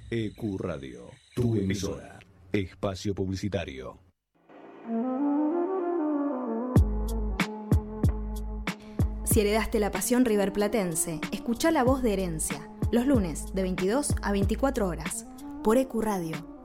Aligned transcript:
Ecuradio, 0.09 1.09
tu 1.33 1.55
emisora. 1.55 2.19
Espacio 2.51 3.15
publicitario. 3.15 3.97
Si 9.23 9.39
heredaste 9.39 9.79
la 9.79 9.91
pasión 9.91 10.25
riverplatense, 10.25 11.21
escucha 11.31 11.71
la 11.71 11.85
voz 11.85 12.03
de 12.03 12.11
herencia. 12.13 12.69
Los 12.91 13.07
lunes 13.07 13.53
de 13.53 13.61
22 13.61 14.15
a 14.21 14.33
24 14.33 14.85
horas. 14.87 15.25
Por 15.63 15.77
Ecuradio 15.77 16.56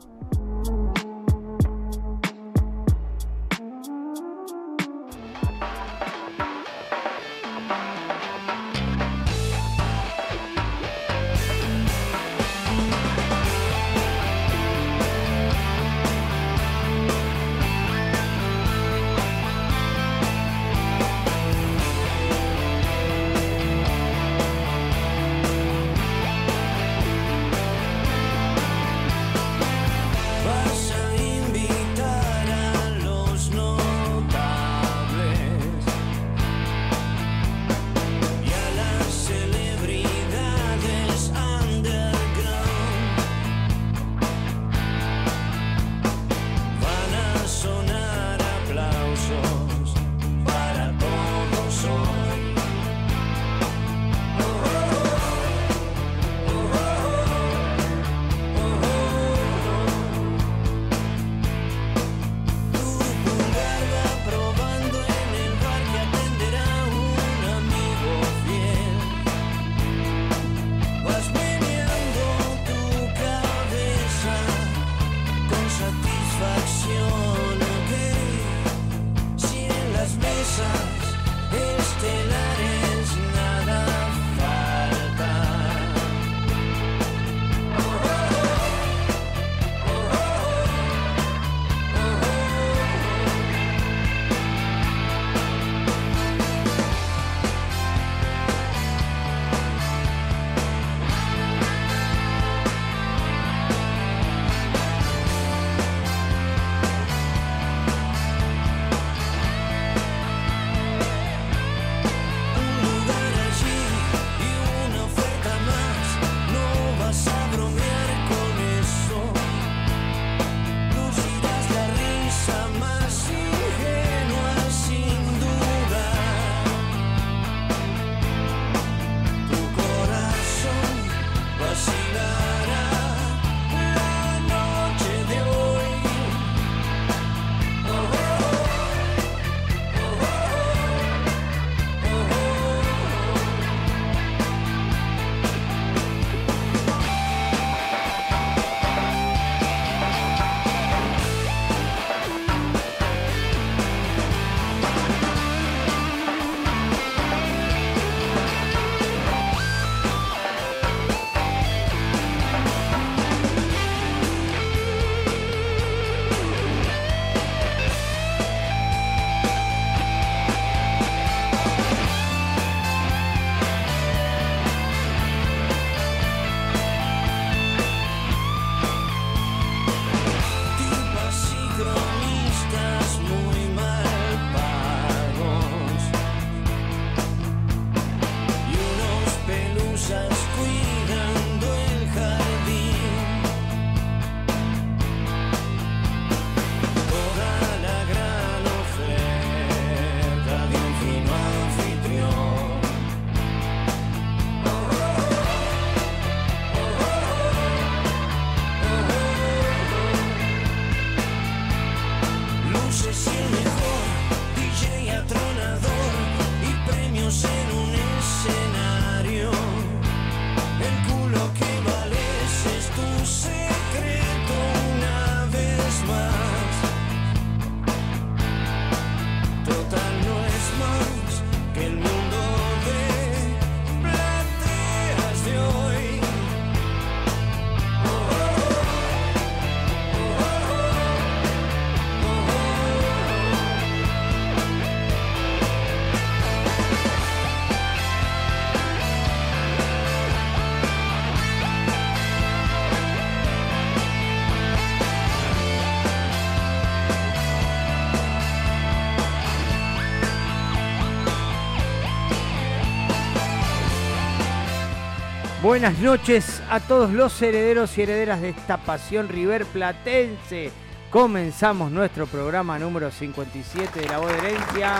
Buenas 265.72 266.00
noches 266.00 266.62
a 266.68 266.80
todos 266.80 267.10
los 267.12 267.40
herederos 267.40 267.96
y 267.96 268.02
herederas 268.02 268.42
de 268.42 268.50
esta 268.50 268.76
pasión 268.76 269.30
River 269.30 269.64
Platense. 269.64 270.70
Comenzamos 271.08 271.90
nuestro 271.90 272.26
programa 272.26 272.78
número 272.78 273.10
57 273.10 274.00
de 274.00 274.06
la 274.06 274.18
voz 274.18 274.30
de 274.32 274.38
herencia. 274.50 274.98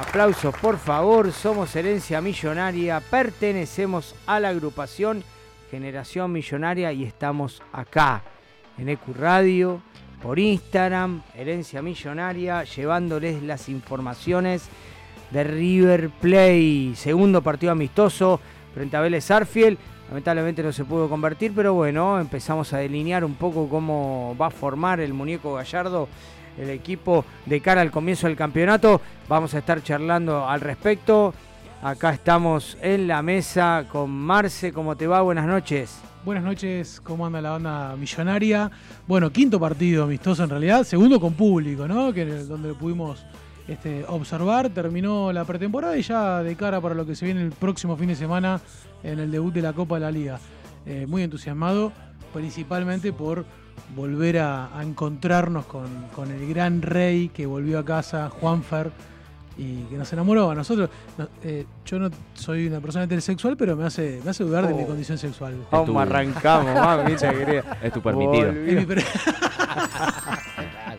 Aplausos 0.00 0.54
por 0.56 0.78
favor, 0.78 1.30
somos 1.32 1.76
herencia 1.76 2.22
millonaria, 2.22 3.02
pertenecemos 3.10 4.14
a 4.24 4.40
la 4.40 4.48
agrupación 4.48 5.22
Generación 5.70 6.32
Millonaria 6.32 6.90
y 6.94 7.04
estamos 7.04 7.62
acá 7.74 8.22
en 8.78 8.88
EQ 8.88 9.00
Radio, 9.18 9.82
por 10.22 10.38
Instagram, 10.38 11.24
Herencia 11.34 11.82
Millonaria, 11.82 12.64
llevándoles 12.64 13.42
las 13.42 13.68
informaciones 13.68 14.62
de 15.30 15.44
River 15.44 16.08
Play, 16.08 16.94
segundo 16.96 17.42
partido 17.42 17.72
amistoso 17.72 18.40
frente 18.74 18.96
a 18.96 19.00
Vélez 19.00 19.30
Arfiel. 19.30 19.78
Lamentablemente 20.08 20.62
no 20.62 20.72
se 20.72 20.84
pudo 20.84 21.08
convertir, 21.08 21.52
pero 21.54 21.74
bueno, 21.74 22.20
empezamos 22.20 22.72
a 22.72 22.78
delinear 22.78 23.24
un 23.24 23.34
poco 23.34 23.68
cómo 23.68 24.36
va 24.40 24.46
a 24.46 24.50
formar 24.50 25.00
el 25.00 25.14
muñeco 25.14 25.54
Gallardo 25.54 26.08
el 26.58 26.70
equipo 26.70 27.24
de 27.46 27.60
cara 27.60 27.80
al 27.80 27.90
comienzo 27.90 28.26
del 28.26 28.36
campeonato. 28.36 29.00
Vamos 29.28 29.54
a 29.54 29.58
estar 29.58 29.82
charlando 29.82 30.48
al 30.48 30.60
respecto. 30.60 31.34
Acá 31.82 32.12
estamos 32.12 32.76
en 32.80 33.08
la 33.08 33.22
mesa 33.22 33.86
con 33.90 34.10
Marce. 34.10 34.72
¿Cómo 34.72 34.96
te 34.96 35.06
va? 35.06 35.22
Buenas 35.22 35.46
noches. 35.46 36.00
Buenas 36.24 36.44
noches, 36.44 37.00
¿cómo 37.00 37.26
anda 37.26 37.40
la 37.40 37.50
banda 37.50 37.96
millonaria? 37.96 38.70
Bueno, 39.08 39.32
quinto 39.32 39.58
partido 39.58 40.04
amistoso 40.04 40.44
en 40.44 40.50
realidad, 40.50 40.84
segundo 40.84 41.20
con 41.20 41.34
público, 41.34 41.88
¿no? 41.88 42.12
Que 42.12 42.24
donde 42.24 42.74
pudimos 42.74 43.24
este, 43.68 44.04
observar. 44.06 44.70
Terminó 44.70 45.32
la 45.32 45.44
pretemporada 45.44 45.96
y 45.96 46.02
ya 46.02 46.42
de 46.42 46.56
cara 46.56 46.80
para 46.80 46.94
lo 46.94 47.06
que 47.06 47.14
se 47.14 47.24
viene 47.24 47.42
el 47.42 47.52
próximo 47.52 47.96
fin 47.96 48.08
de 48.08 48.16
semana 48.16 48.60
en 49.02 49.18
el 49.18 49.30
debut 49.30 49.52
de 49.52 49.62
la 49.62 49.72
Copa 49.72 49.96
de 49.96 50.00
la 50.00 50.10
Liga. 50.10 50.38
Eh, 50.86 51.06
muy 51.06 51.22
entusiasmado, 51.22 51.92
principalmente 52.32 53.12
por 53.12 53.44
volver 53.94 54.38
a, 54.38 54.70
encontrarnos 54.82 55.66
con, 55.66 56.30
el 56.30 56.48
gran 56.48 56.82
rey 56.82 57.28
que 57.28 57.46
volvió 57.46 57.78
a 57.78 57.84
casa, 57.84 58.30
Juanfer, 58.30 58.90
y 59.56 59.82
que 59.84 59.96
nos 59.96 60.12
enamoró 60.12 60.50
a 60.50 60.54
nosotros. 60.54 60.90
Eh, 61.42 61.64
yo 61.84 61.98
no 61.98 62.10
soy 62.34 62.66
una 62.66 62.80
persona 62.80 63.04
heterosexual, 63.04 63.56
pero 63.56 63.76
me 63.76 63.84
hace, 63.84 64.20
me 64.24 64.30
hace 64.30 64.44
dudar 64.44 64.66
de 64.66 64.74
mi 64.74 64.82
oh. 64.82 64.86
condición 64.86 65.18
sexual. 65.18 65.54
¿Cómo 65.70 66.00
arrancamos, 66.00 66.74
mami? 66.74 67.12
es 67.82 67.92
tu 67.92 68.00
permitido. 68.00 68.52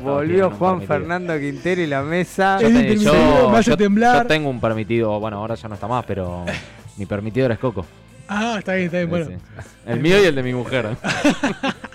Volvió 0.02 0.52
Juan 0.52 0.82
Fernando 0.88 1.38
Quintero 1.40 1.82
y 1.82 1.88
la 1.88 2.02
mesa. 2.04 2.60
Yo, 2.62 3.50
me 3.50 3.58
hace 3.58 3.78
temblar. 3.78 4.24
yo 4.24 4.28
tengo 4.28 4.50
un 4.50 4.60
permitido, 4.60 5.20
bueno, 5.20 5.38
ahora 5.38 5.56
ya 5.56 5.68
no 5.68 5.76
está 5.76 5.88
más, 5.88 6.06
pero 6.06 6.46
mi 6.98 7.06
permitido 7.06 7.46
era 7.46 7.58
Coco. 7.58 7.86
Ah, 8.28 8.56
está 8.60 8.74
bien, 8.74 8.86
está 8.86 8.98
bien, 8.98 9.10
bueno. 9.10 9.28
El 9.86 10.00
mío 10.00 10.22
y 10.22 10.26
el 10.26 10.36
de 10.36 10.44
mi 10.44 10.54
mujer. 10.54 10.98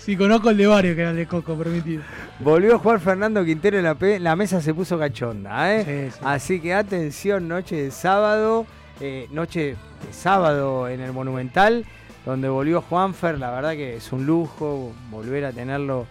sí, 0.00 0.16
conozco 0.16 0.50
el 0.50 0.56
de 0.56 0.66
varios 0.66 0.94
que 0.94 1.02
era 1.02 1.10
el 1.10 1.16
de 1.16 1.26
Coco, 1.26 1.56
permitido. 1.56 2.02
Volvió 2.40 2.78
Juan 2.78 3.00
Fernando 3.00 3.44
Quintero 3.44 3.78
y 3.78 3.82
la, 3.82 3.96
la 4.18 4.36
mesa 4.36 4.60
se 4.60 4.74
puso 4.74 4.98
cachonda, 4.98 5.74
¿eh? 5.76 6.10
Así 6.22 6.60
que 6.60 6.74
atención, 6.74 7.48
noche 7.48 7.76
de 7.76 7.90
sábado, 7.90 8.66
eh, 9.00 9.28
noche 9.30 9.76
de 10.06 10.12
sábado 10.12 10.88
en 10.88 11.00
el 11.00 11.12
Monumental, 11.12 11.84
donde 12.24 12.48
volvió 12.48 12.82
Juanfer, 12.82 13.38
la 13.38 13.50
verdad 13.50 13.72
que 13.72 13.96
es 13.96 14.12
un 14.12 14.26
lujo 14.26 14.92
volver 15.10 15.44
a 15.44 15.52
tenerlo 15.52 16.06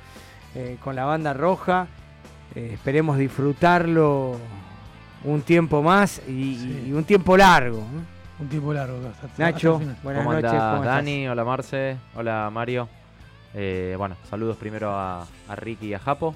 eh, 0.56 0.78
con 0.84 0.96
la 0.96 1.06
banda 1.06 1.34
roja. 1.34 1.88
Eh, 2.56 2.72
esperemos 2.74 3.18
disfrutarlo 3.18 4.38
un 5.24 5.42
tiempo 5.42 5.84
más 5.84 6.22
y, 6.28 6.92
un 6.92 7.04
tiempo 7.04 7.38
largo. 7.38 7.84
Un 8.40 8.48
tiempo 8.48 8.74
largo. 8.74 8.98
Nacho, 9.38 9.82
buenas 10.02 10.26
noches. 10.26 10.52
Dani? 10.52 11.28
Hola 11.28 11.44
Marce. 11.44 11.98
Hola 12.16 12.50
Mario. 12.52 12.99
Eh, 13.54 13.96
bueno, 13.98 14.16
saludos 14.30 14.58
primero 14.58 14.92
a, 14.92 15.26
Ricky 15.56 15.88
y 15.88 15.94
a 15.94 16.00
Japo. 16.00 16.36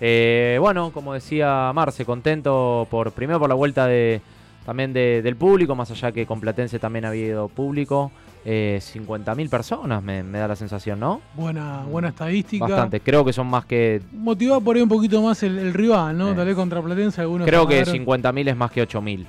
bueno, 0.00 0.90
como 0.92 1.14
decía 1.14 1.70
Marce, 1.74 2.04
contento 2.04 2.86
por 2.90 3.12
primero 3.12 3.38
por 3.38 3.48
la 3.48 3.54
vuelta 3.54 3.86
de 3.86 4.20
también 4.66 4.92
del 4.92 5.36
público, 5.36 5.76
más 5.76 5.92
allá 5.92 6.10
que 6.10 6.26
con 6.26 6.40
Platense 6.40 6.80
también 6.80 7.04
ha 7.04 7.08
habido 7.08 7.48
público 7.48 8.10
eh, 8.44 8.80
50.000 8.80 9.48
personas, 9.48 10.02
me, 10.02 10.22
da 10.24 10.48
la 10.48 10.56
sensación, 10.56 10.98
¿no? 10.98 11.20
Buena, 11.34 11.82
buena 11.82 12.08
estadística. 12.08 12.64
Bastante, 12.64 13.00
creo 13.00 13.24
que 13.24 13.32
son 13.32 13.46
más 13.46 13.64
que... 13.64 14.02
Motivado 14.12 14.60
por 14.60 14.74
ahí 14.74 14.82
un 14.82 14.88
poquito 14.88 15.20
más 15.22 15.42
el, 15.44 15.72
rival, 15.72 16.18
¿no? 16.18 16.34
Tal 16.34 16.46
vez 16.46 16.54
contra 16.54 16.80
Platense 16.82 17.20
algunos... 17.20 17.46
Creo 17.46 17.66
que 17.66 17.84
50.000 17.84 18.48
es 18.48 18.56
más 18.56 18.70
que 18.72 18.86
8.000 18.86 19.26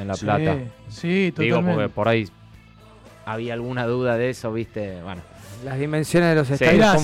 en 0.00 0.08
La 0.08 0.14
Plata. 0.14 0.58
Sí, 0.88 1.32
totalmente. 1.32 1.42
Digo, 1.42 1.62
porque 1.62 1.88
por 1.88 2.08
ahí 2.08 2.28
había 3.24 3.54
alguna 3.54 3.86
duda 3.86 4.16
de 4.16 4.30
eso, 4.30 4.52
¿viste? 4.52 5.02
Bueno. 5.02 5.22
Las 5.64 5.78
dimensiones 5.78 6.30
de 6.30 6.34
los 6.34 6.50
estadios 6.50 7.02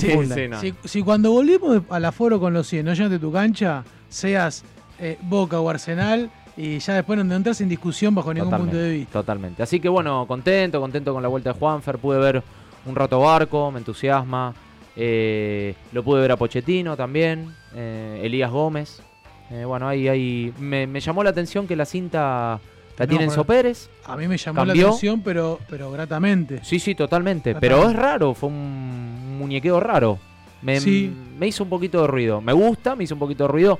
sí, 0.59 0.73
si, 0.85 1.01
cuando 1.01 1.31
volvimos 1.31 1.81
al 1.89 2.05
aforo 2.05 2.39
con 2.39 2.53
los 2.53 2.67
100, 2.67 2.85
no 2.85 2.93
llenas 2.93 3.11
de 3.11 3.19
tu 3.19 3.31
cancha, 3.31 3.83
seas 4.07 4.63
eh, 4.99 5.17
Boca 5.23 5.59
o 5.59 5.69
Arsenal 5.69 6.29
y 6.55 6.79
ya 6.79 6.93
después 6.93 7.23
no 7.23 7.35
entras 7.35 7.59
en 7.61 7.69
discusión 7.69 8.13
bajo 8.13 8.33
ningún 8.33 8.55
punto 8.55 8.77
de 8.77 8.91
vista. 8.91 9.13
Totalmente. 9.13 9.63
Así 9.63 9.79
que 9.79 9.89
bueno, 9.89 10.25
contento, 10.27 10.79
contento 10.79 11.13
con 11.13 11.23
la 11.23 11.29
vuelta 11.29 11.53
de 11.53 11.59
Juanfer. 11.59 11.97
Pude 11.97 12.19
ver 12.19 12.43
un 12.85 12.95
rato 12.95 13.19
barco, 13.19 13.71
me 13.71 13.79
entusiasma. 13.79 14.53
Eh, 14.95 15.75
lo 15.91 16.03
pude 16.03 16.21
ver 16.21 16.31
a 16.31 16.37
Pochettino 16.37 16.97
también, 16.97 17.55
eh, 17.73 18.21
Elías 18.23 18.51
Gómez. 18.51 19.01
Eh, 19.49 19.65
bueno, 19.65 19.87
ahí, 19.87 20.07
ahí 20.07 20.53
me, 20.59 20.87
llamó 20.99 21.23
la 21.23 21.29
atención 21.29 21.67
que 21.67 21.75
la 21.75 21.85
cinta 21.85 22.59
la 23.01 23.07
tiene 23.07 23.23
Enzo 23.25 23.43
Pérez. 23.43 23.89
A 24.05 24.15
mí 24.15 24.27
me 24.27 24.37
llamó 24.37 24.63
la 24.63 24.73
atención, 24.73 25.21
pero, 25.21 25.59
pero 25.69 25.91
gratamente. 25.91 26.59
Sí, 26.63 26.79
sí, 26.79 26.95
totalmente. 26.95 27.55
Pero 27.55 27.89
es 27.89 27.95
raro, 27.95 28.33
fue 28.33 28.49
un 28.49 29.37
muñequeo 29.37 29.79
raro. 29.79 30.19
Me, 30.61 30.79
me 30.79 31.47
hizo 31.47 31.63
un 31.63 31.69
poquito 31.69 32.01
de 32.01 32.07
ruido. 32.07 32.41
Me 32.41 32.53
gusta, 32.53 32.95
me 32.95 33.05
hizo 33.05 33.15
un 33.15 33.19
poquito 33.19 33.45
de 33.45 33.47
ruido. 33.47 33.79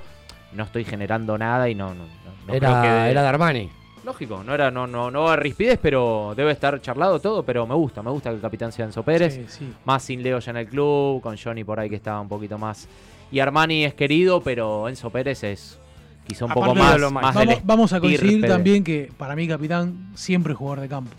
No 0.54 0.64
estoy 0.64 0.84
generando 0.84 1.38
nada 1.38 1.70
y 1.70 1.76
no, 1.76 1.94
no 1.94 2.04
era, 2.54 2.82
de, 2.82 3.12
era 3.12 3.22
de 3.22 3.28
Armani. 3.28 3.70
Lógico, 4.04 4.44
no 4.44 4.56
era 4.56 4.72
no 4.72 4.88
no 4.88 5.12
no 5.12 5.30
a 5.30 5.36
rispidez, 5.36 5.78
pero 5.80 6.34
debe 6.36 6.52
estar 6.52 6.82
charlado 6.82 7.20
todo, 7.20 7.44
pero 7.44 7.68
me 7.68 7.76
gusta, 7.76 8.02
me 8.02 8.10
gusta 8.10 8.32
que 8.32 8.38
el 8.38 8.42
capitán 8.42 8.72
sea 8.72 8.86
Enzo 8.86 9.04
Pérez. 9.04 9.40
Más 9.86 10.02
sin 10.04 10.24
Leo 10.24 10.40
ya 10.40 10.50
en 10.50 10.58
el 10.58 10.68
club, 10.68 11.22
con 11.22 11.38
Johnny 11.38 11.64
por 11.64 11.80
ahí 11.80 11.90
que 11.90 11.98
estaba 11.98 12.20
un 12.20 12.28
poquito 12.28 12.58
más. 12.58 12.88
Y 13.32 13.40
Armani 13.40 13.86
es 13.86 13.94
querido, 13.94 14.42
pero 14.42 14.90
Enzo 14.90 15.12
Pérez 15.12 15.44
es 15.44 15.78
quizá 16.32 16.46
un 16.46 16.52
poco 16.52 16.76
más, 16.76 17.00
vamos, 17.64 17.94
a 17.94 18.00
coincidir 18.00 18.48
también 18.48 18.84
que 18.84 19.12
para 19.18 19.36
mí 19.36 19.48
capitán 19.48 20.12
siempre 20.16 20.54
es 20.54 20.60
jugador 20.60 20.82
de 20.82 20.90
campo. 20.90 21.12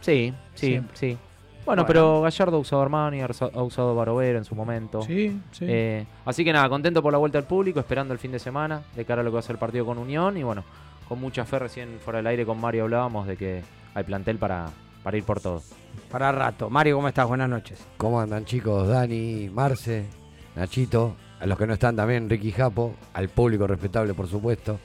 Sí, 0.00 0.32
sí, 0.54 0.80
sí. 0.94 1.16
Bueno, 1.64 1.84
pero 1.84 2.22
Gallardo 2.22 2.56
ha 2.56 2.60
usado 2.60 2.82
Armani, 2.82 3.20
ha 3.20 3.62
usado 3.62 3.94
Barovero 3.96 4.38
en 4.38 4.44
su 4.44 4.54
momento. 4.54 5.02
Sí, 5.02 5.36
sí. 5.50 5.64
Eh, 5.68 6.06
así 6.24 6.44
que 6.44 6.52
nada, 6.52 6.68
contento 6.68 7.02
por 7.02 7.12
la 7.12 7.18
vuelta 7.18 7.38
al 7.38 7.44
público, 7.44 7.80
esperando 7.80 8.14
el 8.14 8.20
fin 8.20 8.30
de 8.30 8.38
semana, 8.38 8.82
de 8.94 9.04
cara 9.04 9.22
a 9.22 9.24
lo 9.24 9.30
que 9.30 9.34
va 9.34 9.40
a 9.40 9.42
ser 9.42 9.54
el 9.54 9.58
partido 9.58 9.84
con 9.84 9.98
Unión. 9.98 10.36
Y 10.36 10.44
bueno, 10.44 10.62
con 11.08 11.20
mucha 11.20 11.44
fe, 11.44 11.58
recién 11.58 11.98
fuera 12.04 12.18
del 12.18 12.28
aire 12.28 12.46
con 12.46 12.60
Mario 12.60 12.84
hablábamos 12.84 13.26
de 13.26 13.36
que 13.36 13.62
hay 13.94 14.04
plantel 14.04 14.38
para, 14.38 14.70
para 15.02 15.16
ir 15.16 15.24
por 15.24 15.40
todo. 15.40 15.60
Para 16.08 16.30
rato. 16.30 16.70
Mario, 16.70 16.96
¿cómo 16.96 17.08
estás? 17.08 17.26
Buenas 17.26 17.48
noches. 17.48 17.84
¿Cómo 17.96 18.20
andan 18.20 18.44
chicos? 18.44 18.86
Dani, 18.86 19.50
Marce, 19.52 20.06
Nachito, 20.54 21.16
a 21.40 21.46
los 21.46 21.58
que 21.58 21.66
no 21.66 21.74
están 21.74 21.96
también, 21.96 22.28
Ricky 22.28 22.52
Japo, 22.52 22.94
al 23.14 23.28
público 23.28 23.66
respetable 23.66 24.14
por 24.14 24.28
supuesto. 24.28 24.78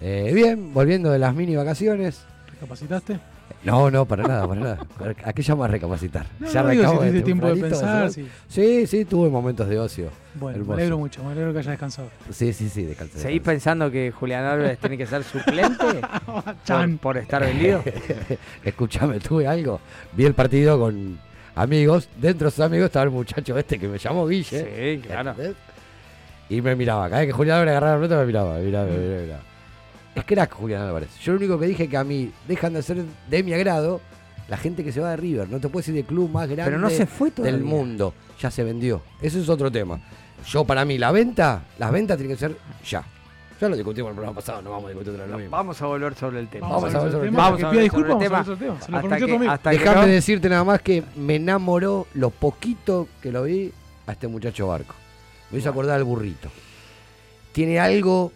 Eh, 0.00 0.32
bien, 0.34 0.74
volviendo 0.74 1.10
de 1.10 1.18
las 1.18 1.34
mini 1.34 1.56
vacaciones. 1.56 2.24
¿Recapacitaste? 2.50 3.20
No, 3.62 3.90
no, 3.90 4.04
para 4.04 4.22
nada, 4.24 4.46
para 4.46 4.60
nada. 4.60 4.78
¿A 5.24 5.32
qué 5.32 5.42
llama 5.42 5.66
recapacitar? 5.66 6.26
No, 6.38 6.50
ya 6.50 6.62
no, 6.62 7.02
si 7.10 7.22
tiempo 7.22 7.46
de 7.46 7.60
pensar. 7.60 8.10
Sí. 8.10 8.28
sí. 8.48 8.86
sí, 8.86 9.04
tuve 9.04 9.30
momentos 9.30 9.68
de 9.68 9.78
ocio. 9.78 10.10
Bueno, 10.34 10.64
me 10.64 10.74
alegro 10.74 10.98
mucho, 10.98 11.22
me 11.24 11.32
alegro 11.32 11.52
que 11.52 11.60
hayas 11.60 11.72
descansado. 11.72 12.08
Sí, 12.30 12.52
sí, 12.52 12.68
sí, 12.68 12.82
descansé. 12.84 13.20
¿Seguís 13.20 13.40
pensando 13.40 13.90
que 13.90 14.12
Julián 14.12 14.44
Álvarez 14.44 14.78
tiene 14.78 14.98
que 14.98 15.06
ser 15.06 15.24
suplente 15.24 15.84
por, 16.26 16.98
por, 16.98 17.16
estar 17.16 17.42
vendido? 17.42 17.82
Escúchame, 18.64 19.20
tuve 19.20 19.46
algo. 19.46 19.80
Vi 20.12 20.24
el 20.26 20.34
partido 20.34 20.78
con 20.78 21.18
amigos. 21.54 22.08
Dentro 22.16 22.46
de 22.46 22.50
sus 22.50 22.60
amigos 22.60 22.86
estaba 22.86 23.04
el 23.04 23.10
muchacho 23.10 23.56
este 23.56 23.78
que 23.78 23.88
me 23.88 23.98
llamó 23.98 24.26
Guille. 24.26 24.98
Sí, 24.98 25.06
claro. 25.06 25.30
¿entendés? 25.30 25.56
Y 26.48 26.60
me 26.60 26.76
miraba. 26.76 27.08
Cada 27.08 27.20
vez 27.20 27.28
que 27.28 27.32
Julián 27.32 27.56
Álvarez 27.56 27.72
agarraba 27.72 27.94
la 27.94 28.00
pelota 28.00 28.20
me 28.20 28.26
miraba, 28.26 28.54
me 28.58 28.62
miraba, 28.64 28.84
me 28.86 28.92
miraba, 28.98 29.14
me 29.16 29.22
miraba. 29.22 29.42
Es 30.14 30.24
crack 30.24 30.52
Julián 30.54 30.82
Álvarez. 30.82 31.08
Yo 31.20 31.32
lo 31.32 31.38
único 31.38 31.58
que 31.58 31.66
dije 31.66 31.84
es 31.84 31.90
que 31.90 31.96
a 31.96 32.04
mí 32.04 32.30
dejan 32.46 32.74
de 32.74 32.82
ser 32.82 33.02
de 33.28 33.42
mi 33.42 33.52
agrado 33.52 34.00
la 34.48 34.56
gente 34.56 34.84
que 34.84 34.92
se 34.92 35.00
va 35.00 35.10
de 35.10 35.16
River. 35.16 35.48
No 35.48 35.58
te 35.58 35.68
puedes 35.68 35.88
ir 35.88 35.94
del 35.94 36.04
club 36.04 36.30
más 36.30 36.46
grande 36.48 36.64
Pero 36.64 36.78
no 36.78 36.90
se 36.90 37.06
fue 37.06 37.30
todavía. 37.30 37.56
del 37.56 37.64
mundo. 37.64 38.14
Ya 38.40 38.50
se 38.50 38.62
vendió. 38.62 39.02
Eso 39.22 39.38
es 39.40 39.48
otro 39.48 39.70
tema. 39.72 39.98
Yo, 40.46 40.64
para 40.64 40.84
mí, 40.84 40.98
la 40.98 41.10
venta, 41.10 41.62
las 41.78 41.90
ventas 41.90 42.18
tienen 42.18 42.36
que 42.36 42.40
ser 42.40 42.56
ya. 42.86 43.02
Ya 43.60 43.68
lo 43.68 43.76
discutimos 43.76 44.08
en 44.08 44.10
el 44.10 44.16
programa 44.16 44.34
pasado, 44.36 44.60
no 44.60 44.70
vamos 44.70 44.86
a 44.86 44.88
discutir 44.88 45.12
otra 45.12 45.24
vez 45.24 45.32
lo 45.32 45.38
mismo. 45.38 45.56
Vamos 45.56 45.80
a 45.80 45.86
volver 45.86 46.14
sobre 46.14 46.40
el 46.40 46.48
tema. 46.48 46.68
Vamos 46.68 46.94
a 46.94 47.00
ver 47.00 47.12
sobre 47.12 47.24
el 47.28 47.30
tema. 47.32 47.42
Vamos 47.44 47.58
que 47.60 47.64
a 47.66 47.70
pida 47.70 47.80
ver 47.80 47.90
sobre 47.90 48.02
disculpas, 48.04 48.22
el 48.26 48.30
vamos 48.32 48.46
a 48.46 48.50
ver 48.50 48.58
tema. 48.58 48.58
sobre 48.58 48.64
el 48.64 48.78
tema. 48.78 48.84
Se 48.84 48.90
lo 48.90 48.96
Hasta 48.98 49.08
prometió 49.70 49.90
que- 49.92 50.00
no- 50.00 50.06
decirte 50.06 50.48
nada 50.50 50.64
más 50.64 50.82
que 50.82 51.02
me 51.16 51.36
enamoró 51.36 52.06
lo 52.14 52.30
poquito 52.30 53.08
que 53.22 53.32
lo 53.32 53.44
vi 53.44 53.72
a 54.06 54.12
este 54.12 54.28
muchacho 54.28 54.66
Barco. 54.66 54.94
Me 55.54 55.60
hizo 55.60 55.70
acordar 55.70 55.94
al 55.96 56.04
burrito. 56.04 56.50
Tiene 57.52 57.78
algo 57.78 58.32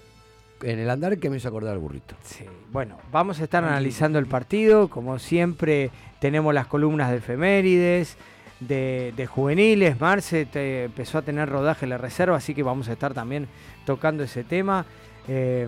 en 0.62 0.78
el 0.78 0.88
andar 0.88 1.18
que 1.18 1.28
me 1.28 1.37
hizo 1.38 1.48
acordar 1.48 1.72
al 1.72 1.78
burrito. 1.80 2.14
Sí, 2.25 2.44
bueno, 2.72 2.96
vamos 3.10 3.40
a 3.40 3.44
estar 3.44 3.64
analizando 3.64 4.20
el 4.20 4.26
partido. 4.26 4.87
Como 4.88 5.18
siempre, 5.18 5.90
tenemos 6.20 6.54
las 6.54 6.68
columnas 6.68 7.10
de 7.10 7.16
efemérides, 7.16 8.16
de, 8.60 9.12
de 9.16 9.26
juveniles. 9.26 10.00
Marce 10.00 10.46
te- 10.46 10.84
empezó 10.84 11.18
a 11.18 11.22
tener 11.22 11.48
rodaje 11.48 11.87
en 11.87 11.90
la 11.90 11.98
reserva, 11.98 12.37
así 12.37 12.54
que 12.54 12.62
vamos 12.62 12.88
a 12.88 12.92
estar 12.92 13.12
también 13.14 13.48
tocando 13.84 14.22
ese 14.22 14.44
tema. 14.44 14.87
Eh, 15.26 15.66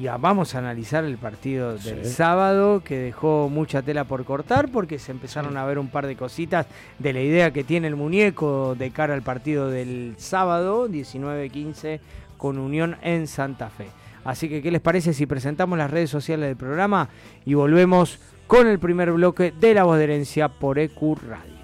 y 0.00 0.06
vamos 0.06 0.54
a 0.54 0.58
analizar 0.58 1.04
el 1.04 1.18
partido 1.18 1.76
del 1.78 2.04
Sí. 2.04 2.10
sábado, 2.12 2.82
que 2.84 2.96
dejó 2.98 3.48
mucha 3.48 3.80
tela 3.82 4.04
por 4.04 4.24
cortar, 4.24 4.68
porque 4.70 4.98
se 4.98 5.12
empezaron 5.12 5.56
a 5.56 5.64
ver 5.64 5.78
un 5.78 5.88
par 5.88 6.06
de 6.06 6.16
cositas 6.16 6.66
de 6.98 7.12
la 7.12 7.20
idea 7.20 7.52
que 7.52 7.64
tiene 7.64 7.86
el 7.88 7.96
muñeco 7.96 8.74
de 8.76 8.90
cara 8.90 9.14
al 9.14 9.22
partido 9.22 9.68
del 9.70 10.14
sábado, 10.18 10.88
19-15, 10.88 12.00
con 12.36 12.58
Unión 12.58 12.96
en 13.02 13.26
Santa 13.26 13.70
Fe. 13.70 13.86
Así 14.24 14.48
que, 14.48 14.62
¿qué 14.62 14.70
les 14.70 14.80
parece 14.80 15.12
si 15.12 15.26
presentamos 15.26 15.78
las 15.78 15.90
redes 15.90 16.10
sociales 16.10 16.48
del 16.48 16.56
programa 16.56 17.08
y 17.44 17.54
volvemos 17.54 18.18
con 18.46 18.66
el 18.66 18.78
primer 18.78 19.12
bloque 19.12 19.52
de 19.58 19.74
La 19.74 19.84
Voz 19.84 19.98
de 19.98 20.04
Herencia 20.04 20.48
por 20.48 20.78
EQ 20.78 21.18
Radio? 21.28 21.63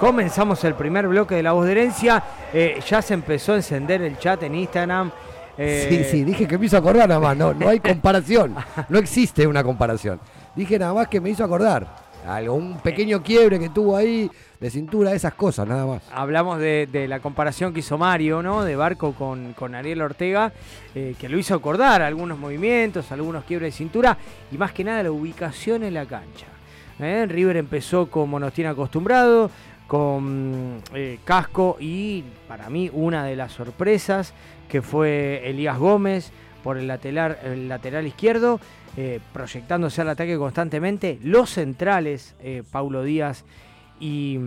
Comenzamos 0.00 0.64
el 0.64 0.74
primer 0.74 1.06
bloque 1.06 1.34
de 1.34 1.42
La 1.42 1.52
Voz 1.52 1.66
de 1.66 1.72
Herencia. 1.72 2.22
Eh, 2.54 2.80
ya 2.88 3.02
se 3.02 3.12
empezó 3.12 3.52
a 3.52 3.56
encender 3.56 4.00
el 4.00 4.18
chat 4.18 4.42
en 4.42 4.54
Instagram. 4.54 5.10
Eh, 5.58 5.86
Sí, 5.90 6.04
sí, 6.04 6.24
dije 6.24 6.48
que 6.48 6.56
me 6.56 6.64
hizo 6.64 6.78
acordar 6.78 7.06
nada 7.06 7.20
más, 7.20 7.36
no, 7.36 7.52
no 7.52 7.68
hay 7.68 7.80
comparación, 7.80 8.54
no 8.88 8.98
existe 8.98 9.46
una 9.46 9.62
comparación. 9.62 10.18
Dije 10.56 10.78
nada 10.78 10.94
más 10.94 11.08
que 11.08 11.20
me 11.20 11.28
hizo 11.28 11.44
acordar, 11.44 11.86
algo, 12.26 12.54
un 12.54 12.78
pequeño 12.78 13.22
quiebre 13.22 13.58
que 13.58 13.68
tuvo 13.68 13.94
ahí 13.94 14.30
de 14.58 14.70
cintura, 14.70 15.12
esas 15.12 15.34
cosas, 15.34 15.68
nada 15.68 15.84
más. 15.84 16.02
Hablamos 16.14 16.58
de, 16.60 16.88
de 16.90 17.06
la 17.06 17.20
comparación 17.20 17.74
que 17.74 17.80
hizo 17.80 17.98
Mario, 17.98 18.42
¿no? 18.42 18.64
De 18.64 18.76
Barco 18.76 19.12
con, 19.12 19.52
con 19.52 19.74
Ariel 19.74 20.00
Ortega, 20.00 20.50
eh, 20.94 21.14
que 21.20 21.28
lo 21.28 21.36
hizo 21.38 21.54
acordar 21.54 22.00
algunos 22.00 22.38
movimientos, 22.38 23.12
algunos 23.12 23.44
quiebres 23.44 23.74
de 23.74 23.76
cintura 23.76 24.16
y 24.50 24.56
más 24.56 24.72
que 24.72 24.82
nada 24.82 25.02
la 25.02 25.10
ubicación 25.10 25.82
en 25.84 25.92
la 25.92 26.06
cancha. 26.06 26.46
¿eh? 27.00 27.26
River 27.28 27.58
empezó 27.58 28.06
como 28.10 28.40
nos 28.40 28.54
tiene 28.54 28.70
acostumbrado, 28.70 29.50
con 29.90 30.80
eh, 30.94 31.18
Casco 31.24 31.76
y 31.80 32.22
para 32.46 32.70
mí 32.70 32.88
una 32.92 33.24
de 33.24 33.34
las 33.34 33.50
sorpresas 33.50 34.34
que 34.68 34.82
fue 34.82 35.42
Elías 35.50 35.78
Gómez 35.78 36.30
por 36.62 36.78
el 36.78 36.86
lateral, 36.86 37.36
el 37.42 37.68
lateral 37.68 38.06
izquierdo, 38.06 38.60
eh, 38.96 39.18
proyectándose 39.32 40.00
al 40.00 40.10
ataque 40.10 40.38
constantemente. 40.38 41.18
Los 41.24 41.50
centrales, 41.50 42.36
eh, 42.38 42.62
Paulo 42.70 43.02
Díaz 43.02 43.44
y, 43.98 44.38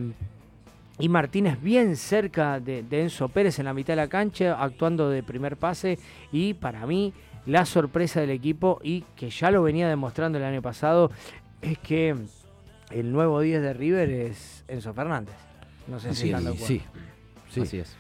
y 0.97 1.09
Martínez 1.09 1.62
bien 1.62 1.97
cerca 1.97 2.62
de, 2.62 2.81
de 2.81 3.01
Enzo 3.01 3.27
Pérez 3.27 3.59
en 3.59 3.65
la 3.65 3.73
mitad 3.73 3.95
de 3.95 3.97
la 3.97 4.07
cancha, 4.07 4.55
actuando 4.63 5.09
de 5.09 5.23
primer 5.23 5.57
pase. 5.57 6.00
Y 6.31 6.53
para 6.53 6.88
mí, 6.88 7.12
la 7.45 7.65
sorpresa 7.65 8.21
del 8.21 8.29
equipo, 8.29 8.79
y 8.81 9.03
que 9.17 9.29
ya 9.29 9.51
lo 9.51 9.62
venía 9.62 9.89
demostrando 9.89 10.38
el 10.38 10.45
año 10.45 10.62
pasado, 10.62 11.12
es 11.62 11.77
que 11.79 12.15
el 12.93 13.12
nuevo 13.12 13.39
10 13.41 13.62
de 13.62 13.73
River 13.73 14.09
es 14.09 14.63
Enzo 14.67 14.93
Fernández. 14.93 15.35
No 15.88 16.00
sé 16.00 16.13
si 16.13 16.21
Sí, 16.21 16.27
están 16.29 16.43
de 16.43 16.50
acuerdo. 16.51 16.67
sí, 16.67 16.81
sí. 17.50 17.62
Así 17.62 17.79
es. 17.79 17.95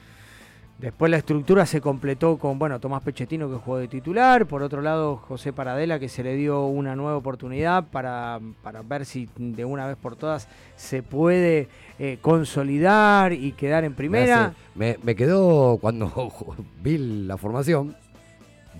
Después 0.79 1.09
la 1.11 1.17
estructura 1.17 1.65
se 1.65 1.79
completó 1.79 2.37
con, 2.37 2.57
bueno, 2.59 2.79
Tomás 2.79 3.03
Pechetino 3.03 3.47
que 3.49 3.55
jugó 3.57 3.77
de 3.77 3.87
titular, 3.87 4.47
por 4.47 4.63
otro 4.63 4.81
lado 4.81 5.15
José 5.15 5.53
Paradela 5.53 5.99
que 5.99 6.09
se 6.09 6.23
le 6.23 6.35
dio 6.35 6.65
una 6.65 6.95
nueva 6.95 7.15
oportunidad 7.15 7.85
para, 7.89 8.39
para 8.63 8.81
ver 8.81 9.05
si 9.05 9.29
de 9.37 9.63
una 9.63 9.87
vez 9.87 9.95
por 9.95 10.15
todas 10.15 10.47
se 10.75 11.01
puede 11.03 11.69
eh, 11.99 12.17
consolidar 12.21 13.31
y 13.33 13.51
quedar 13.53 13.83
en 13.85 13.91
Me, 13.91 13.95
primera. 13.95 14.45
hace- 14.47 14.55
me- 14.75 14.97
me 15.03 15.15
quedó, 15.15 15.77
cuando 15.79 16.11
vi 16.81 16.97
la 16.97 17.37
formación 17.37 17.95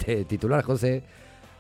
de 0.06 0.26
titular 0.26 0.64
José, 0.64 1.04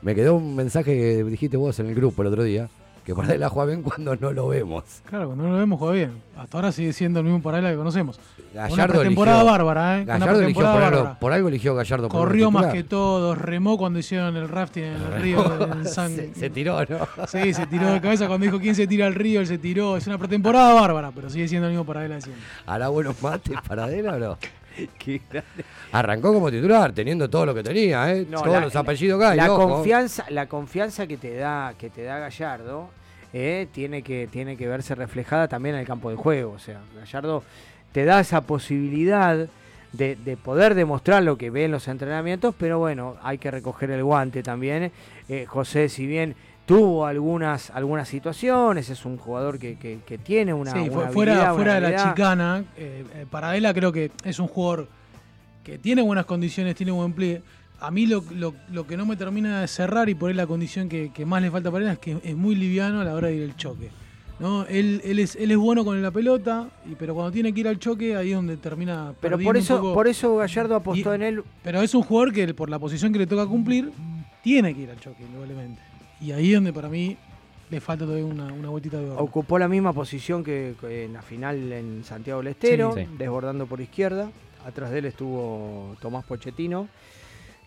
me 0.02 0.16
quedó 0.16 0.36
un 0.36 0.56
mensaje 0.56 0.94
que 0.98 1.24
dijiste 1.24 1.56
vos 1.58 1.80
en 1.80 1.86
el 1.88 1.96
grupo 1.96 2.22
el 2.24 2.30
otro 2.30 2.44
día, 2.44 2.70
Que 3.04 3.14
Paradela 3.14 3.50
juega 3.50 3.68
bien 3.72 3.82
cuando 3.84 4.16
no 4.16 4.32
lo 4.32 4.48
vemos. 4.48 4.84
Claro, 5.10 5.26
cuando 5.28 5.44
no 5.44 5.52
lo 5.52 5.58
vemos 5.58 5.78
juega 5.78 5.94
bien. 5.94 6.22
Hasta 6.38 6.58
ahora 6.58 6.72
sigue 6.72 6.94
siendo 6.94 7.20
el 7.20 7.26
mismo 7.26 7.42
Paradela 7.42 7.70
que 7.72 7.76
conocemos. 7.76 8.18
Gallardo 8.54 9.00
Una 9.02 9.10
eligió- 9.10 9.46
bárbara, 9.46 10.00
¿eh? 10.00 10.04
Una 10.04 10.18
Gallardo 10.20 10.42
eligió 10.42 10.62
por 10.72 10.82
algo, 10.84 11.18
por 11.20 11.34
algo 11.34 11.48
eligió 11.50 11.76
Gallardo. 11.76 12.08
Corrió 12.08 12.50
más 12.52 12.68
que 12.74 12.84
todos, 12.84 13.38
remó 13.38 13.78
cuando 13.78 14.00
hicieron 14.00 14.38
el 14.38 14.48
rafting 14.48 14.84
en 14.84 14.94
el 15.02 15.14
río 15.22 15.74
en 15.74 15.86
San... 15.86 16.16
se, 16.16 16.34
se 16.34 16.50
tiró, 16.50 16.80
¿no? 16.86 17.28
Sí, 17.28 17.54
se 17.54 17.66
tiró 17.68 17.92
de 17.92 18.00
cabeza 18.00 18.28
cuando 18.28 18.46
dijo 18.46 18.60
quién 18.60 18.76
se 18.76 18.88
tira 18.88 19.06
al 19.08 19.16
río, 19.16 19.42
él 19.42 19.48
se 19.48 19.58
tiró. 19.58 19.98
Es 19.98 20.08
una 20.08 20.18
pretemporada 20.18 20.74
bárbara, 20.74 21.12
pero 21.14 21.30
sigue 21.30 21.48
siendo 21.48 21.68
el 21.68 21.74
mismo 21.74 21.86
Paradela 21.86 22.16
de 22.16 22.22
siempre. 22.22 22.44
¿Hará 22.66 22.88
buenos 22.90 23.22
mates 23.22 23.56
Paradela 23.68 24.14
o 24.14 24.20
no? 24.20 24.38
Qué. 24.98 25.22
Arrancó 25.92 26.34
como 26.34 26.50
titular, 26.50 26.92
teniendo 26.94 27.30
todo 27.30 27.46
lo 27.46 27.54
que 27.54 27.64
tenía, 27.64 28.12
¿eh? 28.14 28.26
No, 28.30 28.40
Todos 28.42 28.54
la- 28.54 28.60
los 28.62 28.76
apellidos 28.76 29.24
hay, 29.24 29.38
la 29.38 29.52
ojo. 29.54 29.70
confianza 29.70 30.26
la 30.30 30.48
confianza 30.48 31.06
que 31.08 31.18
te 31.18 31.36
da 31.36 31.74
que 31.78 31.90
te 31.90 32.04
da 32.04 32.20
Gallardo 32.20 32.90
eh, 33.34 33.68
tiene 33.72 34.02
que 34.02 34.28
tiene 34.32 34.58
que 34.58 34.68
verse 34.68 34.96
reflejada 34.96 35.48
también 35.48 35.76
en 35.76 35.82
el 35.82 35.88
campo 35.88 36.10
de 36.10 36.16
juego 36.16 36.54
o 36.54 36.60
sea 36.60 36.82
Gallardo 37.00 37.44
te 37.92 38.06
da 38.06 38.20
esa 38.20 38.42
posibilidad 38.42 39.48
de, 39.92 40.16
de 40.16 40.38
poder 40.38 40.74
demostrar 40.74 41.22
lo 41.24 41.38
que 41.38 41.52
ve 41.52 41.66
en 41.66 41.72
los 41.72 41.88
entrenamientos 41.88 42.56
pero 42.58 42.80
bueno 42.80 43.16
hay 43.22 43.38
que 43.38 43.52
recoger 43.52 43.92
el 43.92 44.04
guante 44.04 44.42
también 44.44 44.92
Eh, 45.30 45.46
José 45.48 45.88
si 45.90 46.06
bien 46.08 46.36
tuvo 46.66 47.06
algunas 47.06 47.70
algunas 47.72 48.08
situaciones 48.08 48.90
es 48.90 49.06
un 49.06 49.18
jugador 49.18 49.60
que, 49.60 49.76
que- 49.78 50.00
que 50.06 50.18
tiene 50.18 50.54
una, 50.54 50.72
sí, 50.72 50.78
una 50.80 50.86
habilidad, 51.08 51.12
fuera, 51.14 51.34
una 51.44 51.54
fuera 51.54 51.74
de 51.76 51.82
la 51.82 52.04
chicana, 52.10 52.64
eh, 52.78 53.04
eh, 53.16 53.26
Paradela 53.30 53.74
creo 53.74 53.92
que 53.92 54.12
es 54.24 54.40
un 54.40 54.48
jugador 54.48 54.88
que 55.64 55.78
tiene 55.78 56.02
buenas 56.02 56.26
condiciones, 56.26 56.76
tiene 56.76 56.92
buen 56.92 57.14
pliegue. 57.14 57.42
A 57.80 57.92
mí 57.92 58.06
lo, 58.06 58.24
lo- 58.32 58.54
lo 58.72 58.88
que 58.88 58.96
no 58.96 59.06
me 59.06 59.16
termina 59.18 59.62
de 59.62 59.68
cerrar 59.68 60.08
y 60.10 60.16
por 60.16 60.30
ahí 60.30 60.36
la 60.36 60.48
condición 60.48 60.88
que, 60.88 61.12
que 61.14 61.26
más 61.26 61.42
le 61.42 61.52
falta 61.52 61.68
a 61.70 61.72
Paradela 61.72 61.94
es 61.94 62.00
que 62.00 62.18
es 62.24 62.36
muy 62.36 62.56
liviano 62.56 63.02
a 63.02 63.04
la 63.04 63.14
hora 63.14 63.28
de 63.28 63.36
ir 63.36 63.44
al 63.44 63.56
choque. 63.58 63.90
¿no? 64.40 64.66
Él, 64.66 65.02
él, 65.06 65.20
es, 65.20 65.36
él 65.36 65.52
es 65.52 65.58
bueno 65.58 65.86
con 65.86 66.02
la 66.02 66.12
pelota, 66.12 66.68
y, 66.90 66.96
pero 66.96 67.14
cuando 67.14 67.32
tiene 67.32 67.54
que 67.54 67.60
ir 67.62 67.68
al 67.68 67.78
choque 67.80 68.16
ahí 68.16 68.30
es 68.32 68.36
donde 68.36 68.58
termina 68.58 69.14
pero 69.22 69.38
por 69.38 69.56
un 69.56 69.62
eso 69.62 69.78
poco. 69.78 69.94
por 69.94 70.08
eso 70.08 70.36
Gallardo 70.38 70.76
apostó 70.76 71.12
Y- 71.12 71.16
en 71.16 71.22
él 71.24 71.44
Pero 71.62 71.82
es 71.82 71.94
un 71.94 72.02
jugador 72.04 72.34
que 72.34 72.54
por 72.54 72.70
la 72.70 72.80
posición 72.80 73.14
que 73.14 73.20
le 73.20 73.28
toca 73.28 73.46
cumplir, 73.46 73.92
tiene 74.42 74.74
que 74.74 74.82
ir 74.82 74.90
al 74.90 75.00
choque, 75.00 75.24
indudablemente. 75.24 75.82
Y 76.22 76.32
ahí 76.32 76.50
es 76.50 76.56
donde 76.56 76.74
para 76.74 76.90
mí 76.90 77.18
le 77.70 77.82
falta 77.82 78.06
todavía 78.06 78.26
una, 78.26 78.46
una 78.54 78.70
vueltita 78.70 78.98
de 79.00 79.10
oro. 79.10 79.22
Ocupó 79.24 79.58
la 79.60 79.68
misma 79.68 79.94
posición 79.94 80.44
que 80.44 80.76
en 80.84 81.14
la 81.14 81.22
final 81.22 81.72
en 81.72 82.04
Santiago 82.04 82.40
del 82.42 82.48
Estero, 82.52 82.94
Sí, 82.96 83.02
sí. 83.06 83.10
desbordando 83.18 83.66
por 83.66 83.82
izquierda. 83.82 84.30
Atrás 84.66 84.92
de 84.92 85.00
él 85.00 85.06
estuvo 85.06 85.98
Tomás 86.00 86.24
Pochettino, 86.24 86.88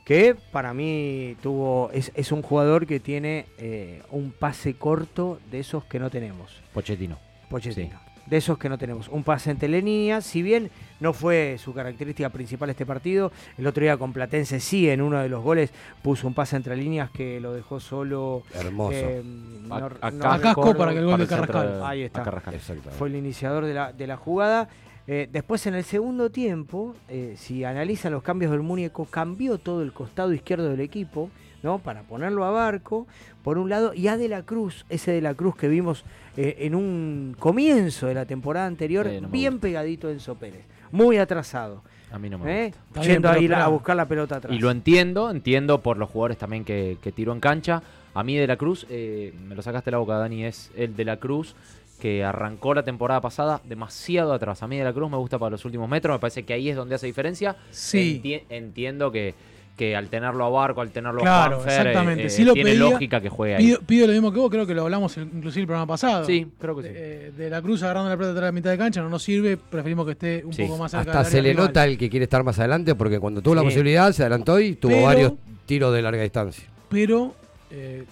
que 0.07 0.35
para 0.51 0.73
mí 0.73 1.37
tuvo 1.43 1.91
es, 1.93 2.11
es 2.15 2.33
un 2.33 2.41
jugador 2.41 2.87
que 2.87 3.01
tiene 3.01 3.45
eh, 3.59 4.03
un 4.11 4.31
pase 4.31 4.75
corto 4.75 5.39
de 5.51 5.59
esos 5.61 5.85
que 5.85 5.99
no 5.99 6.09
tenemos. 6.09 6.51
Pochettino. 6.73 7.19
Pochettino. 7.51 8.01
De 8.27 8.37
esos 8.39 8.59
que 8.59 8.69
no 8.69 8.77
tenemos. 8.77 9.09
Un 9.09 9.23
pase 9.23 9.51
entre 9.53 9.69
líneas, 9.69 10.25
si 10.25 10.43
bien 10.43 10.71
no 10.99 11.13
fue 11.13 11.57
su 11.59 11.73
característica 11.73 12.29
principal 12.31 12.71
este 12.71 12.85
partido, 12.85 13.31
el 13.57 13.67
otro 13.67 13.83
día 13.83 13.97
con 13.97 14.13
Platense 14.13 14.59
sí, 14.59 14.89
en 14.91 15.01
uno 15.01 15.21
de 15.21 15.29
los 15.29 15.45
goles 15.45 15.71
puso 16.03 16.27
un 16.27 16.35
pase 16.35 16.57
entre 16.57 16.77
líneas 16.77 17.11
que 17.11 17.39
lo 17.41 17.53
dejó 17.53 17.79
solo. 17.79 18.43
Hermoso. 18.53 18.97
eh, 18.97 19.23
A- 19.71 19.81
no- 19.81 19.91
a 20.01 20.11
no 20.11 20.19
Casco 20.19 20.49
recuerdo- 20.63 20.79
para 20.79 20.93
que 20.93 20.99
el 20.99 21.07
gol 21.07 21.19
de 21.21 21.27
Carrascal. 21.27 21.81
Ahí 21.85 22.03
está. 22.03 22.21
a 22.23 22.25
Carrascal. 22.25 22.55
Exacto. 22.55 22.91
fue 22.91 23.09
el 23.09 23.17
iniciador 23.17 23.65
de 23.65 23.75
la, 23.75 23.93
de 23.93 24.07
la 24.07 24.17
jugada. 24.17 24.69
Eh, 25.09 25.29
después 25.31 25.65
en 25.69 25.77
el 25.77 25.85
segundo 25.85 26.31
tiempo, 26.31 26.97
eh, 27.09 27.35
si 27.37 27.63
analizan 27.63 28.11
los 28.13 28.25
cambios 28.25 28.51
del 28.51 28.63
muñeco, 28.63 29.05
cambió 29.05 29.57
todo 29.59 29.83
el 29.83 29.93
costado 29.93 30.33
izquierdo 30.33 30.69
del 30.69 30.81
equipo, 30.81 31.31
¿no? 31.63 31.79
Para 31.79 32.03
ponerlo 32.03 32.45
a 32.45 32.51
barco, 32.51 33.07
por 33.45 33.57
un 33.59 33.69
lado, 33.71 33.95
y 33.95 34.09
a 34.09 34.17
De 34.17 34.27
la 34.29 34.43
Cruz, 34.43 34.85
ese 34.89 35.13
De 35.13 35.21
la 35.21 35.35
Cruz 35.35 35.55
que 35.55 35.69
vimos 35.69 36.05
eh, 36.37 36.57
en 36.61 36.75
un 36.75 37.37
comienzo 37.39 38.07
de 38.07 38.15
la 38.15 38.25
temporada 38.27 38.67
anterior, 38.67 39.07
Sí, 39.09 39.21
no 39.21 39.29
me 39.29 39.33
bien 39.33 39.55
gusta. 39.55 39.63
pegadito 39.69 40.11
Enzo 40.11 40.35
Pérez, 40.37 40.65
muy 40.93 41.17
atrasado, 41.19 41.83
A 42.13 42.19
mí 42.19 42.29
no 42.31 42.39
me 42.39 42.65
¿eh? 42.65 42.67
gusta. 42.67 42.81
Está 42.89 43.01
bien, 43.01 43.13
yendo 43.13 43.29
a 43.31 43.39
ir 43.39 43.55
a 43.55 43.69
buscar 43.69 43.97
la 43.97 44.07
pelota 44.07 44.37
atrás. 44.37 44.55
Y 44.55 44.59
lo 44.59 44.71
entiendo, 44.71 45.31
entiendo 45.31 45.83
por 45.83 45.97
los 45.99 46.09
jugadores 46.11 46.39
también 46.39 46.65
que, 46.65 46.99
que 47.03 47.13
tiró 47.13 47.33
en 47.33 47.41
cancha. 47.41 47.83
A 48.15 48.23
mí 48.23 48.37
de 48.37 48.47
la 48.47 48.57
Cruz, 48.57 48.87
eh, 48.89 49.35
me 49.47 49.55
lo 49.55 49.61
sacaste 49.63 49.91
de 49.91 49.93
la 49.93 49.99
boca, 49.99 50.17
Dani, 50.17 50.45
es 50.45 50.71
el 50.77 50.97
de 50.97 51.05
la 51.05 51.19
Cruz 51.19 51.55
que 52.01 52.23
arrancó 52.25 52.75
la 52.75 52.83
temporada 52.83 53.21
pasada 53.23 53.61
demasiado 53.65 54.33
atrás. 54.35 54.63
A 54.63 54.69
mí 54.69 54.77
de 54.79 54.85
la 54.85 54.93
Cruz 54.93 55.11
me 55.11 55.17
gusta 55.17 55.39
para 55.39 55.51
los 55.51 55.65
últimos 55.65 55.89
metros, 55.89 56.15
me 56.15 56.19
parece 56.19 56.43
que 56.45 56.53
ahí 56.53 56.69
es 56.69 56.77
donde 56.77 56.95
hace 56.95 57.07
diferencia. 57.07 57.57
Sí. 57.71 58.21
Enti- 58.23 58.43
entiendo 58.51 59.11
que, 59.11 59.35
que 59.77 59.95
al 59.95 60.09
tenerlo 60.09 60.45
a 60.47 60.49
Barco, 60.49 60.81
al 60.81 60.91
tenerlo 60.91 61.21
Claro, 61.21 61.57
a 61.57 61.59
Juanfer, 61.59 61.87
eh, 61.87 61.91
exactamente. 61.91 62.27
eh, 62.27 62.31
Sí 62.31 62.45
lo 62.45 62.55
tiene 62.55 62.71
pedía, 62.71 62.91
lógica 62.91 63.21
que 63.21 63.29
juegue 63.29 63.57
ahí. 63.57 63.65
Pido, 63.67 63.81
pido 63.83 64.07
lo 64.07 64.13
mismo 64.15 64.33
que 64.33 64.39
vos, 64.39 64.51
creo 64.51 64.67
que 64.67 64.75
lo 64.75 64.83
hablamos 64.83 65.17
el- 65.19 65.25
inclusive 65.35 65.61
el 65.63 65.67
programa 65.67 65.87
pasado. 65.87 66.25
Sí, 66.25 66.47
creo 66.59 66.77
que 66.77 66.83
sí. 66.83 66.89
De, 66.89 67.31
de 67.33 67.51
la 67.51 67.61
Cruz 67.61 67.83
agarrando 67.83 68.09
la 68.09 68.17
pelota 68.17 68.31
atrás 68.33 68.43
de 68.45 68.49
la 68.49 68.53
mitad 68.53 68.71
de 68.71 68.79
cancha 68.79 69.03
no 69.03 69.11
nos 69.11 69.23
sirve, 69.23 69.59
preferimos 69.59 70.07
que 70.07 70.13
esté 70.13 70.43
un 70.47 70.55
Sí. 70.55 70.63
poco 70.65 70.79
más 70.79 70.91
cerca 70.93 71.11
Hasta 71.21 71.25
se 71.31 71.43
le 71.43 71.51
rival. 71.51 71.67
nota 71.67 71.85
el 71.85 71.99
que 71.99 72.09
quiere 72.09 72.25
estar 72.25 72.43
más 72.43 72.59
adelante 72.59 72.95
porque 72.95 73.21
cuando 73.21 73.43
tuvo 73.43 73.55
la 73.55 73.63
posibilidad 73.63 74.11
se 74.13 74.23
adelantó 74.23 74.59
y 74.59 74.75
tuvo 74.77 74.93
Pero- 74.93 75.05
varios 75.05 75.33
tiros 75.67 75.93
de 75.95 76.01
larga 76.03 76.23
distancia. 76.23 76.65
Pero 76.89 77.35
eh, 77.71 78.05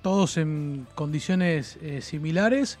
todos 0.00 0.38
en 0.38 0.86
condiciones 0.94 1.78
eh, 1.82 2.00
similares, 2.00 2.78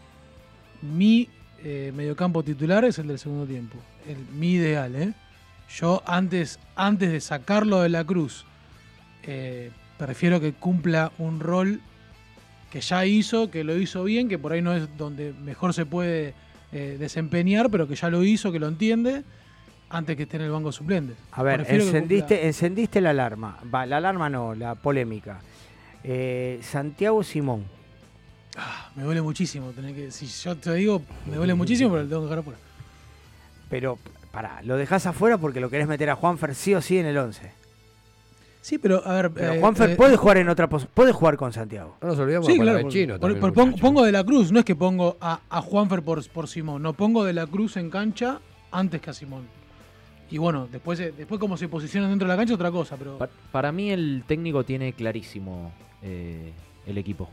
mi 0.80 1.28
eh, 1.62 1.92
mediocampo 1.94 2.42
titular 2.42 2.84
es 2.86 2.98
el 2.98 3.08
del 3.08 3.18
segundo 3.18 3.44
tiempo. 3.44 3.76
El, 4.08 4.16
mi 4.38 4.52
ideal, 4.52 4.94
¿eh? 4.96 5.12
Yo 5.76 6.02
antes, 6.06 6.58
antes 6.76 7.12
de 7.12 7.20
sacarlo 7.20 7.82
de 7.82 7.88
la 7.88 8.04
cruz, 8.04 8.44
eh, 9.22 9.70
prefiero 9.98 10.40
que 10.40 10.52
cumpla 10.52 11.12
un 11.18 11.40
rol 11.40 11.80
que 12.70 12.80
ya 12.80 13.04
hizo, 13.04 13.50
que 13.50 13.64
lo 13.64 13.76
hizo 13.76 14.04
bien, 14.04 14.28
que 14.28 14.38
por 14.38 14.52
ahí 14.52 14.62
no 14.62 14.74
es 14.74 14.96
donde 14.96 15.32
mejor 15.32 15.74
se 15.74 15.86
puede 15.86 16.34
eh, 16.72 16.96
desempeñar, 16.98 17.70
pero 17.70 17.88
que 17.88 17.96
ya 17.96 18.10
lo 18.10 18.22
hizo, 18.22 18.52
que 18.52 18.58
lo 18.58 18.68
entiende, 18.68 19.24
antes 19.88 20.16
que 20.16 20.22
esté 20.22 20.36
en 20.36 20.44
el 20.44 20.50
banco 20.50 20.68
de 20.68 20.72
suplentes. 20.72 21.16
A 21.32 21.42
ver, 21.42 21.56
Prefiero 21.56 21.84
encendiste, 21.84 22.46
encendiste 22.46 23.00
la 23.00 23.10
alarma. 23.10 23.58
Va, 23.72 23.86
la 23.86 23.96
alarma 23.96 24.30
no, 24.30 24.54
la 24.54 24.76
polémica. 24.76 25.40
Eh, 26.04 26.60
Santiago 26.62 27.22
Simón. 27.22 27.64
cumpla. 28.56 28.90
Me 28.94 29.02
duele 29.02 29.22
muchísimo 29.22 29.70
tener 29.70 29.94
que. 29.94 30.10
Si 30.10 30.26
yo 30.26 30.56
te 30.56 30.72
digo, 30.74 31.02
me 31.28 31.36
duele 31.36 31.54
muchísimo, 31.54 31.90
pero 31.90 32.04
lo 32.04 32.08
tengo 32.08 32.22
que 32.22 32.26
dejar 32.26 32.38
afuera. 32.38 32.58
Pero, 33.68 33.98
pará, 34.32 34.60
lo 34.62 34.76
dejás 34.76 35.06
afuera 35.06 35.38
porque 35.38 35.60
lo 35.60 35.70
querés 35.70 35.88
meter 35.88 36.10
a 36.10 36.16
Juanfer 36.16 36.54
sí 36.54 36.74
o 36.74 36.80
sí 36.80 36.98
en 36.98 37.06
el 37.06 37.16
11. 37.18 37.52
Sí, 38.62 38.76
pero 38.78 39.02
a 39.06 39.14
ver. 39.14 39.30
Pero 39.30 39.54
eh, 39.54 39.60
Juanfer 39.60 39.90
eh, 39.90 39.96
puede 39.96 40.16
jugar 40.16 40.36
en 40.36 40.48
otra 40.50 40.68
posición. 40.68 40.92
Puede 40.94 41.12
jugar 41.12 41.36
con 41.38 41.52
Santiago. 41.52 41.96
No 42.02 42.08
nos 42.08 42.18
olvidemos 42.18 42.46
Sí, 42.46 42.58
claro. 42.58 42.82
por- 42.82 42.92
chino 42.92 43.14
por- 43.18 43.32
también, 43.32 43.40
por- 43.72 43.80
pongo, 43.80 44.04
de 44.04 44.12
la 44.12 44.22
Cruz, 44.22 44.52
no 44.52 44.58
es 44.58 44.64
que 44.66 44.76
pongo 44.76 45.16
a, 45.20 45.40
a 45.48 45.62
Juanfer 45.62 46.02
por, 46.02 46.26
por 46.28 46.46
Simón, 46.46 46.82
no 46.82 46.92
pongo 46.92 47.24
de 47.24 47.32
la 47.32 47.46
Cruz 47.46 47.76
en 47.78 47.88
cancha 47.90 48.40
antes 48.70 49.00
que 49.00 49.10
a 49.10 49.14
Simón. 49.14 49.44
Y 50.30 50.36
bueno, 50.38 50.68
después, 50.70 51.00
eh, 51.00 51.12
después 51.16 51.40
cómo 51.40 51.56
se 51.56 51.68
posicionan 51.68 52.10
dentro 52.10 52.28
de 52.28 52.34
la 52.34 52.36
cancha 52.38 52.54
otra 52.54 52.70
cosa, 52.70 52.96
pero. 52.98 53.16
Pa- 53.18 53.30
Para 53.50 53.72
mí 53.72 53.90
el 53.90 54.24
técnico 54.26 54.62
tiene 54.62 54.92
clarísimo 54.92 55.72
eh, 56.02 56.52
el 56.86 56.98
equipo. 56.98 57.30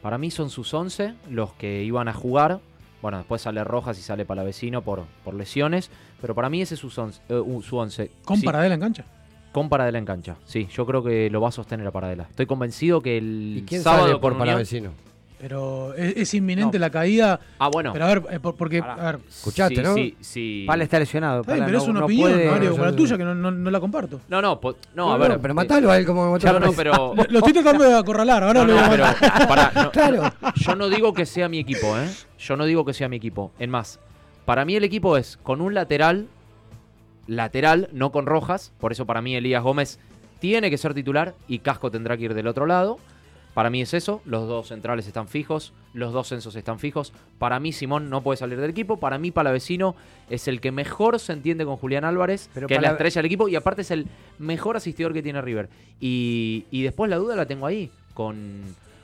Para 0.00 0.16
mí 0.18 0.30
son 0.30 0.48
sus 0.50 0.72
11 0.72 1.14
los 1.30 1.52
que 1.52 1.82
iban 1.84 2.08
a 2.08 2.14
jugar. 2.14 2.60
Bueno, 3.02 3.18
después 3.18 3.42
sale 3.42 3.62
Rojas 3.64 3.98
y 3.98 4.02
sale 4.02 4.24
Palavecino 4.24 4.80
por, 4.80 5.04
por 5.24 5.34
lesiones. 5.34 5.90
Pero 6.24 6.34
para 6.34 6.48
mí 6.48 6.62
ese 6.62 6.72
es 6.72 6.80
su 6.80 6.88
11. 6.98 7.20
eh, 7.28 7.34
uh, 7.34 7.60
su 7.60 7.76
11. 7.76 8.10
¿Con 8.24 8.38
Sí, 8.38 8.46
Paradela 8.46 8.74
en 8.76 8.80
cancha? 8.80 9.04
con 9.52 9.68
Paradela 9.68 9.98
en 9.98 10.06
cancha. 10.06 10.36
Sí, 10.46 10.66
yo 10.72 10.86
creo 10.86 11.04
que 11.04 11.28
lo 11.28 11.38
va 11.42 11.50
a 11.50 11.52
sostener 11.52 11.86
a 11.86 11.90
Paradela. 11.90 12.26
Estoy 12.30 12.46
convencido 12.46 13.02
que 13.02 13.18
el 13.18 13.56
¿Y 13.58 13.62
quién 13.68 13.82
sábado 13.82 14.04
sale 14.06 14.14
por 14.14 14.32
con 14.32 14.38
para 14.38 14.52
Unión- 14.52 14.58
vecino? 14.60 14.90
Pero 15.38 15.92
es, 15.94 16.16
es 16.16 16.32
inminente 16.34 16.78
No. 16.78 16.80
la 16.80 16.88
caída. 16.90 17.38
Ah, 17.58 17.68
bueno. 17.70 17.92
Pero 17.92 18.06
a 18.06 18.08
ver, 18.08 18.22
eh, 18.30 18.40
por- 18.40 18.54
porque. 18.56 18.78
A 18.80 18.94
ver, 19.12 19.18
Escuchaste, 19.28 19.76
Sí, 19.76 19.82
¿no? 19.82 19.94
Sí, 19.94 20.16
sí. 20.20 20.64
Pala 20.66 20.84
está 20.84 20.98
lesionado. 20.98 21.44
Pala 21.44 21.66
pero 21.66 21.76
no- 21.76 21.82
es 21.84 21.88
una 21.90 22.00
no 22.00 22.06
opinión, 22.06 22.30
puede- 22.32 22.50
Mario, 22.50 22.70
no, 22.70 22.76
como 22.76 22.84
la 22.86 22.96
tuya, 22.96 23.18
que 23.18 23.24
no, 23.24 23.34
no, 23.34 23.50
no 23.50 23.70
la 23.70 23.78
comparto. 23.80 24.20
No, 24.28 24.40
no, 24.40 24.58
po- 24.58 24.72
no, 24.94 25.08
No, 25.08 25.12
a 25.12 25.18
ver. 25.18 25.32
no, 25.32 25.40
pero 25.42 25.52
matalo 25.52 25.90
a 25.90 25.98
él 25.98 26.06
como 26.06 26.24
no, 26.24 26.30
matalo 26.32 26.60
no, 26.60 26.70
a 26.70 26.72
pero. 26.74 27.14
Lo, 27.28 27.38
estoy 27.40 27.52
tratando 27.52 27.84
de 27.84 27.94
acorralar, 27.94 28.42
ahora 28.42 28.60
No, 28.60 28.66
lo 28.66 28.72
no, 28.72 28.88
voy 28.88 28.98
a 29.00 29.14
pero 29.44 29.82
no, 29.84 29.90
Claro. 29.92 30.32
Yo 30.54 30.74
no 30.76 30.88
digo 30.88 31.12
que 31.12 31.26
sea 31.26 31.48
mi 31.50 31.58
equipo, 31.58 31.96
¿eh? 31.98 32.08
Yo 32.38 32.56
no 32.56 32.64
digo 32.64 32.84
que 32.86 32.94
sea 32.94 33.08
mi 33.10 33.16
equipo. 33.16 33.52
En 33.58 33.68
más, 33.70 34.00
para 34.44 34.64
mí 34.64 34.76
el 34.76 34.84
equipo 34.84 35.16
es 35.16 35.36
con 35.38 35.60
un 35.60 35.74
lateral, 35.74 36.28
lateral, 37.26 37.88
no 37.92 38.12
con 38.12 38.26
Rojas. 38.26 38.72
Por 38.78 38.92
eso 38.92 39.06
para 39.06 39.22
mí 39.22 39.34
Elías 39.34 39.62
Gómez 39.62 39.98
tiene 40.40 40.70
que 40.70 40.78
ser 40.78 40.94
titular 40.94 41.34
y 41.48 41.60
Casco 41.60 41.90
tendrá 41.90 42.16
que 42.16 42.24
ir 42.24 42.34
del 42.34 42.46
otro 42.46 42.66
lado. 42.66 42.98
Para 43.54 43.70
mí 43.70 43.80
es 43.80 43.94
eso, 43.94 44.20
los 44.24 44.48
dos 44.48 44.66
centrales 44.66 45.06
están 45.06 45.28
fijos, 45.28 45.72
los 45.92 46.12
dos 46.12 46.26
censos 46.26 46.56
están 46.56 46.80
fijos. 46.80 47.12
Para 47.38 47.60
mí 47.60 47.72
Simón 47.72 48.10
no 48.10 48.20
puede 48.20 48.36
salir 48.36 48.60
del 48.60 48.70
equipo, 48.70 48.98
para 48.98 49.16
mí 49.16 49.30
Palavecino 49.30 49.94
es 50.28 50.48
el 50.48 50.60
que 50.60 50.72
mejor 50.72 51.20
se 51.20 51.32
entiende 51.34 51.64
con 51.64 51.76
Julián 51.76 52.04
Álvarez, 52.04 52.50
Pero 52.52 52.66
que 52.66 52.74
es 52.74 52.82
la 52.82 52.90
estrella 52.90 53.20
del 53.20 53.26
equipo 53.26 53.48
y 53.48 53.54
aparte 53.54 53.82
es 53.82 53.92
el 53.92 54.08
mejor 54.40 54.76
asistidor 54.76 55.12
que 55.12 55.22
tiene 55.22 55.40
River. 55.40 55.68
Y, 56.00 56.64
y 56.72 56.82
después 56.82 57.08
la 57.08 57.16
duda 57.16 57.36
la 57.36 57.46
tengo 57.46 57.64
ahí 57.66 57.92
con, 58.12 58.60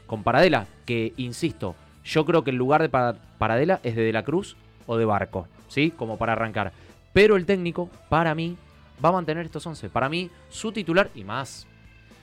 con 0.09 0.25
Paradela, 0.25 0.67
que 0.85 1.13
insisto, 1.17 1.77
yo 2.05 2.25
creo 2.25 2.43
que 2.43 2.51
el 2.51 2.57
lugar 2.57 2.83
de 2.83 2.89
Pa- 2.89 3.15
Paradela 3.39 3.79
es 3.85 3.95
de 3.95 4.03
De 4.03 4.13
la 4.13 4.25
Cruz 4.25 4.57
o 4.91 4.97
de 4.99 5.05
Barco, 5.05 5.47
¿sí? 5.69 5.93
Como 5.97 6.19
para 6.19 6.33
arrancar. 6.33 6.73
Pero 7.13 7.37
el 7.37 7.47
técnico, 7.47 7.89
para 8.09 8.35
mí, 8.35 8.57
va 9.05 9.11
a 9.11 9.13
mantener 9.13 9.47
estos 9.47 9.65
11. 9.65 9.89
Para 9.89 10.09
mí, 10.09 10.29
su 10.49 10.73
titular 10.73 11.11
y 11.15 11.23
más 11.23 11.67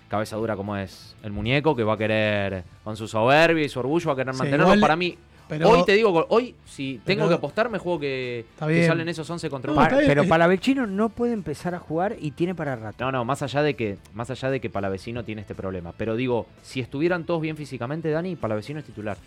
cabeza 0.10 0.36
dura 0.36 0.56
como 0.58 0.76
es 0.76 1.16
el 1.24 1.32
muñeco, 1.32 1.76
que 1.76 1.84
va 1.84 1.94
a 1.94 1.98
querer, 1.98 2.64
con 2.84 2.96
su 2.98 3.08
soberbia 3.08 3.64
y 3.66 3.70
su 3.70 3.80
orgullo, 3.80 4.08
va 4.08 4.14
a 4.14 4.16
querer 4.18 4.34
Sí, 4.34 4.40
mantenerlo. 4.40 4.66
igual- 4.66 4.80
Para 4.82 4.96
mí, 4.98 5.18
Pero, 5.50 5.70
hoy 5.70 5.86
te 5.86 5.94
digo, 5.94 6.26
hoy 6.30 6.56
si 6.66 7.00
tengo 7.06 7.20
pero- 7.22 7.30
que 7.30 7.36
apostar, 7.36 7.70
me 7.70 7.78
juego 7.78 8.00
que, 8.02 8.46
salen 8.58 9.08
esos 9.08 9.30
11 9.30 9.50
contra 9.50 9.72
No, 9.74 9.80
bien, 9.80 10.04
pero 10.06 10.26
Palavecino 10.28 10.86
no 10.88 11.08
puede 11.08 11.32
empezar 11.34 11.74
a 11.74 11.80
jugar 11.80 12.18
y 12.20 12.32
tiene 12.32 12.54
para 12.54 12.76
rato. 12.76 13.04
No, 13.06 13.12
no, 13.14 13.24
más 13.24 13.42
allá 13.44 13.62
de 13.64 13.76
que, 13.76 13.98
más 14.14 14.30
allá 14.30 14.50
de 14.50 14.60
que 14.60 14.70
Palavecino 14.70 15.24
tiene 15.24 15.40
este 15.42 15.56
problema. 15.56 15.94
Pero 15.98 16.18
digo, 16.18 16.48
si 16.64 16.82
estuvieran 16.82 17.24
todos 17.26 17.42
bien 17.42 17.56
físicamente, 17.56 18.10
Dani, 18.10 18.36
Palavecino 18.36 18.80
es 18.80 18.86
titular. 18.86 19.18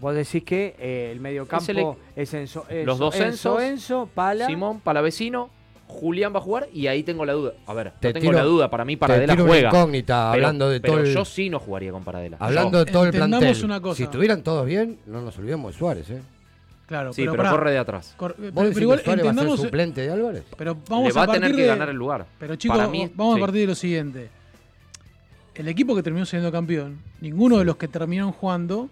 Vos 0.00 0.14
decís 0.14 0.44
que 0.44 0.74
eh, 0.78 1.10
el 1.12 1.20
mediocampo 1.20 1.96
Es 2.14 2.28
es, 2.28 2.34
Enzo, 2.34 2.66
Los 2.84 2.98
dos 2.98 3.14
Enzo, 3.14 3.26
Enzos, 3.58 3.62
Enzo, 3.62 4.08
Pala. 4.14 4.46
Simón, 4.46 4.80
Palavecino, 4.80 5.48
Julián 5.88 6.34
va 6.34 6.38
a 6.38 6.42
jugar 6.42 6.68
y 6.72 6.86
ahí 6.88 7.02
tengo 7.02 7.24
la 7.24 7.32
duda. 7.32 7.52
A 7.66 7.72
ver, 7.72 7.92
Te 8.00 8.08
no 8.08 8.12
tengo 8.14 8.24
tiro- 8.26 8.38
la 8.38 8.42
duda, 8.44 8.68
para 8.70 8.84
mí 8.84 8.96
Te 8.96 9.00
Paradela 9.00 9.32
una 9.34 9.42
juega. 9.44 9.68
incógnita 9.70 10.14
Pero- 10.32 10.46
hablando 10.46 10.68
de 10.68 10.80
pero 10.80 10.94
todo 10.94 11.02
el, 11.04 11.14
yo 11.14 11.24
sí 11.24 11.48
no 11.48 11.58
jugaría 11.60 11.92
con 11.92 12.04
Paradela. 12.04 12.36
hablando 12.40 12.84
de 12.84 12.90
todo 12.92 13.04
el 13.06 13.12
plantel. 13.12 13.64
una 13.64 13.80
cosa. 13.80 13.96
Si 13.96 14.02
estuvieran 14.02 14.42
todos 14.42 14.66
bien, 14.66 14.98
no 15.06 15.22
nos 15.22 15.38
olvidemos 15.38 15.72
de 15.72 15.78
Suárez, 15.78 16.10
¿eh? 16.10 16.20
claro, 16.86 17.12
sí, 17.12 17.24
pero, 17.30 17.50
corre 17.50 17.70
de 17.72 17.78
atrás. 17.78 18.14
cor- 18.18 18.34
pero, 18.36 18.52
¿Vos 18.52 18.64
decís 18.64 18.74
pero 18.74 18.82
igual 18.84 18.98
que 18.98 19.04
Suárez 19.06 19.24
va 19.24 19.30
a 19.30 19.32
ser 19.32 19.38
entendamos. 19.38 19.60
suplente 19.60 20.00
de 20.02 20.10
Álvarez? 20.10 20.44
Pero 20.58 20.76
vamos 20.88 21.08
Le 21.08 21.12
va 21.14 21.20
a 21.20 21.24
a 21.24 21.26
tener 21.28 21.40
partir 21.40 21.56
que 21.56 21.62
de- 21.62 21.68
ganar 21.68 21.88
el 21.88 21.96
lugar. 21.96 22.26
Pero 22.38 22.56
chicos, 22.56 22.76
Para 22.76 22.88
mí, 22.90 23.10
vamos 23.14 23.36
sí. 23.36 23.40
a 23.40 23.44
partir 23.44 23.60
de 23.62 23.66
lo 23.68 23.74
siguiente. 23.74 24.28
El 25.54 25.68
equipo 25.68 25.94
que 25.96 26.02
terminó 26.02 26.26
siendo 26.26 26.52
campeón, 26.52 26.98
ninguno 27.20 27.58
de 27.58 27.64
los 27.64 27.76
que 27.76 27.88
terminaron 27.88 28.32
jugando, 28.32 28.90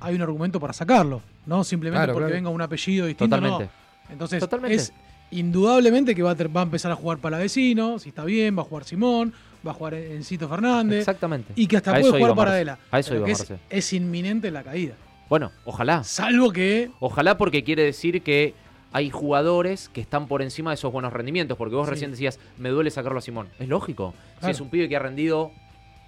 hay 0.00 0.14
un 0.14 0.22
argumento 0.22 0.58
para 0.60 0.72
sacarlo. 0.72 1.22
No 1.46 1.64
simplemente 1.64 1.98
Claro, 2.00 2.12
porque 2.14 2.26
claro. 2.26 2.34
venga 2.36 2.50
un 2.50 2.62
apellido 2.62 3.06
distinto. 3.06 3.36
no. 3.40 3.42
Totalmente. 3.48 3.74
Entonces, 4.10 4.40
Totalmente. 4.40 4.74
es 4.76 4.92
indudablemente 5.30 6.14
que 6.14 6.22
va 6.22 6.32
a, 6.32 6.34
ter- 6.34 6.54
va 6.54 6.60
a 6.60 6.64
empezar 6.64 6.92
a 6.92 6.94
jugar 6.96 7.18
Palavecino, 7.18 7.98
si 7.98 8.10
está 8.10 8.24
bien, 8.24 8.56
va 8.56 8.62
a 8.62 8.64
jugar 8.64 8.84
Simón, 8.84 9.32
va 9.66 9.72
a 9.72 9.74
jugar 9.74 9.94
Encito 9.94 10.48
Fernández. 10.48 11.00
Exactamente. 11.00 11.52
Y 11.56 11.66
que 11.66 11.76
hasta 11.76 11.90
A 11.90 11.94
puede 12.00 12.06
jugar 12.12 12.20
iba. 12.22 12.34
Paradela. 12.34 12.78
A 12.90 12.98
eso 13.00 13.14
iba, 13.14 13.26
que 13.26 13.32
es, 13.32 13.52
es 13.70 13.92
inminente 13.92 14.50
la 14.50 14.62
caída. 14.62 14.94
Bueno, 15.28 15.50
ojalá. 15.64 16.04
Salvo 16.04 16.52
que. 16.52 16.90
Ojalá 17.00 17.36
porque 17.38 17.64
quiere 17.64 17.82
decir 17.82 18.22
que 18.22 18.54
hay 18.92 19.10
jugadores 19.10 19.88
que 19.88 20.00
están 20.00 20.28
por 20.28 20.42
encima 20.42 20.70
de 20.70 20.74
esos 20.74 20.92
buenos 20.92 21.12
rendimientos. 21.12 21.56
Porque 21.58 21.74
vos 21.74 21.86
Sí. 21.86 21.90
recién 21.92 22.10
decías, 22.12 22.38
me 22.58 22.68
duele 22.68 22.90
sacarlo 22.90 23.18
a 23.18 23.22
Simón. 23.22 23.48
Es 23.58 23.68
lógico. 23.68 24.14
Si 24.42 24.50
es 24.50 24.60
un 24.60 24.68
pibe 24.68 24.88
que 24.88 24.96
ha 24.96 25.00
rendido 25.00 25.50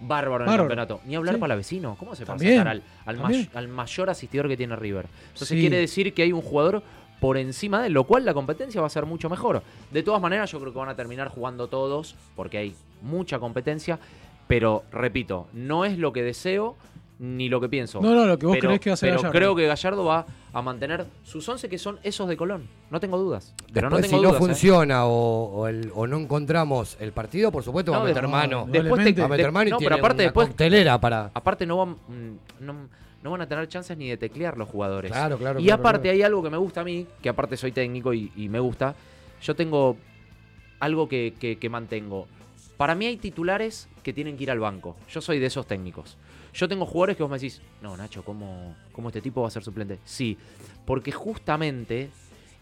bárbaro 0.00 0.44
en 0.44 0.50
el 0.50 0.56
Bárbaro. 0.59 0.62
campeonato. 0.68 1.00
Ni 1.06 1.14
hablar 1.16 1.35
Sí. 1.37 1.40
para 1.40 1.54
vecino. 1.56 1.96
¿Cómo 1.98 2.14
se 2.14 2.24
También. 2.24 2.59
sacar 2.59 2.68
al, 2.72 2.82
al, 3.06 3.16
También. 3.18 3.48
may- 3.52 3.62
al 3.62 3.68
mayor 3.68 4.11
asistidor 4.11 4.48
que 4.48 4.56
tiene 4.56 4.76
River? 4.76 5.06
Entonces 5.28 5.48
Sí. 5.48 5.61
quiere 5.61 5.78
decir 5.78 6.12
que 6.14 6.22
hay 6.22 6.32
un 6.32 6.42
jugador 6.42 6.82
por 7.20 7.38
encima 7.38 7.80
de 7.80 7.87
él, 7.87 7.94
lo 7.94 8.04
cual 8.04 8.24
la 8.26 8.35
competencia 8.35 8.80
va 8.80 8.88
a 8.88 8.90
ser 8.90 9.06
mucho 9.06 9.30
mejor. 9.30 9.62
De 9.90 10.02
todas 10.02 10.20
maneras, 10.20 10.50
yo 10.52 10.61
creo 10.61 10.72
que 10.72 10.78
van 10.78 10.90
a 10.90 10.96
terminar 10.96 11.28
jugando 11.28 11.68
todos, 11.68 12.14
porque 12.37 12.59
hay 12.59 12.74
mucha 13.00 13.38
competencia. 13.38 13.98
Pero, 14.48 14.85
repito, 14.92 15.48
no 15.54 15.85
es 15.85 15.98
lo 15.98 16.12
que 16.12 16.22
deseo 16.22 16.76
ni 17.18 17.48
lo 17.48 17.61
que 17.61 17.68
pienso. 17.68 18.00
No, 18.00 18.14
no, 18.14 18.26
lo 18.26 18.38
que 18.38 18.44
vos 18.46 18.57
pero, 18.57 18.68
creés 18.68 18.81
que 18.81 18.90
va 18.90 18.94
a 18.94 18.96
ser 18.96 19.09
pero 19.11 19.18
Gallardo. 19.22 19.38
creo 19.38 19.57
que 19.57 19.66
Gallardo 19.66 20.05
va 20.05 20.26
a 20.52 20.62
mantener 20.62 21.07
sus 21.24 21.48
11 21.48 21.68
que 21.68 21.79
son 21.79 21.98
esos 22.02 22.29
de 22.29 22.37
Colón. 22.37 22.68
No 22.90 23.00
tengo 23.00 23.16
dudas. 23.18 23.55
Pero 23.72 23.88
Después, 23.88 24.02
no 24.05 24.09
tengo 24.09 24.22
si 24.22 24.22
no 24.31 24.35
¿eh? 24.37 24.38
funciona 24.38 25.07
o, 25.07 25.44
o 25.61 25.66
el- 25.68 25.90
o 25.94 26.07
no 26.07 26.18
encontramos 26.18 26.96
el 27.00 27.12
partido, 27.12 27.50
por 27.50 27.62
supuesto, 27.62 27.92
va 27.92 27.98
No, 27.98 28.05
a 28.05 28.07
meter 28.09 28.29
mano. 28.29 28.66
no, 28.66 28.72
Después 28.72 29.02
te, 29.05 29.20
va 29.20 29.26
a 29.26 29.29
meter 29.29 29.50
mano 29.52 29.68
y 29.68 29.70
no, 29.72 29.79
tiene 29.79 29.88
pero 29.94 30.00
aparte 30.05 30.16
una 30.16 30.24
después, 30.24 30.48
coctelera 30.48 31.00
para... 31.00 31.31
aparte 31.33 31.64
no 31.66 31.76
van, 31.79 31.96
no, 32.61 32.74
no 33.22 33.31
van 33.31 33.40
a 33.40 33.48
tener 33.48 33.66
chances 33.68 33.96
ni 33.96 34.09
de 34.11 34.16
teclear 34.18 34.59
los 34.59 34.68
jugadores. 34.68 35.11
Claro, 35.11 35.38
claro. 35.38 35.59
y 35.59 35.64
claro, 35.64 35.81
aparte 35.81 36.02
claro. 36.02 36.14
hay 36.16 36.22
algo 36.22 36.42
que 36.42 36.50
me 36.50 36.59
gusta 36.59 36.83
a 36.83 36.85
mí, 36.85 37.07
que 37.22 37.29
aparte 37.31 37.57
soy 37.57 37.72
técnico 37.72 38.12
y, 38.12 38.31
y 38.37 38.48
me 38.50 38.61
gusta. 38.61 38.94
Yo 39.42 39.57
tengo 39.57 39.96
algo 40.81 41.09
que, 41.09 41.35
que- 41.40 41.57
que 41.59 41.68
mantengo. 41.70 42.26
Para 42.76 42.94
mí 42.94 43.07
hay 43.07 43.16
titulares 43.16 43.88
que 44.02 44.12
tienen 44.12 44.37
que 44.37 44.42
ir 44.44 44.50
al 44.50 44.61
banco. 44.61 44.96
Yo 45.11 45.20
soy 45.22 45.38
de 45.38 45.46
esos 45.46 45.66
técnicos. 45.66 46.16
Yo 46.57 46.66
tengo 46.66 46.87
jugadores 46.87 47.19
que 47.19 47.23
vos 47.23 47.31
me 47.31 47.37
decís, 47.37 47.61
no, 47.83 47.95
Nacho, 47.99 48.25
¿cómo, 48.25 48.75
cómo 48.92 49.09
este 49.09 49.21
tipo 49.21 49.42
va 49.42 49.49
a 49.49 49.51
ser 49.51 49.62
suplente? 49.62 49.99
Sí, 50.07 50.38
porque 50.87 51.12
justamente 51.12 52.09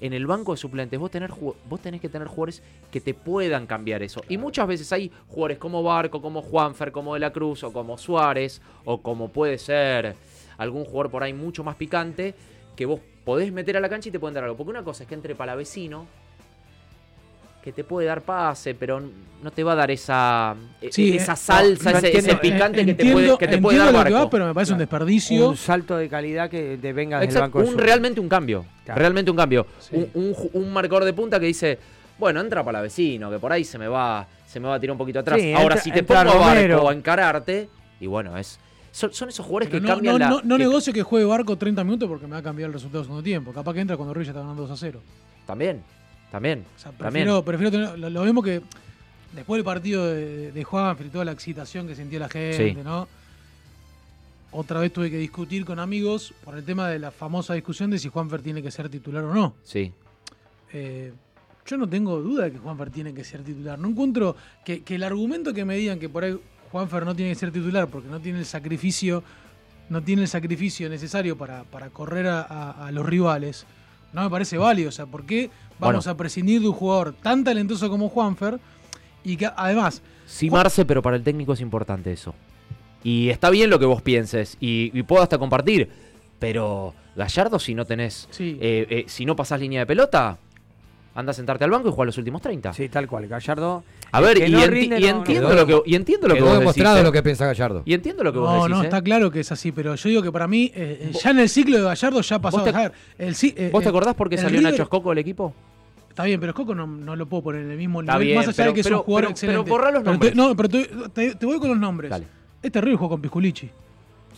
en 0.01 0.13
el 0.13 0.27
banco 0.27 0.51
de 0.51 0.59
suplentes 0.59 0.99
vos, 0.99 1.13
tener, 1.13 1.31
vos 1.31 1.81
tenés 1.81 2.01
que 2.01 2.09
tener 2.09 2.27
jugadores 2.27 2.61
que 2.91 3.01
te 3.01 3.15
puedan 3.15 3.69
cambiar 3.69 4.03
eso. 4.03 4.21
Y 4.29 4.37
muchas 4.37 4.67
veces 4.67 4.93
hay 4.93 5.13
jugadores 5.29 5.59
como 5.59 5.81
Barco, 5.85 6.21
como 6.21 6.43
Juanfer, 6.43 6.91
como 6.91 7.15
De 7.15 7.21
la 7.21 7.33
Cruz, 7.33 7.63
o 7.63 7.73
como 7.73 7.97
Suárez, 7.97 8.61
o 8.85 9.01
como 9.01 9.29
puede 9.29 9.59
ser 9.59 10.17
algún 10.59 10.85
jugador 10.85 11.13
por 11.13 11.23
ahí 11.23 11.33
mucho 11.33 11.63
más 11.63 11.77
picante, 11.77 12.35
que 12.75 12.87
vos 12.87 13.01
podés 13.25 13.53
meter 13.53 13.77
a 13.77 13.81
la 13.81 13.89
cancha 13.89 14.09
y 14.09 14.13
te 14.13 14.19
pueden 14.19 14.35
dar 14.35 14.43
algo. 14.43 14.57
Porque 14.57 14.71
una 14.71 14.83
cosa 14.83 15.05
es 15.05 15.09
que 15.09 15.15
entre 15.15 15.37
Palavecino, 15.37 16.07
que 17.65 17.73
te 17.73 17.83
puede 17.83 18.07
dar 18.07 18.21
pase, 18.21 18.75
pero 18.75 19.01
no 19.43 19.51
te 19.51 19.65
va 19.65 19.73
a 19.73 19.75
dar 19.75 19.91
esa, 19.91 20.55
e- 20.83 20.93
Sí, 20.93 21.17
esa 21.17 21.33
eh, 21.33 21.37
salsa, 21.37 21.93
no, 21.93 21.97
ese, 21.99 22.07
entiendo, 22.09 22.31
ese 22.33 22.39
picante 22.41 22.81
Eh, 22.83 22.85
que 22.87 22.95
te 22.95 23.11
puede, 23.11 23.39
que 23.39 23.49
te 23.49 23.57
puede 23.57 23.79
entiendo 23.79 23.85
dar 23.85 23.93
lo 23.95 23.99
que 24.05 24.13
Barco. 24.13 24.25
va, 24.27 24.31
pero 24.31 24.47
me 24.47 24.53
parece 24.53 24.73
un 24.75 24.79
desperdicio. 24.79 25.49
Un 25.49 25.57
salto 25.57 25.97
de 25.97 26.07
calidad 26.11 26.51
que 26.51 26.79
te 26.81 26.93
venga 26.93 27.19
del 27.21 27.29
Exacto, 27.31 27.45
banco 27.59 27.63
de 27.63 27.69
un, 27.75 27.79
realmente 27.79 28.21
un 28.21 28.29
cambio. 28.29 28.67
Claro. 28.85 28.99
Realmente 28.99 29.31
un 29.31 29.37
cambio. 29.39 29.67
Sí. 29.79 29.97
Un, 30.13 30.35
un 30.53 30.73
marcador 30.75 31.05
de 31.07 31.15
punta 31.15 31.41
que 31.41 31.47
dice, 31.47 31.79
bueno, 32.19 32.39
entra 32.43 32.63
para 32.63 32.83
vecino, 32.83 33.31
que 33.31 33.39
por 33.39 33.51
ahí 33.51 33.65
se 33.65 33.79
me 33.79 33.89
va, 33.89 34.27
se 34.47 34.61
me 34.61 34.69
va 34.69 34.75
a 34.75 34.81
tirar 34.81 34.93
un 34.93 34.99
poquito 34.99 35.21
atrás. 35.21 35.41
Sí, 35.41 35.55
Ahora, 35.55 35.77
entra- 35.77 35.81
si 35.81 35.91
te 35.91 36.03
pongo 36.03 36.21
a 36.21 36.25
barco 36.25 36.89
a 36.91 36.93
encararte, 36.93 37.71
y 37.99 38.07
bueno, 38.07 38.37
es. 38.37 38.61
Son, 38.93 39.11
son 39.15 39.31
esos 39.31 39.45
jugadores 39.45 39.71
Pero 39.71 39.81
que 39.83 39.89
no, 39.89 39.95
cambian 39.95 40.13
no, 40.13 40.19
la. 40.19 40.29
no, 40.29 40.41
no 40.45 40.57
que- 40.57 40.63
negocio 40.65 40.93
que 40.93 41.03
juegue 41.03 41.25
Barco 41.27 41.57
30 41.57 41.83
minutos 41.83 42.09
porque 42.09 42.27
me 42.27 42.33
va 42.33 42.39
a 42.39 42.43
cambiar 42.43 42.69
el 42.69 42.75
resultado 42.75 43.03
segundo 43.03 43.23
tiempo. 43.25 43.53
Capaz 43.55 43.73
que 43.73 43.81
entra 43.81 43.97
cuando 43.97 44.13
Ruiz 44.15 44.27
ya 44.27 44.33
está 44.33 44.43
ganando 44.43 44.63
2 44.63 44.71
a 44.71 44.77
0. 44.77 45.01
También, 45.47 45.83
también. 46.35 46.65
O 46.77 46.79
sea, 46.81 46.91
También. 46.91 47.29
prefiero, 47.45 47.71
tener, 47.71 47.97
lo, 47.97 48.11
lo 48.11 48.25
mismo 48.25 48.43
que 48.43 48.61
después 49.37 49.59
del 49.59 49.65
partido 49.65 50.05
de, 50.07 50.51
de 50.51 50.65
Juanfer 50.65 51.07
y 51.07 51.11
toda 51.11 51.25
la 51.25 51.31
excitación 51.31 51.87
que 51.87 51.95
sentía 51.95 52.19
la 52.19 52.29
gente, 52.29 52.75
Sí. 52.75 52.79
¿no? 52.83 53.07
Otra 54.51 54.81
vez 54.81 54.93
tuve 54.93 55.11
que 55.11 55.17
discutir 55.19 55.65
con 55.65 55.79
amigos 55.79 56.33
por 56.45 56.57
el 56.57 56.65
tema 56.65 56.89
de 56.89 56.99
la 56.99 57.11
famosa 57.13 57.55
discusión 57.55 57.91
de 57.91 57.99
si 57.99 58.09
Juanfer 58.09 58.43
tiene 58.43 58.63
que 58.63 58.71
ser 58.73 58.89
titular 58.89 59.23
o 59.25 59.33
no. 59.33 59.55
Sí. 59.63 59.93
Eh, 60.73 61.13
yo 61.67 61.77
no 61.77 61.89
tengo 61.89 62.21
duda 62.21 62.45
de 62.45 62.53
que 62.53 62.59
Juanfer 62.59 62.91
tiene 62.91 63.15
que 63.15 63.23
ser 63.25 63.43
titular. 63.43 63.79
No 63.79 63.89
encuentro 63.89 64.37
que, 64.65 64.83
que 64.83 64.97
el 64.97 65.03
argumento 65.05 65.53
que 65.55 65.65
me 65.65 65.77
digan 65.77 65.99
que 66.01 66.09
por 66.09 66.25
ahí 66.25 66.37
Juanfer 66.73 67.05
no 67.05 67.15
tiene 67.15 67.33
que 67.33 67.39
ser 67.39 67.53
titular 67.53 67.87
porque 67.89 68.09
no 68.09 68.19
tiene 68.21 68.41
el 68.41 68.45
sacrificio, 68.47 69.23
no 69.89 70.03
tiene 70.03 70.23
el 70.23 70.29
sacrificio 70.29 70.89
necesario 70.89 71.37
para, 71.39 71.65
para 71.65 71.91
correr 71.91 72.27
a, 72.27 72.43
a- 72.43 72.87
a 72.89 72.91
los 72.93 73.07
rivales, 73.07 73.67
no 74.13 74.23
me 74.23 74.31
parece 74.31 74.57
válido. 74.57 74.89
O 74.91 74.93
sea, 74.93 75.07
¿por 75.07 75.25
qué 75.27 75.51
vamos 75.79 76.05
Bueno. 76.05 76.13
a 76.13 76.17
prescindir 76.17 76.61
de 76.61 76.69
un 76.69 76.75
jugador 76.75 77.15
tan 77.23 77.45
talentoso 77.45 77.89
como 77.91 78.09
Juanfer? 78.09 78.59
Y 79.25 79.37
que 79.37 79.49
además, 79.57 80.03
Sí, 80.27 80.51
Marce, 80.51 80.85
pero 80.85 81.03
para 81.03 81.17
el 81.17 81.23
técnico 81.23 81.53
es 81.53 81.61
importante 81.61 82.13
eso. 82.13 82.35
Y 83.03 83.29
está 83.29 83.51
bien 83.51 83.69
lo 83.71 83.79
que 83.79 83.85
vos 83.85 84.01
pienses, 84.03 84.57
y, 84.61 84.91
y 84.99 85.03
puedo 85.03 85.23
hasta 85.23 85.37
compartir, 85.39 85.91
pero 86.39 86.95
Gallardo, 87.17 87.59
si 87.59 87.75
no 87.75 87.85
tenés. 87.85 88.27
sí, 88.31 88.57
eh, 88.61 88.87
eh, 88.89 89.05
si 89.07 89.25
no 89.27 89.37
pasás 89.37 89.61
línea 89.61 89.81
de 89.81 89.87
pelota, 89.87 90.39
anda 91.15 91.31
a 91.31 91.35
sentarte 91.35 91.65
al 91.65 91.71
banco 91.71 91.89
y 91.89 91.93
juega 91.93 92.07
los 92.07 92.19
últimos 92.19 92.43
30. 92.43 92.73
Sí, 92.73 92.89
tal 92.89 93.07
cual. 93.07 93.27
Gallardo. 93.29 93.85
A 94.13 94.21
ver, 94.21 94.39
y, 94.47 94.51
no 94.51 94.59
enti- 94.59 94.67
rinde, 94.69 94.99
y 94.99 95.03
no- 95.03 95.09
entiendo 95.19 95.49
Quedó- 95.49 95.55
lo 95.67 95.67
que, 95.85 95.91
y 95.91 95.95
entiendo 95.95 96.29
lo 96.29 96.35
que 96.35 96.41
vos 96.43 96.59
demostrado 96.59 96.95
decís. 96.97 97.01
¿eh? 97.03 97.05
lo 97.07 97.13
que 97.13 97.23
piensa 97.23 97.47
Gallardo. 97.47 97.83
Y 97.85 97.95
entiendo 97.95 98.25
lo 98.25 98.33
que 98.33 98.39
vos 98.41 98.49
no, 98.51 98.55
decís. 98.65 98.71
no, 98.77 98.83
¿eh? 98.83 98.85
está 98.87 99.01
claro 99.03 99.31
que 99.31 99.41
es 99.41 99.53
así, 99.53 99.71
pero 99.73 99.95
yo 99.95 100.09
digo 100.09 100.23
que 100.23 100.33
para 100.33 100.47
mí, 100.49 100.73
eh, 100.75 101.11
eh, 101.13 101.19
ya 101.23 101.31
en 101.31 101.39
el 101.39 101.49
ciclo 101.49 101.77
de 101.79 101.85
Gallardo 101.85 102.21
ya 102.21 102.39
pasó 102.41 102.57
¿Vos 102.59 102.65
te- 102.65 102.71
a 102.71 102.73
dejar. 102.73 102.93
El, 103.19 103.35
eh, 103.43 103.71
¿Vos 103.73 103.83
te 103.83 103.89
acordás 103.89 104.15
por 104.15 104.29
qué 104.29 104.37
salió 104.39 104.59
River- 104.59 104.73
Nacho 104.73 104.83
Escoco 104.85 105.09
del 105.11 105.19
equipo? 105.19 105.55
Está 106.09 106.25
bien, 106.25 106.39
pero 106.41 106.51
Escoco 106.51 106.75
no, 106.75 106.87
no 106.87 107.17
lo 107.17 107.27
puedo 107.27 107.43
poner 107.45 107.63
en 107.63 107.71
el 107.73 107.77
mismo 107.79 108.01
Está 108.01 108.13
nivel, 108.15 108.27
bien, 108.27 108.39
más 108.39 108.49
allá 108.49 108.57
pero- 108.57 108.69
de 108.71 108.75
que 108.75 108.81
es 108.81 108.87
pero- 108.87 108.99
un 108.99 109.05
jugador 109.05 109.23
pero- 109.23 109.31
excelente. 109.33 109.63
pero 109.65 109.73
borrá 109.77 109.91
los 109.91 110.03
te- 110.05 110.11
nombres. 110.11 110.35
no, 110.37 110.57
pero 110.57 110.69
te, 110.69 110.85
te- 111.13 111.35
te 111.37 111.47
voy 111.47 111.59
con 111.59 111.69
los 111.71 111.79
nombres. 111.79 112.11
Dale. 112.11 112.27
Este 112.63 112.81
River 112.81 112.97
jugó 112.97 113.11
con 113.11 113.21
Pisculichi. 113.21 113.71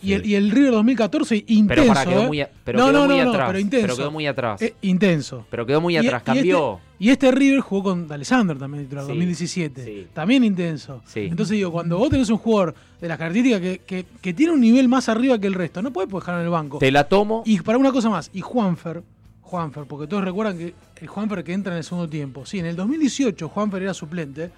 Y, 0.01 0.07
Sí. 0.07 0.13
el, 0.13 0.25
y 0.25 0.35
el 0.35 0.51
River 0.51 0.71
2014, 0.73 1.43
intenso. 1.47 1.67
Pero 1.81 1.87
para, 1.87 2.05
quedó 2.05 2.21
¿eh? 2.23 2.27
muy, 2.27 2.41
a- 2.41 2.49
pero 2.63 2.79
No, 2.79 2.85
quedó 2.87 2.99
no, 2.99 3.05
muy 3.07 3.17
no, 3.17 3.23
no, 3.23 3.29
atrás. 3.31 3.47
pero 3.47 3.59
intenso. 3.59 3.97
quedó 3.97 4.11
muy 4.11 4.27
atrás. 4.27 4.61
Eh, 4.61 4.75
intenso. 4.81 5.45
pero 5.49 5.65
quedó 5.65 5.81
muy 5.81 5.97
atrás. 5.97 6.21
y 6.21 6.25
Cambió. 6.25 6.79
Y 6.99 7.09
este 7.09 7.31
River 7.31 7.59
jugó 7.61 7.83
con 7.83 8.11
Alessandro 8.11 8.57
también, 8.57 8.83
titular, 8.85 9.03
Sí, 9.05 9.09
2017. 9.09 9.85
sí. 9.85 10.07
También 10.13 10.43
intenso. 10.43 11.01
Entonces 11.15 11.55
digo, 11.57 11.71
cuando 11.71 11.97
vos 11.97 12.09
tenés 12.09 12.29
un 12.29 12.37
jugador 12.37 12.75
de 13.01 13.07
las 13.07 13.17
características 13.17 13.61
que, 13.61 13.79
que- 13.85 14.05
que 14.21 14.33
tiene 14.33 14.53
un 14.53 14.61
nivel 14.61 14.87
más 14.87 15.09
arriba 15.09 15.37
que 15.39 15.47
el 15.47 15.53
resto, 15.53 15.81
no 15.81 15.91
puedes 15.91 16.11
dejarlo 16.11 16.39
en 16.41 16.45
el 16.45 16.51
banco. 16.51 16.77
Te 16.79 16.91
la 16.91 17.03
tomo. 17.05 17.43
Y 17.45 17.59
para 17.61 17.77
una 17.77 17.91
cosa 17.91 18.09
más, 18.09 18.29
y 18.33 18.41
Juanfer, 18.41 19.03
Juanfer, 19.41 19.85
porque 19.85 20.07
todos 20.07 20.23
recuerdan 20.23 20.57
que 20.57 20.73
el 21.01 21.07
Juanfer 21.07 21.43
que 21.43 21.53
entra 21.53 21.71
en 21.73 21.77
el 21.77 21.83
segundo 21.83 22.09
tiempo. 22.09 22.45
Sí, 22.45 22.59
en 22.59 22.65
el 22.65 22.75
2018 22.75 23.47
Juanfer 23.49 23.81
era 23.83 23.93
suplente 23.93 24.49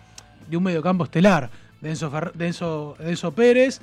de 0.50 0.58
un 0.58 0.64
mediocampo 0.64 1.04
estelar, 1.04 1.50
de 1.82 1.90
Enzo, 1.92 2.12
Fer- 2.12 2.34
de 2.34 2.50
Enzo- 2.50 2.98
de 2.98 3.10
Enzo 3.12 3.32
Pérez, 3.34 3.82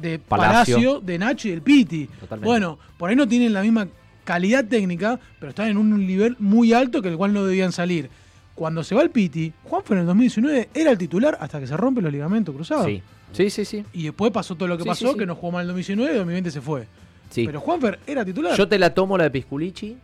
de 0.00 0.18
Palacio. 0.18 0.76
Palacio, 0.76 1.00
de 1.00 1.18
Nacho 1.18 1.48
y 1.48 1.50
del 1.52 1.62
Piti. 1.62 2.06
Totalmente. 2.06 2.46
Bueno, 2.46 2.78
por 2.96 3.10
ahí 3.10 3.16
no 3.16 3.26
tienen 3.28 3.52
la 3.52 3.62
misma 3.62 3.88
calidad 4.24 4.64
técnica, 4.64 5.18
pero 5.38 5.50
están 5.50 5.68
en 5.68 5.76
un 5.78 6.06
nivel 6.06 6.36
muy 6.38 6.72
alto 6.72 7.00
que 7.02 7.08
el 7.08 7.16
cual 7.16 7.32
no 7.32 7.44
debían 7.44 7.72
salir. 7.72 8.10
Cuando 8.54 8.82
se 8.82 8.94
va 8.94 9.02
el 9.02 9.10
Piti, 9.10 9.52
Juanfer 9.64 9.96
en 9.96 10.00
el 10.02 10.06
2019 10.06 10.68
era 10.74 10.90
el 10.90 10.98
titular 10.98 11.38
hasta 11.40 11.60
que 11.60 11.66
se 11.66 11.76
rompe 11.76 12.02
los 12.02 12.12
ligamentos 12.12 12.54
cruzados. 12.54 12.86
Sí. 12.86 13.02
Sí, 13.32 13.50
sí, 13.50 13.64
sí. 13.64 13.84
Y 13.92 14.04
después 14.04 14.32
pasó 14.32 14.54
todo 14.54 14.68
lo 14.68 14.76
que 14.76 14.82
Sí, 14.84 14.88
pasó, 14.88 15.12
sí, 15.12 15.18
que 15.18 15.26
no 15.26 15.34
jugó 15.34 15.52
mal 15.52 15.60
en 15.64 15.70
el 15.70 15.74
2019 15.76 16.10
y 16.10 16.12
en 16.12 16.18
2020 16.18 16.50
se 16.50 16.60
fue. 16.60 16.86
sí. 17.30 17.44
Pero 17.46 17.60
Juanfer 17.60 17.98
era 18.06 18.24
titular. 18.24 18.56
Yo 18.56 18.66
te 18.66 18.78
la 18.78 18.94
tomo 18.94 19.16
la 19.18 19.24
de 19.24 19.30
Pisculichi, 19.30 19.96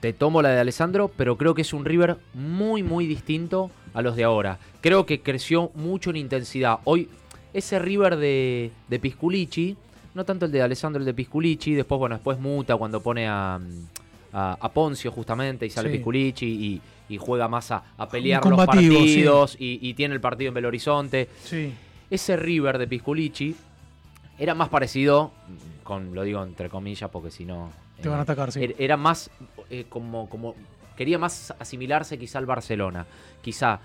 te 0.00 0.12
tomo 0.12 0.40
la 0.40 0.50
de 0.50 0.60
Alessandro, 0.60 1.10
pero 1.16 1.36
creo 1.36 1.54
que 1.54 1.62
es 1.62 1.72
un 1.72 1.84
River 1.84 2.16
muy, 2.32 2.82
muy 2.82 3.06
distinto 3.06 3.70
a 3.92 4.02
los 4.02 4.14
de 4.16 4.24
ahora. 4.24 4.58
Creo 4.80 5.04
que 5.04 5.20
creció 5.20 5.72
mucho 5.74 6.10
en 6.10 6.16
intensidad. 6.16 6.78
Hoy 6.84 7.08
ese 7.52 7.78
River 7.78 8.16
de, 8.16 8.70
de 8.88 8.98
Pisculici, 8.98 9.76
no 10.14 10.24
tanto 10.24 10.46
el 10.46 10.52
de 10.52 10.62
Alessandro, 10.62 11.00
el 11.00 11.06
de 11.06 11.14
Pisculici, 11.14 11.74
después, 11.74 11.98
bueno, 11.98 12.16
después 12.16 12.38
muta 12.38 12.76
cuando 12.76 13.00
pone 13.00 13.28
a, 13.28 13.58
a, 14.32 14.56
a 14.60 14.68
Poncio 14.72 15.10
justamente 15.12 15.66
y 15.66 15.70
sale 15.70 15.88
Sí. 15.90 15.96
Pisculici 15.96 16.46
y, 16.46 17.14
y 17.14 17.18
juega 17.18 17.48
más 17.48 17.70
a, 17.70 17.82
a 17.96 18.08
pelear 18.08 18.44
los 18.46 18.64
partidos 18.66 19.56
y, 19.58 19.78
y 19.82 19.94
tiene 19.94 20.14
el 20.14 20.20
partido 20.20 20.48
en 20.48 20.54
Belo 20.54 20.68
Horizonte. 20.68 21.28
Sí. 21.44 21.72
Ese 22.10 22.36
River 22.36 22.78
de 22.78 22.86
Pisculici 22.88 23.54
era 24.38 24.54
más 24.54 24.68
parecido, 24.68 25.32
con 25.84 26.14
lo 26.14 26.22
digo 26.22 26.42
entre 26.42 26.68
comillas 26.68 27.10
porque 27.10 27.30
si 27.30 27.44
no... 27.44 27.70
Te 28.00 28.08
van 28.08 28.18
a 28.18 28.20
eh, 28.20 28.22
atacar, 28.22 28.50
sí. 28.52 28.60
er- 28.60 28.74
Era 28.78 28.96
más 28.96 29.30
eh, 29.68 29.84
como, 29.88 30.28
como... 30.28 30.54
Quería 30.96 31.18
más 31.18 31.54
asimilarse 31.58 32.18
quizá 32.18 32.38
al 32.38 32.46
Barcelona. 32.46 33.06
Quizá 33.42 33.80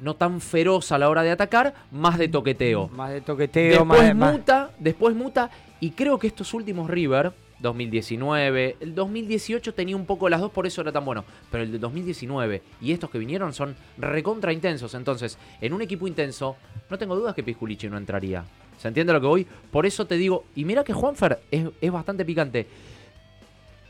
no 0.00 0.14
tan 0.14 0.40
feroz 0.40 0.92
a 0.92 0.98
la 0.98 1.08
hora 1.08 1.22
de 1.22 1.30
atacar, 1.30 1.74
más 1.90 2.18
de 2.18 2.28
toqueteo. 2.28 2.88
Más 2.88 3.10
de 3.10 3.20
toqueteo, 3.20 3.84
más, 3.84 3.98
Después 3.98 4.16
más- 4.16 4.32
muta, 4.32 4.70
después 4.78 5.14
muta, 5.16 5.50
y 5.80 5.90
creo 5.90 6.18
que 6.18 6.26
estos 6.26 6.52
últimos 6.54 6.88
River, 6.90 7.32
2019, 7.58 8.76
el 8.80 8.94
2018 8.94 9.72
tenía 9.72 9.96
un 9.96 10.04
poco 10.04 10.28
las 10.28 10.40
dos, 10.40 10.50
por 10.52 10.66
eso 10.66 10.82
era 10.82 10.92
tan 10.92 11.04
bueno, 11.04 11.24
pero 11.50 11.62
el 11.64 11.72
de 11.72 11.78
2019 11.78 12.62
y 12.82 12.92
estos 12.92 13.08
que 13.08 13.18
vinieron 13.18 13.54
son 13.54 13.74
recontra 13.96 14.52
intensos, 14.52 14.92
entonces, 14.94 15.38
en 15.62 15.72
un 15.72 15.80
equipo 15.80 16.06
intenso, 16.06 16.56
no 16.90 16.98
tengo 16.98 17.16
dudas 17.16 17.34
que 17.34 17.42
Pisculici 17.42 17.88
no 17.88 17.96
entraría. 17.96 18.44
¿Se 18.76 18.88
entiende 18.88 19.12
lo 19.14 19.20
que 19.22 19.26
voy? 19.26 19.46
Por 19.70 19.86
eso 19.86 20.06
te 20.06 20.16
digo, 20.16 20.44
y 20.54 20.66
mira 20.66 20.84
que 20.84 20.92
Juanfer 20.92 21.40
es, 21.50 21.66
es 21.80 21.90
bastante 21.90 22.26
picante, 22.26 22.66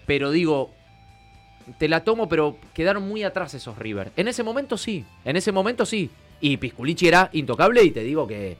pero 0.07 0.31
digo, 0.31 0.71
te 1.79 1.89
la 1.89 2.05
tomo, 2.05 2.29
pero 2.29 2.57
quedaron 2.75 3.07
muy 3.09 3.23
atrás 3.25 3.55
esos 3.55 3.79
River. 3.79 4.13
En 4.17 4.29
ese 4.29 4.43
momento 4.43 4.77
sí, 4.77 5.05
en 5.25 5.37
ese 5.37 5.53
momento 5.53 5.85
sí. 5.87 6.11
Y 6.41 6.57
Pisculici 6.59 7.09
era 7.09 7.31
intocable 7.33 7.83
y 7.83 7.91
te 7.91 8.01
digo 8.03 8.27
que 8.27 8.57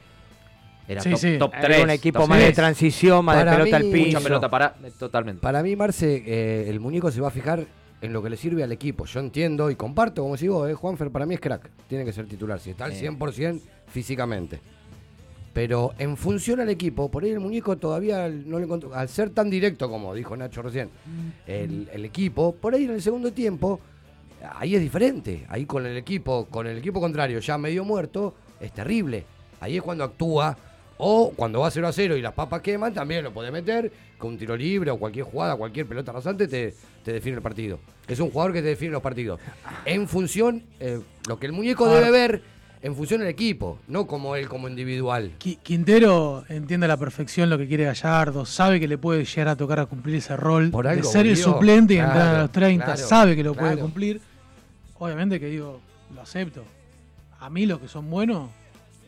era 0.89 1.03
Sí, 1.03 1.11
top, 1.11 1.19
sí. 1.19 1.37
top 1.39 1.53
Era 1.55 1.63
3. 1.67 1.85
un 1.85 1.91
equipo 1.91 2.19
top 2.21 2.29
más 2.29 2.39
de 2.39 2.45
tres. 2.47 2.57
transición, 2.57 3.25
más 3.25 3.37
Para 3.37 3.51
de 3.53 3.57
pelota 3.59 3.79
mí, 3.81 3.87
al 3.87 3.93
piso. 3.93 4.07
Mucha 4.07 4.21
pelota 4.21 4.49
para. 4.49 4.75
Totalmente. 4.99 5.41
Para 5.43 5.63
mí, 5.63 5.77
Marce, 5.77 6.23
eh, 6.27 6.67
el 6.69 6.81
muñeco 6.81 7.11
se 7.11 7.21
va 7.21 7.29
a 7.29 7.33
fijar 7.33 7.67
en 8.01 8.13
lo 8.13 8.23
que 8.23 8.31
le 8.31 8.37
sirve 8.37 8.63
al 8.63 8.73
equipo. 8.73 9.05
Yo 9.05 9.21
entiendo 9.21 9.71
y 9.71 9.75
comparto, 9.77 10.23
como 10.23 10.37
si 10.37 10.49
vos, 10.49 10.69
eh, 10.71 10.75
Juanfer, 10.75 11.11
para 11.11 11.27
mí 11.27 11.35
es 11.35 11.41
crack. 11.41 11.69
Tiene 11.89 12.05
que 12.05 12.13
ser 12.13 12.27
titular, 12.27 12.59
si 12.61 12.71
está 12.71 12.85
al 12.87 12.93
Sí. 12.95 13.01
100% 13.07 13.61
físicamente. 13.89 14.61
Pero 15.57 15.95
en 15.99 16.19
función 16.19 16.61
al 16.61 16.69
equipo, 16.69 17.11
por 17.11 17.25
ahí 17.25 17.31
el 17.31 17.41
muñeco 17.41 17.79
todavía 17.79 18.29
no 18.29 18.59
le 18.59 18.67
encontró. 18.67 18.95
Al 18.95 19.09
ser 19.09 19.31
tan 19.31 19.49
directo, 19.49 19.89
como 19.89 20.15
dijo 20.15 20.37
Nacho 20.37 20.61
recién, 20.61 20.91
el, 21.47 21.89
el 21.95 22.05
equipo, 22.05 22.55
por 22.55 22.75
ahí 22.75 22.85
en 22.85 22.91
el 22.91 23.01
segundo 23.01 23.33
tiempo, 23.33 23.81
ahí 24.59 24.75
es 24.75 24.83
diferente. 24.83 25.47
Ahí 25.49 25.65
con 25.65 25.87
el 25.87 25.97
equipo, 25.97 26.45
con 26.51 26.67
el 26.67 26.77
equipo 26.77 27.01
contrario 27.01 27.39
ya 27.39 27.57
medio 27.57 27.87
muerto, 27.87 28.35
es 28.61 28.71
terrible. 28.73 29.25
Ahí 29.59 29.79
es 29.79 29.83
cuando 29.83 30.05
actúa. 30.05 30.59
O 30.99 31.33
cuando 31.35 31.61
va 31.61 31.71
0 31.71 31.89
a 31.89 31.93
0 31.93 32.17
y 32.19 32.23
las 32.23 32.35
papas 32.35 32.61
queman, 32.61 32.93
también 32.93 33.25
lo 33.25 33.33
puede 33.33 33.51
meter 33.51 33.91
con 34.19 34.33
un 34.33 34.39
tiro 34.39 34.57
libre 34.57 34.91
o 34.91 34.99
cualquier 34.99 35.25
jugada, 35.25 35.57
cualquier 35.57 35.87
pelota 35.87 36.13
rasante 36.13 36.49
te, 36.49 36.75
te 37.03 37.13
define 37.15 37.37
el 37.37 37.43
partido. 37.43 37.79
Es 38.07 38.21
un 38.21 38.31
jugador 38.31 38.53
que 38.53 38.61
te 38.61 38.69
define 38.69 38.93
los 38.93 39.03
partidos. 39.03 39.41
En 39.87 40.07
función, 40.07 40.65
eh, 40.81 41.01
lo 41.29 41.39
que 41.39 41.47
el 41.47 41.53
muñeco 41.53 41.89
debe 41.89 42.11
ver, 42.11 42.43
en 42.87 42.95
función 42.95 43.21
del 43.21 43.29
equipo, 43.29 43.79
no 43.89 44.07
como 44.07 44.37
él 44.37 44.49
como 44.49 44.69
individual. 44.69 45.33
Qui- 45.41 45.59
Quintero 45.63 46.45
entiende 46.49 46.85
a 46.87 46.89
la 46.89 46.97
perfección 46.97 47.51
lo 47.51 47.59
que 47.59 47.67
quiere 47.67 47.85
Gallardo, 47.85 48.47
sabe 48.47 48.79
que 48.79 48.87
le 48.87 48.97
puede 48.97 49.25
llegar 49.25 49.49
a 49.49 49.57
tocar 49.57 49.81
a 49.81 49.87
cumplir 49.87 50.17
ese 50.17 50.37
rol 50.37 50.71
Por 50.71 50.87
de 50.87 51.03
ser 51.03 51.27
el 51.27 51.37
suplente 51.37 51.95
y 51.95 51.99
entrar 51.99 52.17
a 52.19 52.23
Claro, 52.31 52.43
los 52.43 52.53
30, 52.53 52.85
claro, 52.85 52.99
sabe 53.09 53.35
que 53.37 53.43
lo 53.43 53.55
puede 53.55 53.73
claro. 53.73 53.83
cumplir. 53.83 54.21
Obviamente 54.99 55.41
que 55.41 55.47
digo, 55.47 55.81
lo 56.15 56.21
acepto. 56.21 56.63
A 57.41 57.51
mí 57.51 57.67
los 57.67 57.81
que 57.81 57.89
son 57.89 58.09
buenos, 58.09 58.51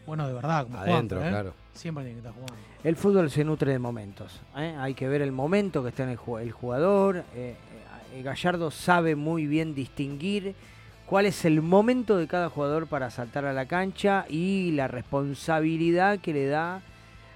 buenos 0.07 0.27
de 0.27 0.35
verdad, 0.35 0.65
como 0.65 0.79
Adentro, 0.79 1.25
¿eh? 1.25 1.29
claro. 1.29 1.55
Siempre 1.73 2.03
tienen 2.05 2.21
que 2.21 2.29
estar 2.29 2.35
jugando. 2.43 2.69
El 2.83 2.97
fútbol 2.97 3.31
se 3.31 3.45
nutre 3.45 3.71
de 3.73 3.79
momentos. 3.79 4.41
¿eh? 4.57 4.75
Hay 4.79 4.95
que 4.95 5.07
ver 5.09 5.23
el 5.23 5.31
momento 5.33 5.83
que 5.85 5.91
está 5.91 6.03
en 6.03 6.09
el, 6.11 6.19
ju- 6.19 6.41
el 6.41 6.51
jugador. 6.51 7.23
eh, 7.35 7.55
Gallardo 8.25 8.71
sabe 8.73 9.15
muy 9.15 9.47
bien 9.47 9.75
distinguir 9.75 10.55
cuál 11.09 11.27
es 11.27 11.45
el 11.45 11.63
momento 11.63 12.17
de 12.17 12.27
cada 12.27 12.49
jugador 12.51 12.87
para 12.87 13.11
saltar 13.11 13.45
a 13.47 13.53
la 13.53 13.67
cancha 13.67 14.27
y 14.29 14.73
la 14.73 14.89
responsabilidad 14.89 16.19
que 16.19 16.33
le 16.33 16.47
da 16.47 16.81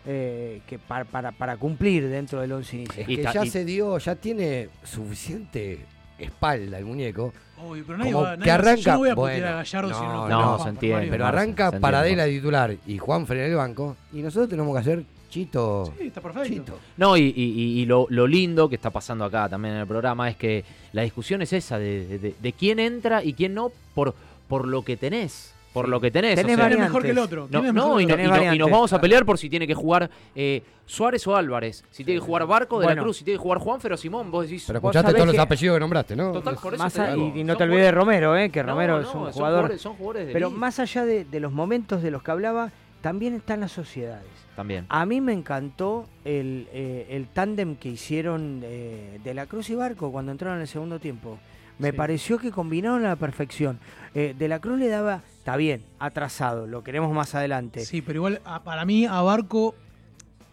eh, 0.04 0.61
que 0.66 0.78
para, 0.78 1.04
para, 1.04 1.32
para 1.32 1.56
cumplir 1.56 2.08
dentro 2.08 2.40
del 2.40 2.52
once 2.52 2.76
inicial. 2.76 3.00
Es 3.00 3.06
que 3.06 3.22
ya 3.32 3.44
y- 3.44 3.50
se 3.50 3.64
dio, 3.64 3.96
ya 3.98 4.14
tiene 4.16 4.68
suficiente 4.82 5.87
espalda 6.18 6.78
el 6.78 6.85
muñeco. 6.85 7.32
Uy, 7.64 7.82
pero 7.87 7.98
nadie 7.98 8.12
Como 8.12 8.24
va, 8.24 8.32
que 8.32 8.38
nadie- 8.40 8.50
arranca- 8.52 8.80
Yo 8.82 8.92
no 8.92 8.98
voy 8.98 9.08
a 9.11 9.14
bueno, 9.14 9.46
a 9.46 9.52
Gallardo 9.52 9.94
si 9.94 10.00
no, 10.04 10.28
no, 10.28 10.40
no, 10.58 10.62
se 10.64 10.68
entiende. 10.70 11.06
Pero 11.08 11.26
arranca 11.26 11.70
Paradela 11.78 12.26
titular 12.26 12.74
y 12.87 12.98
Juanfer 12.98 13.37
en 13.38 13.50
el 13.52 13.56
banco. 13.56 13.96
Y 14.12 14.22
nosotros 14.22 14.48
tenemos 14.48 14.74
que 14.74 14.80
hacer 14.80 15.04
Chito. 15.33 15.92
Sí, 15.99 16.09
está 16.09 16.21
perfecto. 16.21 16.49
Chito. 16.49 16.79
No, 16.99 17.16
y, 17.16 17.23
y- 17.35 17.81
y- 17.81 17.87
lo, 17.87 18.07
lo 18.11 18.27
lindo 18.27 18.68
que 18.68 18.75
está 18.75 18.90
pasando 18.90 19.25
acá 19.25 19.49
también 19.49 19.75
en 19.75 19.81
el 19.81 19.87
programa 19.87 20.29
es 20.29 20.37
que 20.37 20.62
la 20.92 21.01
discusión 21.03 21.40
es 21.40 21.55
esa 21.55 21.79
de, 21.79 22.18
de- 22.18 22.35
de 22.38 22.53
quién 22.53 22.79
entra 22.79 23.25
y 23.25 23.33
quién 23.33 23.55
no 23.55 23.73
por, 23.95 24.14
por 24.47 24.68
lo 24.68 24.83
que 24.83 24.99
tenés. 24.99 25.55
Por 25.73 25.88
lo 25.88 26.03
que 26.03 26.11
tenés. 26.11 26.35
Tenés 26.37 26.53
o 26.53 26.57
sea, 26.59 26.68
¿Quién 26.68 26.83
es 26.83 26.85
variantes. 26.85 26.88
mejor 26.90 27.03
que 27.03 27.11
el 27.12 27.18
otro? 27.18 27.49
No, 27.51 27.61
¿Quién 27.62 27.64
es 27.64 27.73
no, 27.73 27.99
y, 27.99 28.05
no- 28.05 28.14
y 28.21 28.27
no- 28.27 28.55
y 28.55 28.59
nos 28.59 28.71
vamos 28.71 28.92
a 28.92 29.01
pelear 29.01 29.25
por 29.25 29.38
si 29.38 29.49
tiene 29.49 29.66
que 29.66 29.75
jugar 29.75 30.11
eh, 30.35 30.62
Suárez 30.85 31.27
o 31.27 31.35
Álvarez, 31.35 31.83
si 31.90 32.05
tiene 32.05 32.21
que 32.21 32.27
jugar 32.27 32.47
Barco 32.47 32.79
de 32.79 32.85
Bueno. 32.85 33.01
la 33.01 33.03
Cruz, 33.05 33.16
si 33.16 33.25
tiene 33.25 33.38
que 33.38 33.42
jugar 33.42 33.59
Juanfer 33.59 33.95
o 33.95 33.97
Simón, 33.97 34.31
vos 34.31 34.45
decís. 34.45 34.64
Pero 34.66 34.81
escuchaste 34.81 35.12
todos 35.14 35.27
los 35.29 35.35
que- 35.35 35.40
apellidos 35.40 35.77
que 35.77 35.81
nombraste, 35.81 36.14
¿no? 36.14 36.33
Total, 36.33 36.57
por 36.62 36.75
eso 36.75 36.83
Más 36.83 36.99
a- 36.99 37.16
y, 37.16 37.40
y 37.40 37.45
no 37.45 37.55
Son 37.55 37.59
te 37.59 37.64
olvides 37.64 37.85
de 37.85 37.90
Romero, 37.92 38.37
eh, 38.37 38.51
que 38.51 38.62
Romero 38.62 38.97
no, 38.97 39.01
es 39.01 39.07
un 39.07 39.12
son 39.12 39.21
jugador. 39.33 39.33
jugadores- 39.61 39.81
son 39.81 39.95
jugadores 39.97 40.27
de 40.27 40.33
Pero 40.35 40.51
más 40.51 40.79
allá 40.79 41.07
de, 41.07 41.25
de 41.25 41.40
los 41.40 41.53
momentos 41.53 42.03
de 42.03 42.11
los 42.11 42.23
que 42.23 42.31
hablaba, 42.33 42.71
también 43.01 43.35
están 43.37 43.61
las 43.61 43.73
sociedades. 43.73 44.27
También. 44.56 44.84
A 44.90 45.06
mí 45.06 45.20
me 45.20 45.32
encantó 45.32 46.06
el, 46.24 46.68
eh, 46.72 47.06
el 47.10 47.26
tándem 47.28 47.76
que 47.76 47.88
hicieron 47.88 48.60
eh, 48.62 49.18
de 49.24 49.34
la 49.34 49.46
Cruz 49.46 49.70
y 49.70 49.74
Barco 49.74 50.12
cuando 50.12 50.30
entraron 50.32 50.56
en 50.58 50.62
el 50.62 50.68
segundo 50.68 50.98
tiempo. 50.98 51.38
Me 51.78 51.90
Sí. 51.90 51.96
pareció 51.96 52.38
que 52.38 52.50
combinaron 52.50 53.04
a 53.04 53.08
la 53.08 53.16
perfección. 53.16 53.78
Eh, 54.14 54.34
de 54.38 54.48
la 54.48 54.60
Cruz 54.60 54.78
le 54.78 54.88
daba, 54.88 55.22
está 55.38 55.56
bien, 55.56 55.82
atrasado, 55.98 56.66
lo 56.66 56.84
queremos 56.84 57.12
más 57.14 57.34
adelante. 57.34 57.80
Sí, 57.86 58.02
pero 58.02 58.18
igual 58.18 58.40
a- 58.44 58.62
para 58.62 58.84
mí 58.84 59.06
a 59.06 59.22
Barco, 59.22 59.74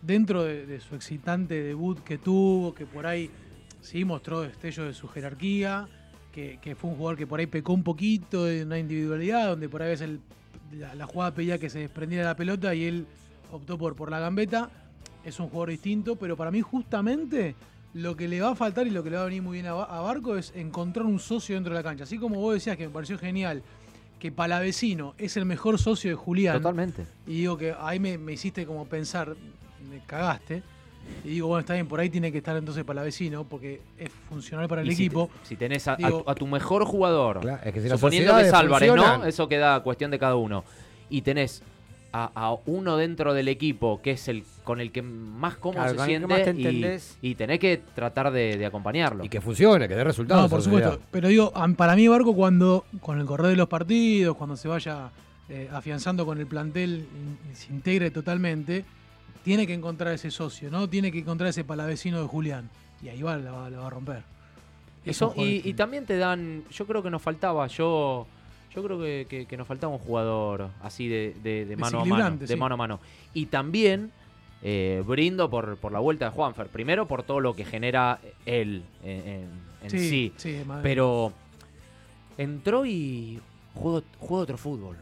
dentro 0.02 0.44
de, 0.44 0.66
de 0.66 0.80
su 0.80 0.96
excitante 0.96 1.62
debut 1.62 2.00
que 2.04 2.18
tuvo, 2.18 2.74
que 2.74 2.86
por 2.86 3.06
ahí 3.06 3.30
sí 3.82 4.06
mostró 4.06 4.42
destellos 4.42 4.88
de 4.88 4.94
su 4.94 5.10
jerarquía, 5.10 5.90
que, 6.32 6.58
que 6.62 6.74
fue 6.76 6.90
un 6.92 6.96
jugador 6.96 7.18
que 7.18 7.28
por 7.28 7.42
ahí 7.42 7.48
pecó 7.48 7.74
un 7.74 7.84
poquito 7.84 8.46
de 8.46 8.64
una 8.64 8.80
individualidad, 8.80 9.50
donde 9.50 9.68
por 9.68 9.82
ahí 9.82 9.90
ves 9.90 10.02
el, 10.02 10.22
la, 10.72 10.96
la 10.96 11.06
jugada 11.06 11.34
pedía 11.36 11.58
que 11.58 11.70
se 11.70 11.80
desprendiera 11.80 12.24
la 12.24 12.36
pelota 12.38 12.74
y 12.74 12.86
él 12.86 13.06
optó 13.52 13.78
por, 13.78 13.96
por 13.96 14.10
la 14.12 14.20
gambeta. 14.20 14.70
Es 15.24 15.40
un 15.40 15.48
jugador 15.50 15.70
distinto, 15.70 16.16
pero 16.16 16.38
para 16.38 16.50
mí 16.52 16.62
justamente 16.62 17.56
lo 17.94 18.16
que 18.16 18.28
le 18.28 18.40
va 18.42 18.52
a 18.52 18.56
faltar 18.56 18.88
y 18.88 18.92
lo 18.92 19.04
que 19.04 19.10
le 19.10 19.18
va 19.18 19.24
a 19.24 19.26
venir 19.26 19.42
muy 19.42 19.54
bien 19.56 19.66
a, 19.66 19.74
Ba- 19.74 19.86
a 19.86 20.02
Barco 20.02 20.36
es 20.38 20.54
encontrar 20.56 21.06
un 21.06 21.20
socio 21.20 21.56
dentro 21.56 21.74
de 21.74 21.80
la 21.80 21.84
cancha. 21.84 22.04
Así 22.04 22.18
como 22.18 22.40
vos 22.40 22.54
decías 22.54 22.78
que 22.78 22.88
me 22.88 22.94
pareció 22.94 23.18
genial 23.18 23.62
que 24.20 24.32
Palavecino 24.32 25.14
es 25.18 25.38
el 25.38 25.46
mejor 25.46 25.80
socio 25.80 26.10
de 26.12 26.16
Julián. 26.16 26.58
Totalmente. 26.58 27.06
Y 27.26 27.36
digo 27.40 27.58
que 27.58 27.74
ahí 27.80 28.00
me, 28.00 28.18
me 28.18 28.34
hiciste 28.34 28.66
como 28.66 28.86
pensar, 28.86 29.36
me 29.90 30.00
cagaste. 30.06 30.62
Y 31.24 31.30
digo, 31.30 31.48
bueno, 31.48 31.62
está 31.62 31.74
bien, 31.74 31.88
por 31.88 32.00
ahí 32.00 32.10
tiene 32.10 32.32
que 32.32 32.38
estar 32.38 32.56
entonces 32.56 32.84
Palavecino, 32.84 33.44
porque 33.44 33.82
es 33.98 34.10
funcional 34.30 34.68
para 34.68 34.82
el 34.82 34.92
Y 34.92 34.96
si 34.96 35.06
equipo. 35.06 35.30
te- 35.42 35.48
Si, 35.50 35.56
tenés 35.56 35.88
a, 35.88 35.96
Digo- 35.96 36.24
tu, 36.24 36.30
a 36.30 36.36
tu 36.36 36.48
mejor 36.48 36.86
jugador, 36.86 37.40
Claro, 37.40 37.62
es 37.64 37.74
que 37.74 37.82
si 37.82 37.90
suponiendo 37.90 38.36
que 38.36 38.42
es 38.44 38.54
Álvarez, 38.54 38.94
¿no? 38.94 39.26
Eso 39.26 39.48
queda 39.48 39.82
cuestión 39.82 40.12
de 40.12 40.20
cada 40.20 40.36
uno. 40.36 40.64
Y 41.10 41.22
tenés 41.24 41.64
a, 42.12 42.32
a 42.34 42.56
uno 42.66 42.98
dentro 42.98 43.34
del 43.34 43.48
equipo 43.48 44.02
que 44.02 44.12
es 44.12 44.28
el 44.28 44.44
con 44.64 44.80
el 44.82 44.92
que 44.92 45.02
más 45.02 45.56
cómodo 45.58 45.84
Claro, 45.84 46.00
se 46.00 46.06
siente 46.06 46.28
más 46.28 46.44
te 46.44 46.50
y, 46.52 46.66
entendés. 46.66 47.18
y 47.22 47.36
tenés 47.36 47.60
que 47.60 47.82
tratar 47.96 48.32
de, 48.32 48.58
de 48.58 48.66
acompañarlo. 48.66 49.24
Y 49.24 49.30
que 49.30 49.42
funcione, 49.42 49.88
que 49.88 49.96
dé 49.96 50.04
resultados. 50.04 50.44
No, 50.44 50.50
por 50.50 50.62
supuesto. 50.62 51.00
Pero 51.12 51.28
digo, 51.28 51.52
am- 51.56 51.76
para 51.76 51.96
mí 51.96 52.08
Barco 52.08 52.34
cuando, 52.36 52.86
con 53.02 53.20
el 53.20 53.26
correr 53.26 53.48
de 53.52 53.56
los 53.56 53.68
partidos, 53.68 54.36
cuando 54.38 54.56
se 54.58 54.68
vaya 54.68 55.10
eh, 55.50 55.70
afianzando 55.72 56.26
con 56.26 56.38
el 56.40 56.46
plantel 56.48 57.08
se 57.54 57.72
integre 57.74 58.12
totalmente, 58.12 58.86
tiene 59.44 59.66
que 59.66 59.74
encontrar 59.74 60.14
ese 60.14 60.30
socio, 60.32 60.70
¿no? 60.70 60.88
Tiene 60.90 61.12
que 61.12 61.20
encontrar 61.20 61.50
ese 61.50 61.64
palavecino 61.64 62.22
de 62.22 62.28
Julián. 62.28 62.70
Y 63.02 63.08
ahí 63.10 63.22
va, 63.22 63.38
la, 63.38 63.52
va- 63.52 63.70
la 63.70 63.80
va 63.80 63.88
a 63.88 63.90
romper. 63.90 64.24
Es 65.06 65.16
Eso, 65.16 65.34
y, 65.38 65.62
y 65.68 65.74
también 65.74 66.06
te 66.06 66.18
dan, 66.18 66.64
yo 66.70 66.86
creo 66.86 67.02
que 67.02 67.10
nos 67.10 67.22
faltaba, 67.22 67.66
yo 67.68 68.28
yo 68.74 68.84
creo 68.84 69.00
que, 69.00 69.26
que- 69.30 69.46
que 69.46 69.58
nos 69.58 69.68
faltaba 69.68 69.92
un 69.94 70.00
jugador 70.00 70.70
así 70.82 71.08
de, 71.08 71.36
de- 71.44 71.66
de 71.66 71.76
mano 71.78 72.02
a 72.02 72.06
mano. 72.06 72.38
De 72.38 72.48
sí. 72.48 72.56
mano 72.56 72.76
a 72.76 72.78
mano. 72.78 73.00
Y 73.34 73.48
también 73.48 74.12
eh, 74.62 75.04
brindo 75.08 75.50
por, 75.50 75.78
por 75.78 75.92
la 75.92 76.00
vuelta 76.00 76.26
de 76.26 76.32
Juanfer. 76.32 76.68
Primero 76.68 77.08
por 77.08 77.24
todo 77.24 77.40
lo 77.40 77.56
que 77.56 77.64
genera 77.66 78.20
él 78.46 78.84
en, 79.04 79.28
en- 79.28 79.50
en 79.84 79.90
sí. 79.90 80.34
sí, 80.38 80.62
madre. 80.66 80.84
Pero 80.84 81.32
entró 82.38 82.86
y 82.86 83.40
juega, 83.76 84.06
juega 84.20 84.44
otro 84.44 84.58
fútbol. 84.58 84.98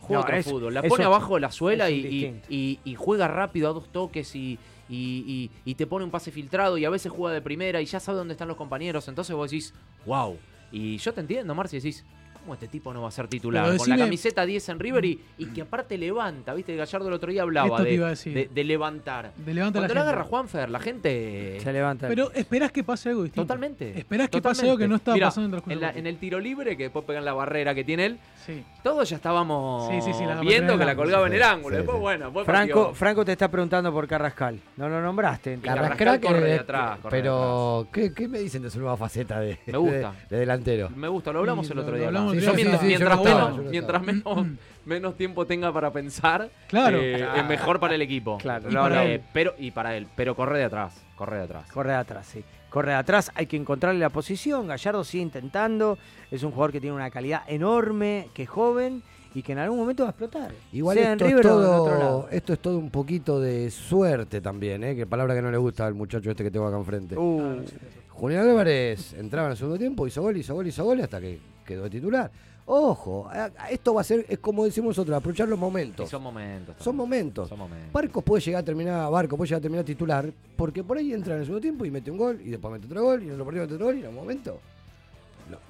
Juega 0.00 0.20
No, 0.20 0.24
otro 0.24 0.36
es- 0.36 0.46
fútbol. 0.46 0.74
La 0.74 0.80
eso 0.80 0.88
pone 0.88 1.04
abajo 1.04 1.34
de 1.34 1.40
la 1.40 1.50
suela 1.52 1.90
y, 1.90 2.00
un 2.00 2.06
y- 2.06 2.08
distinto. 2.08 2.46
y- 2.50 2.78
y 2.84 2.94
juega 2.94 3.28
rápido 3.28 3.70
a 3.70 3.72
dos 3.72 3.88
toques 3.92 4.34
y, 4.34 4.58
y- 4.88 5.24
y- 5.26 5.50
y 5.64 5.74
te 5.74 5.86
pone 5.86 6.04
un 6.04 6.10
pase 6.10 6.30
filtrado 6.30 6.78
y 6.78 6.84
a 6.84 6.90
veces 6.90 7.12
juega 7.12 7.34
de 7.34 7.42
primera 7.42 7.80
y 7.80 7.84
ya 7.86 8.00
sabe 8.00 8.18
dónde 8.18 8.32
están 8.32 8.48
los 8.48 8.56
compañeros. 8.56 9.06
Entonces 9.08 9.34
vos 9.36 9.50
decís, 9.50 9.74
wow. 10.06 10.36
Y 10.72 10.98
yo 10.98 11.12
te 11.14 11.20
entiendo, 11.20 11.54
Marci, 11.54 11.76
decís, 11.76 12.04
¿cómo 12.48 12.54
este 12.54 12.68
tipo 12.68 12.94
no 12.94 13.02
va 13.02 13.08
a 13.08 13.10
ser 13.10 13.28
titular? 13.28 13.66
Pero 13.66 13.76
Con 13.76 13.90
la 13.90 13.98
camiseta 13.98 14.46
10 14.46 14.68
en 14.70 14.78
River 14.78 15.04
y, 15.04 15.20
y 15.36 15.46
que 15.48 15.60
aparte 15.62 15.98
levanta, 15.98 16.54
¿viste? 16.54 16.74
Gallardo 16.76 17.08
el 17.08 17.12
otro 17.12 17.30
día 17.30 17.42
hablaba 17.42 17.82
de, 17.82 18.64
levantar. 18.64 19.32
De 19.36 19.52
levanta 19.52 19.80
Cuando 19.80 19.94
la 19.94 20.00
la 20.00 20.00
gente. 20.00 20.00
agarra 20.00 20.24
Juanfer, 20.24 20.70
la 20.70 20.80
gente... 20.80 21.60
Se 21.62 21.72
levanta. 21.74 22.08
Pero 22.08 22.32
esperás 22.32 22.72
que 22.72 22.82
pase 22.82 23.10
algo 23.10 23.24
distinto. 23.24 23.42
Totalmente. 23.46 23.98
Esperás 23.98 24.30
que 24.30 24.40
pase 24.40 24.62
algo 24.64 24.78
que 24.78 24.88
no 24.88 24.96
estaba 24.96 25.14
Mirá, 25.14 25.26
pasando 25.26 25.58
en 25.58 25.72
en, 25.72 25.80
la- 25.80 25.90
en 25.90 26.06
el 26.06 26.16
tiro 26.16 26.40
libre, 26.40 26.74
que 26.76 26.84
después 26.84 27.04
pegan 27.04 27.24
la 27.26 27.34
barrera 27.34 27.74
que 27.74 27.84
tiene 27.84 28.06
él, 28.06 28.18
Sí. 28.46 28.64
todos 28.82 29.10
ya 29.10 29.16
estábamos 29.16 29.90
Sí, 29.90 30.00
sí, 30.00 30.14
sí, 30.14 30.24
la 30.24 30.40
viendo 30.40 30.78
que 30.78 30.84
la 30.86 30.96
colgaba 30.96 31.26
en 31.26 31.34
el 31.34 31.42
ángulo. 31.42 31.76
sí, 31.76 31.82
después, 31.82 31.96
sí. 31.96 32.00
bueno, 32.00 32.24
después 32.26 32.46
Franco. 32.46 32.94
Franco 32.94 33.24
te 33.26 33.32
está 33.32 33.50
preguntando 33.50 33.92
por 33.92 34.08
Carrascal. 34.08 34.58
No 34.78 34.88
lo 34.88 35.02
nombraste. 35.02 35.58
Carrascal 35.62 35.96
Carrascal 35.98 36.20
corre 36.32 36.46
de 36.48 36.54
atrás, 36.58 36.98
corre 37.00 37.16
de 37.18 37.22
Pero, 37.22 37.88
¿qué, 37.92 38.14
qué 38.14 38.26
me 38.26 38.38
dicen 38.38 38.62
de 38.62 38.70
su 38.70 38.78
nueva 38.78 38.96
faceta 38.96 39.38
de, 39.40 39.58
Me 39.66 39.76
gusta. 39.76 40.12
de, 40.30 40.36
de 40.36 40.38
delantero? 40.38 40.88
Me 40.96 41.08
gusta, 41.08 41.30
lo 41.32 41.40
hablamos 41.40 41.66
Sí, 41.66 41.72
el 41.74 41.80
otro 41.80 41.92
lo 41.92 41.98
día. 41.98 42.10
Yo 42.40 42.54
mientras, 42.54 42.82
menos, 43.22 43.58
mientras 43.70 44.02
menos, 44.02 44.46
menos 44.84 45.16
tiempo 45.16 45.46
tenga 45.46 45.72
para 45.72 45.90
pensar, 45.92 46.48
Claro. 46.68 46.98
eh, 47.00 47.26
es 47.36 47.44
mejor 47.46 47.78
para 47.80 47.94
el 47.94 48.02
equipo. 48.02 48.38
Claro, 48.38 48.70
Y 48.70 48.74
para 48.74 49.04
él. 49.04 49.22
pero, 49.32 49.54
y 49.58 49.70
para 49.70 49.96
él, 49.96 50.06
pero 50.16 50.34
corre 50.34 50.58
de 50.58 50.64
atrás, 50.64 50.94
corre 51.16 51.36
de 51.38 51.42
atrás. 51.44 51.70
Corre 51.72 51.90
de 51.90 51.96
atrás, 51.96 52.26
sí. 52.26 52.44
Corre 52.70 52.90
de 52.92 52.96
atrás, 52.98 53.30
hay 53.34 53.46
que 53.46 53.56
encontrarle 53.56 53.98
la 53.98 54.10
posición. 54.10 54.66
Gallardo 54.68 55.02
sigue 55.02 55.22
intentando. 55.22 55.96
Es 56.30 56.42
un 56.42 56.50
jugador 56.50 56.70
que 56.72 56.80
tiene 56.82 56.94
una 56.94 57.10
calidad 57.10 57.42
enorme, 57.48 58.28
que 58.34 58.42
es 58.42 58.48
joven 58.48 59.02
y 59.34 59.42
que 59.42 59.52
en 59.52 59.58
algún 59.58 59.78
momento 59.78 60.02
va 60.02 60.08
a 60.08 60.10
explotar. 60.10 60.50
Igual 60.72 60.98
esto 60.98 61.24
es, 61.24 61.30
River 61.30 61.46
o 61.46 61.50
en 61.60 61.64
otro 61.66 61.84
todo, 61.84 61.98
lado. 61.98 62.28
esto 62.30 62.52
es 62.52 62.58
todo 62.58 62.78
un 62.78 62.90
poquito 62.90 63.40
de 63.40 63.70
suerte 63.70 64.40
también, 64.42 64.84
¿eh? 64.84 64.94
que 64.96 65.06
palabra 65.06 65.34
que 65.34 65.40
no 65.42 65.50
le 65.50 65.56
gusta 65.56 65.86
al 65.86 65.94
muchacho 65.94 66.30
este 66.30 66.44
que 66.44 66.50
tengo 66.50 66.66
acá 66.66 66.76
enfrente. 66.76 67.16
Uh, 67.16 67.62
Julián 68.10 68.48
Álvarez 68.48 69.14
entraba 69.14 69.46
en 69.48 69.52
el 69.52 69.56
segundo 69.56 69.78
tiempo, 69.78 70.06
hizo 70.06 70.20
gol, 70.22 70.36
hizo 70.36 70.54
gol, 70.54 70.66
hizo 70.66 70.84
gol 70.84 71.00
hasta 71.00 71.20
que 71.20 71.38
quedó 71.74 71.84
de 71.84 71.90
titular. 71.90 72.30
Ojo, 72.70 73.30
esto 73.70 73.94
va 73.94 74.02
a 74.02 74.04
ser, 74.04 74.26
es 74.28 74.38
como 74.40 74.64
decimos 74.64 74.88
nosotros, 74.88 75.16
aprovechar 75.16 75.48
los 75.48 75.56
Y 75.58 75.60
momentos. 75.60 76.10
son 76.10 76.22
momentos. 76.22 76.74
Son 76.78 76.84
también. 76.84 76.96
momentos. 76.96 77.48
Son 77.48 77.58
momentos. 77.58 77.92
Barcos 77.92 78.22
puede 78.24 78.42
llegar 78.42 78.60
a 78.62 78.64
terminar, 78.64 79.10
Barco 79.10 79.36
puede 79.38 79.48
llegar 79.48 79.58
a 79.60 79.62
terminar 79.62 79.84
titular, 79.86 80.30
porque 80.56 80.84
por 80.84 80.98
ahí 80.98 81.12
entra 81.14 81.34
en 81.34 81.40
el 81.40 81.46
segundo 81.46 81.62
tiempo 81.62 81.84
y 81.86 81.90
mete 81.90 82.10
un 82.10 82.18
gol, 82.18 82.38
y 82.44 82.50
después 82.50 82.70
mete 82.72 82.84
otro 82.86 83.02
gol, 83.02 83.22
y 83.22 83.26
en 83.28 83.32
otro 83.32 83.44
partido 83.46 83.62
mete 83.64 83.74
otro 83.74 83.86
gol, 83.86 83.96
y 83.96 84.00
en 84.02 84.08
un 84.08 84.14
momento 84.16 84.60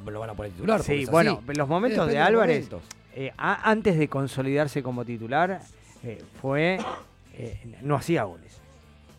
lo, 0.05 0.11
lo 0.11 0.19
van 0.21 0.31
a 0.31 0.35
poner 0.35 0.53
titular. 0.53 0.83
sí, 0.83 1.05
bueno, 1.11 1.41
así. 1.47 1.55
los 1.57 1.69
momentos 1.69 2.09
de 2.09 2.19
Álvarez, 2.19 2.69
momentos. 2.71 2.83
eh, 3.15 3.33
a- 3.39 3.71
antes 3.71 3.97
de 3.97 4.09
consolidarse 4.09 4.83
como 4.83 5.05
titular, 5.05 5.61
eh, 6.03 6.21
fue. 6.43 6.79
eh, 7.35 7.77
no 7.83 7.95
hacía 7.95 8.25
goles. 8.25 8.61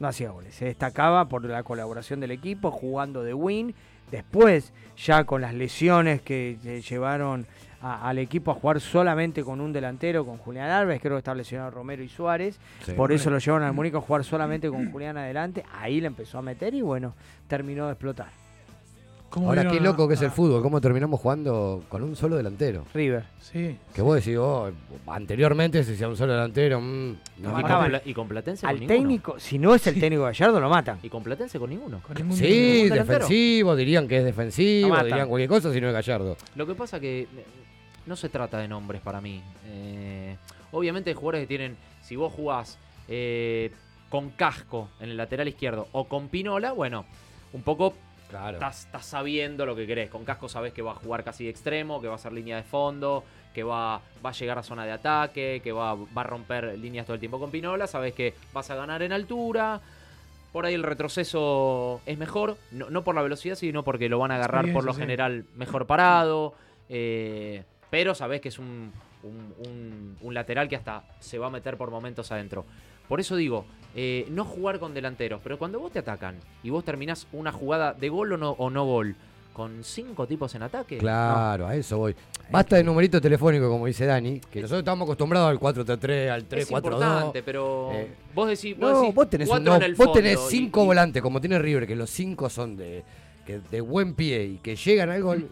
No 0.01 0.07
hacía 0.09 0.31
goles. 0.31 0.53
Se 0.55 0.65
destacaba 0.65 1.29
por 1.29 1.43
la 1.45 1.63
colaboración 1.63 2.19
del 2.19 2.31
equipo, 2.31 2.71
jugando 2.71 3.23
de 3.23 3.33
win. 3.33 3.73
Después, 4.11 4.73
ya 4.97 5.23
con 5.23 5.41
las 5.41 5.53
lesiones 5.53 6.21
que 6.21 6.57
llevaron 6.87 7.45
a- 7.81 8.09
al 8.09 8.17
equipo 8.17 8.51
a 8.51 8.55
jugar 8.55 8.81
solamente 8.81 9.43
con 9.43 9.61
un 9.61 9.71
delantero, 9.71 10.25
con 10.25 10.37
Julián 10.37 10.69
Álvarez, 10.69 11.01
creo 11.01 11.13
que 11.13 11.19
estaba 11.19 11.35
lesionado 11.35 11.71
Romero 11.71 12.03
y 12.03 12.09
Suárez. 12.09 12.59
Sí. 12.85 12.91
Por 12.93 13.11
eso 13.13 13.29
lo 13.29 13.37
llevaron 13.37 13.65
al 13.67 13.73
Mónico 13.73 13.99
a 13.99 14.01
jugar 14.01 14.23
solamente 14.25 14.69
con 14.69 14.91
Julián 14.91 15.17
adelante. 15.17 15.63
Ahí 15.79 16.01
le 16.01 16.07
empezó 16.07 16.39
a 16.39 16.41
meter 16.41 16.73
y 16.73 16.81
bueno, 16.81 17.13
terminó 17.47 17.85
de 17.85 17.93
explotar. 17.93 18.27
¿Cómo 19.29 19.49
Ahora 19.49 19.67
qué 19.69 19.79
loco 19.79 20.07
que 20.07 20.15
es 20.15 20.21
el 20.23 20.31
fútbol, 20.31 20.61
cómo 20.63 20.81
terminamos 20.81 21.19
jugando 21.19 21.83
con 21.87 22.01
un 22.01 22.15
solo 22.15 22.35
delantero. 22.35 22.85
River. 22.93 23.25
Sí. 23.39 23.77
Que 23.93 24.01
vos 24.01 24.15
decís, 24.15 24.35
oh, 24.39 24.71
anteriormente 25.05 25.83
se 25.83 25.93
hacía 25.93 26.07
un 26.07 26.17
solo 26.17 26.33
delantero. 26.33 26.81
mm, 26.81 27.15
no, 27.37 27.59
Y 27.59 27.63
con, 27.63 28.01
y 28.05 28.13
con 28.13 28.27
Platense 28.27 28.61
con 28.61 28.69
Al 28.69 28.79
ninguno. 28.79 28.97
técnico, 28.99 29.39
si 29.39 29.59
no 29.59 29.75
es 29.75 29.85
el 29.85 29.99
técnico 29.99 30.23
Gallardo, 30.23 30.59
lo 30.59 30.69
matan. 30.69 30.99
Y 31.03 31.09
con 31.09 31.21
Platense 31.21 31.59
con 31.59 31.69
ninguno. 31.69 32.01
Con 32.01 32.15
ningún 32.15 32.35
Sí, 32.35 32.81
ningún 32.83 32.97
defensivo, 32.97 33.75
dirían 33.75 34.07
que 34.07 34.17
es 34.17 34.25
defensivo, 34.25 34.97
dirían 35.03 35.27
cualquier 35.27 35.49
cosa 35.49 35.71
si 35.71 35.79
no 35.79 35.87
es 35.87 35.93
Gallardo. 35.93 36.35
Lo 36.55 36.65
que 36.65 36.73
pasa 36.73 36.99
que 36.99 37.21
eh, 37.21 37.27
no 38.07 38.15
se 38.15 38.29
trata 38.29 38.57
de 38.57 38.67
nombres 38.67 39.01
para 39.01 39.21
mí. 39.21 39.41
Eh, 39.67 40.35
obviamente 40.71 41.11
hay 41.11 41.15
jugadores 41.15 41.41
que 41.41 41.47
tienen, 41.47 41.77
si 42.01 42.15
vos 42.15 42.33
jugás 42.33 42.79
eh, 43.07 43.71
con 44.09 44.31
casco 44.31 44.89
en 44.99 45.11
el 45.11 45.17
lateral 45.17 45.47
izquierdo 45.47 45.87
o 45.91 46.05
con 46.05 46.29
Pinola, 46.29 46.71
bueno, 46.71 47.05
un 47.53 47.61
poco 47.61 47.93
Claro. 48.29 48.53
estás, 48.57 48.85
estás 48.85 49.05
sabiendo 49.05 49.65
lo 49.65 49.75
que 49.75 49.85
querés. 49.87 50.09
Con 50.09 50.23
casco 50.23 50.47
sabés 50.47 50.71
que 50.73 50.81
va 50.81 50.91
a 50.91 50.95
jugar 50.95 51.23
casi 51.23 51.45
de 51.45 51.49
extremo, 51.49 51.99
que 52.01 52.07
va 52.07 52.15
a 52.15 52.19
ser 52.19 52.31
línea 52.31 52.55
de 52.57 52.63
fondo, 52.63 53.23
que 53.53 53.63
va, 53.63 54.01
va 54.23 54.29
a 54.29 54.33
llegar 54.33 54.57
a 54.59 54.63
zona 54.63 54.85
de 54.85 54.91
ataque, 54.91 55.61
que 55.63 55.71
va, 55.71 55.95
va 55.95 56.21
a 56.21 56.23
romper 56.23 56.77
líneas 56.77 57.05
todo 57.05 57.15
el 57.15 57.19
tiempo 57.19 57.39
con 57.39 57.49
Pinola. 57.51 57.87
Sabés 57.87 58.13
que 58.13 58.33
vas 58.53 58.69
a 58.69 58.75
ganar 58.75 59.01
en 59.01 59.11
altura. 59.11 59.81
Por 60.53 60.65
ahí 60.65 60.73
el 60.73 60.83
retroceso 60.83 62.01
es 62.05 62.17
mejor, 62.17 62.57
no, 62.71 62.89
no 62.89 63.03
por 63.03 63.13
la 63.15 63.21
velocidad, 63.21 63.55
sino 63.55 63.83
porque 63.83 64.09
lo 64.09 64.17
van 64.19 64.31
a 64.31 64.35
agarrar 64.35 64.71
por 64.73 64.83
lo 64.83 64.93
sí. 64.93 65.01
general 65.01 65.45
mejor 65.55 65.85
parado. 65.85 66.53
eh, 66.89 67.63
pero 67.91 68.13
sabés 68.15 68.39
que 68.41 68.49
es 68.49 68.59
un, 68.59 68.91
un- 69.23 69.53
un- 69.67 70.17
un 70.21 70.33
lateral 70.35 70.69
que 70.69 70.75
hasta 70.75 71.03
se 71.19 71.39
va 71.39 71.47
a 71.47 71.49
meter 71.49 71.75
por 71.77 71.89
momentos 71.91 72.31
adentro. 72.31 72.65
Por 73.07 73.19
eso 73.19 73.35
digo, 73.35 73.65
eh, 73.95 74.27
no 74.29 74.45
jugar 74.45 74.79
con 74.79 74.93
delanteros, 74.93 75.41
pero 75.43 75.57
cuando 75.57 75.79
vos 75.79 75.91
te 75.91 75.99
atacan 75.99 76.35
y 76.63 76.69
vos 76.69 76.83
terminás 76.83 77.27
una 77.33 77.51
jugada 77.51 77.93
de 77.93 78.09
gol 78.09 78.33
o 78.33 78.37
no, 78.37 78.51
o 78.51 78.69
no 78.69 78.85
gol, 78.85 79.15
con 79.53 79.83
cinco 79.83 80.25
tipos 80.27 80.53
en 80.55 80.63
ataque, 80.63 80.97
Claro, 80.99 81.67
a 81.67 81.75
eso 81.75 81.97
voy. 81.97 82.15
Basta 82.51 82.77
de 82.77 82.83
numerito 82.83 83.19
telefónico, 83.19 83.67
como 83.69 83.85
dice 83.87 84.05
Dani, 84.05 84.39
que 84.39 84.61
nosotros 84.61 84.79
estamos 84.79 85.05
acostumbrados 85.05 85.49
al 85.49 85.59
4-3-3, 85.59 86.29
al 86.31 86.41
es 86.41 86.49
3-4-2. 86.49 86.67
importante, 86.71 87.43
pero 87.43 87.89
Eh, 87.91 88.07
vos 88.33 88.47
decís, 88.47 88.77
vos 88.77 88.91
No, 88.91 88.99
decís 89.01 89.15
vos 89.15 89.29
tenés, 89.29 89.49
un- 89.49 89.63
no, 89.63 89.75
en 89.75 89.83
el 89.83 89.95
vos 89.95 90.13
tenés 90.13 90.39
cinco 90.47 90.83
y- 90.83 90.85
volantes, 90.87 91.21
como 91.21 91.39
tiene 91.41 91.59
River, 91.59 91.85
que 91.85 91.95
los 91.95 92.09
cinco 92.09 92.49
son 92.49 92.75
de, 92.77 93.03
que 93.45 93.59
de 93.59 93.81
buen 93.81 94.13
pie 94.13 94.45
y 94.45 94.57
que 94.57 94.75
llegan 94.75 95.09
al 95.09 95.21
gol, 95.21 95.49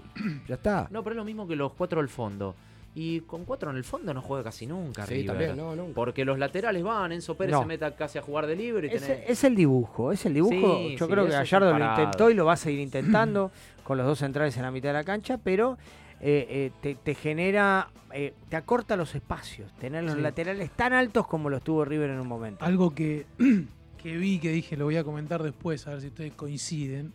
ya 0.48 0.56
está. 0.56 0.88
No, 0.90 1.04
pero 1.04 1.14
es 1.14 1.18
lo 1.18 1.26
mismo 1.26 1.48
que 1.48 1.56
los 1.56 1.74
cuatro 1.74 2.00
al 2.00 2.10
fondo. 2.10 2.56
Y 3.00 3.20
con 3.22 3.46
cuatro 3.46 3.70
en 3.70 3.78
el 3.78 3.84
fondo 3.84 4.12
no 4.12 4.24
juega 4.24 4.46
casi 4.46 4.66
nunca 4.66 5.06
sí, 5.06 5.14
River. 5.14 5.28
también, 5.28 5.56
no, 5.56 5.76
nunca. 5.76 5.94
Porque 5.94 6.26
los 6.26 6.40
laterales 6.40 6.82
van, 6.82 7.12
Enzo 7.12 7.36
Pérez 7.36 7.54
No. 7.54 7.60
se 7.62 7.68
meta 7.68 7.96
casi 7.96 8.18
a 8.18 8.24
jugar 8.24 8.48
de 8.48 8.56
libre 8.56 8.88
y 8.92 8.96
Es, 8.96 9.08
tenés- 9.08 9.24
es 9.28 9.44
el 9.44 9.56
dibujo, 9.56 10.12
es 10.12 10.26
el 10.26 10.34
dibujo. 10.34 10.78
Sí, 10.80 10.96
Yo 10.98 11.06
sí, 11.06 11.12
creo 11.12 11.26
que 11.28 11.32
Gallardo 11.32 11.78
lo 11.78 11.86
intentó 11.92 12.32
y 12.32 12.34
lo 12.34 12.46
va 12.46 12.54
a 12.54 12.58
seguir 12.58 12.80
intentando 12.80 13.52
con 13.84 14.00
los 14.00 14.08
dos 14.08 14.18
centrales 14.18 14.58
en 14.58 14.64
la 14.64 14.72
mitad 14.72 14.90
de 14.90 14.94
la 14.94 15.04
cancha, 15.04 15.38
pero 15.38 15.78
eh, 16.22 16.48
eh, 16.50 16.72
te, 16.82 16.96
te 16.96 17.14
genera, 17.14 17.90
eh, 18.14 18.34
te 18.50 18.56
acorta 18.56 18.96
los 18.98 19.14
espacios, 19.14 19.72
tener 19.74 20.04
los 20.04 20.16
Sí. 20.16 20.22
laterales 20.22 20.72
tan 20.72 20.94
altos 20.94 21.28
como 21.28 21.52
los 21.52 21.62
tuvo 21.62 21.86
River 21.86 22.10
en 22.10 22.20
un 22.20 22.28
momento. 22.28 22.66
Algo 22.66 22.96
que, 22.96 23.28
que 24.02 24.18
vi, 24.18 24.40
que 24.40 24.50
dije, 24.50 24.76
lo 24.76 24.86
voy 24.86 24.98
a 24.98 25.04
comentar 25.04 25.44
después, 25.44 25.86
a 25.86 25.92
ver 25.92 26.02
si 26.02 26.08
ustedes 26.08 26.34
coinciden. 26.34 27.14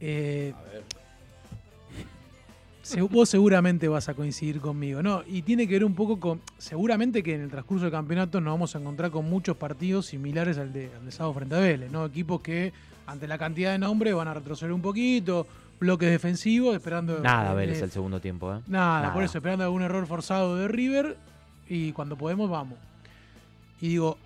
Eh, 0.00 0.54
se- 0.72 0.97
vos 3.10 3.28
seguramente 3.28 3.88
vas 3.88 4.08
a 4.08 4.14
coincidir 4.14 4.60
conmigo, 4.60 5.02
¿no? 5.02 5.22
Y 5.26 5.42
tiene 5.42 5.66
que 5.66 5.74
ver 5.74 5.84
un 5.84 5.94
poco 5.94 6.18
con. 6.18 6.40
Seguramente 6.58 7.22
que 7.22 7.34
en 7.34 7.42
el 7.42 7.50
transcurso 7.50 7.84
del 7.84 7.92
campeonato 7.92 8.40
nos 8.40 8.52
vamos 8.52 8.74
a 8.74 8.78
encontrar 8.78 9.10
con 9.10 9.28
muchos 9.28 9.56
partidos 9.56 10.06
similares 10.06 10.58
al 10.58 10.72
de, 10.72 10.90
al 10.98 11.04
de 11.04 11.12
sábado 11.12 11.34
frente 11.34 11.54
a 11.54 11.58
Vélez, 11.58 11.90
¿no? 11.90 12.06
Equipos 12.06 12.40
que, 12.40 12.72
ante 13.06 13.28
la 13.28 13.38
cantidad 13.38 13.72
de 13.72 13.78
nombres, 13.78 14.14
van 14.14 14.28
a 14.28 14.34
retroceder 14.34 14.72
un 14.72 14.82
poquito, 14.82 15.46
bloques 15.78 16.10
defensivos, 16.10 16.74
esperando. 16.74 17.20
Nada, 17.20 17.52
eh, 17.52 17.56
Vélez 17.56 17.80
eh, 17.80 17.84
el 17.84 17.90
segundo 17.90 18.20
tiempo, 18.20 18.54
¿eh? 18.54 18.60
Nada, 18.66 19.02
Nada. 19.02 19.14
por 19.14 19.22
eso, 19.22 19.38
esperando 19.38 19.64
algún 19.64 19.82
error 19.82 20.06
forzado 20.06 20.56
de 20.56 20.68
River 20.68 21.16
y 21.68 21.92
cuando 21.92 22.16
podemos 22.16 22.48
vamos. 22.48 22.78
Y 23.80 23.88
digo, 23.88 24.18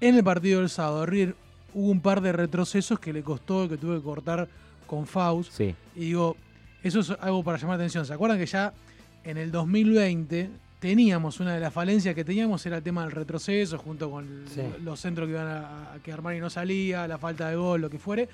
en 0.00 0.16
el 0.16 0.24
partido 0.24 0.60
del 0.60 0.70
sábado, 0.70 1.06
River 1.06 1.34
hubo 1.74 1.90
un 1.90 2.00
par 2.00 2.20
de 2.20 2.32
retrocesos 2.32 2.98
que 2.98 3.12
le 3.12 3.22
costó, 3.22 3.68
que 3.68 3.76
tuve 3.76 3.96
que 3.96 4.02
cortar 4.02 4.48
con 4.86 5.06
Faust. 5.06 5.52
Sí. 5.52 5.74
Y 5.94 6.00
digo, 6.00 6.36
eso 6.82 7.00
es 7.00 7.10
algo 7.20 7.42
para 7.42 7.58
llamar 7.58 7.78
la 7.78 7.84
atención. 7.84 8.06
¿Se 8.06 8.12
acuerdan 8.14 8.38
que 8.38 8.46
ya 8.46 8.72
en 9.24 9.36
el 9.36 9.50
2020 9.50 10.50
teníamos 10.80 11.40
una 11.40 11.54
de 11.54 11.60
las 11.60 11.72
falencias 11.72 12.14
que 12.14 12.24
teníamos 12.24 12.64
era 12.66 12.76
el 12.76 12.82
tema 12.82 13.02
del 13.02 13.10
retroceso, 13.12 13.78
junto 13.78 14.10
con 14.10 14.44
Sí. 14.54 14.62
los 14.84 15.00
centros 15.00 15.26
que 15.26 15.32
iban 15.32 15.46
a, 15.48 15.92
a 15.94 15.98
que 16.02 16.12
Armani 16.12 16.38
no 16.38 16.50
salía, 16.50 17.08
la 17.08 17.18
falta 17.18 17.48
de 17.48 17.56
gol, 17.56 17.80
lo 17.80 17.90
que 17.90 17.98
fuere. 17.98 18.28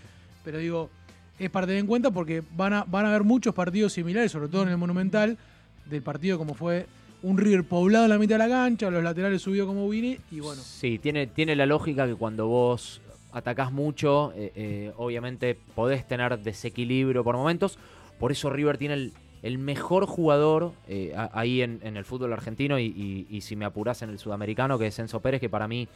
Pero 0.45 0.59
digo, 0.59 0.91
es 1.39 1.49
para 1.51 1.67
tener 1.67 1.81
en 1.81 1.87
cuenta 1.87 2.11
porque 2.11 2.43
van 2.57 2.75
a, 2.75 2.85
van 2.85 3.07
a 3.07 3.09
haber 3.09 3.25
muchos 3.25 3.55
partidos 3.55 3.93
similares, 3.95 4.31
sobre 4.31 4.49
todo 4.49 4.63
en 4.65 4.69
el 4.69 4.77
Monumental, 4.77 5.39
del 5.87 6.03
partido 6.03 6.37
como 6.39 6.55
fue 6.55 6.87
un 7.23 7.39
River 7.39 7.65
poblado 7.65 8.05
en 8.05 8.11
la 8.11 8.19
mitad 8.19 8.35
de 8.35 8.41
la 8.41 8.49
cancha, 8.49 8.91
los 8.91 9.03
laterales 9.03 9.41
subió 9.41 9.67
como 9.67 9.89
Vini, 9.89 10.19
y 10.31 10.41
bueno, 10.41 10.61
Sí, 10.63 10.99
tiene, 10.99 11.27
tiene 11.27 11.57
la 11.57 11.65
lógica 11.65 12.07
que 12.07 12.15
cuando 12.15 12.47
vos 12.47 13.01
atacás 13.33 13.73
mucho, 13.73 14.33
eh, 14.37 14.53
eh, 14.55 14.93
obviamente 14.99 15.59
podés 15.75 16.07
tener 16.07 16.39
desequilibrio 16.39 17.25
por 17.25 17.37
momentos. 17.37 17.79
Por 18.25 18.33
eso 18.33 18.49
River 18.49 18.79
tiene 18.79 19.13
el, 19.43 19.59
mejor 19.59 20.07
jugador 20.07 20.73
eh, 20.89 21.15
ahí 21.35 21.61
en, 21.61 21.83
el 21.83 22.07
fútbol 22.07 22.33
argentino 22.33 22.79
y, 22.79 23.39
si 23.43 23.55
me 23.55 23.67
apurás 23.67 24.01
en 24.01 24.09
el 24.09 24.19
sudamericano, 24.19 24.79
que 24.79 24.87
es 24.87 24.99
Enzo 24.99 25.21
Pérez, 25.21 25.43
que 25.43 25.51
para 25.51 25.69
mí, 25.69 25.89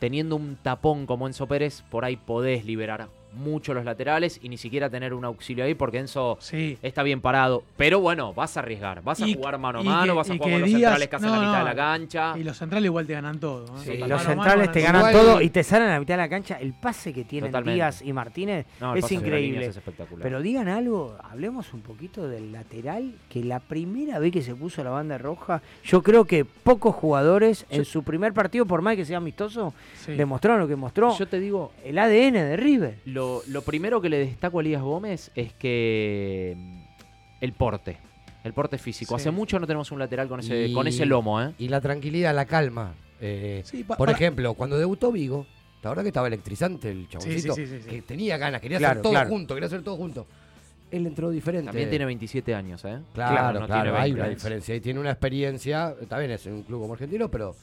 teniendo 0.00 0.34
un 0.34 0.56
tapón 0.56 1.06
como 1.06 1.28
Enzo 1.28 1.46
Pérez, 1.46 1.82
por 1.92 2.04
ahí 2.04 2.16
podés 2.16 2.64
liberar 2.64 3.08
mucho 3.36 3.74
los 3.74 3.84
laterales 3.84 4.38
y 4.42 4.48
ni 4.48 4.56
siquiera 4.56 4.88
tener 4.90 5.14
un 5.14 5.24
auxilio 5.24 5.64
ahí 5.64 5.74
porque 5.74 5.98
Enzo 5.98 6.38
Sí. 6.40 6.78
está 6.82 7.02
bien 7.02 7.20
parado. 7.20 7.62
Pero 7.76 8.00
bueno, 8.00 8.32
vas 8.34 8.56
a 8.56 8.60
arriesgar, 8.60 9.02
vas 9.02 9.20
a 9.20 9.26
Y- 9.26 9.34
jugar 9.34 9.58
mano 9.58 9.80
a 9.80 9.82
y 9.82 9.84
mano, 9.84 10.12
que- 10.12 10.16
vas 10.16 10.30
a 10.30 10.34
y 10.34 10.38
jugar 10.38 10.48
que 10.48 10.52
con 10.54 10.60
los 10.62 10.70
centrales 10.80 11.08
casi 11.08 11.24
a 11.26 11.28
la 11.30 11.36
no, 11.36 11.42
mitad 11.42 11.58
de 11.58 11.64
la 11.64 11.74
cancha. 11.74 12.34
Y 12.38 12.44
los 12.44 12.56
centrales 12.56 12.86
igual 12.86 13.06
te 13.06 13.12
ganan 13.14 13.40
todo. 13.40 13.66
¿no? 13.66 13.78
Sí, 13.78 14.00
a 14.02 14.06
Los 14.08 14.22
centrales 14.22 14.72
te 14.72 14.80
ganan 14.80 15.00
Igual- 15.10 15.12
todo 15.12 15.40
y 15.40 15.50
te 15.50 15.62
salen 15.62 15.88
a 15.88 15.92
la 15.94 16.00
mitad 16.00 16.14
de 16.14 16.18
la 16.22 16.28
cancha. 16.28 16.58
El 16.60 16.72
pase 16.74 17.12
que 17.12 17.24
tienen 17.24 17.50
Totalmente. 17.50 17.74
Díaz 17.76 18.02
y 18.02 18.12
Martínez 18.12 18.66
es 18.96 19.12
increíble. 19.12 19.66
es 19.66 19.76
espectacular. 19.76 20.22
Pero 20.22 20.40
digan 20.42 20.68
algo, 20.68 21.16
hablemos 21.22 21.72
un 21.72 21.80
poquito 21.80 22.28
del 22.28 22.52
lateral, 22.52 23.14
que 23.28 23.42
la 23.44 23.60
primera 23.60 24.18
vez 24.18 24.32
que 24.32 24.42
se 24.42 24.54
puso 24.54 24.82
la 24.84 24.90
banda 24.90 25.18
roja, 25.18 25.62
yo 25.84 26.02
creo 26.02 26.24
que 26.24 26.44
pocos 26.44 26.94
jugadores 26.94 27.66
en 27.70 27.84
su 27.84 28.02
primer 28.02 28.32
partido, 28.32 28.66
por 28.66 28.82
más 28.82 28.96
que 28.96 29.04
sea 29.04 29.18
amistoso, 29.18 29.72
Sí. 30.04 30.12
demostraron 30.12 30.60
lo 30.60 30.68
que 30.68 30.76
mostró 30.76 31.16
Yo 31.18 31.26
te 31.26 31.40
digo, 31.40 31.72
el 31.84 31.98
ADN 31.98 32.32
de 32.44 32.56
River. 32.56 32.98
lo, 33.06 33.23
lo 33.48 33.62
primero 33.62 34.00
que 34.00 34.08
le 34.08 34.18
destaco 34.18 34.58
a 34.58 34.62
Elías 34.62 34.82
Gómez 34.82 35.30
es 35.34 35.52
que 35.52 36.54
mm, 36.56 36.80
el 37.40 37.52
porte. 37.52 37.98
El 38.42 38.52
porte 38.52 38.76
físico. 38.78 39.16
Sí. 39.18 39.22
Hace 39.22 39.30
mucho 39.30 39.58
no 39.58 39.66
tenemos 39.66 39.90
un 39.90 39.98
lateral 39.98 40.28
con 40.28 40.40
ese, 40.40 40.66
Y- 40.68 40.72
con 40.74 40.86
ese 40.86 41.06
lomo, 41.06 41.40
¿eh? 41.40 41.52
Y 41.58 41.68
la 41.68 41.80
tranquilidad, 41.80 42.34
la 42.34 42.44
calma. 42.44 42.94
Eh, 43.20 43.62
Sí, 43.64 43.84
pa- 43.84 43.96
por 43.96 44.06
para- 44.08 44.16
ejemplo, 44.18 44.52
cuando 44.54 44.76
debutó 44.76 45.10
Vigo, 45.12 45.46
la 45.82 45.90
verdad 45.90 46.02
que 46.02 46.08
estaba 46.08 46.26
electrizante 46.26 46.90
el 46.90 47.08
chaboncito. 47.08 47.54
sí, 47.54 47.66
sí, 47.66 47.78
sí. 47.82 47.88
Que 47.88 48.02
tenía 48.02 48.36
ganas, 48.36 48.60
quería 48.60 48.78
Claro, 48.78 48.92
hacer 48.92 49.02
todo 49.02 49.12
claro. 49.12 49.28
junto, 49.30 49.54
quería 49.54 49.66
hacer 49.68 49.82
todo 49.82 49.96
junto. 49.96 50.26
Él 50.90 51.06
entró 51.06 51.30
diferente. 51.30 51.66
También 51.66 51.88
tiene 51.90 52.04
27 52.04 52.54
años, 52.54 52.84
¿eh? 52.84 52.98
Claro, 53.14 53.60
no 53.60 53.66
claro, 53.66 53.82
tiene 53.84 53.98
hay 53.98 54.10
20. 54.12 54.20
una 54.20 54.28
diferencia. 54.28 54.74
Y 54.76 54.80
tiene 54.80 55.00
una 55.00 55.10
experiencia, 55.10 55.94
también 56.08 56.30
es 56.32 56.44
un 56.46 56.62
club 56.62 56.82
como 56.82 56.92
argentino, 56.92 57.30
pero, 57.30 57.56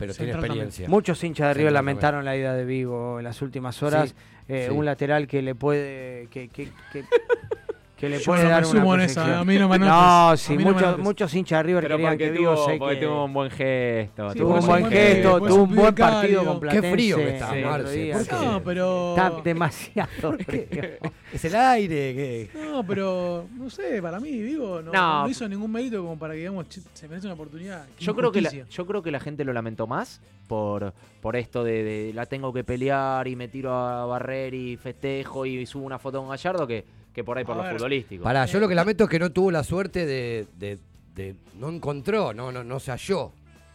pero 0.00 0.14
tiene 0.14 0.32
experiencia. 0.32 0.88
Muchos 0.88 1.22
hinchas 1.22 1.48
de 1.48 1.54
River 1.54 1.72
lamentaron 1.74 2.24
la 2.24 2.36
ida 2.36 2.54
de 2.54 2.64
Vigo 2.64 3.18
en 3.18 3.24
las 3.24 3.40
últimas 3.42 3.80
horas. 3.84 4.08
Sí, 4.10 4.14
Eh, 4.48 4.66
sí. 4.68 4.74
Un 4.74 4.84
lateral 4.84 5.28
que 5.28 5.42
le 5.42 5.54
puede. 5.54 6.26
que, 6.28 6.48
que, 6.48 6.70
que, 6.92 7.04
que 8.00 8.08
le 8.08 8.20
puede 8.20 8.42
no 8.42 8.48
me 8.48 8.50
dar 8.54 8.64
una 8.64 8.94
en 8.94 9.00
esa, 9.02 9.22
proyección. 9.22 9.30
a 9.30 9.44
mí 9.44 9.58
no 9.58 9.68
me. 9.68 9.78
No, 9.90 10.36
sí, 10.36 10.56
no 10.56 10.72
muchos, 10.72 10.98
muchos 10.98 11.34
hinchas 11.34 11.58
de 11.58 11.62
River 11.64 11.82
Pero 11.84 11.96
querían 11.96 12.18
que 12.18 12.30
tuvo, 12.30 12.56
se 12.66 12.76
porque 12.78 12.94
quede. 12.98 13.06
tuvo 13.06 13.24
un 13.26 13.32
buen 13.34 13.50
gesto. 13.50 14.30
Sí, 14.30 14.38
Tuvo 14.38 14.54
un 14.54 14.66
buen 14.66 14.86
gesto, 14.90 15.38
tuvo 15.40 15.62
un 15.64 15.74
buen 15.76 15.94
partido 15.94 16.44
con 16.44 16.54
Qué 16.54 16.60
Platense. 16.60 16.92
frío 16.92 17.16
que 17.16 17.28
está, 17.34 17.56
el 17.58 17.64
otro 17.64 17.78
Marce, 17.82 17.96
día, 17.96 18.14
¿por 18.14 18.22
sí. 18.24 18.30
qué? 18.30 18.46
No, 18.46 18.62
pero. 18.64 19.10
Está 19.16 19.30
demasiado 19.44 20.32
frío. 20.46 20.66
Es 21.32 21.44
el 21.44 21.54
aire. 21.54 22.14
Que... 22.14 22.50
No, 22.72 22.84
pero 22.84 23.46
no 23.56 23.70
sé, 23.70 24.02
para 24.02 24.18
mí, 24.18 24.30
Vigo 24.42 24.82
no, 24.82 24.90
No. 24.92 25.22
no 25.22 25.28
hizo 25.28 25.48
ningún 25.48 25.70
mérito 25.70 25.98
como 26.02 26.18
para 26.18 26.32
que 26.34 26.40
digamos, 26.40 26.68
"Che, 26.68 26.80
se 26.92 27.06
merece 27.06 27.28
una 27.28 27.34
oportunidad. 27.34 27.86
Qué 27.96 28.04
Yo 28.04 28.16
creo, 28.16 28.32
que 28.32 28.40
la, 28.40 28.48
injusticia". 28.48 28.76
yo 28.76 28.86
creo 28.86 29.00
que 29.02 29.12
la 29.12 29.20
gente 29.20 29.44
lo 29.44 29.52
lamentó 29.52 29.86
más 29.86 30.20
por, 30.48 30.92
por 31.20 31.36
esto 31.36 31.62
de, 31.62 31.84
de 31.84 32.12
la 32.14 32.26
tengo 32.26 32.52
que 32.52 32.64
pelear 32.64 33.28
y 33.28 33.36
me 33.36 33.46
tiro 33.46 33.72
a 33.72 34.04
barrer 34.06 34.54
y 34.54 34.76
festejo 34.76 35.46
y 35.46 35.64
subo 35.66 35.84
una 35.86 36.00
foto 36.00 36.18
con 36.18 36.30
Gallardo 36.30 36.66
que, 36.66 36.84
que 37.14 37.24
por 37.24 37.38
ahí 37.38 37.44
por 37.44 37.54
A 37.54 37.58
lo 37.58 37.62
ver. 37.64 37.72
futbolístico. 37.74 38.24
Pará, 38.24 38.46
yo 38.46 38.60
lo 38.60 38.68
que 38.68 38.74
lamento 38.74 39.04
es 39.04 39.10
que 39.10 39.18
no 39.18 39.30
tuvo 39.30 39.50
la 39.50 39.64
suerte 39.64 40.06
de. 40.06 40.46
de- 40.58 40.78
de- 41.14 41.34
no 41.58 41.68
encontró, 41.68 42.32
no, 42.32 42.50
no, 42.52 42.62
no 42.64 42.78
se 42.80 42.90
halló. 42.92 43.32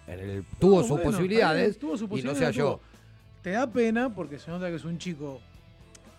En 0.08 0.20
el- 0.20 0.44
tuvo 0.60 0.78
No, 0.78 0.82
sus 0.82 0.90
bueno, 0.92 1.04
posibilidades 1.12 1.78
tuvo 1.78 1.98
sus 1.98 2.02
y 2.02 2.04
no 2.04 2.08
se 2.08 2.22
posibilidades, 2.24 2.56
halló. 2.58 2.80
Te 3.42 3.52
da 3.52 3.68
pena 3.68 4.10
porque 4.14 4.40
se 4.40 4.50
nota 4.50 4.70
que 4.70 4.76
es 4.76 4.86
un 4.86 4.98
chico 4.98 5.42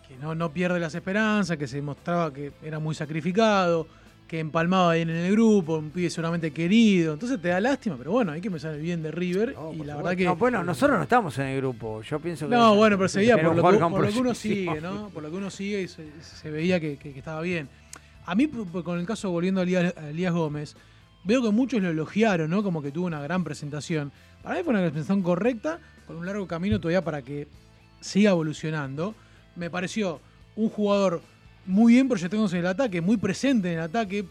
que 0.07 0.15
no, 0.17 0.35
no 0.35 0.51
pierde 0.53 0.79
las 0.79 0.93
esperanzas, 0.95 1.57
que 1.57 1.67
se 1.67 1.81
mostraba 1.81 2.31
que 2.31 2.51
era 2.63 2.79
muy 2.79 2.95
sacrificado, 2.95 3.87
que 4.27 4.39
empalmaba 4.39 4.93
bien 4.95 5.09
en 5.09 5.15
el 5.15 5.31
grupo, 5.31 5.77
un 5.77 5.89
pibe 5.89 6.09
seguramente 6.09 6.51
querido. 6.51 7.13
Entonces 7.13 7.41
te 7.41 7.47
da 7.47 7.61
lástima, 7.61 7.95
pero 7.97 8.11
bueno, 8.11 8.33
hay 8.33 8.41
que 8.41 8.51
pensar 8.51 8.73
el 8.73 8.81
bien 8.81 9.01
de 9.01 9.11
River. 9.11 9.53
No, 9.55 9.73
y 9.73 9.77
la 9.85 9.95
verdad 9.95 10.15
que. 10.17 10.25
No, 10.25 10.35
bueno, 10.35 10.63
nosotros 10.63 10.97
no 10.97 11.03
estamos 11.03 11.37
en 11.39 11.45
el 11.47 11.57
grupo. 11.57 12.01
Yo 12.01 12.19
pienso 12.19 12.47
que. 12.49 12.55
No, 12.55 12.75
bueno, 12.75 12.97
pero 12.97 13.07
se 13.07 13.19
veía 13.19 13.35
por 13.35 13.43
lo, 13.45 13.51
que, 13.55 13.59
jugador 13.61 13.79
con 13.79 13.91
por 13.93 14.05
lo 14.05 14.11
que 14.11 14.19
uno 14.19 14.33
sigue, 14.35 14.81
¿no? 14.81 15.09
Por 15.09 15.23
lo 15.23 15.31
que 15.31 15.37
uno 15.37 15.49
sigue 15.49 15.81
y 15.83 15.87
se, 15.87 16.07
se 16.21 16.51
veía 16.51 16.79
que, 16.79 16.97
que- 16.97 17.13
que 17.13 17.19
estaba 17.19 17.41
bien. 17.41 17.69
A 18.25 18.35
mí, 18.35 18.47
con 18.47 18.99
el 18.99 19.05
caso, 19.05 19.31
volviendo 19.31 19.61
a 19.61 19.63
Elías, 19.63 19.93
a 19.97 20.09
Elías 20.09 20.33
Gómez, 20.33 20.75
veo 21.23 21.41
que 21.41 21.49
muchos 21.51 21.81
lo 21.81 21.89
elogiaron, 21.89 22.49
¿no? 22.49 22.61
Como 22.63 22.81
que 22.81 22.91
tuvo 22.91 23.05
una 23.07 23.21
gran 23.21 23.45
presentación. 23.45 24.11
Para 24.43 24.55
mí 24.57 24.63
fue 24.63 24.71
una 24.71 24.81
presentación 24.81 25.21
correcta, 25.23 25.79
con 26.05 26.17
un 26.17 26.25
largo 26.25 26.45
camino 26.47 26.79
todavía 26.81 27.01
para 27.01 27.21
que 27.21 27.47
siga 28.01 28.31
evolucionando. 28.31 29.15
Me 29.55 29.69
pareció 29.69 30.19
un 30.57 30.67
jugador 30.69 31.21
muy 31.67 31.93
bien 31.93 32.07
proyectándose 32.07 32.57
en 32.57 32.65
el 32.65 32.71
ataque, 32.71 33.01
muy 33.01 33.17
presente 33.17 33.71
en 33.71 33.79
el 33.79 33.83
ataque. 33.83 34.25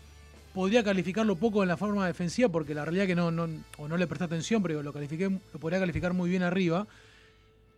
Podría 0.55 0.83
calificarlo 0.83 1.37
poco 1.37 1.63
en 1.63 1.69
la 1.69 1.77
forma 1.77 2.07
defensiva 2.07 2.49
porque 2.49 2.75
la 2.75 2.85
realidad 2.85 3.07
que 3.07 3.15
no, 3.15 3.31
no, 3.31 3.47
o 3.77 3.87
no 3.87 3.97
le 3.97 4.07
presté 4.07 4.25
atención, 4.25 4.63
pero 4.63 4.83
lo 4.83 4.93
califiqué, 4.93 5.29
lo 5.29 5.61
podría 5.61 5.79
calificar 5.79 6.15
muy 6.15 6.31
bien 6.31 6.43
arriba. 6.43 6.87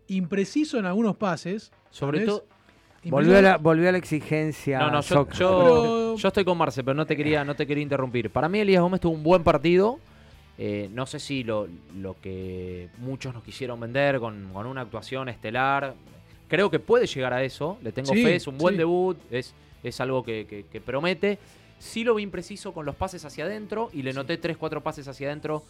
Impreciso 0.07 0.79
en 0.79 0.87
algunos 0.87 1.17
pases. 1.17 1.73
Sobre 1.91 2.21
todo. 2.21 2.45
Volvió 3.05 3.39
a, 3.39 3.43
la, 3.43 3.57
volvió 3.57 3.89
a 3.89 3.93
la 3.93 3.99
exigencia. 3.99 4.79
No, 4.79 4.91
no, 4.91 5.01
yo, 5.01 6.17
yo 6.17 6.29
estoy 6.29 6.45
con 6.45 6.59
Marce, 6.59 6.83
pero 6.83 6.95
no 6.95 7.07
te 7.07 7.17
quería, 7.17 7.45
no 7.45 7.55
te 7.55 7.67
quería 7.67 7.83
interrumpir. 7.83 8.31
Para 8.31 8.49
mí 8.49 8.61
Elías 8.61 8.83
Gómez 8.83 9.01
tuvo 9.01 9.15
un 9.15 9.23
buen 9.23 9.45
partido. 9.45 9.99
Eh, 10.57 10.91
no 10.93 11.07
sé 11.07 11.21
si 11.21 11.45
lo, 11.45 11.69
lo 11.97 12.17
que 12.21 12.89
muchos 12.99 13.33
nos 13.33 13.45
quisieron 13.45 13.79
vender 13.79 14.19
con, 14.19 14.51
con 14.53 14.67
una 14.67 14.83
actuación 14.83 15.29
estelar. 15.29 15.95
Creo 16.49 16.71
que 16.71 16.79
puede 16.79 17.07
llegar 17.07 17.33
a 17.33 17.43
eso. 17.45 17.79
Le 17.83 17.93
tengo 17.93 18.13
Sí, 18.13 18.23
fe, 18.23 18.37
es 18.37 18.47
un 18.47 18.59
buen 18.59 18.75
sí. 18.75 18.79
debut, 18.79 19.17
es, 19.31 19.55
es 19.83 20.01
algo 20.01 20.25
que, 20.25 20.47
que- 20.49 20.65
que 20.67 20.81
promete. 20.81 21.39
Sí 21.79 22.03
lo 22.05 22.15
vi 22.17 22.23
impreciso 22.25 22.73
con 22.73 22.85
los 22.87 22.97
pases 22.97 23.25
hacia 23.25 23.45
adentro 23.45 23.91
y 23.93 24.03
le 24.03 24.13
noté 24.13 24.37
tres, 24.39 24.57
cuatro 24.57 24.83
pases 24.83 25.07
hacia 25.07 25.29
adentro 25.29 25.63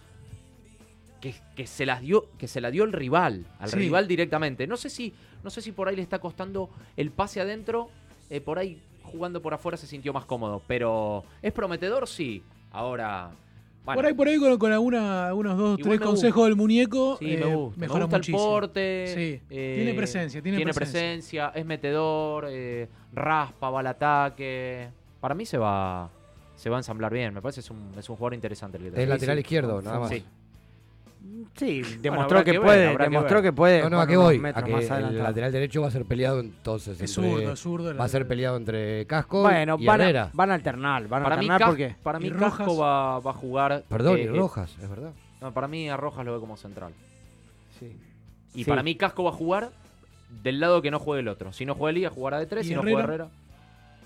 que, 1.20 1.34
que 1.56 1.66
se 1.66 1.84
las 1.84 2.00
dio, 2.00 2.26
que 2.38 2.46
se 2.48 2.60
la 2.60 2.70
dio 2.70 2.84
el 2.84 2.92
rival, 2.92 3.44
al 3.58 3.72
rival 3.72 4.06
directamente. 4.08 4.66
No 4.66 4.76
sé 4.76 4.88
si, 4.88 5.12
no 5.42 5.50
sé 5.50 5.60
si 5.60 5.72
por 5.72 5.88
ahí 5.88 5.96
le 5.96 6.02
está 6.02 6.18
costando 6.20 6.70
el 6.96 7.10
pase 7.10 7.40
adentro, 7.40 7.90
eh, 8.30 8.40
por 8.40 8.58
ahí 8.58 8.80
jugando 9.02 9.42
por 9.42 9.52
afuera 9.52 9.76
se 9.76 9.86
sintió 9.86 10.12
más 10.12 10.24
cómodo, 10.26 10.62
pero 10.66 11.24
es 11.42 11.52
prometedor, 11.52 12.06
sí. 12.06 12.42
Ahora, 12.70 13.30
bueno, 13.94 13.98
por 13.98 14.06
ahí, 14.06 14.14
por 14.14 14.28
ahí, 14.28 14.38
con, 14.38 14.58
con 14.58 14.72
alguna, 14.72 15.28
algunos 15.28 15.56
dos, 15.56 15.78
Igual 15.78 15.98
tres 15.98 16.00
me 16.00 16.06
consejos 16.06 16.44
del 16.46 16.56
muñeco, 16.56 17.16
sí, 17.18 17.32
eh, 17.34 17.36
me 17.38 17.54
gusta. 17.54 17.80
Me 17.80 17.86
mejora 17.86 18.04
gusta 18.04 18.16
el 18.18 18.32
porte. 18.32 19.06
Sí, 19.14 19.40
eh, 19.50 19.74
tiene 19.76 19.94
presencia, 19.94 20.42
tiene 20.42 20.58
presencia. 20.62 20.82
presencia, 20.82 21.52
es 21.54 21.66
metedor, 21.66 22.46
eh, 22.48 22.88
raspa, 23.12 23.70
va 23.70 23.80
al 23.80 23.86
ataque. 23.86 24.88
Para 25.20 25.34
mí 25.34 25.44
se 25.46 25.58
va, 25.58 26.10
se 26.54 26.70
va 26.70 26.76
a 26.76 26.80
ensamblar 26.80 27.12
bien. 27.12 27.34
Me 27.34 27.42
parece 27.42 27.60
es 27.60 27.70
un, 27.70 27.92
es 27.98 28.08
un 28.08 28.16
jugador 28.16 28.34
interesante. 28.34 28.78
El 28.78 28.92
que 28.92 29.02
Es 29.02 29.08
lateral 29.08 29.36
Sí, 29.36 29.40
izquierdo, 29.40 29.82
nada 29.82 29.98
más. 30.00 30.10
Sí. 30.10 30.24
Sí, 31.56 31.82
demostró 32.00 32.44
que, 32.44 32.60
puede, 32.60 32.96
demostró 32.96 33.42
que 33.42 33.52
puede. 33.52 33.82
No, 33.82 33.90
no, 33.90 34.00
¿a 34.00 34.06
qué 34.06 34.16
voy? 34.16 34.40
A 34.54 34.62
que 34.62 34.70
más 34.72 34.90
el 34.90 35.18
lateral 35.18 35.50
derecho 35.50 35.82
va 35.82 35.88
a 35.88 35.90
ser 35.90 36.04
peleado 36.04 36.38
entonces. 36.40 37.00
Es 37.00 37.16
entre- 37.16 37.30
zurdo, 37.32 37.52
es 37.52 37.58
zurdo. 37.60 37.96
Va 37.96 38.04
a 38.04 38.08
ser 38.08 38.28
peleado 38.28 38.56
entre 38.56 39.06
Casco 39.06 39.42
Bueno, 39.42 39.76
y 39.78 39.84
van 39.86 40.00
Herrera. 40.00 40.22
a, 40.24 40.30
van 40.34 40.50
a 40.50 40.54
alternar, 40.54 41.08
van 41.08 41.22
a 41.22 41.24
Para 41.24 41.36
mí, 41.36 41.48
alternar 41.48 41.68
porque 41.68 41.96
para 42.02 42.18
mí 42.20 42.30
Casco 42.30 42.76
va, 42.76 43.18
va 43.18 43.30
a 43.30 43.34
jugar. 43.34 43.84
Perdón, 43.88 44.16
eh, 44.18 44.22
y 44.22 44.24
eh, 44.26 44.32
Rojas, 44.32 44.76
es 44.80 44.88
verdad. 44.88 45.10
no, 45.40 45.52
para 45.52 45.66
mí 45.68 45.88
a 45.88 45.96
Rojas 45.96 46.24
lo 46.24 46.34
ve 46.34 46.40
como 46.40 46.56
central. 46.56 46.92
sí. 47.78 47.96
Y 48.54 48.64
Sí. 48.64 48.70
para 48.70 48.82
mí 48.82 48.94
Casco 48.94 49.24
va 49.24 49.30
a 49.30 49.34
jugar 49.34 49.70
del 50.42 50.58
lado 50.60 50.80
que 50.80 50.90
no 50.90 50.98
juegue 50.98 51.20
el 51.20 51.28
otro. 51.28 51.52
Si 51.52 51.66
no 51.66 51.74
juega 51.74 51.90
Elías, 51.90 52.12
jugará 52.12 52.38
de 52.38 52.46
tres. 52.46 52.64
¿Y 52.66 52.70
Si 52.70 52.74
no 52.74 52.82
juega 52.82 53.00
Herrera. 53.02 53.28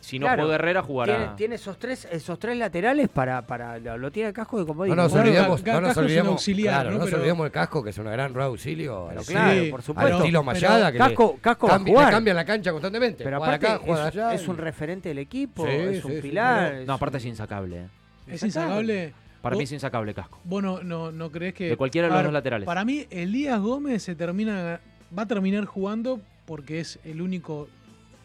Si 0.03 0.19
no 0.19 0.27
Claro. 0.27 0.43
juega 0.43 0.57
Herrera, 0.57 0.83
jugará. 0.83 1.37
tiene 1.37 1.55
esos 1.55 1.79
tres 1.79 2.09
esos 2.11 2.37
tres 2.37 2.57
laterales 2.57 3.09
para 3.09 3.43
para 3.47 3.79
lo, 3.79 3.97
lo 3.97 4.11
tiene 4.11 4.31
el 4.31 4.35
casco 4.35 4.59
de 4.59 4.67
como 4.67 4.85
No 4.85 4.97
nos 4.97 5.13
olvidemos, 5.15 5.65
no 5.65 5.81
nos 5.81 5.97
olvidemos, 5.97 6.33
auxiliar, 6.33 6.75
claro, 6.75 6.91
¿no? 6.91 6.99
no 6.99 7.05
nos 7.05 7.15
olvidemos 7.15 7.47
el 7.47 7.53
casco, 7.53 7.85
que 7.85 7.91
es 7.91 7.99
un 7.99 8.07
gran 8.07 8.35
ru- 8.35 8.43
auxilio. 8.43 9.07
Pero 9.09 9.21
al- 9.21 9.27
claro, 9.27 9.61
Sí, 9.63 9.71
por 9.71 9.79
al 9.81 9.85
supuesto. 9.85 10.17
estilo 10.19 10.41
pero- 10.41 10.43
Mayada, 10.43 10.91
que 10.93 10.99
Casco, 10.99 11.39
casco 11.41 11.67
va 11.69 11.73
a 11.75 11.77
cambia, 11.77 11.93
jugar. 11.95 12.07
le 12.09 12.13
cambian 12.15 12.37
la 12.37 12.45
cancha 12.45 12.73
constantemente. 12.73 13.23
Pero 13.23 13.37
aparte 13.37 13.67
acá, 13.69 13.81
es, 13.87 13.99
allá. 14.01 14.35
es 14.35 14.49
un 14.49 14.57
referente 14.59 15.09
del 15.09 15.19
equipo, 15.19 15.65
Sí, 15.65 15.71
es 15.73 16.05
un 16.05 16.13
sí, 16.15 16.21
pilar. 16.21 16.75
es 16.75 16.87
No, 16.87 16.95
aparte 16.95 17.19
es 17.19 17.25
insacable. 17.25 17.77
eh. 17.83 17.87
Es 18.27 18.43
insacable. 18.43 19.15
Para 19.41 19.55
mí 19.57 19.63
es 19.63 19.71
insacable 19.73 20.15
Casco. 20.15 20.41
Vos 20.43 20.63
no, 20.65 20.83
no, 20.83 21.13
no 21.13 21.31
crees 21.31 21.55
que. 21.55 21.69
De 21.69 21.77
cualquiera 21.77 22.09
de 22.09 22.15
los 22.15 22.25
dos 22.25 22.33
laterales. 22.33 22.67
Para 22.67 22.85
mí, 22.85 23.07
Elías 23.11 23.61
Gómez 23.61 24.03
se 24.03 24.17
termina, 24.17 24.81
va 25.17 25.23
a 25.23 25.27
terminar 25.27 25.65
jugando 25.65 26.21
porque 26.45 26.81
es 26.81 26.99
el 27.05 27.23
único 27.23 27.69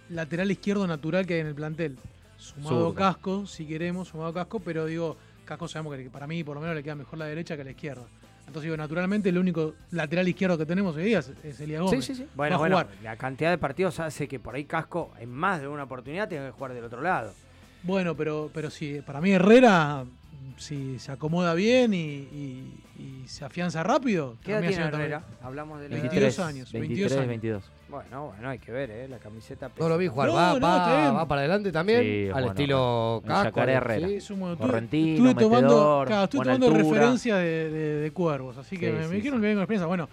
lateral 0.09 0.49
izquierdo 0.51 0.85
natural 0.87 1.25
que 1.25 1.35
hay 1.35 1.39
en 1.41 1.47
el 1.47 1.55
plantel. 1.55 1.97
Sumado 2.37 2.93
casco, 2.93 3.45
si 3.47 3.65
queremos, 3.65 4.09
sumado 4.09 4.33
casco, 4.33 4.59
pero 4.59 4.85
digo, 4.85 5.17
casco 5.45 5.67
sabemos 5.67 5.95
que 5.97 6.09
para 6.09 6.27
mí 6.27 6.43
por 6.43 6.55
lo 6.55 6.61
menos 6.61 6.75
le 6.75 6.83
queda 6.83 6.95
mejor 6.95 7.17
la 7.19 7.25
derecha 7.25 7.57
que 7.57 7.63
la 7.63 7.71
izquierda. 7.71 8.03
Entonces 8.41 8.63
digo, 8.63 8.77
naturalmente 8.77 9.27
el 9.29 9.37
único 9.37 9.73
lateral 9.91 10.27
izquierdo 10.27 10.57
que 10.57 10.65
tenemos 10.65 10.95
hoy 10.95 11.03
día 11.05 11.19
es, 11.19 11.31
es 11.43 11.59
Elías 11.59 11.81
Gómez. 11.81 12.05
Sí, 12.05 12.13
sí, 12.13 12.23
sí. 12.23 12.29
Bueno, 12.35 12.57
bueno, 12.57 12.83
la 13.03 13.17
cantidad 13.17 13.49
de 13.49 13.57
partidos 13.57 13.99
hace 13.99 14.27
que 14.27 14.39
por 14.39 14.55
ahí 14.55 14.63
Casco 14.65 15.11
en 15.19 15.29
más 15.31 15.59
de 15.59 15.67
una 15.67 15.83
oportunidad 15.83 16.29
tenga 16.29 16.45
que 16.45 16.51
jugar 16.51 16.73
del 16.73 16.83
otro 16.85 17.01
lado. 17.01 17.33
Bueno, 17.83 18.15
pero, 18.15 18.49
pero 18.53 18.69
sí, 18.69 19.01
para 19.05 19.19
mí 19.19 19.31
Herrera, 19.31 20.05
si 20.57 20.97
se 20.99 21.11
acomoda 21.11 21.53
bien 21.55 21.93
y, 21.93 21.97
y- 21.99 22.83
y 22.99 23.27
se 23.27 23.43
afianza 23.45 23.83
rápido. 23.83 24.37
¿Qué 24.43 24.51
edad 24.53 24.61
tiene 24.61 24.75
Herrera? 24.85 25.19
también- 25.19 25.43
Hablamos 25.43 25.79
de 25.81 25.89
la 25.89 25.95
22 25.97 26.37
edad. 26.37 26.47
años, 26.47 26.71
23, 26.71 26.89
22 26.89 27.11
años. 27.13 27.27
22. 27.27 27.63
Bueno, 27.89 28.27
bueno, 28.27 28.49
hay 28.49 28.59
que 28.59 28.71
ver, 28.71 28.91
¿eh? 28.91 29.07
La 29.07 29.17
camiseta 29.17 29.71
No 29.79 29.87
lo 29.87 29.97
vi 29.97 30.07
jugar, 30.07 30.27
No, 30.27 30.33
va, 30.35 30.53
no, 30.53 30.59
va, 30.59 31.01
bien. 31.03 31.15
va 31.15 31.25
para 31.27 31.39
adelante 31.41 31.71
también, 31.71 32.01
Sí, 32.01 32.25
al 32.27 32.31
bueno, 32.33 32.47
estilo 32.49 33.21
el 33.23 33.27
casco. 33.29 33.43
Yacaré 33.45 33.73
Herrera. 33.73 34.07
sí. 34.09 34.13
Es 34.15 34.29
un 34.29 34.55
Correntino, 34.57 35.29
estuve 35.29 35.43
tomando, 35.45 35.67
metedor, 35.69 36.07
claro, 36.07 36.23
estuve 36.25 36.37
buena 36.39 36.53
tomando 36.59 36.77
altura. 36.77 36.93
referencia 36.99 37.35
de, 37.37 37.69
de- 37.69 37.95
de 38.01 38.11
cuervos, 38.11 38.57
así 38.57 38.77
que 38.77 38.87
Sí, 38.87 38.91
me, 38.91 38.99
me 38.99 39.07
sí, 39.07 39.15
dijeron 39.15 39.37
sí. 39.39 39.41
que 39.41 39.47
vengo 39.47 39.57
con 39.59 39.63
experiencia. 39.63 39.87
Bueno, 39.87 40.09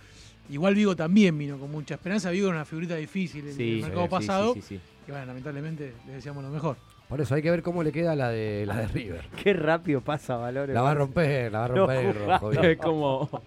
igual 0.51 0.75
Vigo 0.77 0.95
también 0.95 1.37
vino 1.37 1.59
con 1.59 1.71
mucha 1.73 1.95
esperanza. 1.95 2.31
Vigo 2.31 2.47
era 2.47 2.57
una 2.57 2.65
figurita 2.65 2.95
difícil 2.95 3.45
el, 3.49 3.55
Sí, 3.55 3.73
el 3.77 3.83
mercado 3.83 4.05
sí, 4.05 4.09
pasado. 4.11 4.55
sí, 4.55 4.61
sí, 4.63 4.77
sí. 4.77 4.81
Y 5.09 5.11
bueno, 5.11 5.27
lamentablemente 5.27 5.95
les 6.07 6.15
deseamos 6.15 6.45
lo 6.45 6.51
mejor. 6.51 6.77
Por 7.09 7.21
eso 7.21 7.35
hay 7.35 7.43
que 7.43 7.51
ver 7.51 7.63
cómo 7.63 7.83
le 7.83 7.91
queda 7.91 8.15
la 8.15 8.29
de 8.31 8.65
la 8.67 8.77
de 8.77 8.87
River. 8.87 9.25
Qué 9.43 9.53
rápido 9.53 10.01
pasa 10.01 10.37
Valores. 10.37 10.73
La 10.75 10.81
va 10.81 10.93
a 10.93 10.95
romper, 10.95 11.51
la 11.53 11.59
va 11.59 11.65
a 11.65 11.69
No, 11.69 11.75
romper. 11.75 12.15
Rojo, 12.15 12.53
Es 12.63 12.79
como. 12.79 13.43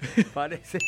Parece. 0.34 0.78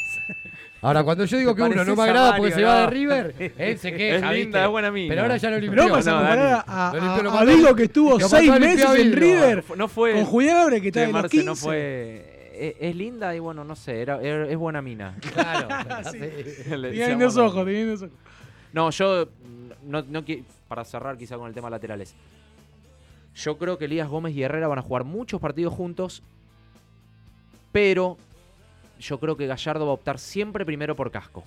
Ahora, 0.82 1.04
cuando 1.04 1.24
yo 1.26 1.36
digo 1.36 1.54
que 1.54 1.62
uno 1.62 1.70
no 1.70 1.76
pareces 1.76 1.96
me 1.96 2.02
agrada 2.04 2.36
porque 2.36 2.52
se 2.52 2.62
va 2.62 2.80
de. 2.82 2.86
River, 2.86 3.34
él 3.58 3.78
se 3.78 3.92
queja. 3.92 4.32
Es 4.32 4.38
linda, 4.38 4.64
es 4.64 4.70
buena 4.70 4.90
mina. 4.90 5.08
Pero 5.10 5.22
ahora 5.22 5.36
ya 5.36 5.50
lo 5.50 5.58
limpió. 5.58 5.88
No, 5.88 6.02
Dani. 6.02 6.62
a, 6.66 6.92
Lo 6.94 7.00
limpió, 7.00 7.22
lo 7.22 7.30
a, 7.32 7.44
Vigo 7.44 7.74
que 7.74 7.82
estuvo 7.84 8.20
seis 8.20 8.50
meses 8.58 8.88
en. 8.98 9.12
River 9.12 9.64
No 9.76 9.88
fue. 9.88 10.14
con 10.14 10.24
Julián 10.24 10.56
Álvarez 10.56 10.80
que 10.82 10.88
está 10.88 11.00
en 11.02 11.12
los 11.12 11.22
Marce, 11.22 11.28
15. 11.30 11.46
no 11.46 11.56
fue. 11.56 12.50
Es, 12.54 12.74
es 12.78 12.96
linda 12.96 13.34
y 13.34 13.38
bueno, 13.38 13.64
no 13.64 13.74
sé, 13.76 14.02
era, 14.02 14.20
es 14.22 14.56
buena 14.56 14.80
mina. 14.82 15.16
Claro. 15.32 15.68
Sí. 16.10 16.18
Tiene 16.64 17.24
a- 17.24 17.28
ojos, 17.28 17.64
tiene 17.66 17.92
ojos. 17.92 18.08
No, 18.72 18.90
yo. 18.90 19.28
No, 19.84 20.02
no 20.02 20.24
para 20.68 20.84
cerrar 20.84 21.18
quizá 21.18 21.36
con 21.36 21.48
el 21.48 21.54
tema 21.54 21.68
laterales. 21.68 22.14
Yo 23.34 23.58
creo 23.58 23.76
que 23.78 23.86
Elías 23.86 24.08
Gómez 24.08 24.34
y 24.34 24.42
Herrera 24.42 24.68
van 24.68 24.78
a 24.78 24.82
jugar 24.82 25.04
muchos 25.04 25.40
partidos 25.40 25.74
juntos. 25.74 26.22
Pero 27.72 28.18
yo 29.00 29.18
creo 29.18 29.36
que 29.36 29.46
Gallardo 29.46 29.84
va 29.86 29.90
a 29.92 29.94
optar 29.94 30.18
siempre 30.18 30.64
primero 30.64 30.94
por 30.94 31.10
Casco. 31.10 31.44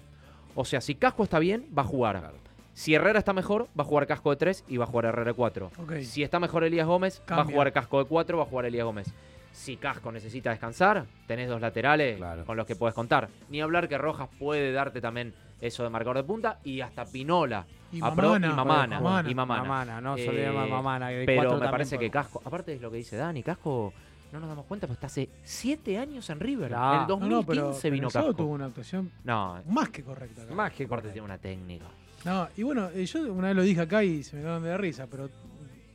O 0.55 0.65
sea, 0.65 0.81
si 0.81 0.95
Casco 0.95 1.23
está 1.23 1.39
bien, 1.39 1.65
va 1.77 1.83
a 1.83 1.85
jugar. 1.85 2.31
Si 2.73 2.93
Herrera 2.95 3.19
está 3.19 3.33
mejor, 3.33 3.67
va 3.79 3.83
a 3.83 3.85
jugar 3.85 4.07
Casco 4.07 4.31
de 4.31 4.35
3 4.37 4.65
y 4.67 4.77
va 4.77 4.85
a 4.85 4.87
jugar 4.87 5.05
Herrera 5.05 5.25
de 5.31 5.33
4. 5.33 5.71
Ok. 5.79 5.93
Si 6.01 6.23
está 6.23 6.39
mejor 6.39 6.63
Elías 6.63 6.87
Gómez, 6.87 7.21
va 7.31 7.41
a 7.41 7.45
jugar 7.45 7.71
Casco 7.71 7.99
de 7.99 8.05
4, 8.05 8.37
va 8.37 8.43
a 8.43 8.47
jugar 8.47 8.65
Elías 8.65 8.85
Gómez. 8.85 9.13
Si 9.51 9.77
Casco 9.77 10.11
necesita 10.11 10.49
descansar, 10.49 11.05
tenés 11.27 11.47
dos 11.47 11.61
laterales 11.61 12.17
Claro. 12.17 12.43
con 12.45 12.57
los 12.57 12.65
que 12.65 12.75
puedes 12.75 12.95
contar. 12.95 13.29
Ni 13.49 13.61
hablar 13.61 13.87
que 13.87 13.97
Rojas 13.99 14.27
puede 14.39 14.71
darte 14.71 14.99
también 15.01 15.33
eso 15.61 15.83
de 15.83 15.89
marcador 15.91 16.17
de 16.17 16.23
punta 16.23 16.59
y 16.63 16.81
hasta 16.81 17.05
Pinola. 17.05 17.65
Y 17.91 17.99
Mamana. 17.99 18.47
y 18.47 18.49
Mamana, 18.49 18.99
Mamana. 18.99 19.29
y 19.29 19.35
Mamana. 19.35 19.61
Mamana, 19.61 20.01
no 20.01 20.17
se 20.17 20.47
Eh, 20.47 20.51
Mamana. 20.51 21.09
de 21.09 21.25
Pero 21.25 21.59
me 21.59 21.69
parece 21.69 21.99
que 21.99 22.09
Casco, 22.09 22.41
aparte 22.43 22.73
es 22.73 22.81
lo 22.81 22.89
que 22.89 22.97
dice 22.97 23.15
Dani, 23.15 23.43
Casco 23.43 23.93
no 24.33 24.39
nos 24.41 24.49
damos 24.49 24.65
cuenta, 24.65 24.87
pero 24.87 24.95
está 24.95 25.07
hace 25.07 25.29
7 25.43 25.97
años 25.97 26.29
en 26.29 26.39
River. 26.39 26.69
Claro. 26.69 26.93
En 26.95 27.23
el 27.23 27.29
No, 27.29 27.37
2015 27.37 27.39
no, 27.39 27.45
pero, 27.45 27.77
pero 27.81 27.93
vino 27.93 28.09
Casco. 28.09 28.33
tuvo 28.33 28.51
una 28.53 28.65
actuación 28.65 29.11
No, 29.23 29.61
más 29.69 29.89
que 29.89 30.03
correcta. 30.03 30.41
acá. 30.43 30.53
Más 30.53 30.71
que 30.73 30.83
aparte 30.83 31.03
correcto. 31.09 31.13
tiene 31.13 31.25
una 31.25 31.37
técnica. 31.37 31.85
No, 32.25 32.47
y 32.57 32.63
bueno, 32.63 32.89
eh, 32.93 33.05
yo 33.05 33.31
una 33.33 33.47
vez 33.47 33.55
lo 33.55 33.61
dije 33.63 33.81
acá 33.81 34.03
y 34.03 34.23
se 34.23 34.35
me 34.35 34.41
quedaron 34.41 34.63
de 34.63 34.77
risa, 34.77 35.07
pero 35.09 35.29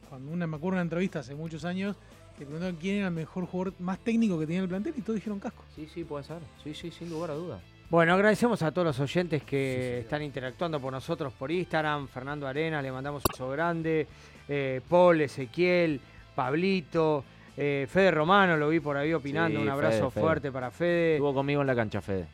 cuando 0.08 0.30
una, 0.32 0.46
me 0.46 0.56
acuerdo 0.56 0.76
de 0.76 0.76
una 0.76 0.82
entrevista 0.82 1.18
hace 1.20 1.34
muchos 1.34 1.64
años 1.64 1.96
que 2.38 2.44
preguntaron 2.44 2.76
quién 2.76 2.96
era 2.98 3.08
el 3.08 3.14
mejor 3.14 3.46
jugador 3.46 3.74
más 3.80 3.98
técnico 3.98 4.38
que 4.38 4.46
tenía 4.46 4.62
el 4.62 4.68
plantel 4.68 4.94
y 4.96 5.00
todos 5.02 5.16
dijeron 5.16 5.40
casco. 5.40 5.64
Sí, 5.74 5.88
sí, 5.92 6.04
puede 6.04 6.24
ser. 6.24 6.38
Sí, 6.62 6.72
sí, 6.74 6.90
sin 6.90 7.10
lugar 7.10 7.32
a 7.32 7.34
duda. 7.34 7.60
Bueno, 7.90 8.12
agradecemos 8.14 8.62
a 8.62 8.70
todos 8.70 8.86
los 8.86 9.00
oyentes 9.00 9.42
que 9.42 9.74
Sí, 9.90 9.94
sí, 9.96 10.00
están 10.04 10.22
interactuando 10.22 10.78
por 10.78 10.92
nosotros 10.92 11.32
por 11.32 11.50
Instagram. 11.50 12.06
Fernando 12.06 12.46
Arena, 12.46 12.80
le 12.82 12.92
mandamos 12.92 13.22
un 13.26 13.32
beso 13.32 13.48
grande. 13.48 14.06
Eh, 14.46 14.82
Paul, 14.88 15.22
Ezequiel, 15.22 15.98
Pablito, 16.34 17.24
eh, 17.60 17.86
Fede 17.90 18.10
Romano, 18.12 18.56
lo 18.56 18.68
vi 18.68 18.78
por 18.80 18.96
ahí 18.96 19.12
opinando. 19.12 19.58
Sí, 19.58 19.62
un 19.64 19.68
abrazo 19.68 19.98
Fede, 19.98 20.10
Fede. 20.10 20.20
fuerte 20.22 20.52
para 20.52 20.70
Fede. 20.70 21.14
Estuvo 21.14 21.34
conmigo 21.34 21.60
en 21.60 21.66
la 21.66 21.74
cancha, 21.74 22.00
Fede. 22.00 22.26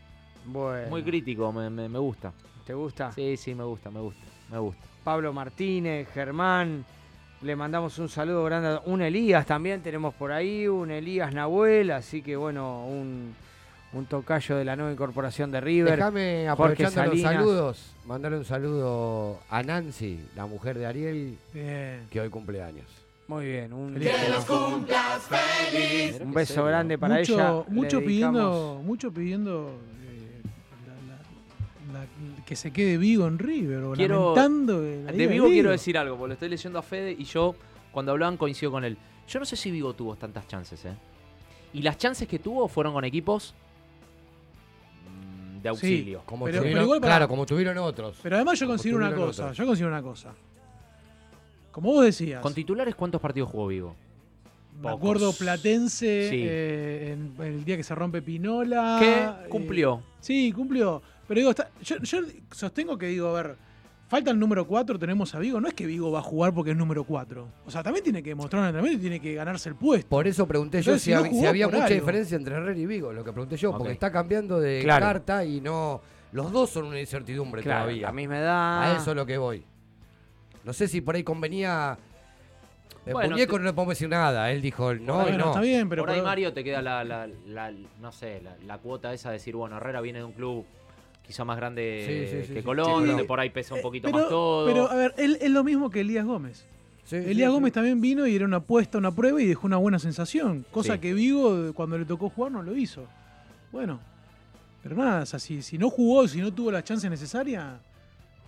Bueno, 0.44 0.88
Muy 0.90 1.02
crítico, 1.02 1.50
me, 1.52 1.70
me- 1.70 1.88
me 1.88 1.98
gusta. 1.98 2.32
¿Te 2.66 2.74
gusta? 2.74 3.10
Sí, 3.12 3.36
sí, 3.36 3.54
me 3.54 3.64
gusta, 3.64 3.90
me 3.90 4.00
gusta, 4.00 4.20
me 4.50 4.58
gusta. 4.58 4.82
Pablo 5.02 5.32
Martínez, 5.32 6.08
Germán. 6.12 6.84
Le 7.42 7.56
mandamos 7.56 7.98
un 7.98 8.08
saludo 8.08 8.44
grande. 8.44 8.68
a- 8.68 8.82
Un 8.86 9.02
Elías 9.02 9.44
también 9.46 9.82
tenemos 9.82 10.14
por 10.14 10.32
ahí, 10.32 10.66
un 10.68 10.90
Elías 10.90 11.32
Nahuel, 11.34 11.90
así 11.90 12.22
que 12.22 12.36
bueno, 12.36 12.86
un, 12.86 13.34
un 13.92 14.06
tocayo 14.06 14.56
de 14.56 14.64
la 14.64 14.76
nueva 14.76 14.92
incorporación 14.92 15.50
de 15.50 15.60
River. 15.60 15.96
Déjame, 15.96 16.48
aprovechando 16.48 17.04
los 17.04 17.20
saludos, 17.20 17.94
mandarle 18.06 18.38
un 18.38 18.44
saludo 18.46 19.40
a 19.50 19.62
Nancy, 19.62 20.20
la 20.36 20.46
mujer 20.46 20.78
de 20.78 20.86
Ariel, 20.86 21.38
Bien. 21.52 22.06
que 22.10 22.20
hoy 22.20 22.30
cumple 22.30 22.62
años. 22.62 22.86
Muy 23.26 23.46
bien, 23.46 23.72
un, 23.72 23.94
Feliz 23.94 24.10
un 26.20 26.32
beso 26.34 26.64
grande 26.64 26.98
para 26.98 27.16
mucho, 27.18 27.34
ella. 27.34 27.64
Le 27.66 27.74
Mucho 27.74 28.00
dedicamos- 28.00 28.06
pidiendo, 28.06 28.80
mucho 28.84 29.12
pidiendo 29.12 29.70
eh, 30.02 30.42
la- 30.86 32.00
la- 32.00 32.00
la- 32.00 32.44
que 32.44 32.54
se 32.54 32.70
quede 32.70 32.98
Vigo 32.98 33.26
en 33.26 33.38
River 33.38 33.82
Quiero- 33.94 34.34
lamentando 34.34 34.74
la 35.06 35.12
De 35.12 35.26
Vigo 35.26 35.46
quiero 35.46 35.70
decir 35.70 35.96
algo, 35.96 36.16
porque 36.16 36.28
lo 36.28 36.34
estoy 36.34 36.48
leyendo 36.50 36.78
a 36.78 36.82
Fede 36.82 37.12
y 37.18 37.24
yo, 37.24 37.54
cuando 37.92 38.12
hablaban, 38.12 38.36
coincido 38.36 38.70
con 38.70 38.84
él. 38.84 38.98
Yo 39.26 39.40
no 39.40 39.46
sé 39.46 39.56
si 39.56 39.70
Vigo 39.70 39.94
tuvo 39.94 40.16
tantas 40.16 40.46
chances, 40.46 40.84
¿eh? 40.84 40.94
Y 41.72 41.80
las 41.80 41.96
chances 41.96 42.28
que 42.28 42.38
tuvo 42.38 42.68
fueron 42.68 42.92
con 42.92 43.06
equipos 43.06 43.54
mm, 45.08 45.62
de 45.62 45.68
auxilio. 45.70 46.22
Como 46.26 46.44
Pero- 46.44 46.58
tuvieron, 46.58 46.74
pero 46.74 46.84
igual 46.84 47.00
para- 47.00 47.12
claro, 47.14 47.28
como 47.28 47.46
tuvieron 47.46 47.78
otros. 47.78 48.18
Pero 48.22 48.36
además 48.36 48.60
yo 48.60 48.66
considero 48.66 48.98
una 48.98 49.14
cosa, 49.14 49.44
otros. 49.44 49.56
yo 49.56 49.64
considero 49.66 49.90
una 49.90 50.02
cosa. 50.02 50.34
Como 51.74 51.92
vos 51.92 52.04
decías, 52.04 52.40
Con 52.40 52.54
titulares, 52.54 52.94
¿cuántos 52.94 53.20
partidos 53.20 53.50
jugó 53.50 53.66
Vigo? 53.66 53.96
me 54.76 54.82
pocos. 54.82 54.96
acuerdo 54.98 55.32
Platense 55.32 56.28
Sí. 56.30 56.42
eh, 56.46 57.12
en, 57.12 57.34
en 57.44 57.52
el 57.54 57.64
día 57.64 57.76
que 57.76 57.82
se 57.82 57.94
rompe 57.94 58.22
Pinola. 58.22 58.96
¿Qué? 59.00 59.24
eh, 59.46 59.48
Cumplió. 59.48 60.02
sí, 60.20 60.52
cumplió. 60.52 61.02
Pero 61.26 61.38
digo, 61.38 61.50
está- 61.50 61.70
yo, 61.82 61.96
yo 61.98 62.18
sostengo 62.52 62.96
que 62.96 63.06
digo, 63.06 63.28
a 63.28 63.42
ver, 63.42 63.56
falta 64.08 64.30
el 64.30 64.38
número 64.38 64.66
4, 64.66 64.98
tenemos 64.98 65.34
a 65.34 65.38
Vigo. 65.40 65.60
No 65.60 65.66
es 65.68 65.74
que 65.74 65.84
Vigo 65.86 66.12
va 66.12 66.20
a 66.20 66.22
jugar 66.22 66.52
porque 66.54 66.70
es 66.72 66.76
número 66.76 67.02
4. 67.04 67.46
O 67.66 67.70
sea, 67.70 67.82
también 67.82 68.04
tiene 68.04 68.22
que 68.22 68.30
demostrar 68.30 68.60
un 68.62 68.66
entrenamiento 68.68 68.98
y 68.98 69.00
tiene 69.00 69.20
que 69.20 69.34
ganarse 69.34 69.68
el 69.68 69.74
puesto. 69.74 70.08
Por 70.08 70.26
eso 70.28 70.46
pregunté 70.46 70.78
yo 70.82 70.92
Entonces, 70.92 71.02
si, 71.02 71.10
si 71.10 71.14
no 71.16 71.20
hab- 71.22 71.28
si 71.30 71.30
jugó 71.36 71.48
había 71.48 71.66
mucha 71.66 71.84
algo. 71.86 71.94
diferencia 71.94 72.36
entre 72.36 72.54
Herrera 72.54 72.78
y 72.78 72.86
Vigo, 72.86 73.12
lo 73.12 73.24
que 73.24 73.32
pregunté 73.32 73.56
yo, 73.56 73.72
porque 73.76 73.92
está 73.92 74.12
cambiando 74.12 74.60
de 74.60 74.80
Claro. 74.82 75.06
carta 75.06 75.44
y 75.44 75.60
no. 75.60 76.00
Los 76.32 76.50
dos 76.52 76.70
son 76.70 76.86
una 76.86 77.00
incertidumbre 77.00 77.62
Claro, 77.62 77.84
todavía. 77.84 78.06
la 78.08 78.12
misma 78.12 78.38
edad. 78.38 78.82
A 78.92 78.96
eso 78.96 79.10
es 79.12 79.16
lo 79.16 79.24
que 79.24 79.38
voy. 79.38 79.64
No 80.64 80.72
sé 80.72 80.88
si 80.88 81.00
por 81.00 81.14
ahí 81.14 81.22
convenía. 81.22 81.98
El 83.06 83.12
Bueno, 83.12 83.30
muñeco 83.32 83.56
te- 83.56 83.58
no 83.60 83.64
le 83.66 83.72
podemos 83.74 83.92
decir 83.92 84.08
nada. 84.08 84.50
Él 84.50 84.62
dijo 84.62 84.94
no 84.94 85.28
y 85.28 85.36
no. 85.36 85.46
está 85.48 85.60
bien, 85.60 85.88
pero 85.90 86.02
Por 86.02 86.10
ahí, 86.10 86.16
por- 86.20 86.24
Mario, 86.26 86.52
te 86.54 86.64
queda 86.64 86.80
la, 86.80 87.04
la- 87.04 87.28
la- 87.46 87.72
no 88.00 88.12
sé, 88.12 88.40
la, 88.42 88.56
la 88.66 88.78
cuota 88.78 89.12
esa 89.12 89.28
de 89.28 89.34
decir, 89.34 89.54
bueno, 89.56 89.76
Herrera 89.76 90.00
viene 90.00 90.20
de 90.20 90.24
un 90.24 90.32
club 90.32 90.64
quizá 91.26 91.44
más 91.44 91.56
grande 91.58 92.04
Sí, 92.30 92.36
sí, 92.36 92.46
sí, 92.48 92.54
que. 92.54 92.62
Colón, 92.62 93.02
Sí. 93.02 93.08
donde 93.08 93.24
por 93.24 93.40
ahí 93.40 93.50
pesa 93.50 93.74
un 93.74 93.80
Eh, 93.80 93.82
poquito 93.82 94.06
pero, 94.08 94.18
más 94.18 94.28
todo. 94.28 94.66
Pero, 94.66 94.90
a 94.90 94.94
ver, 94.94 95.14
él 95.18 95.36
es 95.40 95.50
lo 95.50 95.62
mismo 95.64 95.90
que 95.90 96.00
Elías 96.00 96.24
Gómez. 96.24 96.64
Elías 97.10 97.50
sí. 97.50 97.54
Gómez 97.54 97.72
también 97.74 98.00
vino 98.00 98.26
y 98.26 98.34
era 98.34 98.46
una 98.46 98.56
apuesta, 98.58 98.96
una 98.96 99.14
prueba 99.14 99.40
y 99.42 99.44
dejó 99.46 99.66
una 99.66 99.76
buena 99.76 99.98
sensación. 99.98 100.64
Cosa 100.70 100.94
Sí. 100.94 101.00
que 101.00 101.12
Vigo, 101.12 101.72
cuando 101.74 101.98
le 101.98 102.06
tocó 102.06 102.30
jugar, 102.30 102.52
no 102.52 102.62
lo 102.62 102.74
hizo. 102.74 103.04
Bueno, 103.70 104.00
pero 104.82 104.96
nada, 104.96 105.22
o 105.24 105.26
sea, 105.26 105.38
si, 105.38 105.60
si 105.60 105.76
no 105.76 105.90
jugó, 105.90 106.26
si 106.26 106.40
no 106.40 106.50
tuvo 106.54 106.70
la 106.70 106.82
chance 106.82 107.08
necesaria, 107.10 107.78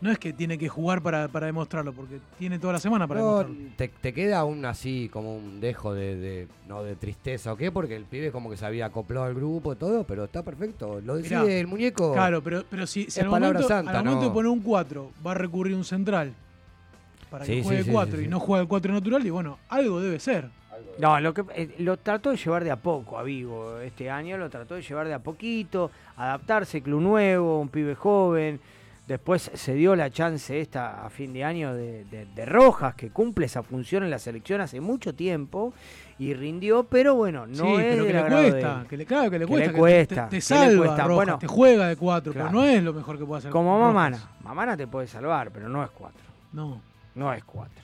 no 0.00 0.10
es 0.10 0.18
que 0.18 0.32
tiene 0.32 0.58
que 0.58 0.68
jugar 0.68 1.00
para, 1.02 1.26
para 1.28 1.46
demostrarlo, 1.46 1.92
porque 1.92 2.18
tiene 2.38 2.58
toda 2.58 2.74
la 2.74 2.78
semana 2.78 3.06
para 3.08 3.20
No, 3.20 3.38
demostrarlo. 3.38 3.70
te, 3.76 3.88
te 3.88 4.12
queda 4.12 4.40
aún 4.40 4.64
así 4.66 5.08
como 5.12 5.34
un 5.36 5.58
dejo 5.60 5.94
de, 5.94 6.16
de- 6.16 6.48
no 6.68 6.82
de 6.82 6.96
tristeza 6.96 7.52
o 7.52 7.56
qué, 7.56 7.72
porque 7.72 7.96
el 7.96 8.04
pibe 8.04 8.30
como 8.30 8.50
que 8.50 8.56
se 8.58 8.66
había 8.66 8.86
acoplado 8.86 9.26
al 9.26 9.34
grupo 9.34 9.72
y 9.72 9.76
todo, 9.76 10.04
pero 10.04 10.24
está 10.24 10.42
perfecto. 10.42 11.00
Lo 11.02 11.16
decide 11.16 11.40
Mirá, 11.40 11.52
el 11.54 11.66
muñeco. 11.66 12.12
Claro, 12.12 12.42
pero, 12.42 12.64
pero 12.68 12.86
si, 12.86 13.04
si 13.04 13.08
Es 13.08 13.18
al, 13.24 13.30
palabra 13.30 13.58
momento, 13.60 13.68
santa, 13.68 13.98
al 13.98 14.04
momento 14.04 14.22
no. 14.22 14.28
de 14.28 14.34
poner 14.34 14.50
un 14.50 14.60
4 14.60 15.10
va 15.26 15.30
a 15.30 15.34
recurrir 15.34 15.74
un 15.74 15.84
central 15.84 16.34
para 17.30 17.44
que 17.46 17.54
Sí, 17.54 17.62
juegue 17.64 17.84
sí, 17.84 17.90
4 17.90 18.16
sí, 18.16 18.20
y 18.20 18.24
sí. 18.24 18.30
no 18.30 18.38
juega 18.38 18.62
el 18.62 18.68
4 18.68 18.92
natural, 18.92 19.26
y 19.26 19.30
bueno, 19.30 19.58
algo 19.68 20.00
debe 20.00 20.20
ser. 20.20 20.48
No, 20.98 21.18
lo 21.20 21.32
que 21.32 21.42
eh, 21.54 21.74
lo 21.78 21.96
trató 21.96 22.30
de 22.30 22.36
llevar 22.36 22.62
de 22.62 22.70
a 22.70 22.76
poco 22.76 23.18
a 23.18 23.22
Vigo 23.22 23.80
este 23.80 24.10
año, 24.10 24.36
lo 24.36 24.50
trató 24.50 24.74
de 24.74 24.82
llevar 24.82 25.06
de 25.08 25.14
a 25.14 25.18
poquito, 25.20 25.90
adaptarse, 26.16 26.82
club 26.82 27.00
nuevo, 27.00 27.60
un 27.60 27.70
pibe 27.70 27.94
joven. 27.94 28.60
Después 29.06 29.52
se 29.54 29.74
dio 29.74 29.94
la 29.94 30.10
chance 30.10 30.60
esta 30.60 31.06
a 31.06 31.10
fin 31.10 31.32
de 31.32 31.44
año 31.44 31.72
de, 31.74 32.04
de- 32.06 32.26
de 32.26 32.44
Rojas, 32.44 32.94
que 32.96 33.10
cumple 33.10 33.46
esa 33.46 33.62
función 33.62 34.02
en 34.02 34.10
la 34.10 34.18
selección 34.18 34.60
hace 34.60 34.80
mucho 34.80 35.14
tiempo 35.14 35.72
y 36.18 36.34
rindió, 36.34 36.82
pero 36.84 37.14
bueno, 37.14 37.46
no 37.46 37.54
sí, 37.54 37.74
es 37.74 37.94
pero 37.94 38.06
que 38.06 38.12
le 38.12 38.22
cuesta, 38.50 38.84
que 38.88 38.96
le, 38.96 39.06
claro, 39.06 39.30
que 39.30 39.38
le 39.38 39.44
Que 39.44 39.48
cuesta. 39.52 39.66
le 39.68 39.72
que 39.72 39.78
cuesta, 39.78 40.14
te, 40.14 40.22
te 40.22 40.28
que 40.30 40.36
le 40.36 40.40
salva, 40.40 40.76
cuesta. 40.86 41.02
Rojas, 41.04 41.14
Bueno, 41.14 41.38
te 41.38 41.46
juega 41.46 41.86
de 41.88 41.96
4, 41.96 42.32
claro. 42.32 42.48
pero 42.50 42.60
no 42.60 42.66
es 42.66 42.82
lo 42.82 42.92
mejor 42.92 43.16
que 43.18 43.24
puede 43.24 43.38
hacer. 43.38 43.50
Como. 43.52 43.78
Mamana. 43.78 44.18
Mamana 44.42 44.76
te 44.76 44.88
puede 44.88 45.06
salvar, 45.06 45.50
pero 45.52 45.68
no 45.68 45.84
es 45.84 45.90
cuatro. 45.90 46.22
No. 46.52 46.80
No 47.14 47.32
es 47.32 47.44
cuatro. 47.44 47.82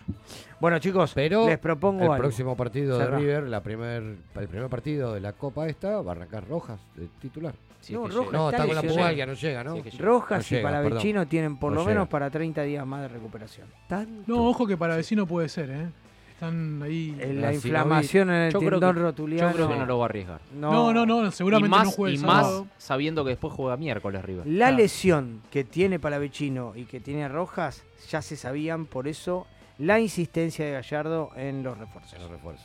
Bueno, 0.62 0.78
chicos, 0.78 1.10
Pero 1.12 1.44
les 1.48 1.58
propongo 1.58 2.04
el 2.04 2.10
algo. 2.12 2.18
próximo 2.18 2.56
partido 2.56 2.96
Cerrá. 2.96 3.16
de 3.16 3.20
River, 3.20 3.42
la 3.48 3.60
primer, 3.64 4.00
el 4.36 4.48
primer 4.48 4.68
partido 4.68 5.12
de 5.12 5.18
la 5.20 5.32
Copa 5.32 5.66
esta, 5.66 6.00
va 6.02 6.12
a 6.12 6.14
arrancar 6.14 6.46
Rojas 6.48 6.78
de 6.94 7.08
titular. 7.20 7.52
Sí, 7.80 7.92
No, 7.94 8.06
es 8.06 8.10
que 8.10 8.14
Rojas 8.16 8.30
llega. 8.30 8.38
No, 8.38 8.50
está 8.50 8.62
está 8.62 8.66
con 8.80 8.86
la 8.86 8.94
pubalgia, 8.94 9.26
no 9.26 9.32
llega, 9.32 9.64
¿no? 9.64 9.74
Sí, 9.74 9.82
que 9.82 9.90
llega. 9.90 10.04
Rojas 10.04 10.38
No 10.38 10.44
y 10.46 10.60
llega, 10.60 10.70
Palavecino 10.70 11.26
tienen 11.26 11.56
por 11.56 11.72
No 11.72 11.80
lo 11.80 11.84
menos 11.84 12.02
llega. 12.02 12.10
para 12.10 12.30
30 12.30 12.62
días 12.62 12.86
más 12.86 13.02
de 13.02 13.08
recuperación. 13.08 13.66
Tanto. 13.88 14.22
No, 14.28 14.48
ojo 14.48 14.64
que 14.64 14.76
para 14.76 14.94
vecino 14.94 15.26
puede 15.26 15.48
ser, 15.48 15.68
¿eh? 15.70 15.88
Están 16.34 16.80
ahí. 16.84 17.10
La 17.34 17.52
inflamación 17.52 18.30
en 18.30 18.36
el 18.42 18.52
Yo 18.52 18.60
creo 18.60 18.70
tendón 18.70 18.94
que- 18.94 19.00
rotuliano. 19.02 19.48
Yo 19.50 19.54
creo 19.56 19.68
que 19.68 19.76
no 19.76 19.86
lo 19.86 19.98
va 19.98 20.04
a 20.04 20.08
arriesgar. 20.10 20.40
No, 20.54 20.92
no, 20.92 21.04
no, 21.04 21.28
seguramente 21.32 21.66
y 21.66 21.70
más, 21.70 21.84
no 21.86 21.90
juega 21.90 22.12
y 22.14 22.18
el 22.20 22.24
más 22.24 22.46
sábado. 22.46 22.66
sabiendo 22.78 23.24
que 23.24 23.30
después 23.30 23.52
juega 23.52 23.76
miércoles 23.76 24.24
River. 24.24 24.46
La 24.46 24.66
Claro. 24.68 24.76
lesión 24.76 25.42
que 25.50 25.64
tiene 25.64 25.98
Palavecino 25.98 26.72
y 26.76 26.84
que 26.84 27.00
tiene 27.00 27.28
Rojas 27.28 27.82
ya 28.08 28.22
se 28.22 28.36
sabían, 28.36 28.86
por 28.86 29.08
eso 29.08 29.46
la 29.82 29.98
insistencia 29.98 30.64
de 30.64 30.72
Gallardo 30.72 31.32
en 31.34 31.64
los 31.64 31.76
refuerzos. 31.76 32.14
En 32.14 32.22
los 32.22 32.30
refuerzos. 32.30 32.64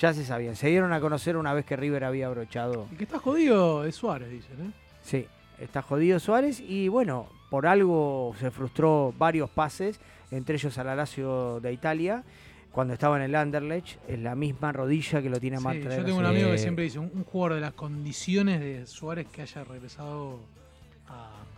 Ya 0.00 0.12
se 0.12 0.24
sabían. 0.24 0.56
Se 0.56 0.66
dieron 0.66 0.92
a 0.92 1.00
conocer 1.00 1.36
una 1.36 1.54
vez 1.54 1.64
que 1.64 1.76
River 1.76 2.02
había 2.02 2.26
abrochado. 2.26 2.88
El 2.90 2.96
que 2.96 3.04
está 3.04 3.20
jodido 3.20 3.84
es 3.84 3.94
Suárez, 3.94 4.30
dicen, 4.30 4.56
¿eh? 4.60 4.70
Sí, 5.02 5.26
está 5.60 5.80
jodido 5.80 6.18
Suárez 6.18 6.58
y 6.58 6.88
bueno, 6.88 7.28
por 7.50 7.68
algo 7.68 8.34
se 8.40 8.50
frustró 8.50 9.14
varios 9.16 9.48
pases, 9.48 10.00
entre 10.32 10.56
ellos 10.56 10.76
al 10.76 10.96
Lazio 10.96 11.60
de 11.60 11.72
Italia, 11.72 12.24
cuando 12.72 12.94
estaba 12.94 13.16
en 13.16 13.22
el 13.22 13.34
Anderlecht, 13.36 13.98
es 14.08 14.18
la 14.18 14.34
misma 14.34 14.72
rodilla 14.72 15.22
que 15.22 15.30
lo 15.30 15.38
tiene 15.38 15.58
Sí, 15.58 15.82
yo 15.82 16.04
tengo 16.04 16.18
un 16.18 16.26
amigo 16.26 16.50
que 16.50 16.58
siempre 16.58 16.84
dice, 16.84 16.98
un, 16.98 17.12
un 17.14 17.24
jugador 17.24 17.54
de 17.54 17.60
las 17.60 17.74
condiciones 17.74 18.60
de 18.60 18.86
Suárez 18.86 19.28
que 19.28 19.42
haya 19.42 19.62
regresado 19.62 20.40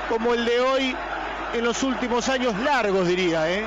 como 0.09 0.33
el 0.33 0.47
de 0.47 0.61
hoy 0.61 0.97
en 1.53 1.63
los 1.63 1.83
últimos 1.83 2.31
años 2.31 2.59
largos, 2.61 3.07
diría, 3.07 3.53
¿eh? 3.53 3.67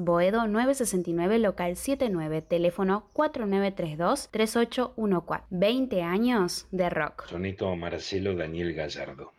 Boedo 0.00 0.46
969 0.46 1.40
local 1.40 1.74
79, 1.74 2.40
teléfono 2.42 3.10
4932-3814. 3.14 5.42
20 5.50 6.02
años 6.02 6.68
de 6.70 6.88
rock. 6.88 7.26
Soneto 7.26 7.68
a 7.68 7.74
Marcelo 7.74 8.36
Daniel 8.36 8.74
Gallardo. 8.74 9.32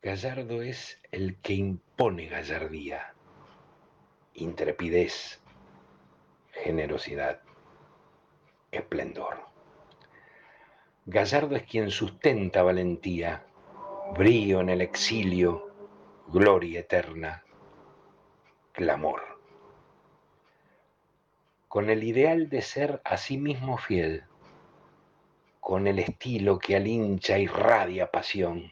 Gallardo 0.00 0.62
es 0.62 1.00
el 1.10 1.40
que 1.40 1.54
impone 1.54 2.28
gallardía, 2.28 3.12
intrepidez, 4.34 5.40
generosidad, 6.52 7.40
esplendor. 8.70 9.48
Gallardo 11.06 11.56
es 11.56 11.64
quien 11.64 11.90
sustenta 11.90 12.62
valentía, 12.62 13.44
brío 14.16 14.60
en 14.60 14.68
el 14.68 14.80
exilio, 14.80 15.74
gloria 16.28 16.78
eterna, 16.78 17.42
clamor. 18.78 19.22
Con 21.66 21.90
el 21.90 22.04
ideal 22.04 22.48
de 22.48 22.62
ser 22.62 23.00
a 23.02 23.16
sí 23.16 23.36
mismo 23.36 23.76
fiel, 23.76 24.22
con 25.58 25.88
el 25.88 25.98
estilo 25.98 26.60
que 26.60 26.76
al 26.76 26.86
hincha 26.86 27.40
irradia 27.40 28.12
pasión, 28.12 28.70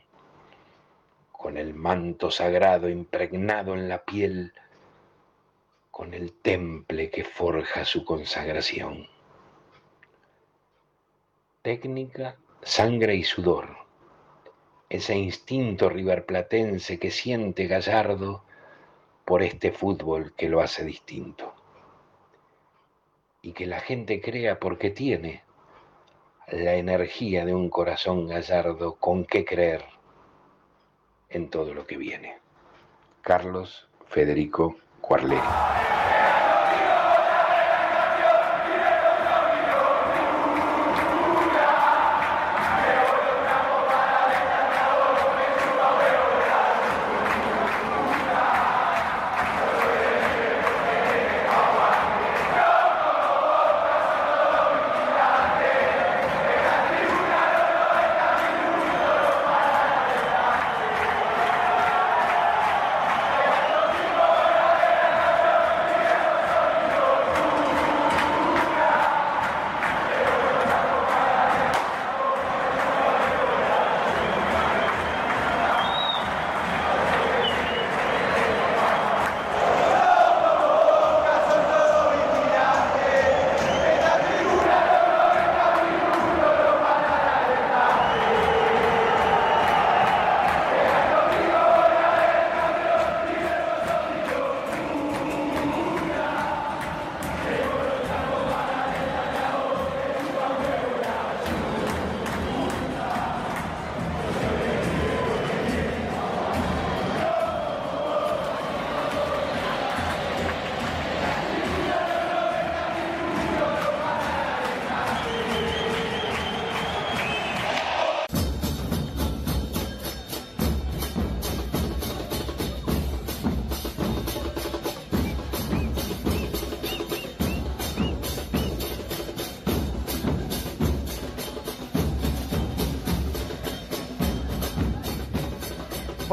con 1.33 1.57
el 1.57 1.75
manto 1.75 2.31
sagrado 2.31 2.89
impregnado 2.89 3.75
en 3.75 3.89
la 3.89 4.05
piel, 4.05 4.53
con 5.91 6.15
el 6.15 6.35
temple 6.35 7.11
que 7.11 7.25
forja 7.25 7.85
su 7.85 8.05
consagración. 8.05 9.09
Técnica, 11.63 12.37
sangre 12.63 13.17
y 13.17 13.25
sudor, 13.25 13.77
ese 14.89 15.17
instinto 15.17 15.89
riverplatense 15.89 17.01
que 17.01 17.11
siente 17.11 17.67
Gallardo 17.67 18.46
por 19.27 19.43
este 19.43 19.73
fútbol 19.73 20.33
que 20.35 20.49
lo 20.49 20.61
hace 20.61 20.85
distinto. 20.85 21.53
Y 23.43 23.53
que 23.53 23.67
la 23.67 23.81
gente 23.81 24.21
crea 24.21 24.59
porque 24.59 24.91
tiene 24.91 25.43
la 26.47 26.75
energía 26.75 27.45
de 27.45 27.53
un 27.53 27.69
corazón 27.69 28.29
gallardo 28.29 28.95
con 28.95 29.25
que 29.25 29.45
creer 29.45 29.85
en 31.29 31.51
todo 31.51 31.75
lo 31.75 31.87
que 31.87 31.97
viene. 31.97 32.39
Carlos 33.21 33.89
Federico 34.07 34.77
Cuarleri. 35.01 36.06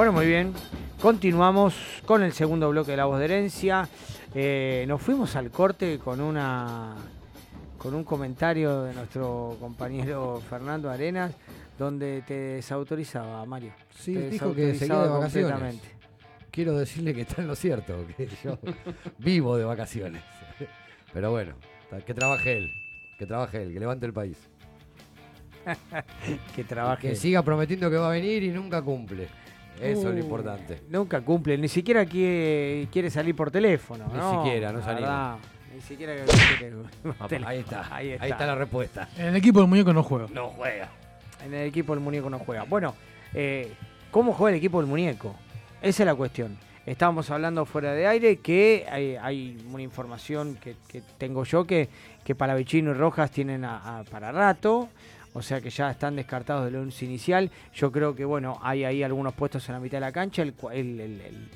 Bueno, 0.04 0.18
muy 0.18 0.28
bien. 0.28 0.54
Continuamos 1.01 1.76
con 2.06 2.24
el 2.24 2.34
segundo 2.34 2.70
bloque 2.70 2.91
de 2.91 2.97
La 2.97 3.06
Voz 3.06 3.20
de 3.20 3.24
Herencia. 3.24 3.88
Eh, 4.36 4.84
nos 4.86 5.01
fuimos 5.01 5.34
al 5.38 5.49
corte 5.49 5.97
con 5.97 6.20
una 6.20 6.93
con 7.78 7.93
un 7.93 8.04
comentario 8.04 8.82
de 8.82 8.93
nuestro 8.93 9.56
compañero 9.62 10.43
Fernando 10.49 10.89
Arenas, 10.89 11.34
donde 11.80 12.22
te 12.24 12.34
desautorizaba, 12.34 13.45
Mario. 13.45 13.72
Sí, 13.97 14.14
Te 14.14 14.30
dijo 14.30 14.54
que 14.54 14.76
seguía 14.76 15.04
de 15.04 15.08
vacaciones. 15.08 15.80
Quiero 16.51 16.78
decirle 16.78 17.14
que 17.14 17.22
está 17.22 17.41
en 17.41 17.47
lo 17.47 17.56
cierto, 17.56 18.06
que 18.18 18.28
yo 18.43 18.60
vivo 19.20 19.56
de 19.56 19.64
vacaciones. 19.64 20.22
Pero 21.14 21.32
bueno, 21.32 21.56
que 22.06 22.14
trabaje 22.14 22.58
él, 22.58 22.74
que 23.18 23.26
trabaje 23.26 23.64
él, 23.64 23.74
que 23.74 23.80
levante 23.80 24.06
el 24.06 24.12
país. 24.12 24.38
que 26.58 26.66
trabaje. 26.66 27.12
Que 27.12 27.16
siga 27.16 27.41
prometiendo 27.41 27.89
que 27.89 27.95
va 27.95 28.10
a 28.10 28.12
venir 28.12 28.43
y 28.43 28.49
nunca 28.49 28.82
cumple. 28.82 29.30
Eso 29.82 30.10
es 30.10 30.16
lo 30.16 30.20
importante. 30.20 30.82
Nunca 30.90 31.22
cumple, 31.22 31.58
ni 31.58 31.68
siquiera 31.68 32.06
quiere, 32.06 32.88
quiere 32.92 33.10
salir 33.10 33.36
por 33.36 33.52
teléfono. 33.52 34.06
Ni 34.08 34.18
¿no? 34.18 34.44
siquiera, 34.44 34.72
no 34.72 34.80
salimos. 34.82 35.02
verdad, 35.10 35.38
Ni 35.74 35.82
siquiera 35.82 36.14
quiere- 36.60 37.46
Ahí 37.46 37.60
está, 37.60 37.88
Ahí 37.96 38.10
está. 38.12 38.24
ahí 38.26 38.32
está 38.32 38.46
la 38.46 38.56
respuesta. 38.56 39.10
En 39.18 39.26
el 39.28 39.36
equipo 39.36 39.60
del 39.60 39.68
muñeco 39.70 39.92
no 39.94 40.04
juego. 40.04 40.28
No 40.34 40.50
juega. 40.50 40.90
En 41.46 41.54
el 41.54 41.68
equipo 41.68 41.94
del 41.94 42.04
muñeco 42.04 42.30
no 42.30 42.40
juega. 42.40 42.64
Bueno, 42.64 42.96
eh, 43.34 43.74
¿cómo 44.12 44.34
juega 44.34 44.52
el 44.54 44.58
equipo 44.60 44.80
del 44.80 44.88
muñeco? 44.90 45.36
Esa 45.82 46.04
es 46.04 46.08
la 46.08 46.16
cuestión. 46.16 46.58
Estábamos 46.86 47.30
hablando 47.32 47.66
fuera 47.66 47.94
de 47.94 48.08
aire 48.08 48.38
que 48.38 48.86
hay, 48.90 49.16
hay 49.16 49.58
una 49.72 49.82
información 49.82 50.56
que, 50.56 50.76
que 50.88 51.02
tengo 51.18 51.44
yo 51.46 51.66
que, 51.66 51.90
que 52.24 52.36
Palavicino 52.36 52.92
y 52.92 52.94
Rojas 52.94 53.32
tienen 53.32 53.64
a- 53.66 54.00
a- 54.00 54.04
para 54.04 54.32
rato. 54.32 54.90
O 55.34 55.42
sea 55.42 55.62
que 55.62 55.70
ya 55.70 55.90
están 55.90 56.16
descartados 56.16 56.66
del 56.66 56.76
once 56.76 57.06
inicial. 57.06 57.50
Yo 57.74 57.92
creo 57.92 58.16
que 58.16 58.26
bueno, 58.26 58.60
hay 58.62 58.84
ahí 58.84 59.04
algunos 59.04 59.34
puestos 59.34 59.68
en 59.70 59.74
la 59.74 59.80
mitad 59.80 59.98
de 59.98 60.02
la 60.02 60.12
cancha. 60.12 60.44
El, 60.44 61.50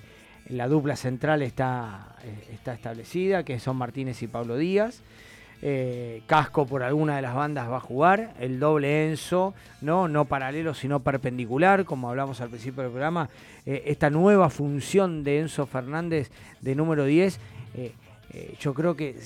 la 0.50 0.68
dupla 0.68 0.96
central 0.96 1.42
está, 1.42 2.16
eh, 2.24 2.54
está 2.54 2.74
establecida, 2.74 3.44
que 3.44 3.60
son 3.60 3.78
Martínez 3.78 4.22
y 4.24 4.28
Pablo 4.28 4.58
Díaz. 4.58 5.02
Eh, 5.62 6.22
Casco 6.28 6.68
por 6.68 6.84
alguna 6.84 7.16
de 7.16 7.24
las 7.24 7.34
bandas 7.34 7.68
va 7.68 7.78
a 7.78 7.80
jugar, 7.80 8.36
el 8.40 8.60
doble 8.60 9.10
Enzo, 9.10 9.56
no, 9.82 10.08
no 10.08 10.26
paralelo 10.26 10.76
sino 10.76 11.00
perpendicular, 11.00 11.84
como 11.84 12.12
hablamos 12.12 12.42
al 12.42 12.50
principio 12.50 12.84
del 12.84 12.92
programa, 12.92 13.28
Eh, 13.68 13.84
esta 13.88 14.10
nueva 14.10 14.50
función 14.50 15.26
de 15.26 15.42
Enzo 15.42 15.66
Fernández 15.66 16.32
de 16.62 16.74
número 16.74 17.04
10, 17.04 17.38
eh, 17.76 17.92
eh, 18.32 18.56
yo 18.62 18.74
creo 18.74 18.96
que 18.96 19.18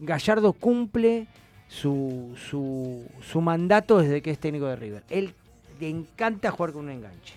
Gallardo 0.00 0.54
cumple 0.54 1.26
su, 1.68 2.34
su, 2.48 3.04
su 3.22 3.40
mandato 3.40 3.98
desde 3.98 4.22
que 4.22 4.30
es 4.30 4.38
técnico 4.38 4.66
de 4.66 4.76
River. 4.76 5.02
Él 5.10 5.34
le 5.80 5.88
encanta 5.88 6.50
jugar 6.50 6.72
con 6.72 6.84
un 6.84 6.90
enganche. 6.90 7.34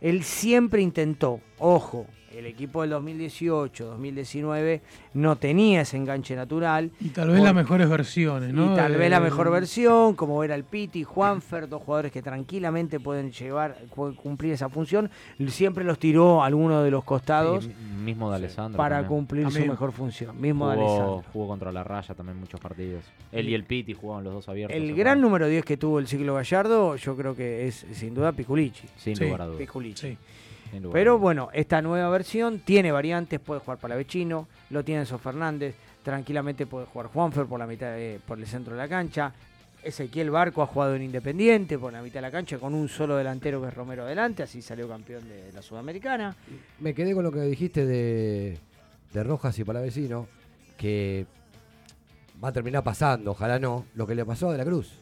Él 0.00 0.24
siempre 0.24 0.82
intentó, 0.82 1.40
ojo, 1.58 2.06
el 2.36 2.46
equipo 2.46 2.82
del 2.82 2.90
2018, 2.90 3.86
2019 3.86 4.80
no 5.14 5.36
tenía 5.36 5.80
ese 5.82 5.96
enganche 5.96 6.36
natural. 6.36 6.90
Y 7.00 7.08
tal 7.08 7.30
vez 7.30 7.42
las 7.42 7.54
mejores 7.54 7.88
versiones, 7.88 8.52
¿no? 8.52 8.72
y 8.72 8.76
tal 8.76 8.96
vez 8.96 9.10
la 9.10 9.20
mejor 9.20 9.50
versión, 9.50 10.14
como 10.14 10.42
era 10.44 10.54
el 10.54 10.64
Piti, 10.64 11.02
Juanfer, 11.04 11.68
dos 11.68 11.82
jugadores 11.82 12.12
que 12.12 12.22
tranquilamente 12.22 13.00
pueden 13.00 13.32
llevar, 13.32 13.76
cumplir 14.22 14.52
esa 14.52 14.68
función. 14.68 15.10
Siempre 15.48 15.84
los 15.84 15.98
tiró 15.98 16.42
a 16.42 16.46
alguno 16.46 16.82
de 16.82 16.90
los 16.90 17.04
costados 17.04 17.64
Sí, 17.64 17.72
mismo 18.04 18.30
de 18.30 18.36
Alessandro. 18.36 18.76
para 18.76 18.96
también. 18.96 19.08
cumplir 19.08 19.50
su 19.50 19.64
mejor 19.66 19.92
función. 19.92 20.40
Mismo 20.40 20.68
de 20.70 20.76
Jugó, 20.76 20.88
Alessandro. 20.88 21.24
jugó 21.32 21.46
contra 21.48 21.72
la 21.72 21.84
raya 21.84 22.14
también 22.14 22.38
muchos 22.38 22.60
partidos. 22.60 23.04
Él 23.32 23.48
y 23.48 23.54
el 23.54 23.64
Piti 23.64 23.94
jugaban 23.94 24.24
los 24.24 24.32
dos 24.34 24.48
abiertos. 24.48 24.76
El 24.76 24.94
gran 24.94 25.20
número 25.20 25.46
10 25.48 25.64
que 25.64 25.76
tuvo 25.76 25.98
el 25.98 26.06
ciclo 26.06 26.34
Gallardo, 26.34 26.96
yo 26.96 27.16
creo 27.16 27.34
que 27.34 27.66
es 27.66 27.86
sin 27.92 28.14
duda 28.14 28.32
Piculici. 28.32 28.86
Sin 28.96 29.16
Sí. 29.16 29.24
lugar 29.24 29.42
a 29.42 29.46
dudas. 29.46 29.58
Piculici. 29.58 30.08
Sí. 30.10 30.18
Pero 30.92 31.18
bueno, 31.18 31.48
esta 31.52 31.80
nueva 31.82 32.08
versión 32.10 32.60
tiene 32.60 32.92
variantes, 32.92 33.40
puede 33.40 33.60
jugar 33.60 33.78
Palavecino, 33.78 34.48
lo 34.70 34.84
tiene 34.84 35.02
Enzo 35.02 35.18
Fernández, 35.18 35.74
tranquilamente 36.02 36.66
puede 36.66 36.86
jugar 36.86 37.08
Juanfer 37.08 37.46
por 37.46 37.58
la 37.58 37.66
mitad 37.66 37.92
de- 37.92 38.20
por 38.26 38.38
el 38.38 38.46
centro 38.46 38.74
de 38.74 38.78
la 38.78 38.88
cancha. 38.88 39.32
Ezequiel 39.82 40.30
Barco 40.30 40.62
ha 40.62 40.66
jugado 40.66 40.96
en 40.96 41.02
Independiente 41.02 41.78
por 41.78 41.92
la 41.92 42.02
mitad 42.02 42.14
de 42.16 42.22
la 42.22 42.30
cancha 42.32 42.58
con 42.58 42.74
un 42.74 42.88
solo 42.88 43.16
delantero 43.16 43.60
que 43.62 43.68
es 43.68 43.74
Romero 43.74 44.02
adelante, 44.02 44.42
así 44.42 44.60
salió 44.60 44.88
campeón 44.88 45.28
de 45.28 45.52
la 45.52 45.62
Sudamericana. 45.62 46.34
Me 46.80 46.92
quedé 46.94 47.14
con 47.14 47.22
lo 47.22 47.30
que 47.30 47.40
dijiste 47.42 47.86
de, 47.86 48.58
de 49.12 49.22
Rojas 49.24 49.56
y 49.58 49.64
Palavecino, 49.64 50.26
que 50.76 51.26
va 52.42 52.48
a 52.48 52.52
terminar 52.52 52.82
pasando, 52.82 53.30
ojalá 53.30 53.58
no, 53.60 53.86
lo 53.94 54.06
que 54.06 54.14
le 54.16 54.24
pasó 54.24 54.48
a 54.48 54.52
De 54.52 54.58
la 54.58 54.64
Cruz. 54.64 54.92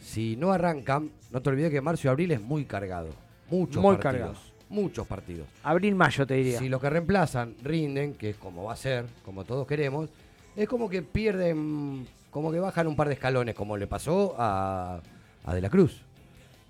Si 0.00 0.36
no 0.36 0.52
arrancan, 0.52 1.10
no 1.32 1.42
te 1.42 1.50
olvides 1.50 1.70
que 1.70 1.80
marzo 1.80 2.06
y 2.06 2.10
abril 2.10 2.30
es 2.32 2.40
muy 2.40 2.64
cargado. 2.64 3.08
Muchos 3.50 3.82
Muy 3.82 3.96
partidos. 3.96 4.02
cargado. 4.38 4.47
Muchos 4.70 5.06
partidos. 5.06 5.46
Abril-mayo 5.62 6.26
te 6.26 6.34
diría. 6.34 6.58
Si 6.58 6.68
los 6.68 6.80
que 6.80 6.90
reemplazan 6.90 7.54
rinden, 7.62 8.14
que 8.14 8.30
es 8.30 8.36
como 8.36 8.64
va 8.64 8.74
a 8.74 8.76
ser, 8.76 9.06
como 9.24 9.44
todos 9.44 9.66
queremos, 9.66 10.10
es 10.56 10.68
como 10.68 10.88
que 10.88 11.02
pierden, 11.02 12.06
como 12.30 12.52
que 12.52 12.60
bajan 12.60 12.86
un 12.86 12.96
par 12.96 13.08
de 13.08 13.14
escalones, 13.14 13.54
como 13.54 13.76
le 13.76 13.86
pasó 13.86 14.34
a, 14.38 15.00
a 15.44 15.54
De 15.54 15.60
la 15.60 15.70
Cruz, 15.70 16.02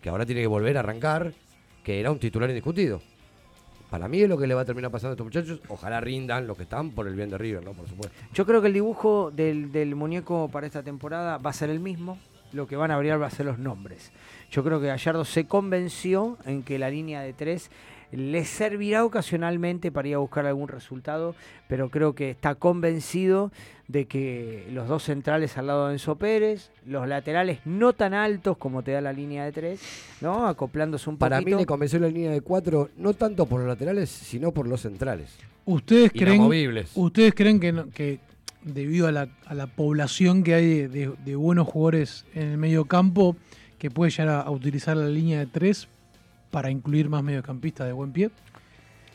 que 0.01 0.11
ahora 0.11 0.27
tiene 0.27 0.43
que 0.43 0.47
volver 0.47 0.77
a 0.77 0.81
arrancar, 0.81 1.33
que 1.83 1.99
era 1.99 2.11
un 2.11 2.19
titular 2.19 2.49
indiscutido. 2.51 3.01
Para 3.91 4.07
mí 4.07 4.21
es 4.21 4.29
lo 4.29 4.37
que 4.37 4.47
le 4.47 4.55
va 4.55 4.61
a 4.61 4.65
terminar 4.67 4.91
pasando 4.91 5.13
a 5.13 5.15
estos 5.15 5.25
muchachos. 5.25 5.61
Ojalá 5.69 6.01
rindan 6.01 6.47
los 6.47 6.57
que 6.59 6.65
están 6.65 6.91
por 6.91 7.09
el 7.09 7.15
bien 7.15 7.31
de 7.31 7.39
River, 7.39 7.65
¿no? 7.65 7.73
Por 7.73 7.89
supuesto. 7.89 8.15
Yo 8.35 8.45
creo 8.45 8.61
que 8.61 8.67
el 8.67 8.75
dibujo 8.75 9.31
del, 9.31 9.73
del 9.73 9.95
muñeco 9.95 10.51
para 10.51 10.67
esta 10.67 10.83
temporada 10.83 11.39
va 11.39 11.51
a 11.51 11.55
ser 11.55 11.71
el 11.71 11.81
mismo. 11.81 12.19
Lo 12.53 12.67
que 12.67 12.77
van 12.77 12.91
a 12.91 12.97
variar 12.97 13.21
va 13.21 13.27
a 13.27 13.31
ser 13.31 13.47
los 13.47 13.59
nombres. 13.59 14.13
Yo 14.51 14.65
creo 14.65 14.81
que 14.81 14.87
Gallardo 14.87 15.25
se 15.25 15.45
convenció 15.47 16.39
en 16.47 16.63
que 16.63 16.79
la 16.79 16.91
línea 16.91 17.21
de 17.21 17.33
tres 17.33 17.71
le 18.11 18.47
servirá 18.47 19.05
ocasionalmente 19.05 19.93
para 19.93 20.09
ir 20.09 20.15
a 20.15 20.19
buscar 20.19 20.47
algún 20.47 20.69
resultado, 20.69 21.35
pero 21.69 21.91
creo 21.91 22.15
que 22.15 22.31
está 22.31 22.55
convencido 22.55 23.53
de 23.87 24.07
que 24.07 24.67
los 24.73 24.89
dos 24.89 25.03
centrales 25.03 25.59
al 25.59 25.67
lado 25.67 25.89
de 25.89 25.95
Enzo 25.95 26.17
Pérez, 26.17 26.71
los 26.87 27.07
laterales 27.07 27.59
no 27.67 27.93
tan 27.93 28.15
altos 28.15 28.57
como 28.57 28.83
te 28.83 28.93
da 28.93 29.03
la 29.03 29.13
línea 29.13 29.45
de 29.45 29.53
tres, 29.53 29.81
¿no? 30.23 30.47
Acoplándose 30.47 31.11
un 31.11 31.19
Para 31.19 31.39
mí 31.41 31.45
poquito. 31.45 31.59
le 31.59 31.67
convenció 31.67 31.99
la 31.99 32.09
línea 32.09 32.31
de 32.31 32.41
cuatro, 32.41 32.89
no 32.97 33.13
tanto 33.13 33.45
por 33.45 33.61
los 33.61 33.69
laterales, 33.69 34.09
sino 34.09 34.53
por 34.53 34.67
los 34.67 34.81
centrales. 34.81 35.37
¿Ustedes 35.67 36.11
creen, 36.13 36.37
Inamovibles. 36.37 36.93
¿ustedes 36.95 37.35
creen 37.35 37.61
que, 37.61 37.73
no- 37.73 37.91
que 37.91 38.21
debido 38.63 39.07
a 39.07 39.13
la, 39.13 39.29
a 39.47 39.53
la 39.55 39.67
población 39.67 40.43
que 40.43 40.55
hay 40.55 40.67
de, 40.67 40.89
de- 40.89 41.13
de 41.25 41.37
buenos 41.37 41.69
jugadores 41.69 42.25
en 42.35 42.49
el 42.53 42.57
medio 42.59 42.87
campo, 42.87 43.37
que 43.79 43.91
puede 43.91 44.11
llegar 44.11 44.29
a, 44.29 44.41
a 44.43 44.51
utilizar 44.51 44.97
la 44.97 45.09
línea 45.09 45.39
de 45.39 45.47
tres 45.47 45.89
para 46.51 46.71
incluir 46.71 47.09
más 47.09 47.23
mediocampistas 47.23 47.87
de 47.87 47.93
buen 47.93 48.13
pie? 48.13 48.31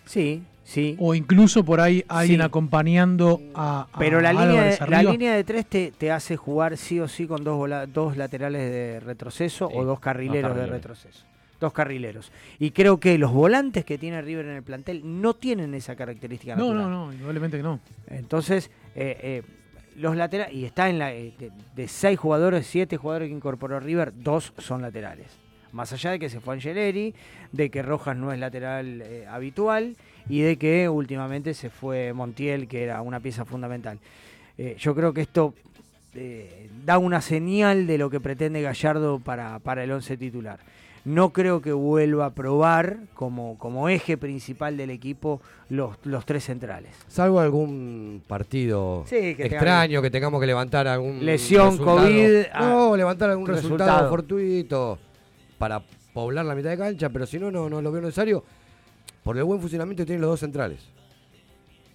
Sí, 0.05 0.43
sí. 0.64 0.95
O 0.99 1.16
incluso 1.16 1.64
por 1.64 1.80
ahí 1.82 2.03
alguien 2.07 2.39
Sí. 2.41 2.45
acompañando 2.45 3.41
a, 3.55 3.88
a 3.91 3.99
Pero 3.99 4.22
la 4.22 4.34
línea, 4.34 4.64
de, 4.64 4.88
la 4.88 5.03
línea 5.03 5.34
de 5.36 5.43
tres 5.43 5.66
te, 5.66 5.91
te 5.91 6.11
hace 6.11 6.36
jugar 6.38 6.78
sí 6.78 6.99
o 6.99 7.07
sí 7.07 7.26
con 7.28 7.43
dos, 7.43 7.57
vola- 7.57 7.86
dos 7.88 8.18
laterales 8.18 8.61
de 8.70 8.99
retroceso 8.99 9.70
Sí, 9.70 9.76
o 9.78 9.84
dos 9.86 9.99
carrileros 9.99 10.51
dos 10.51 10.59
de 10.59 10.66
retroceso. 10.68 11.26
Dos 11.59 11.72
carrileros. 11.72 12.30
Y 12.59 12.72
creo 12.72 12.99
que 12.99 13.18
los 13.18 13.32
volantes 13.32 13.86
que 13.86 13.97
tiene 13.97 14.22
River 14.22 14.45
en 14.47 14.55
el 14.57 14.64
plantel 14.64 15.01
no 15.22 15.34
tienen 15.34 15.74
esa 15.74 15.95
característica 15.95 16.55
No, 16.55 16.74
natural. 16.74 16.89
no, 16.91 17.05
no, 17.07 17.14
indudablemente 17.14 17.57
que 17.57 17.64
no. 17.64 17.80
Entonces, 18.07 18.70
eh, 18.95 19.18
eh, 19.24 19.43
los 19.96 20.16
laterales, 20.16 20.54
y 20.54 20.66
está 20.66 20.89
en 20.89 21.00
la 21.00 21.14
eh, 21.14 21.34
de, 21.76 21.88
seis 21.88 22.20
jugadores, 22.20 22.68
siete 22.68 22.98
jugadores 22.98 23.30
que 23.30 23.36
incorporó 23.36 23.80
River, 23.80 24.14
dos 24.16 24.54
son 24.58 24.82
laterales. 24.82 25.28
Más 25.72 25.91
allá 25.91 26.12
de 26.12 26.20
que 26.20 26.30
se 26.30 26.39
fue 26.39 26.54
Angeleri, 26.54 27.16
de 27.52 27.70
que 27.70 27.82
Rojas 27.82 28.16
no 28.16 28.32
es 28.32 28.39
lateral 28.39 29.02
eh, 29.02 29.26
habitual 29.28 29.96
y 30.30 30.41
de 30.41 30.58
que 30.58 30.88
últimamente 30.88 31.54
se 31.54 31.70
fue 31.70 32.14
Montiel, 32.14 32.68
que 32.68 32.84
era 32.84 33.02
una 33.02 33.20
pieza 33.20 33.44
fundamental. 33.44 34.00
Eh, 34.58 34.76
yo 34.78 34.94
creo 34.94 35.14
que 35.14 35.22
esto 35.22 35.54
eh, 36.16 36.70
da 36.86 37.00
una 37.00 37.22
señal 37.22 37.88
de 37.88 37.98
lo 37.98 38.10
que 38.10 38.20
pretende 38.20 38.62
Gallardo 38.62 39.20
para, 39.20 39.58
para 39.60 39.84
el 39.84 39.91
once 39.91 40.16
titular. 40.16 40.60
No 41.06 41.34
creo 41.34 41.62
que 41.62 41.74
vuelva 41.74 42.28
a 42.28 42.30
probar 42.34 42.99
como, 43.14 43.58
como 43.58 43.89
eje 43.89 44.16
principal 44.18 44.78
del 44.78 44.89
equipo 44.89 45.41
los, 45.70 45.97
los 46.06 46.26
tres 46.26 46.45
centrales. 46.45 46.95
Salvo 47.10 47.41
algún 47.41 48.24
partido 48.26 49.04
Sí, 49.06 49.36
que 49.36 49.43
tenga- 49.43 49.45
extraño, 49.47 50.01
que 50.01 50.10
tengamos 50.10 50.39
que 50.39 50.47
levantar 50.47 50.88
algún 50.88 51.26
Lesión, 51.26 51.72
resultado. 51.72 51.97
COVID, 52.08 52.43
ah, 52.54 52.60
No, 52.70 52.95
levantar 52.95 53.30
algún 53.32 53.47
resultado, 53.47 53.89
resultado. 53.89 54.10
fortuito 54.10 54.97
para 55.58 55.82
poblar 56.14 56.45
la 56.45 56.56
mitad 56.56 56.70
de 56.70 56.78
cancha, 56.78 57.10
pero 57.10 57.26
si 57.26 57.38
no, 57.38 57.51
no, 57.51 57.70
no 57.70 57.82
lo 57.82 57.91
veo 57.91 58.01
necesario. 58.01 58.43
Por 59.24 59.38
el 59.38 59.43
buen 59.43 59.60
funcionamiento 59.60 60.04
que 60.04 60.08
tienen 60.08 60.22
los 60.22 60.30
dos 60.32 60.39
centrales. 60.39 60.80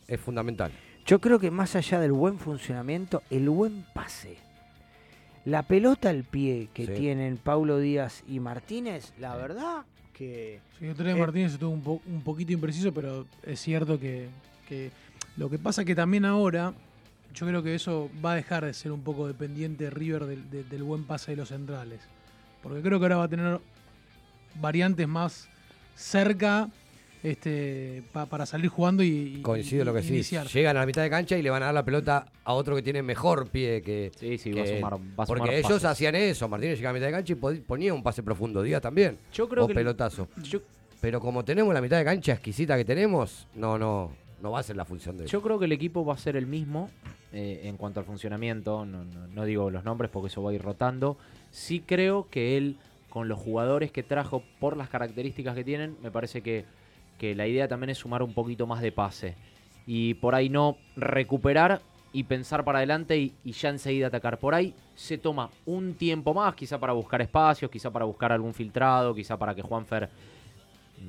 Es 0.07 0.21
fundamental. 0.21 0.71
Yo 1.07 1.19
creo 1.21 1.39
que 1.39 1.51
más 1.51 1.75
allá 1.77 1.99
del 2.01 2.13
buen 2.13 2.39
funcionamiento, 2.39 3.23
el 3.31 3.49
buen 3.49 3.87
pase. 3.95 4.37
La 5.49 5.63
pelota 5.63 6.11
al 6.11 6.25
pie 6.25 6.69
que 6.75 6.85
Sí. 6.87 6.93
tienen 6.93 7.39
Paulo 7.39 7.79
Díaz 7.79 8.23
y 8.29 8.39
Martínez, 8.39 9.15
la 9.19 9.35
verdad 9.35 9.85
que... 10.13 10.61
Sí, 10.79 10.85
el 10.85 11.07
Eh, 11.07 11.15
Martínez 11.15 11.53
estuvo 11.55 11.71
un, 11.71 11.81
po- 11.83 12.03
un 12.07 12.21
poquito 12.21 12.53
impreciso, 12.53 12.93
pero 12.93 13.25
es 13.43 13.59
cierto 13.59 13.99
que, 13.99 14.29
que 14.69 14.91
lo 15.39 15.49
que 15.49 15.59
pasa 15.59 15.87
que 15.87 15.95
también 15.95 16.27
ahora, 16.27 16.75
yo 17.33 17.47
creo 17.47 17.63
que 17.63 17.75
eso 17.75 18.11
va 18.23 18.33
a 18.33 18.35
dejar 18.35 18.67
de 18.67 18.75
ser 18.75 18.93
un 18.93 19.01
poco 19.01 19.27
dependiente 19.27 19.89
River 19.89 20.27
del, 20.27 20.51
de- 20.51 20.65
del 20.65 20.83
buen 20.83 21.05
pase 21.05 21.31
de 21.31 21.39
los 21.39 21.49
centrales. 21.49 22.01
Porque 22.63 22.83
creo 22.83 22.99
que 22.99 23.07
ahora 23.07 23.17
va 23.17 23.25
a 23.25 23.29
tener 23.29 23.59
variantes 24.61 25.09
más 25.09 25.49
cerca 25.95 26.69
este, 27.23 28.03
pa- 28.13 28.27
para 28.27 28.47
salir 28.47 28.69
jugando 28.71 29.03
y, 29.03 29.41
Coincido 29.43 29.83
y- 29.83 29.85
lo 29.87 29.95
que 29.95 30.03
sí. 30.03 30.15
iniciar. 30.15 30.47
Llegan 30.47 30.77
a 30.77 30.81
la 30.81 30.87
mitad 30.87 31.03
de 31.03 31.11
cancha 31.11 31.37
y 31.37 31.43
le 31.43 31.51
van 31.51 31.63
a 31.63 31.67
dar 31.67 31.75
la 31.75 31.85
pelota 31.85 32.27
a 32.45 32.53
otro 32.55 32.75
que 32.77 32.83
tiene 32.83 33.03
mejor 33.03 33.49
pie 33.49 33.83
que. 33.83 34.11
Sí, 34.19 34.39
sí, 34.39 34.51
que 34.53 34.61
va 34.61 34.65
a 34.65 34.67
sumar, 34.77 34.93
va 35.19 35.25
a 35.25 35.27
Porque 35.27 35.41
sumar 35.43 35.55
ellos 35.55 35.69
pases. 35.73 35.85
hacían 35.85 36.15
eso. 36.15 36.49
Martínez 36.49 36.79
llegaba 36.79 36.91
a 36.91 36.95
mitad 36.95 37.07
de 37.07 37.13
cancha 37.13 37.33
y 37.33 37.61
ponía 37.61 37.95
un 37.95 38.03
pase 38.03 38.23
profundo. 38.23 38.63
Díaz 38.63 38.83
también. 38.83 39.19
Yo 39.33 39.49
creo 39.49 39.65
o 39.65 39.69
que 39.69 39.75
pelotazo. 39.75 40.29
yo, 40.43 40.61
Pero 41.01 41.21
como 41.21 41.45
tenemos 41.45 41.73
la 41.75 41.81
mitad 41.81 41.99
de 41.99 42.05
cancha 42.05 42.33
exquisita 42.33 42.77
que 42.77 42.85
tenemos, 42.85 43.47
no, 43.55 43.79
no, 43.79 44.11
no 44.43 44.51
va 44.51 44.61
a 44.61 44.63
ser 44.63 44.77
la 44.77 44.85
función 44.85 45.17
de 45.19 45.27
yo 45.27 45.43
creo 45.43 45.59
que 45.59 45.65
el 45.67 45.73
equipo 45.73 46.05
va 46.05 46.15
a 46.15 46.19
ser 46.19 46.37
el 46.37 46.47
mismo 46.47 46.91
eh, 47.33 47.61
en 47.65 47.77
cuanto 47.77 48.01
al 48.01 48.07
funcionamiento. 48.07 48.85
No, 48.87 49.05
no- 49.05 49.27
no 49.29 49.45
digo 49.45 49.71
los 49.71 49.85
nombres 49.85 50.11
porque 50.11 50.29
eso 50.29 50.43
va 50.43 50.51
a 50.51 50.55
ir 50.55 50.63
rotando. 50.63 51.17
Sí 51.51 51.83
creo 51.85 52.27
que 52.31 52.57
él 52.57 52.77
con 53.11 53.27
los 53.29 53.39
jugadores 53.39 53.91
que 53.91 54.03
trajo 54.03 54.43
por 54.61 54.77
las 54.77 54.89
características 54.91 55.55
que 55.55 55.65
tienen, 55.65 55.97
me 56.03 56.11
parece 56.11 56.43
que, 56.43 56.65
que 57.19 57.35
la 57.35 57.47
idea 57.47 57.69
también 57.69 57.91
es 57.91 57.99
sumar 57.99 58.23
un 58.23 58.33
poquito 58.33 58.67
más 58.67 58.81
de 58.81 58.93
pase. 58.93 59.35
Y 59.87 60.15
por 60.15 60.35
ahí 60.35 60.49
no 60.49 60.77
recuperar 60.97 61.81
y 62.13 62.25
pensar 62.25 62.65
para 62.65 62.79
adelante 62.79 63.19
y, 63.19 63.53
ya 63.53 63.69
enseguida 63.69 64.07
atacar. 64.07 64.39
Por 64.39 64.55
ahí 64.55 64.75
se 64.95 65.19
toma 65.19 65.51
un 65.67 65.95
tiempo 65.95 66.33
más, 66.33 66.55
quizá 66.55 66.79
para 66.79 66.93
buscar 66.93 67.21
espacios, 67.21 67.71
quizá 67.71 67.91
para 67.91 68.05
buscar 68.05 68.33
algún 68.33 68.55
filtrado, 68.55 69.15
quizá 69.15 69.37
para 69.37 69.55
que 69.55 69.63
Juanfer 69.63 70.09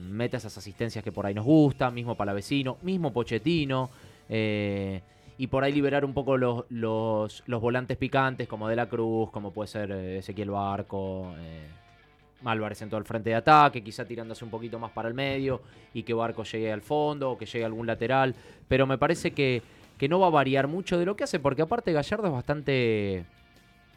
meta 0.09 0.37
esas 0.37 0.55
asistencias 0.57 1.03
que 1.03 1.11
por 1.11 1.25
ahí 1.25 1.33
nos 1.33 1.45
gusta, 1.45 1.89
mismo 1.89 2.15
Palavecino, 2.15 2.77
mismo 2.81 3.11
Pochettino. 3.11 3.89
eh, 4.27 5.01
y 5.39 5.47
por 5.47 5.63
ahí 5.63 5.71
liberar 5.71 6.03
un 6.03 6.13
poco 6.13 6.35
los, 6.35 6.65
los, 6.69 7.43
los 7.47 7.61
volantes 7.61 7.95
picantes 7.95 8.45
como 8.45 8.67
De 8.67 8.75
la 8.75 8.89
Cruz, 8.89 9.31
como 9.31 9.51
puede 9.51 9.69
ser 9.69 9.89
eh, 9.89 10.17
Ezequiel 10.17 10.51
Barco, 10.51 11.33
eh, 11.39 11.65
Álvarez 12.45 12.81
en 12.81 12.89
todo 12.89 12.99
el 12.99 13.05
frente 13.05 13.31
de 13.31 13.35
ataque, 13.35 13.83
quizá 13.83 14.05
tirándose 14.05 14.45
un 14.45 14.51
poquito 14.51 14.79
más 14.79 14.91
para 14.91 15.07
el 15.07 15.13
medio 15.13 15.61
y 15.93 16.03
que 16.03 16.13
Barco 16.13 16.43
llegue 16.43 16.71
al 16.71 16.81
fondo 16.81 17.31
o 17.31 17.37
que 17.37 17.45
llegue 17.45 17.63
a 17.63 17.67
algún 17.67 17.85
lateral. 17.85 18.35
Pero 18.67 18.87
me 18.87 18.97
parece 18.97 19.31
que, 19.31 19.61
que 19.97 20.07
no 20.07 20.19
va 20.19 20.27
a 20.27 20.31
variar 20.31 20.67
mucho 20.67 20.97
de 20.97 21.05
lo 21.05 21.15
que 21.15 21.25
hace, 21.25 21.39
porque 21.39 21.61
aparte 21.61 21.91
Gallardo 21.91 22.27
es 22.27 22.33
bastante 22.33 23.25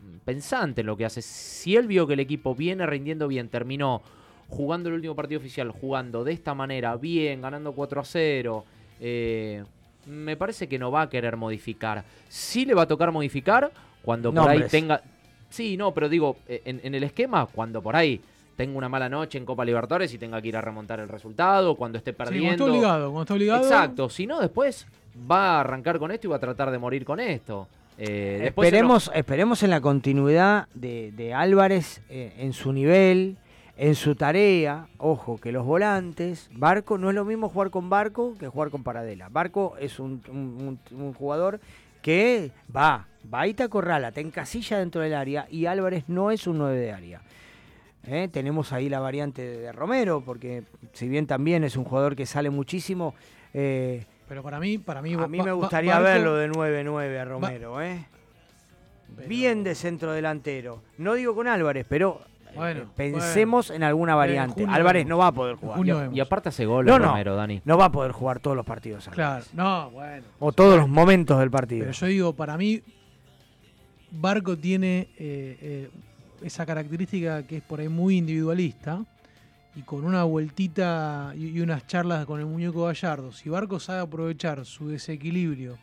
mm, 0.00 0.18
pensante 0.24 0.80
en 0.80 0.86
lo 0.88 0.96
que 0.96 1.04
hace. 1.04 1.22
Si 1.22 1.76
él 1.76 1.86
vio 1.86 2.06
que 2.06 2.14
el 2.14 2.20
equipo 2.20 2.54
viene 2.54 2.86
rindiendo 2.86 3.28
bien, 3.28 3.48
terminó 3.48 4.02
jugando 4.48 4.88
el 4.88 4.96
último 4.96 5.14
partido 5.14 5.40
oficial, 5.40 5.70
jugando 5.70 6.24
de 6.24 6.32
esta 6.32 6.54
manera, 6.54 6.96
bien, 6.96 7.40
ganando 7.40 7.72
4 7.72 8.00
a 8.00 8.04
0, 8.04 8.64
eh, 9.00 9.64
me 10.06 10.36
parece 10.36 10.68
que 10.68 10.78
no 10.78 10.90
va 10.90 11.02
a 11.02 11.08
querer 11.08 11.36
modificar. 11.36 12.04
Sí 12.28 12.66
le 12.66 12.74
va 12.74 12.82
a 12.82 12.88
tocar 12.88 13.12
modificar 13.12 13.72
cuando 14.02 14.32
por 14.32 14.48
ahí 14.48 14.64
tenga... 14.68 15.00
Sí, 15.48 15.76
no, 15.76 15.92
pero 15.92 16.08
digo, 16.08 16.38
eh, 16.48 16.62
en, 16.64 16.80
en 16.82 16.94
el 16.94 17.04
esquema, 17.04 17.46
cuando 17.46 17.82
por 17.82 17.94
ahí 17.94 18.20
tenga 18.56 18.76
una 18.78 18.88
mala 18.88 19.08
noche 19.08 19.38
en 19.38 19.44
Copa 19.44 19.64
Libertadores 19.64 20.12
y 20.14 20.18
tenga 20.18 20.40
que 20.42 20.48
ir 20.48 20.56
a 20.56 20.60
remontar 20.60 21.00
el 21.00 21.08
resultado, 21.08 21.74
cuando 21.76 21.98
esté 21.98 22.10
Sí, 22.12 22.16
cuando 22.16 22.30
perdiendo. 22.32 22.52
está 22.52 22.64
obligado, 22.64 23.04
cuando 23.10 23.22
está 23.22 23.34
obligado. 23.34 23.62
Exacto, 23.62 24.08
si 24.08 24.26
no, 24.26 24.40
después 24.40 24.86
va 25.30 25.56
a 25.56 25.60
arrancar 25.60 25.98
con 25.98 26.10
esto 26.10 26.26
y 26.26 26.30
va 26.30 26.36
a 26.36 26.40
tratar 26.40 26.70
de 26.70 26.78
morir 26.78 27.04
con 27.04 27.20
esto. 27.20 27.68
Eh, 27.98 28.44
Esperemos, 28.46 29.10
esperemos 29.14 29.62
en 29.62 29.70
la 29.70 29.80
continuidad 29.80 30.66
de, 30.74 31.12
de 31.12 31.34
Álvarez 31.34 32.00
eh, 32.08 32.32
en 32.38 32.52
su 32.54 32.72
nivel, 32.72 33.36
en 33.76 33.94
su 33.94 34.14
tarea. 34.14 34.86
Ojo, 34.98 35.38
que 35.38 35.52
los 35.52 35.64
volantes, 35.66 36.48
Barco, 36.54 36.96
no 36.98 37.10
es 37.10 37.14
lo 37.14 37.24
mismo 37.24 37.48
jugar 37.50 37.70
con 37.70 37.90
Barco 37.90 38.34
que 38.38 38.48
jugar 38.48 38.70
con 38.70 38.82
Paradela. 38.82 39.28
Barco 39.28 39.74
es 39.78 39.98
un, 40.00 40.22
un- 40.30 40.78
un- 40.92 40.98
un 40.98 41.12
jugador 41.14 41.60
que 42.00 42.50
va, 42.74 43.06
va 43.32 43.46
y 43.46 43.54
te 43.54 43.62
acorrala, 43.62 44.10
te 44.10 44.20
encasilla 44.22 44.78
dentro 44.78 45.02
del 45.02 45.14
área 45.14 45.46
y 45.50 45.66
Álvarez 45.66 46.04
no 46.08 46.30
es 46.30 46.46
un 46.46 46.58
9 46.58 46.76
de 46.78 46.92
área. 46.92 47.20
Eh, 48.04 48.28
Tenemos 48.32 48.72
ahí 48.72 48.88
la 48.88 49.00
variante 49.00 49.42
de 49.42 49.72
Romero, 49.72 50.22
porque 50.24 50.64
si 50.92 51.08
bien 51.08 51.26
también 51.26 51.62
es 51.64 51.76
un 51.76 51.84
jugador 51.84 52.16
que 52.16 52.26
sale 52.26 52.50
muchísimo, 52.50 53.14
eh, 53.54 54.04
Pero 54.28 54.42
para 54.42 54.58
mí, 54.58 54.78
para 54.78 55.02
mí, 55.02 55.14
a 55.14 55.28
mí 55.28 55.38
va- 55.38 55.44
me 55.44 55.50
va- 55.50 55.56
gustaría 55.56 55.94
Barco- 55.98 56.04
verlo 56.04 56.34
de 56.36 56.48
9-9 56.48 57.18
a 57.20 57.24
Romero, 57.24 57.80
¿eh? 57.82 58.06
Pero- 59.14 59.28
Bien 59.28 59.62
de 59.62 59.74
centro 59.74 60.12
delantero. 60.12 60.82
No 60.98 61.14
digo 61.14 61.34
con 61.34 61.46
Álvarez, 61.46 61.84
pero 61.88 62.22
eh, 62.48 62.52
Bueno, 62.56 62.84
pensemos 62.96 63.70
en 63.70 63.82
alguna 63.82 64.14
variante. 64.14 64.54
junio 64.62 64.74
Álvarez 64.74 65.06
no 65.06 65.18
va 65.18 65.26
a 65.28 65.32
poder 65.32 65.56
jugar. 65.56 65.76
junio 65.76 66.10
Y, 66.12 66.18
aparte 66.20 66.48
hace 66.48 66.64
gol 66.66 66.86
No, 66.86 66.98
no. 66.98 67.08
Romero, 67.08 67.36
Dani. 67.36 67.60
No 67.64 67.76
va 67.78 67.84
a 67.86 67.92
poder 67.92 68.12
jugar 68.12 68.40
todos 68.40 68.56
los 68.56 68.64
partidos. 68.66 69.06
Álvarez. 69.08 69.48
Claro, 69.52 69.84
no, 69.84 69.90
bueno. 69.90 70.24
O 70.38 70.50
todos 70.52 70.76
los 70.78 70.88
momentos 70.88 71.38
del 71.38 71.50
partido. 71.50 71.80
Pero 71.82 71.92
yo 71.92 72.06
digo, 72.06 72.32
para 72.32 72.56
mí, 72.56 72.82
Barco 74.10 74.56
tiene 74.58 75.08
eh, 75.18 75.58
eh, 75.60 75.90
esa 76.44 76.66
característica 76.66 77.42
que 77.44 77.58
es 77.58 77.62
por 77.62 77.80
ahí 77.80 77.88
muy 77.88 78.16
individualista 78.16 79.04
y 79.74 79.82
con 79.82 80.04
una 80.04 80.24
vueltita 80.24 81.32
y, 81.36 81.60
unas 81.60 81.86
charlas 81.86 82.26
con 82.26 82.40
el 82.40 82.46
muñeco 82.46 82.84
Gallardo. 82.84 83.32
Si 83.32 83.48
Barco 83.48 83.80
sabe 83.80 84.00
aprovechar 84.00 84.64
su 84.66 84.88
desequilibrio 84.88 85.78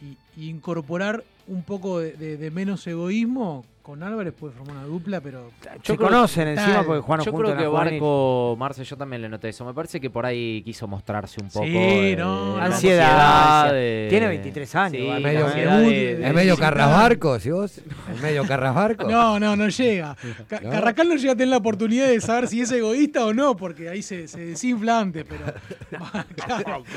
y, 0.00 0.16
y 0.40 0.48
incorporar 0.48 1.24
un 1.50 1.62
poco 1.62 1.98
de, 2.00 2.12
de- 2.12 2.36
de 2.36 2.50
menos 2.50 2.86
egoísmo, 2.86 3.64
con 3.82 4.02
Álvarez 4.04 4.32
puede 4.38 4.52
formar 4.54 4.76
una 4.76 4.84
dupla, 4.84 5.20
pero 5.20 5.50
Se 5.82 5.96
creo- 5.96 6.08
conocen 6.08 6.46
encima 6.48 6.74
Tal. 6.76 6.84
porque 6.86 7.00
jugaron 7.00 7.24
Yo 7.26 7.32
creo 7.32 7.56
que. 7.56 7.66
Barco, 7.66 8.54
Marce, 8.56 8.84
yo 8.84 8.96
también 8.96 9.22
le 9.22 9.28
noté 9.28 9.48
eso. 9.48 9.64
Me 9.64 9.74
parece 9.74 9.98
que 10.00 10.10
por 10.10 10.24
ahí 10.26 10.62
quiso 10.62 10.86
mostrarse 10.86 11.40
un 11.42 11.48
poco. 11.48 11.64
Sí, 11.64 11.72
eh, 11.74 12.14
no, 12.16 12.56
Ansiedad. 12.56 13.72
de- 13.72 14.06
Tiene 14.10 14.28
23 14.28 14.74
años, 14.76 15.02
Sí, 15.02 15.08
la 15.08 15.18
medio- 15.18 15.46
de- 15.48 15.54
de- 15.64 16.12
¿Es 16.12 16.18
de- 16.20 16.32
medio 16.32 16.54
de- 16.54 16.60
carrasbarco, 16.60 17.40
si 17.40 17.50
vos? 17.50 17.78
¿Es 17.78 18.22
medio 18.22 18.46
carrasbarco? 18.46 19.08
No, 19.10 19.40
no, 19.40 19.56
no 19.56 19.68
llega. 19.68 20.14
Ca- 20.46 20.60
¿No? 20.60 20.70
Carrascal 20.70 21.08
no 21.08 21.16
llega 21.16 21.32
a 21.32 21.36
tener 21.36 21.48
la 21.48 21.56
oportunidad 21.56 22.06
de 22.06 22.20
saber 22.20 22.46
si 22.48 22.60
es 22.60 22.70
egoísta 22.70 23.24
o 23.24 23.32
no, 23.34 23.56
porque 23.56 23.88
ahí 23.88 24.02
se, 24.02 24.28
se 24.28 24.38
desinfla 24.40 25.00
antes, 25.00 25.24
pero. 25.28 25.46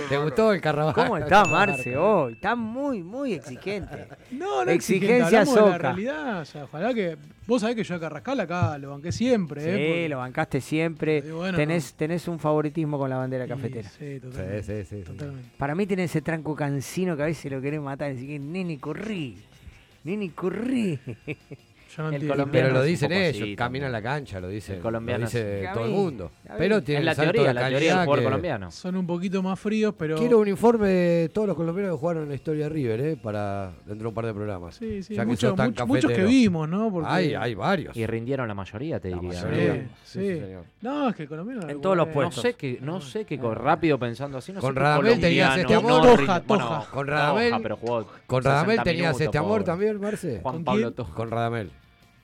¿Te 0.09 0.17
gustó 0.17 0.51
el 0.53 0.61
carrasbarco? 0.61 1.01
¿Cómo 1.01 1.17
está 1.17 1.45
Marce 1.45 1.97
hoy? 1.97 2.33
Está 2.33 2.55
muy, 2.55 3.01
muy 3.01 3.33
exigente. 3.33 4.07
No, 4.43 4.65
no 4.65 4.71
Exigencia 4.71 5.15
exigente, 5.17 5.37
hablamos 5.37 5.55
de 5.55 5.61
la 5.61 5.67
soca. 5.67 5.77
realidad. 5.77 6.41
O 6.41 6.45
sea, 6.45 6.63
ojalá 6.65 6.93
que. 6.93 7.17
Vos 7.47 7.61
sabés 7.61 7.75
que 7.75 7.83
yo 7.83 7.95
a 7.95 7.99
Carrascal 7.99 8.39
acá 8.39 8.77
lo 8.77 8.91
banqué 8.91 9.11
siempre, 9.11 9.61
Sí, 9.61 9.67
¿eh? 9.69 9.71
Porque- 9.87 10.09
lo 10.09 10.17
bancaste 10.17 10.61
siempre. 10.61 11.21
Bueno, 11.21 11.57
tenés, 11.57 11.93
tenés 11.93 12.27
un 12.27 12.39
favoritismo 12.39 12.97
con 12.97 13.09
la 13.09 13.17
bandera 13.17 13.47
cafetera. 13.47 13.89
Sí, 13.89 14.15
Sí, 14.15 14.19
totalmente. 14.19 14.63
sí, 14.63 14.89
sí. 14.89 14.97
sí. 14.97 15.03
totalmente. 15.03 15.49
Para 15.57 15.75
mí 15.75 15.85
tiene 15.87 16.05
ese 16.05 16.21
tranco 16.21 16.55
cansino 16.55 17.15
que 17.17 17.23
a 17.23 17.25
veces 17.25 17.51
lo 17.51 17.59
querés 17.61 17.81
matar. 17.81 18.11
Así 18.11 18.25
que, 18.27 18.39
nene, 18.39 18.79
corrí. 18.79 19.37
Nene, 20.03 20.31
corrí. 20.33 20.99
Yo 21.95 22.03
no 22.03 22.09
El 22.09 22.27
colombiano 22.27 22.67
Pero 22.69 22.73
lo 22.73 22.83
dicen 22.83 23.11
ellos, 23.11 23.41
así 23.43 23.55
caminan 23.55 23.87
también. 23.87 23.91
la 23.91 24.01
cancha, 24.01 24.39
lo 24.39 24.47
dice, 24.47 24.75
El 24.75 24.79
colombiano 24.81 25.19
lo 25.21 25.25
dice 25.27 25.69
todo 25.73 25.85
el 25.85 25.91
mundo. 25.91 26.31
Pero 26.57 26.81
tiene 26.81 26.99
En 27.01 27.05
la 27.05 27.15
teoría, 27.15 27.43
de 27.43 27.53
la 27.53 27.69
teoría 27.69 27.79
del 27.79 27.91
jugador 28.05 28.19
que- 28.19 28.23
colombiano. 28.25 28.71
Son 28.71 28.95
un 28.95 29.05
poquito 29.07 29.43
más 29.43 29.59
fríos, 29.59 29.93
pero. 29.97 30.17
Quiero 30.17 30.39
un 30.39 30.47
informe 30.47 30.87
de 30.87 31.29
todos 31.29 31.47
los 31.47 31.55
colombianos 31.57 31.95
que 31.95 31.99
jugaron 31.99 32.23
en 32.23 32.29
la 32.29 32.35
historia 32.35 32.63
de 32.65 32.69
River, 32.69 33.01
¿eh? 33.01 33.17
Para 33.21 33.71
dentro 33.85 34.03
de 34.03 34.07
un 34.07 34.13
par 34.13 34.25
de 34.25 34.33
programas. 34.33 34.75
Sí, 34.75 35.03
sí, 35.03 35.15
Ya 35.15 35.21
que 35.23 35.27
muchos, 35.27 35.49
sos 35.49 35.57
tan 35.57 35.69
muchos- 35.69 35.87
muchos 35.87 36.11
que 36.11 36.23
vimos, 36.23 36.67
¿no? 36.69 36.91
Porque- 36.91 37.09
Hay, 37.09 37.33
hay 37.35 37.53
varios. 37.55 37.95
Y 37.95 38.05
rindieron 38.05 38.47
la 38.47 38.53
mayoría, 38.53 38.99
te 38.99 39.09
La 39.09 39.17
diría. 39.19 39.43
mayoría. 39.43 39.75
¿eh? 39.75 39.87
Sí, 40.03 40.19
Sí, 40.19 40.27
sí. 40.33 40.39
señor. 40.39 40.63
No, 40.81 41.09
es 41.09 41.15
que 41.15 41.23
el 41.23 41.29
colombiano. 41.29 41.69
En 41.69 41.81
todos 41.81 41.95
los 41.97 42.05
bueno. 42.07 42.21
No 42.23 42.27
puestos. 42.29 42.41
sé 42.43 42.53
qué, 42.55 42.79
no 42.81 43.01
sé 43.01 43.25
qué, 43.25 43.37
co- 43.37 43.53
rápido 43.53 43.99
pensando 43.99 44.37
así, 44.37 44.51
no 44.53 44.61
Con 44.61 44.75
Radamel 44.75 45.19
tenías 45.19 45.57
este 45.57 45.75
amor. 45.75 46.17
Toja, 46.17 46.41
Toja. 46.41 46.85
Con 46.91 47.07
Radamel- 47.07 47.49
Toja, 47.49 47.59
pero 47.63 47.77
jugó 47.77 48.07
Con 48.27 48.43
60 48.43 48.49
Radamel 48.49 48.83
tenías 48.83 49.19
este 49.21 49.37
amor 49.37 49.63
también, 49.63 49.99
Marce. 49.99 50.39
Juan 50.41 50.55
¿Con 50.55 50.63
Pablo? 50.63 50.91
Toja. 50.91 51.13
Con 51.13 51.29
Radamel. 51.31 51.71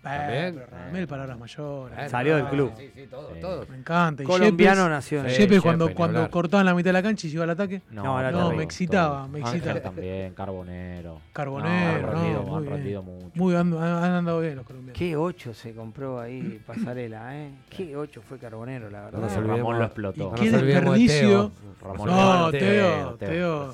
También. 0.02 0.54
pero 0.56 0.68
Radamel 0.68 1.08
palabras 1.08 1.38
mayores. 1.38 2.10
Salió 2.10 2.36
del 2.36 2.46
no, 2.46 2.50
club. 2.52 2.72
Sí, 2.78 2.90
sí, 2.96 3.08
todos, 3.08 3.34
Sí. 3.34 3.42
todos. 3.42 3.68
Me 3.70 3.78
encanta. 3.78 4.24
Y 4.24 4.26
Colombiano 4.26 4.86
Yepes- 4.86 4.90
nació 4.90 5.20
en 5.20 5.26
Sí, 5.26 5.32
Yepes 5.32 5.40
Yepes, 5.48 5.62
cuando, 5.62 5.94
cuando 5.94 6.30
cortaban 6.32 6.66
la 6.66 6.74
mitad 6.74 6.90
de 6.90 6.94
la 6.94 7.04
cancha 7.04 7.28
y 7.28 7.30
se 7.30 7.36
iba 7.36 7.44
al 7.44 7.50
ataque. 7.50 7.82
No, 7.92 8.18
era 8.20 8.32
No, 8.32 8.38
terrible. 8.38 8.58
me 8.58 8.64
excitaba, 8.64 9.28
me 9.28 9.40
Ángel 9.40 9.56
excitaba. 9.56 9.82
también, 9.82 10.34
Carbonero. 10.34 11.20
Carbonero, 11.34 11.70
No, 11.70 11.96
han 11.98 12.02
no, 12.02 12.12
rendido, 12.22 12.44
muy 12.44 12.58
han 12.58 12.66
rendido 12.66 13.04
mucho. 13.04 13.32
Muy 13.36 13.56
han, 13.56 13.74
andado 13.74 14.40
bien 14.40 14.56
los 14.56 14.66
colombianos. 14.66 14.98
Qué 14.98 15.16
8 15.18 15.54
se 15.54 15.74
compró 15.76 16.20
ahí 16.22 16.62
Pasarela, 16.66 17.38
¿eh? 17.38 17.52
Qué 17.70 17.98
8 17.98 18.22
fue 18.22 18.40
Carbonero, 18.40 18.90
la 18.90 19.00
No 19.00 19.06
verdad. 19.20 19.20
nos 19.38 19.48
Ramón 19.48 19.80
lo 19.80 19.86
explotó. 19.86 20.24
Y 20.24 20.30
No 20.30 20.36
qué 20.36 20.52
desperdicio. 20.52 21.52
Ramón 21.82 22.10
No, 22.10 22.52
Teo, 22.52 23.16
Teo. 23.16 23.74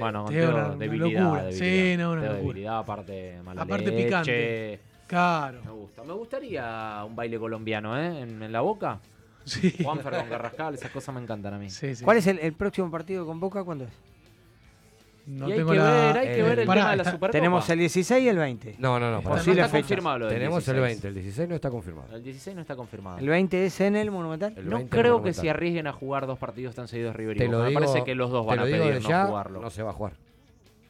Bueno, 0.00 0.24
con 0.24 0.32
Teo, 0.34 0.76
debilidad. 0.76 1.50
Sí, 1.52 1.94
no, 1.96 2.12
una 2.12 2.22
locura. 2.22 2.34
debilidad, 2.38 2.78
aparte 2.78 3.40
mala 3.44 3.62
Aparte 3.62 3.92
picante. 3.92 4.80
Claro. 5.10 5.60
Me 5.64 5.70
gusta. 5.72 6.04
Me 6.04 6.12
gustaría 6.12 7.02
un 7.06 7.16
baile 7.16 7.38
colombiano, 7.38 7.98
¿eh? 7.98 8.20
En, 8.22 8.42
en 8.42 8.52
la 8.52 8.60
boca. 8.60 9.00
Sí. 9.44 9.74
Juanfer 9.82 10.14
con 10.18 10.28
Carrascal, 10.28 10.74
esas 10.74 10.90
cosas 10.92 11.14
me 11.14 11.20
encantan 11.20 11.54
a 11.54 11.58
mí. 11.58 11.68
Sí, 11.68 11.96
sí. 11.96 12.04
¿Cuál 12.04 12.18
es 12.18 12.26
el, 12.28 12.38
el 12.38 12.52
próximo 12.52 12.90
partido 12.90 13.26
con 13.26 13.40
Boca? 13.40 13.64
¿Cuándo 13.64 13.84
es? 13.84 13.90
No 15.26 15.48
y 15.48 15.52
hay 15.52 15.58
tengo 15.58 15.72
que 15.72 15.78
la. 15.78 15.90
ver, 15.90 16.18
hay 16.18 16.26
que 16.28 16.38
eh, 16.40 16.42
ver 16.42 16.58
el 16.60 16.66
pará, 16.66 16.80
tema 16.80 16.90
de 16.92 16.96
la 16.96 17.02
está- 17.02 17.12
Supercopa. 17.12 17.32
Tenemos 17.38 17.70
el 17.70 17.78
16 17.78 18.22
y 18.24 18.28
el 18.28 18.36
20. 18.38 18.76
No, 18.78 18.98
no, 19.00 19.10
no. 19.10 19.20
No 19.22 19.36
está 19.36 19.68
confirmado 19.70 20.18
lo 20.20 20.26
del 20.26 20.34
Tenemos 20.34 20.68
el 20.68 20.74
16. 20.76 21.02
20, 21.02 21.08
el 21.08 21.14
16 21.14 21.48
no 21.48 21.54
está 21.54 21.70
confirmado. 21.70 22.14
El 22.16 22.22
16 22.22 22.54
no 22.56 22.62
está 22.62 22.76
confirmado. 22.76 23.18
¿El 23.18 23.28
20 23.28 23.66
es 23.66 23.80
en 23.80 23.96
el 23.96 24.10
Monumental? 24.10 24.54
El 24.56 24.68
no 24.68 24.76
20 24.76 24.96
creo 24.96 25.22
que 25.22 25.32
se 25.32 25.50
arriesguen 25.50 25.86
a 25.86 25.92
jugar 25.92 26.26
dos 26.26 26.38
partidos 26.38 26.74
tan 26.74 26.86
seguidos 26.88 27.16
River 27.16 27.36
y 27.36 27.38
Te 27.40 27.46
Boca. 27.46 27.56
lo 27.58 27.62
Me 27.64 27.68
digo, 27.70 27.80
parece 27.80 28.04
que 28.04 28.14
los 28.14 28.30
dos 28.30 28.46
van 28.46 28.58
a 28.60 28.62
pedir 28.64 29.02
no 29.02 29.08
ya, 29.08 29.26
jugarlo. 29.26 29.60
No 29.60 29.70
se 29.70 29.82
va 29.82 29.90
a 29.90 29.94
jugar. 29.94 30.12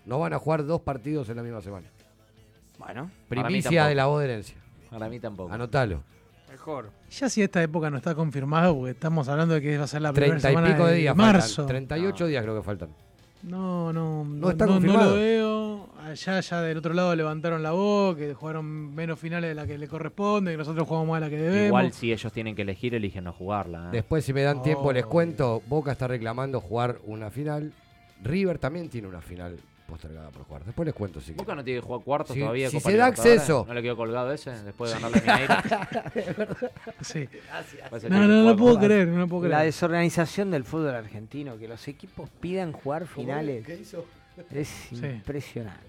No 0.06 0.18
van 0.18 0.32
a 0.32 0.38
jugar 0.38 0.64
dos 0.66 0.80
partidos 0.80 1.28
en 1.28 1.36
la 1.36 1.42
misma 1.42 1.60
semana. 1.60 1.86
Bueno, 2.80 3.10
Para 3.28 3.42
mí 3.42 3.46
Primicia 3.46 3.70
tampoco. 3.70 3.88
de 3.88 3.94
la 3.94 4.06
voz 4.06 4.18
de 4.20 4.24
herencia. 4.24 4.56
Para 4.90 5.08
mí 5.08 5.20
tampoco. 5.20 5.52
Anotalo. 5.52 6.02
mejor. 6.50 6.90
Ya 7.10 7.28
si 7.28 7.42
esta 7.42 7.62
época 7.62 7.88
no 7.90 7.96
está 7.98 8.14
confirmado, 8.14 8.74
porque 8.76 8.90
estamos 8.90 9.28
hablando 9.28 9.54
de 9.54 9.60
que 9.62 9.78
va 9.78 9.84
a 9.84 9.86
ser 9.86 10.02
la 10.02 10.12
primera 10.12 10.32
Treinta 10.38 10.50
y 10.50 10.52
semana 10.54 10.74
pico 10.74 10.86
de 10.88 10.94
días 10.96 11.14
marzo. 11.16 11.56
faltan. 11.62 11.66
38 11.68 12.26
días 12.26 12.42
creo 12.42 12.56
que 12.56 12.62
faltan. 12.62 12.88
No, 13.42 13.92
no, 13.92 14.24
no, 14.24 14.50
está 14.50 14.66
no- 14.66 14.72
no 14.72 14.76
confirmado. 14.80 15.10
lo 15.10 15.16
veo. 15.16 15.88
Allá 16.02 16.40
ya 16.40 16.60
del 16.62 16.78
otro 16.78 16.92
lado 16.92 17.14
levantaron 17.14 17.62
la 17.62 17.70
voz, 17.70 18.16
que 18.16 18.34
jugaron 18.34 18.94
menos 18.94 19.18
finales 19.18 19.48
de 19.50 19.54
la 19.54 19.66
que 19.66 19.78
le 19.78 19.86
corresponde, 19.86 20.50
que 20.50 20.56
nosotros 20.58 20.86
jugamos 20.88 21.08
más 21.08 21.20
de 21.20 21.26
la 21.26 21.30
que 21.30 21.40
debemos. 21.40 21.66
Igual 21.68 21.92
si 21.92 22.12
ellos 22.12 22.32
tienen 22.32 22.56
que 22.56 22.62
elegir, 22.62 22.94
eligen 22.94 23.24
no 23.24 23.32
jugarla. 23.32 23.86
¿eh? 23.86 23.90
Después, 23.92 24.24
si 24.24 24.32
me 24.32 24.42
dan 24.42 24.62
tiempo, 24.62 24.92
les 24.92 25.04
Oh. 25.04 25.08
cuento. 25.08 25.62
Boca 25.68 25.92
está 25.92 26.08
reclamando 26.08 26.60
jugar 26.60 26.98
una 27.06 27.30
final. 27.30 27.72
River 28.22 28.58
también 28.58 28.88
tiene 28.90 29.06
una 29.08 29.20
final 29.22 29.56
postergada 29.90 30.30
por 30.30 30.44
jugar. 30.44 30.64
Después 30.64 30.86
les 30.86 30.94
cuento 30.94 31.20
si 31.20 31.32
Boca 31.32 31.54
no 31.54 31.62
tiene 31.64 31.80
que 31.80 31.86
jugar 31.86 32.02
cuartos 32.04 32.34
Si- 32.34 32.40
todavía. 32.40 32.70
si 32.70 32.76
Copa 32.78 32.90
se 32.90 32.96
da 32.96 33.04
Libertadores? 33.06 33.40
acceso. 33.40 33.64
¿No 33.68 33.74
le 33.74 33.82
quedó 33.82 33.96
colgado 33.96 34.32
ese 34.32 34.50
después 34.62 34.90
de 34.94 35.00
ganarle 35.00 35.30
a 35.30 35.36
Mineiro? 35.36 35.56
Sí. 37.00 37.28
Parece 37.90 38.08
No, 38.08 38.20
que 38.20 38.26
no, 38.26 38.28
no 38.28 38.42
lo 38.50 38.56
puedo 38.56 38.78
creer, 38.78 39.08
no 39.08 39.18
lo 39.18 39.28
puedo 39.28 39.42
La 39.48 39.56
creer. 39.56 39.66
desorganización 39.66 40.50
del 40.50 40.64
fútbol 40.64 40.94
argentino, 40.94 41.58
que 41.58 41.68
los 41.68 41.86
equipos 41.88 42.28
pidan 42.40 42.72
jugar 42.72 43.06
finales, 43.06 43.66
¿Qué 43.66 43.74
hizo? 43.76 44.04
es 44.50 44.68
Sí. 44.68 44.96
impresionante. 45.04 45.88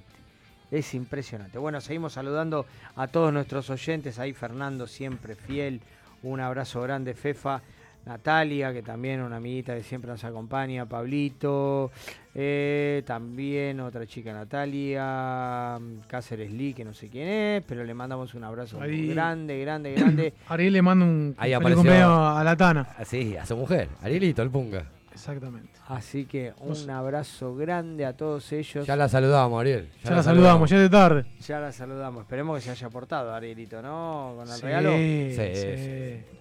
Es 0.71 0.93
impresionante. 0.93 1.57
Bueno, 1.57 1.81
seguimos 1.81 2.13
saludando 2.13 2.65
a 2.95 3.07
todos 3.07 3.33
nuestros 3.33 3.69
oyentes. 3.69 4.19
Ahí 4.19 4.33
Fernando, 4.33 4.87
siempre 4.87 5.35
fiel. 5.35 5.81
Un 6.23 6.39
abrazo 6.39 6.81
grande, 6.81 7.13
Fefa. 7.13 7.61
Natalia, 8.05 8.73
que 8.73 8.81
también 8.81 9.21
una 9.21 9.37
amiguita 9.37 9.75
que 9.75 9.83
siempre 9.83 10.09
nos 10.11 10.23
acompaña. 10.23 10.85
Pablito. 10.87 11.91
eh, 12.33 13.03
también 13.05 13.79
otra 13.81 14.05
chica, 14.07 14.33
Natalia. 14.33 15.79
Cáceres 16.07 16.51
Lee, 16.51 16.73
que 16.73 16.83
no 16.85 16.93
sé 16.93 17.09
quién 17.09 17.27
es, 17.27 17.63
pero 17.67 17.83
le 17.83 17.93
mandamos 17.93 18.33
un 18.33 18.43
abrazo 18.43 18.81
Ahí. 18.81 19.07
grande, 19.07 19.59
grande, 19.61 19.93
grande. 19.93 20.33
Ariel 20.47 20.73
le 20.73 20.81
manda 20.81 21.05
un 21.05 21.35
Ahí 21.37 21.51
feliz 21.51 21.55
apareció- 21.57 21.75
cumpleaños 21.77 22.37
a 22.37 22.43
la 22.43 22.55
Tana. 22.57 22.87
Así, 22.97 23.35
a 23.37 23.45
su 23.45 23.55
mujer, 23.57 23.89
Arielito, 24.01 24.41
el 24.41 24.49
punga. 24.49 24.85
Exactamente. 25.13 25.69
Así 25.87 26.25
que 26.25 26.53
un 26.59 26.89
abrazo 26.89 27.55
grande 27.55 28.05
a 28.05 28.13
todos 28.15 28.51
ellos. 28.53 28.85
Ya 28.87 28.95
la 28.95 29.09
saludamos, 29.09 29.59
Ariel. 29.59 29.89
Ya, 30.03 30.11
la 30.11 30.23
saludamos, 30.23 30.69
ya 30.69 30.77
es 30.77 30.83
de 30.83 30.89
tarde. 30.89 31.25
Ya 31.45 31.59
la 31.59 31.71
saludamos. 31.71 32.21
Esperemos 32.21 32.57
que 32.57 32.61
se 32.65 32.71
haya 32.71 32.89
portado 32.89 33.33
Arielito, 33.33 33.81
¿no? 33.81 34.33
Con 34.37 34.47
el 34.47 34.53
Sí, 34.55 34.61
regalo. 34.61 34.91
sí, 34.91 35.31
Sí, 35.35 35.41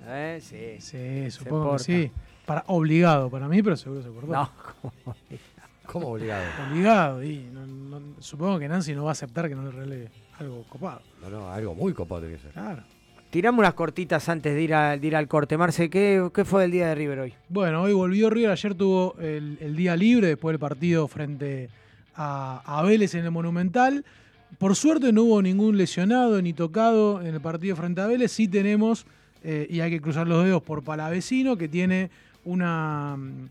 ¿Eh? 0.07 0.39
Sí. 0.41 0.77
sí, 0.81 1.31
supongo 1.31 1.73
que 1.73 1.79
sí. 1.81 2.12
Para, 2.47 2.64
obligado 2.68 3.29
para 3.31 3.49
mí, 3.49 3.62
pero 3.62 3.77
seguro 3.77 4.03
se 4.03 4.09
acordó. 4.09 4.33
No, 4.33 4.51
¿cómo? 4.81 5.16
¿Cómo 5.87 6.09
obligado? 6.12 6.45
Obligado, 6.71 7.23
y 7.25 7.49
no- 7.53 7.66
no- 7.66 8.21
supongo 8.21 8.59
que 8.61 8.68
Nancy 8.68 8.95
no 8.95 9.03
va 9.05 9.11
a 9.11 9.12
aceptar 9.12 9.49
que 9.49 9.57
no 9.57 9.64
le 9.64 9.71
regale 9.73 10.09
algo 10.39 10.62
copado. 10.68 11.03
No, 11.21 11.29
no, 11.31 11.51
algo 11.51 11.75
muy 11.75 11.93
copado 11.93 12.21
tiene 12.23 12.37
que 12.37 12.43
ser. 12.43 12.53
Claro. 12.53 12.83
Tiramos 13.31 13.61
unas 13.61 13.74
cortitas 13.74 14.28
antes 14.28 14.55
de 14.57 14.62
ir, 14.62 14.74
al 14.74 15.28
corte. 15.28 15.57
Marce, 15.57 15.89
¿qué, 15.89 16.31
¿qué 16.35 16.45
fue 16.45 16.64
el 16.64 16.72
día 16.72 16.89
de 16.89 16.97
River 16.97 17.20
hoy? 17.20 17.35
Bueno, 17.49 17.83
hoy 17.83 17.93
volvió 17.93 18.28
River, 18.28 18.51
ayer 18.51 18.74
tuvo 18.74 19.14
el, 19.20 19.76
día 19.76 19.95
libre 19.95 20.26
después 20.26 20.53
del 20.53 20.59
partido 20.59 21.07
frente 21.07 21.70
a, 22.16 22.61
a 22.64 22.83
Vélez 22.83 23.14
en 23.14 23.24
el 23.24 23.31
Monumental. 23.31 24.05
Por 24.59 24.74
suerte 24.74 25.12
no 25.12 25.22
hubo 25.22 25.43
ningún 25.43 25.78
lesionado 25.78 26.43
ni 26.43 26.53
tocado 26.53 27.20
en 27.20 27.35
el 27.35 27.41
partido 27.41 27.76
frente 27.76 28.01
a 28.01 28.09
Vélez. 28.09 28.33
Sí 28.33 28.49
tenemos, 28.49 29.07
eh, 29.45 29.68
y 29.70 29.78
hay 29.78 29.93
que 29.93 30.01
cruzar 30.01 30.26
los 30.26 30.45
dedos 30.45 30.64
por 30.64 30.83
Palavecino, 30.83 31.57
que 31.57 31.68
tiene 31.68 32.11
una 32.45 33.16
mm, 33.16 33.49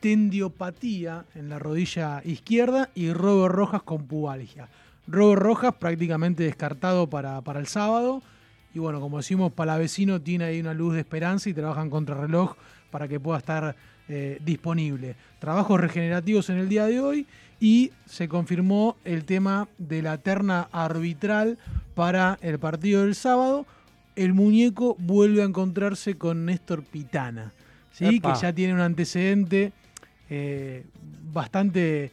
tendiopatía 0.00 1.26
en 1.36 1.48
la 1.48 1.60
rodilla 1.60 2.22
izquierda 2.24 2.90
y 2.96 3.12
Robert 3.12 3.54
Rojas 3.54 3.84
con 3.84 4.08
pubalgia. 4.08 4.68
Robert 5.06 5.42
Rojas 5.42 5.74
prácticamente 5.76 6.42
descartado 6.42 7.08
para 7.08 7.40
el 7.60 7.68
sábado. 7.68 8.20
Y 8.74 8.80
bueno, 8.80 9.00
como 9.00 9.18
decimos, 9.18 9.52
Palavecino 9.52 10.20
tiene 10.20 10.44
ahí 10.44 10.60
una 10.60 10.74
luz 10.74 10.94
de 10.94 11.00
esperanza 11.00 11.48
y 11.48 11.54
trabajan 11.54 11.90
contra 11.90 12.16
reloj 12.16 12.56
para 12.90 13.06
que 13.06 13.20
pueda 13.20 13.38
estar 13.38 13.76
eh, 14.08 14.38
disponible. 14.44 15.14
Trabajos 15.38 15.80
regenerativos 15.80 16.50
en 16.50 16.58
el 16.58 16.68
día 16.68 16.86
de 16.86 17.00
hoy 17.00 17.26
y 17.60 17.92
se 18.04 18.28
confirmó 18.28 18.96
el 19.04 19.24
tema 19.24 19.68
de 19.78 20.02
la 20.02 20.18
terna 20.18 20.68
arbitral 20.72 21.56
para 21.94 22.36
el 22.42 22.58
partido 22.58 23.02
del 23.02 23.14
sábado. 23.14 23.64
El 24.16 24.34
muñeco 24.34 24.96
vuelve 24.98 25.42
a 25.42 25.44
encontrarse 25.44 26.16
con 26.16 26.44
Néstor 26.44 26.82
Pitana, 26.82 27.52
¿sí? 27.92 28.16
Epa. 28.16 28.34
que 28.34 28.40
ya 28.40 28.52
tiene 28.52 28.74
un 28.74 28.80
antecedente 28.80 29.72
eh, 30.28 30.84
bastante 31.32 32.10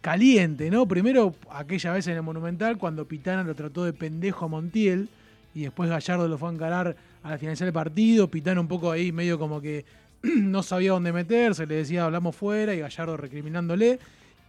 caliente, 0.00 0.70
¿no? 0.70 0.86
Primero, 0.88 1.34
aquella 1.50 1.92
vez 1.92 2.06
en 2.06 2.16
el 2.16 2.22
Monumental, 2.22 2.78
cuando 2.78 3.06
Pitana 3.06 3.42
lo 3.42 3.54
trató 3.54 3.84
de 3.84 3.92
pendejo 3.92 4.46
a 4.46 4.48
Montiel, 4.48 5.08
y 5.56 5.62
después 5.62 5.88
Gallardo 5.88 6.28
lo 6.28 6.36
fue 6.36 6.50
a 6.50 6.52
encarar 6.52 6.96
al 7.22 7.38
finalizar 7.38 7.66
el 7.66 7.72
partido, 7.72 8.30
Pitana 8.30 8.60
un 8.60 8.68
poco 8.68 8.90
ahí 8.90 9.10
medio 9.10 9.38
como 9.38 9.58
que 9.58 9.86
no 10.22 10.62
sabía 10.62 10.90
dónde 10.90 11.14
meterse, 11.14 11.66
le 11.66 11.76
decía 11.76 12.04
hablamos 12.04 12.36
fuera, 12.36 12.74
y 12.74 12.80
Gallardo 12.80 13.16
recriminándole. 13.16 13.98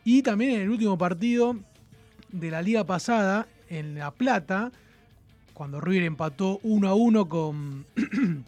Y 0.04 0.22
también 0.22 0.56
en 0.56 0.62
el 0.64 0.70
último 0.70 0.98
partido 0.98 1.56
de 2.34 2.52
la 2.52 2.62
liga 2.62 2.84
pasada, 2.84 3.48
en 3.70 3.96
La 3.96 4.12
Plata, 4.12 4.74
cuando 5.54 5.80
River 5.80 6.04
empató 6.04 6.60
1 6.64 6.90
a 6.90 6.94
1 6.94 7.30
con, 7.30 7.86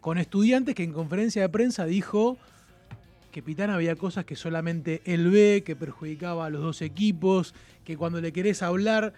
con 0.00 0.18
estudiantes, 0.18 0.74
que 0.74 0.82
en 0.82 0.92
conferencia 0.92 1.42
de 1.42 1.48
prensa 1.48 1.84
dijo 1.84 2.38
que 3.30 3.40
Pitana 3.40 3.76
había 3.76 3.94
cosas 3.94 4.24
que 4.24 4.34
solamente 4.34 5.00
él 5.04 5.30
ve, 5.30 5.62
que 5.64 5.76
perjudicaba 5.76 6.46
a 6.46 6.50
los 6.50 6.60
dos 6.60 6.82
equipos, 6.82 7.54
que 7.84 7.96
cuando 7.96 8.20
le 8.20 8.32
querés 8.32 8.64
hablar, 8.64 9.12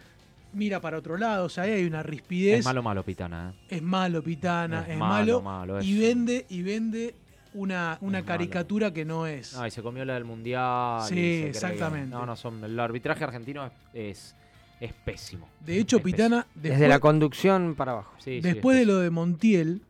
mira 0.52 0.80
para 0.80 0.98
otro 0.98 1.16
lado. 1.16 1.46
O 1.46 1.48
sea, 1.48 1.64
ahí 1.64 1.72
hay 1.72 1.84
una 1.86 2.02
rispidez. 2.02 2.60
Es 2.60 2.64
malo, 2.64 2.82
malo, 2.82 3.04
Pitana. 3.04 3.52
¿eh? 3.68 3.76
Es 3.76 3.82
malo, 3.82 4.22
Pitana, 4.22 4.82
Es 4.82 4.88
es, 4.90 4.96
malo, 4.98 5.40
malo. 5.42 5.66
malo, 5.74 5.78
es- 5.80 5.86
y 5.86 5.98
vende, 5.98 6.46
y 6.48 6.62
vende 6.62 7.14
una, 7.54 7.98
una 8.00 8.18
malo. 8.18 8.26
caricatura 8.26 8.92
que 8.92 9.04
no 9.04 9.26
es. 9.26 9.54
No, 9.54 9.66
y 9.66 9.70
se 9.70 9.82
comió 9.82 10.04
la 10.04 10.14
del 10.14 10.24
mundial. 10.24 11.02
y 11.06 11.08
Sí, 11.08 11.42
exactamente. 11.46 12.10
No, 12.10 12.24
no, 12.26 12.36
son, 12.36 12.62
el 12.64 12.78
arbitraje 12.80 13.24
argentino 13.24 13.66
es, 13.66 13.72
es, 13.94 14.36
es 14.80 14.92
pésimo. 14.92 15.48
De 15.60 15.78
hecho, 15.78 15.98
Es 15.98 16.02
Pitana, 16.02 16.46
Desde 16.54 16.88
la 16.88 16.98
conducción 16.98 17.74
para 17.76 17.92
abajo. 17.92 18.12
Sí, 18.18 18.24
sí, 18.24 18.36
es 18.38 18.42
después 18.42 18.78
de 18.78 18.86
lo 18.86 18.98
de 18.98 19.10
Montiel, 19.10 19.82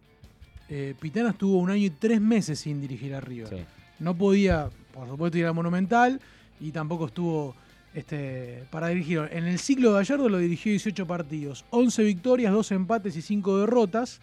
eh, 0.68 0.94
Pitana 1.00 1.30
estuvo 1.30 1.58
un 1.58 1.70
año 1.70 1.84
y 1.84 1.90
tres 1.90 2.20
meses 2.20 2.58
sin 2.60 2.80
dirigir 2.80 3.14
a 3.14 3.20
River. 3.20 3.48
Sí. 3.48 3.64
No 4.00 4.14
podía, 4.14 4.68
por 4.92 5.06
supuesto, 5.08 5.38
ir 5.38 5.46
al 5.46 5.54
Monumental 5.54 6.20
y 6.60 6.72
tampoco 6.72 7.06
estuvo 7.06 7.54
este, 7.94 8.64
para 8.70 8.88
dirigir. 8.88 9.28
En 9.32 9.44
el 9.44 9.58
ciclo 9.58 9.90
de 9.90 9.98
Gallardo 9.98 10.28
lo 10.28 10.38
dirigió 10.38 10.70
18 10.72 11.06
partidos, 11.06 11.64
11 11.70 12.02
victorias, 12.04 12.52
2 12.52 12.72
empates 12.72 13.16
y 13.16 13.22
5 13.22 13.58
derrotas. 13.60 14.20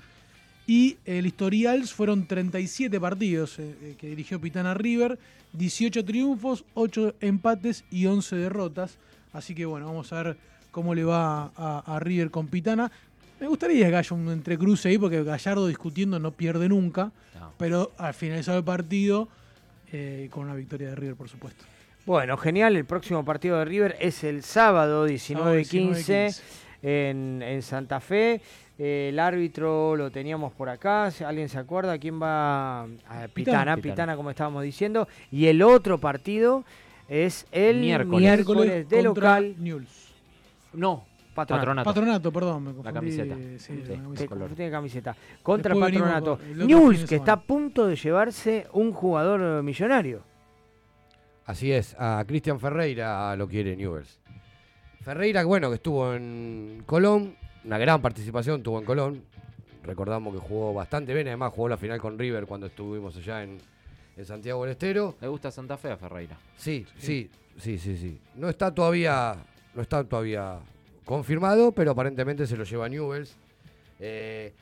Y 0.68 0.98
el 1.06 1.26
historial 1.26 1.84
fueron 1.88 2.28
37 2.28 3.00
partidos 3.00 3.58
eh, 3.58 3.76
eh, 3.82 3.96
que 3.98 4.08
dirigió 4.10 4.40
Pitana 4.40 4.76
River, 4.76 5.18
18 5.54 6.06
triunfos, 6.06 6.64
8 6.76 7.16
empates 7.22 7.84
y 7.90 8.06
11 8.06 8.36
derrotas. 8.36 8.98
Así 9.34 9.56
que 9.56 9.66
bueno, 9.66 9.88
vamos 9.88 10.14
a 10.14 10.22
ver 10.24 10.38
cómo 10.70 10.94
le 10.94 11.04
va 11.04 11.52
a, 11.56 11.84
a 11.86 12.00
River 12.00 12.30
con 12.30 12.48
Pitana. 12.48 12.92
Me 13.40 13.48
gustaría 13.48 13.90
que 13.90 13.96
haya 13.96 14.16
un 14.16 14.30
entrecruce 14.30 14.90
ahí 14.90 14.98
porque 15.00 15.24
Gallardo 15.24 15.66
discutiendo 15.66 16.20
no 16.20 16.32
pierde 16.32 16.70
nunca, 16.70 17.12
No. 17.40 17.54
pero 17.58 17.92
al 17.98 18.14
finalizar 18.14 18.56
el 18.58 18.64
partido 18.64 19.28
eh, 19.92 20.28
con 20.30 20.44
una 20.44 20.54
victoria 20.56 20.90
de 20.90 20.96
River, 20.96 21.16
por 21.16 21.30
supuesto. 21.30 21.64
Bueno, 22.10 22.38
genial. 22.38 22.76
El 22.76 22.86
próximo 22.86 23.24
partido 23.24 23.60
de 23.60 23.66
River 23.66 23.96
es 24.00 24.24
el 24.24 24.42
sábado 24.42 25.06
19 25.06 25.64
Sábado 25.64 25.70
15 25.94 26.26
19-15. 26.30 26.42
en, 26.82 27.42
en 27.44 27.62
Santa 27.62 28.00
Fe. 28.00 28.42
Eh, 28.80 29.10
el 29.10 29.20
árbitro 29.20 29.96
lo 29.96 30.10
teníamos 30.10 30.52
por 30.54 30.70
acá. 30.70 31.12
¿Alguien 31.24 31.50
se 31.50 31.60
acuerda 31.60 32.00
quién 32.00 32.20
va? 32.20 32.82
a 32.86 32.88
Pitana, 32.88 33.28
Pitana, 33.32 33.78
Pitana. 33.78 34.16
como 34.16 34.32
estábamos 34.32 34.64
diciendo. 34.64 35.08
Y 35.30 35.46
el 35.46 35.62
otro 35.62 36.00
partido 36.00 36.64
es 37.08 37.46
el 37.52 37.80
Miércoles. 37.80 38.20
miércoles, 38.22 38.90
de 38.90 39.04
local. 39.04 39.54
Newell's. 39.60 40.10
No, 40.74 41.06
Patronato. 41.36 41.84
Patronato. 41.88 42.32
Perdón, 42.32 42.64
me 42.64 42.74
confundí. 42.74 42.86
La 42.88 42.92
camiseta. 42.92 43.36
sí, 43.36 43.84
Sí. 43.86 43.88
la 43.88 44.02
camiseta. 44.02 44.56
tiene 44.56 44.72
camiseta. 44.72 45.16
Contra 45.44 45.76
Después 45.76 45.92
Patronato. 45.94 46.40
News, 46.56 47.06
que 47.06 47.18
está 47.18 47.34
a 47.34 47.40
punto 47.40 47.86
de 47.86 47.96
llevarse 47.96 48.66
un 48.74 48.94
jugador 48.94 49.62
millonario. 49.62 50.28
Así 51.50 51.72
es, 51.72 51.96
a 51.98 52.24
Cristian 52.28 52.60
Ferreira 52.60 53.36
lo 53.36 53.48
quiere 53.48 53.76
Newells. 53.76 54.20
Ferreira, 55.02 55.44
bueno, 55.46 55.70
que 55.70 55.78
estuvo 55.78 56.14
en 56.14 56.84
Colón, 56.86 57.36
una 57.66 57.80
gran 57.80 58.04
participación 58.04 58.62
tuvo 58.62 58.78
en 58.78 58.86
Colón. 58.86 59.24
Recordamos 59.82 60.32
que 60.32 60.40
jugó 60.40 60.76
bastante 60.76 61.12
bien, 61.12 61.28
además 61.28 61.52
jugó 61.52 61.68
la 61.68 61.78
final 61.78 62.00
con 62.00 62.20
River 62.20 62.46
cuando 62.46 62.68
estuvimos 62.68 63.18
allá 63.18 63.42
en, 63.42 63.58
en 64.16 64.26
Santiago 64.28 64.62
del 64.62 64.74
Estero. 64.74 65.16
Le 65.20 65.28
gusta 65.28 65.50
Santa 65.50 65.76
Fe 65.76 65.90
a 65.90 65.98
Ferreira. 65.98 66.38
Sí, 66.56 66.86
sí, 67.00 67.32
sí, 67.58 67.80
sí, 67.80 67.98
sí. 67.98 68.22
No 68.36 68.48
está 68.48 68.72
todavía, 68.72 69.36
no 69.74 69.82
está 69.82 70.04
todavía 70.04 70.60
confirmado, 71.04 71.72
pero 71.72 71.90
aparentemente 71.90 72.46
se 72.46 72.58
lo 72.58 72.64
lleva 72.64 72.88
Newells. 72.88 73.36
Eh, 74.00 74.54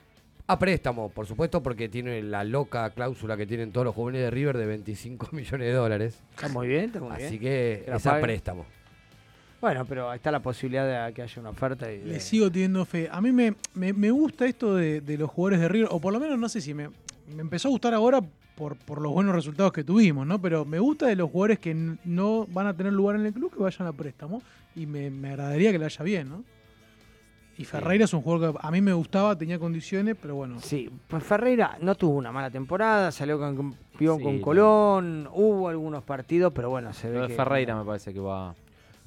a 0.49 0.57
préstamo, 0.57 1.09
por 1.09 1.25
supuesto, 1.27 1.61
porque 1.61 1.89
tiene 1.89 2.21
la 2.23 2.43
loca 2.43 2.89
cláusula 2.91 3.35
que 3.35 3.45
tienen 3.45 3.71
todos 3.71 3.85
los 3.85 3.93
jóvenes 3.95 4.21
de 4.21 4.31
River 4.31 4.57
de 4.57 4.65
25 4.65 5.29
millones 5.33 5.67
de 5.67 5.73
dólares. 5.73 6.21
Está 6.35 6.47
muy 6.49 6.67
bien, 6.67 6.85
está 6.85 6.99
muy 7.01 7.11
Así 7.11 7.37
bien. 7.37 7.39
que 7.41 7.83
Que 7.85 7.95
es 7.95 8.05
a 8.07 8.19
préstamo. 8.21 8.65
Bueno, 9.59 9.85
pero 9.85 10.13
está 10.13 10.31
la 10.31 10.39
posibilidad 10.39 11.07
de 11.07 11.13
que 11.13 11.23
haya 11.23 11.41
una 11.41 11.49
oferta. 11.49 11.91
Y 11.91 11.97
de- 11.97 12.05
Le 12.05 12.19
sigo 12.19 12.49
teniendo 12.51 12.85
fe. 12.85 13.09
A 13.11 13.19
mí 13.21 13.31
me, 13.31 13.55
me, 13.73 13.91
me 13.91 14.11
gusta 14.11 14.45
esto 14.45 14.75
de, 14.75 15.01
de 15.01 15.17
los 15.17 15.29
jugadores 15.31 15.59
de 15.59 15.67
River, 15.67 15.89
o 15.91 15.99
por 15.99 16.13
lo 16.13 16.19
menos 16.19 16.37
no 16.37 16.47
sé 16.47 16.61
si 16.61 16.73
me, 16.73 16.89
me 17.35 17.41
empezó 17.41 17.67
a 17.67 17.71
gustar 17.71 17.93
ahora 17.95 18.21
por, 18.55 18.75
por 18.77 19.01
los 19.01 19.11
buenos 19.11 19.33
resultados 19.35 19.73
que 19.73 19.83
tuvimos, 19.83 20.25
¿no? 20.27 20.39
Pero 20.39 20.63
me 20.63 20.77
gusta 20.79 21.07
de 21.07 21.15
los 21.15 21.29
jugadores 21.31 21.57
que 21.59 21.73
no 22.05 22.45
van 22.47 22.67
a 22.67 22.75
tener 22.77 22.93
lugar 22.93 23.15
en 23.15 23.25
el 23.25 23.33
club 23.33 23.51
que 23.51 23.61
vayan 23.61 23.87
a 23.87 23.93
préstamo. 23.93 24.41
Y 24.75 24.85
me, 24.85 25.09
me 25.09 25.29
agradaría 25.29 25.71
que 25.71 25.79
le 25.79 25.85
haya 25.85 26.03
bien, 26.05 26.29
¿no? 26.29 26.43
Y 27.57 27.65
Ferreira 27.65 28.05
es 28.05 28.13
un 28.13 28.21
jugador 28.21 28.53
que 28.53 28.59
a 28.61 28.69
mí 28.71 28.81
me 28.81 28.93
gustaba, 28.93 29.35
tenía 29.35 29.57
condiciones, 29.57 30.15
pero 30.21 30.35
bueno. 30.35 30.59
Sí, 30.59 30.89
pues 31.07 31.23
Ferreira 31.23 31.77
no 31.81 31.95
tuvo 31.95 32.15
una 32.17 32.31
mala 32.31 32.51
temporada, 32.51 33.11
salió 33.11 33.39
con- 33.39 33.55
campeón 33.73 34.17
Sí, 34.19 34.23
con 34.23 34.39
Colón, 34.41 35.27
hubo 35.33 35.67
algunos 35.67 36.03
partidos, 36.03 36.53
pero 36.53 36.69
bueno, 36.69 36.93
se 36.93 37.09
ve 37.09 37.19
de 37.21 37.27
que... 37.29 37.33
Ferreira 37.33 37.75
me 37.75 37.83
parece 37.83 38.13
que 38.13 38.19
va. 38.19 38.53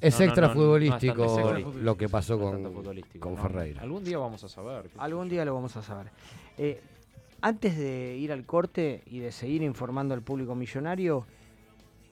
Es 0.01 0.19
No, 0.19 0.25
extra 0.27 0.49
no, 0.49 0.55
no, 0.55 0.61
no 0.61 0.77
es 0.77 0.91
tanto 0.91 1.25
futbolístico 1.25 1.79
lo 1.81 1.97
que 1.97 2.09
pasó 2.09 2.39
con, 2.41 2.73
con 3.21 3.35
no. 3.35 3.41
Ferreira. 3.43 3.83
Algún 3.83 4.03
día 4.03 4.19
vamos 4.19 4.43
a 4.43 4.49
saber. 4.49 4.91
Algún 4.99 5.29
día 5.29 5.45
lo 5.45 5.55
vamos 5.55 5.77
a 5.77 5.83
saber. 5.83 6.07
Eh, 6.59 6.81
antes 7.43 7.77
de 7.79 8.17
ir 8.17 8.33
al 8.33 8.45
corte 8.45 9.03
y 9.07 9.21
de 9.21 9.31
seguir 9.31 9.63
informando 9.63 10.15
al 10.15 10.23
público 10.23 10.55
millonario, 10.57 11.25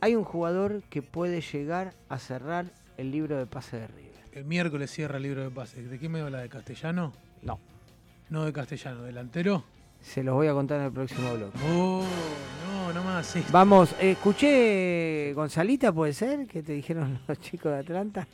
hay 0.00 0.14
un 0.14 0.22
jugador 0.24 0.82
que 0.90 1.02
puede 1.02 1.40
llegar 1.40 1.94
a 2.08 2.18
cerrar 2.18 2.66
el 2.96 3.10
libro 3.10 3.36
de 3.36 3.46
pase 3.46 3.78
de 3.78 3.86
River. 3.88 4.07
El 4.38 4.44
miércoles 4.44 4.88
cierra 4.92 5.16
el 5.16 5.24
libro 5.24 5.42
de 5.42 5.50
pases. 5.50 5.90
¿De 5.90 5.98
qué 5.98 6.08
me 6.08 6.20
habla? 6.20 6.38
¿De 6.38 6.48
castellano? 6.48 7.12
No. 7.42 7.58
No 8.30 8.44
de 8.44 8.52
castellano, 8.52 9.02
delantero. 9.02 9.64
Se 10.00 10.22
los 10.22 10.32
voy 10.36 10.46
a 10.46 10.52
contar 10.52 10.78
en 10.78 10.86
el 10.86 10.92
próximo 10.92 11.34
blog. 11.34 11.50
Oh, 11.74 12.04
no, 12.70 12.92
no 12.92 13.02
más. 13.02 13.26
Sí. 13.26 13.42
Vamos, 13.50 13.96
escuché 14.00 15.32
Gonzalita, 15.34 15.90
¿puede 15.92 16.12
ser? 16.12 16.46
Que 16.46 16.62
te 16.62 16.72
dijeron 16.72 17.18
los 17.26 17.40
chicos 17.40 17.72
de 17.72 17.78
Atlanta. 17.78 18.28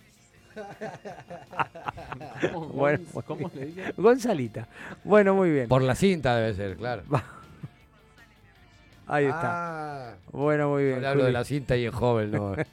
¿Cómo, 2.52 2.66
Bueno, 2.68 2.98
Gonz- 3.14 3.24
¿Cómo 3.24 3.50
le 3.54 3.64
dije? 3.66 3.92
Gonzalita. 3.96 4.68
Bueno, 5.04 5.34
muy 5.34 5.50
bien. 5.52 5.68
Por 5.68 5.80
la 5.80 5.94
cinta 5.94 6.36
debe 6.36 6.52
ser, 6.54 6.76
claro. 6.76 7.02
Ahí 9.06 9.24
está. 9.24 10.10
Ah, 10.10 10.14
Bueno, 10.32 10.68
muy 10.68 10.84
bien. 10.84 11.02
hablo 11.02 11.24
de 11.24 11.32
la 11.32 11.44
cinta 11.44 11.78
y 11.78 11.86
en 11.86 11.92
joven, 11.92 12.30
no. 12.30 12.54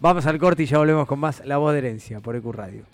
Vamos 0.00 0.26
al 0.26 0.38
corte 0.38 0.64
y 0.64 0.66
ya 0.66 0.78
volvemos 0.78 1.06
con 1.06 1.18
más 1.18 1.44
La 1.44 1.56
Voz 1.56 1.72
de 1.72 1.78
Herencia 1.78 2.20
por 2.20 2.36
EQ 2.36 2.52
Radio. 2.52 2.84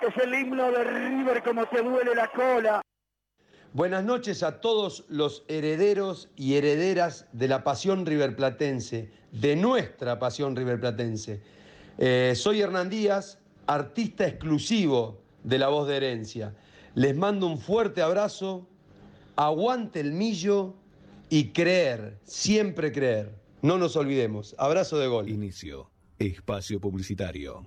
Es 0.00 0.16
el 0.18 0.34
himno 0.34 0.70
de 0.70 0.84
River 0.84 1.42
como 1.42 1.64
te 1.66 1.80
duele 1.80 2.14
la 2.14 2.28
cola. 2.28 2.82
Buenas 3.74 4.04
noches 4.04 4.42
a 4.42 4.60
todos 4.60 5.06
los 5.08 5.44
herederos 5.48 6.28
y 6.36 6.56
herederas 6.56 7.26
de 7.32 7.48
la 7.48 7.64
pasión 7.64 8.04
riverplatense, 8.04 9.10
de 9.32 9.56
nuestra 9.56 10.18
pasión 10.18 10.54
riverplatense. 10.54 11.40
Eh, 11.96 12.34
soy 12.36 12.60
Hernán 12.60 12.90
Díaz, 12.90 13.38
artista 13.66 14.26
exclusivo 14.26 15.22
de 15.42 15.58
La 15.58 15.68
Voz 15.68 15.88
de 15.88 15.96
Herencia. 15.96 16.54
Les 16.94 17.16
mando 17.16 17.46
un 17.46 17.58
fuerte 17.58 18.02
abrazo, 18.02 18.68
aguante 19.36 20.00
el 20.00 20.12
millo 20.12 20.74
y 21.30 21.48
creer, 21.52 22.18
siempre 22.24 22.92
creer. 22.92 23.34
No 23.62 23.78
nos 23.78 23.96
olvidemos. 23.96 24.54
Abrazo 24.58 24.98
de 24.98 25.06
gol. 25.06 25.30
Inicio. 25.30 25.90
Espacio 26.18 26.78
publicitario. 26.78 27.66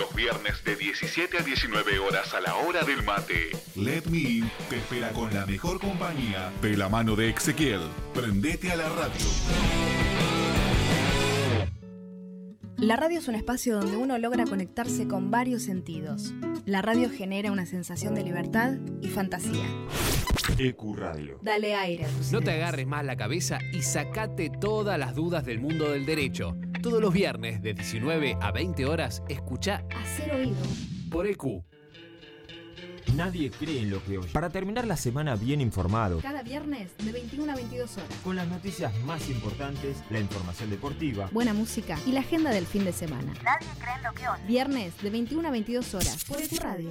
Los 0.00 0.14
viernes 0.14 0.64
de 0.64 0.76
17 0.76 1.36
a 1.36 1.42
19 1.42 1.98
horas 1.98 2.32
a 2.32 2.40
la 2.40 2.54
hora 2.54 2.84
del 2.84 3.02
mate. 3.02 3.50
Let 3.76 4.04
Me 4.06 4.16
In 4.16 4.50
te 4.70 4.78
espera 4.78 5.10
con 5.10 5.34
la 5.34 5.44
mejor 5.44 5.78
compañía 5.78 6.50
de 6.62 6.74
la 6.74 6.88
mano 6.88 7.16
de 7.16 7.28
Ezequiel. 7.28 7.82
Prendete 8.14 8.72
a 8.72 8.76
la 8.76 8.88
radio. 8.88 10.09
La 12.80 12.96
radio 12.96 13.18
es 13.18 13.28
un 13.28 13.34
espacio 13.34 13.76
donde 13.78 13.96
uno 13.96 14.18
logra 14.18 14.44
conectarse 14.44 15.06
con 15.06 15.30
varios 15.30 15.62
sentidos. 15.62 16.32
La 16.64 16.82
radio 16.82 17.10
genera 17.10 17.52
una 17.52 17.66
sensación 17.66 18.14
de 18.14 18.24
libertad 18.24 18.74
y 19.02 19.08
fantasía. 19.08 19.64
EQ 20.58 20.96
Radio. 20.96 21.38
Dale 21.42 21.74
aire 21.74 22.06
a 22.06 22.08
tus 22.08 22.32
No 22.32 22.38
te 22.40 22.46
ideas. 22.52 22.62
agarres 22.68 22.86
más 22.86 23.04
la 23.04 23.16
cabeza 23.16 23.58
y 23.72 23.82
sacate 23.82 24.50
todas 24.50 24.98
las 24.98 25.14
dudas 25.14 25.44
del 25.44 25.60
mundo 25.60 25.90
del 25.90 26.06
derecho. 26.06 26.56
Todos 26.82 27.00
los 27.00 27.12
viernes 27.12 27.60
de 27.62 27.74
19 27.74 28.36
a 28.40 28.50
20 28.50 28.86
horas, 28.86 29.22
escucha 29.28 29.84
Hacer 30.02 30.32
oído. 30.34 30.56
por 31.10 31.26
EQ. 31.26 31.62
Nadie 33.14 33.50
cree 33.50 33.80
en 33.82 33.90
lo 33.90 34.02
que 34.04 34.18
oye. 34.18 34.28
Para 34.32 34.50
terminar 34.50 34.86
la 34.86 34.96
semana 34.96 35.36
bien 35.36 35.60
informado, 35.60 36.20
Cada 36.20 36.42
viernes 36.42 36.90
de 36.98 37.12
21 37.12 37.52
a 37.52 37.56
22 37.56 37.96
horas. 37.96 38.08
con 38.24 38.36
las 38.36 38.46
noticias 38.48 38.92
más 39.04 39.28
importantes, 39.28 39.96
la 40.10 40.20
información 40.20 40.70
deportiva, 40.70 41.28
Buena 41.32 41.52
música 41.54 41.98
y 42.06 42.12
la 42.12 42.20
agenda 42.20 42.50
del 42.50 42.66
fin 42.66 42.84
de 42.84 42.92
semana. 42.92 43.32
Nadie 43.42 43.66
cree 43.78 43.94
en 43.96 44.02
lo 44.02 44.12
que 44.12 44.28
oye. 44.28 44.42
Viernes 44.46 44.92
de 45.02 45.10
21 45.10 45.48
a 45.48 45.50
22 45.50 45.94
horas 45.94 46.24
por 46.24 46.40
EQ 46.40 46.58
Radio. 46.62 46.90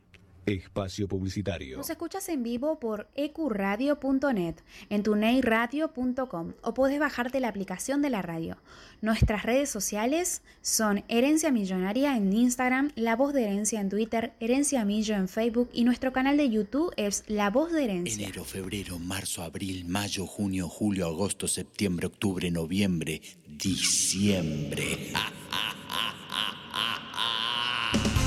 Espacio 0.45 1.07
publicitario. 1.07 1.77
Nos 1.77 1.89
escuchas 1.89 2.27
en 2.29 2.43
vivo 2.43 2.79
por 2.79 3.07
ecuradio.net, 3.15 4.55
en 4.89 5.03
tuneiradio.com 5.03 6.53
o 6.61 6.73
podés 6.73 6.99
bajarte 6.99 7.39
la 7.39 7.47
aplicación 7.47 8.01
de 8.01 8.09
la 8.09 8.21
radio. 8.21 8.57
Nuestras 9.01 9.43
redes 9.43 9.69
sociales 9.69 10.41
son 10.61 11.03
Herencia 11.07 11.51
Millonaria 11.51 12.15
en 12.15 12.33
Instagram, 12.33 12.91
La 12.95 13.15
Voz 13.15 13.33
de 13.33 13.43
Herencia 13.43 13.81
en 13.81 13.89
Twitter, 13.89 14.33
Herencia 14.39 14.85
Millo 14.85 15.15
en 15.15 15.27
Facebook 15.27 15.69
y 15.73 15.83
nuestro 15.83 16.11
canal 16.11 16.37
de 16.37 16.49
YouTube 16.49 16.93
es 16.97 17.23
La 17.27 17.49
Voz 17.49 17.71
de 17.71 17.83
Herencia. 17.83 18.23
Enero, 18.23 18.43
febrero, 18.43 18.99
marzo, 18.99 19.43
abril, 19.43 19.85
mayo, 19.85 20.25
junio, 20.25 20.67
julio, 20.69 21.07
agosto, 21.07 21.47
septiembre, 21.47 22.07
octubre, 22.07 22.49
noviembre, 22.51 23.21
diciembre. 23.47 25.13
Diciembre 27.91 28.20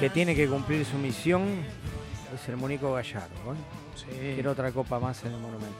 que 0.00 0.10
tiene 0.10 0.34
que 0.34 0.48
cumplir 0.48 0.84
su 0.86 0.96
misión 0.96 1.42
es 2.34 2.48
el 2.48 2.56
Mónico 2.56 2.92
Gallardo. 2.94 3.54
¿eh? 4.12 4.32
Quiero 4.34 4.52
otra 4.52 4.72
copa 4.72 4.98
más 4.98 5.22
en 5.24 5.32
el 5.34 5.38
Monumental. 5.40 5.74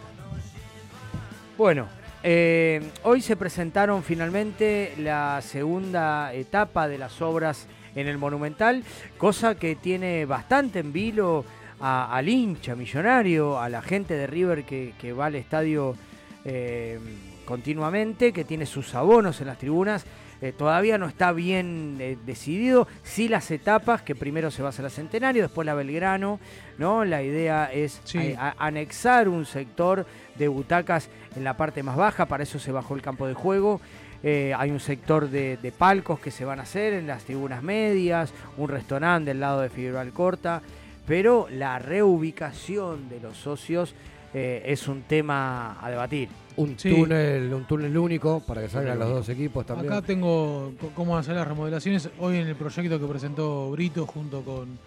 Bueno, 1.56 1.88
eh, 2.22 2.82
hoy 3.04 3.22
se 3.22 3.36
presentaron 3.36 4.02
finalmente 4.02 4.94
la 4.98 5.40
segunda 5.42 6.34
etapa 6.34 6.86
de 6.86 6.98
las 6.98 7.20
obras 7.22 7.66
en 7.94 8.08
el 8.08 8.18
Monumental, 8.18 8.84
cosa 9.16 9.54
que 9.54 9.74
tiene 9.74 10.26
bastante 10.26 10.80
en 10.80 10.92
vilo 10.92 11.44
a- 11.80 12.14
al 12.14 12.28
hincha 12.28 12.74
millonario, 12.76 13.58
a 13.58 13.68
la 13.70 13.80
gente 13.82 14.14
de 14.14 14.26
River 14.26 14.64
que, 14.64 14.92
que 15.00 15.12
va 15.14 15.26
al 15.26 15.34
estadio 15.34 15.96
eh, 16.44 16.98
continuamente, 17.46 18.32
que 18.32 18.44
tiene 18.44 18.66
sus 18.66 18.94
abonos 18.94 19.40
en 19.40 19.46
las 19.48 19.58
tribunas. 19.58 20.04
Eh, 20.42 20.52
todavía 20.56 20.96
no 20.96 21.06
está 21.06 21.32
bien 21.32 21.98
eh, 22.00 22.16
decidido. 22.24 22.88
Sí 23.02 23.28
las 23.28 23.50
etapas, 23.50 24.00
que 24.02 24.14
primero 24.14 24.50
se 24.50 24.62
va 24.62 24.68
a 24.68 24.70
hacer 24.70 24.82
la 24.84 24.90
Centenario, 24.90 25.42
después 25.42 25.66
la 25.66 25.74
Belgrano. 25.74 26.40
¿no? 26.78 27.04
La 27.04 27.22
idea 27.22 27.70
es 27.72 28.00
Sí. 28.04 28.18
eh, 28.18 28.36
a- 28.38 28.54
anexar 28.58 29.28
un 29.28 29.44
sector 29.44 30.06
de 30.36 30.48
butacas 30.48 31.10
en 31.36 31.44
la 31.44 31.56
parte 31.58 31.82
más 31.82 31.96
baja, 31.96 32.24
para 32.26 32.42
eso 32.44 32.58
se 32.58 32.72
bajó 32.72 32.94
el 32.94 33.02
campo 33.02 33.26
de 33.26 33.34
juego. 33.34 33.80
Eh, 34.22 34.54
hay 34.56 34.70
un 34.70 34.80
sector 34.80 35.28
de, 35.30 35.56
de 35.58 35.72
palcos 35.72 36.20
que 36.20 36.30
se 36.30 36.44
van 36.44 36.58
a 36.58 36.62
hacer 36.62 36.92
en 36.94 37.06
las 37.06 37.24
tribunas 37.24 37.62
medias, 37.62 38.32
un 38.56 38.68
restaurante 38.68 39.30
del 39.30 39.40
lado 39.40 39.60
de 39.60 39.68
Figueroa 39.70 40.04
Corta, 40.06 40.60
pero 41.06 41.48
la 41.50 41.78
reubicación 41.78 43.08
de 43.08 43.20
los 43.20 43.36
socios 43.36 43.94
eh, 44.32 44.62
es 44.66 44.88
un 44.88 45.02
tema 45.02 45.76
a 45.82 45.90
debatir. 45.90 46.28
Un 46.60 46.78
Sí. 46.78 46.90
túnel, 46.90 47.52
un 47.54 47.64
túnel 47.64 47.96
único 47.96 48.40
para 48.40 48.60
que 48.60 48.68
salgan 48.68 48.98
los 48.98 49.08
dos 49.08 49.28
equipos 49.30 49.64
también. 49.64 49.92
Acá 49.92 50.02
tengo 50.02 50.72
cómo 50.94 51.16
hacer 51.16 51.34
las 51.34 51.48
remodelaciones. 51.48 52.10
Hoy 52.18 52.36
en 52.36 52.48
el 52.48 52.56
proyecto 52.56 53.00
que 53.00 53.06
presentó 53.06 53.70
Brito 53.70 54.06
junto 54.06 54.42
con, 54.42 54.78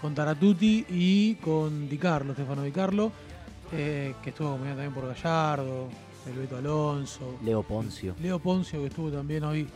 con 0.00 0.14
Taratuti 0.14 0.84
y 0.88 1.34
con 1.36 1.88
Di 1.88 1.96
Carlo, 1.98 2.32
Stefano 2.34 2.62
Di 2.62 2.72
Carlo, 2.72 3.12
eh, 3.72 4.14
que 4.22 4.30
estuvo 4.30 4.48
acompañado 4.48 4.80
también 4.82 4.94
por 4.94 5.06
Gallardo, 5.14 5.88
el 6.26 6.38
Beto 6.40 6.56
Alonso. 6.56 7.38
Leo 7.44 7.62
Poncio. 7.62 8.14
Leo 8.20 8.38
Poncio, 8.40 8.80
que 8.80 8.86
estuvo 8.88 9.10
también 9.10 9.44
hoy 9.44 9.68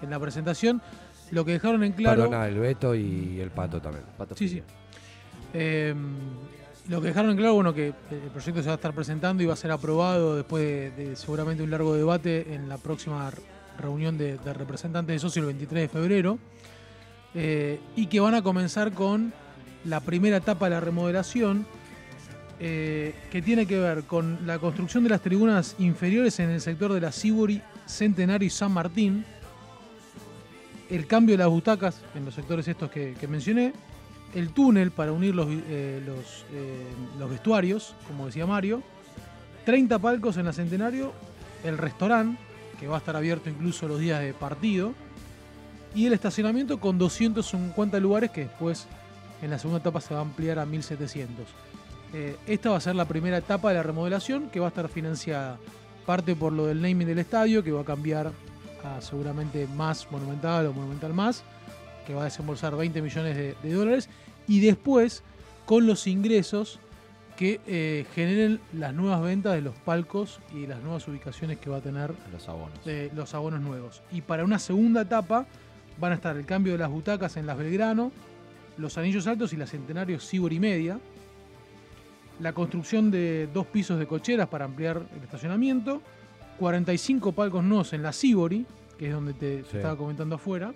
en 0.00 0.10
la 0.10 0.18
presentación. 0.18 0.80
Lo 1.30 1.44
que 1.44 1.52
dejaron 1.52 1.82
en 1.84 1.92
claro. 1.92 2.22
Perdona, 2.22 2.46
el 2.48 2.58
Beto 2.58 2.94
y 2.94 3.38
el 3.40 3.50
Pato 3.50 3.82
también. 3.82 4.04
Sí, 4.34 4.48
sí. 4.48 4.62
Eh, 5.52 5.94
lo 6.88 7.00
que 7.00 7.08
dejaron 7.08 7.32
en 7.32 7.36
claro, 7.36 7.54
bueno, 7.54 7.74
que 7.74 7.88
el 7.88 8.30
proyecto 8.32 8.62
se 8.62 8.68
va 8.68 8.74
a 8.74 8.76
estar 8.76 8.94
presentando 8.94 9.42
y 9.42 9.46
va 9.46 9.54
a 9.54 9.56
ser 9.56 9.72
aprobado 9.72 10.36
después 10.36 10.96
de, 10.96 11.16
seguramente 11.16 11.62
un 11.62 11.70
largo 11.70 11.94
debate 11.94 12.54
en 12.54 12.68
la 12.68 12.78
próxima 12.78 13.30
reunión 13.78 14.16
de, 14.16 14.38
representantes 14.54 15.14
de 15.14 15.18
socios 15.18 15.42
el 15.42 15.46
23 15.46 15.82
de 15.82 15.88
febrero. 15.88 16.38
eh, 17.34 17.80
y 17.96 18.06
que 18.06 18.20
van 18.20 18.34
a 18.34 18.42
comenzar 18.42 18.92
con 18.92 19.32
la 19.84 20.00
primera 20.00 20.38
etapa 20.38 20.66
de 20.66 20.70
la 20.70 20.80
remodelación, 20.80 21.66
eh, 22.60 23.14
que 23.30 23.42
tiene 23.42 23.66
que 23.66 23.78
ver 23.78 24.04
con 24.04 24.46
la 24.46 24.58
construcción 24.58 25.04
de 25.04 25.10
las 25.10 25.20
tribunas 25.20 25.76
inferiores 25.78 26.38
en 26.40 26.50
el 26.50 26.60
sector 26.60 26.92
de 26.92 27.00
la 27.00 27.12
Sibori, 27.12 27.60
Centenario 27.84 28.46
y 28.46 28.50
San 28.50 28.72
Martín, 28.72 29.24
el 30.88 31.06
cambio 31.06 31.34
de 31.34 31.38
las 31.38 31.48
butacas 31.48 32.00
en 32.14 32.24
los 32.24 32.34
sectores 32.34 32.66
estos 32.68 32.90
que 32.90 33.28
mencioné, 33.28 33.74
el 34.34 34.50
túnel 34.50 34.90
para 34.90 35.12
unir 35.12 35.34
los, 35.34 35.48
eh, 35.48 36.02
eh, 36.52 36.86
los 37.18 37.30
vestuarios, 37.30 37.94
como 38.06 38.26
decía 38.26 38.46
Mario, 38.46 38.82
30 39.64 39.98
palcos 39.98 40.36
en 40.36 40.46
la 40.46 40.52
Centenario, 40.52 41.12
el 41.64 41.78
restaurante, 41.78 42.40
que 42.78 42.86
va 42.86 42.96
a 42.96 42.98
estar 42.98 43.16
abierto 43.16 43.48
incluso 43.48 43.88
los 43.88 43.98
días 43.98 44.20
de 44.20 44.32
partido, 44.34 44.94
y 45.94 46.06
el 46.06 46.12
estacionamiento 46.12 46.78
con 46.78 46.98
250 46.98 47.98
lugares 48.00 48.30
que 48.30 48.42
después 48.42 48.86
en 49.40 49.50
la 49.50 49.58
segunda 49.58 49.80
etapa 49.80 50.00
se 50.00 50.14
va 50.14 50.20
a 50.20 50.22
ampliar 50.22 50.58
a 50.58 50.66
1700. 50.66 51.46
Eh, 52.12 52.36
esta 52.46 52.70
va 52.70 52.76
a 52.76 52.80
ser 52.80 52.94
la 52.94 53.06
primera 53.06 53.38
etapa 53.38 53.70
de 53.70 53.76
la 53.76 53.82
remodelación 53.82 54.48
que 54.50 54.60
va 54.60 54.66
a 54.66 54.68
estar 54.68 54.88
financiada 54.88 55.58
parte 56.04 56.36
por 56.36 56.52
lo 56.52 56.66
del 56.66 56.80
naming 56.80 57.06
del 57.06 57.18
estadio, 57.18 57.64
que 57.64 57.72
va 57.72 57.80
a 57.80 57.84
cambiar 57.84 58.30
a 58.84 59.00
seguramente 59.00 59.66
más 59.74 60.10
monumental 60.10 60.66
o 60.66 60.72
monumental 60.72 61.12
más, 61.12 61.42
que 62.06 62.14
va 62.14 62.22
a 62.22 62.24
desembolsar 62.24 62.76
20 62.76 63.02
millones 63.02 63.36
de, 63.36 63.54
de 63.62 63.72
dólares, 63.72 64.08
y 64.46 64.60
después 64.60 65.22
con 65.66 65.86
los 65.86 66.06
ingresos 66.06 66.78
que 67.36 67.60
eh, 67.66 68.06
generen 68.14 68.60
las 68.72 68.94
nuevas 68.94 69.20
ventas 69.22 69.54
de 69.54 69.60
los 69.60 69.74
palcos 69.76 70.40
y 70.54 70.66
las 70.66 70.82
nuevas 70.82 71.06
ubicaciones 71.06 71.58
que 71.58 71.70
va 71.70 71.76
a 71.76 71.80
tener 71.80 72.14
Los 72.32 72.48
abonos. 72.48 72.84
de 72.84 73.10
los 73.14 73.34
abonos 73.34 73.60
nuevos. 73.60 74.02
Y 74.10 74.22
para 74.22 74.44
una 74.44 74.58
segunda 74.58 75.02
etapa 75.02 75.46
van 76.00 76.12
a 76.12 76.14
estar 76.14 76.36
el 76.36 76.46
cambio 76.46 76.72
de 76.72 76.78
las 76.78 76.90
butacas 76.90 77.36
en 77.36 77.46
las 77.46 77.58
Belgrano, 77.58 78.10
los 78.78 78.96
anillos 78.98 79.26
altos 79.26 79.52
y 79.52 79.56
la 79.56 79.66
Centenario 79.66 80.18
Sibori 80.18 80.58
Media, 80.58 80.98
la 82.40 82.52
construcción 82.52 83.10
de 83.10 83.48
dos 83.52 83.66
pisos 83.66 83.98
de 83.98 84.06
cocheras 84.06 84.48
para 84.48 84.64
ampliar 84.64 85.02
el 85.14 85.22
estacionamiento, 85.22 86.02
45 86.58 87.32
palcos 87.32 87.62
nuevos 87.64 87.92
en 87.92 88.02
la 88.02 88.12
Sibori, 88.12 88.66
que 88.98 89.08
es 89.08 89.12
donde 89.12 89.34
te, 89.34 89.60
estaba 89.60 89.96
comentando 89.96 90.36
afuera, 90.36 90.72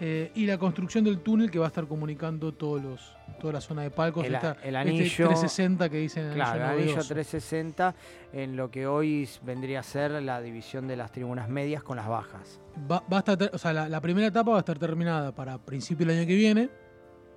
eh, 0.00 0.32
y 0.34 0.46
la 0.46 0.58
construcción 0.58 1.04
del 1.04 1.20
túnel 1.20 1.50
que 1.50 1.58
va 1.58 1.66
a 1.66 1.68
estar 1.68 1.86
comunicando 1.86 2.52
todos 2.52 2.82
los, 2.82 3.12
toda 3.40 3.52
la 3.54 3.60
zona 3.60 3.82
de 3.82 3.90
palcos. 3.90 4.26
El, 4.26 4.34
esta- 4.34 4.56
el 4.62 4.74
este 4.74 4.76
anillo 4.76 5.28
360 5.28 5.88
que 5.88 5.96
dicen 5.98 6.26
el 6.26 6.34
Claro, 6.34 6.56
el 6.56 6.62
anillo 6.62 6.72
anillo 6.74 6.90
novedoso. 6.96 7.14
360 7.14 7.94
en 8.32 8.56
lo 8.56 8.70
que 8.70 8.86
hoy 8.88 9.28
vendría 9.44 9.80
a 9.80 9.82
ser 9.84 10.10
la 10.22 10.40
división 10.40 10.88
de 10.88 10.96
las 10.96 11.12
tribunas 11.12 11.48
medias 11.48 11.82
con 11.84 11.96
las 11.96 12.08
bajas. 12.08 12.60
Va, 12.90 13.04
va 13.12 13.18
a 13.18 13.20
estar, 13.20 13.50
o 13.52 13.58
sea, 13.58 13.72
la, 13.72 13.88
la 13.88 14.00
primera 14.00 14.26
etapa 14.26 14.50
va 14.50 14.56
a 14.56 14.60
estar 14.60 14.78
terminada 14.78 15.32
para 15.32 15.58
principio 15.58 16.04
del 16.06 16.18
año 16.18 16.26
que 16.26 16.34
viene, 16.34 16.70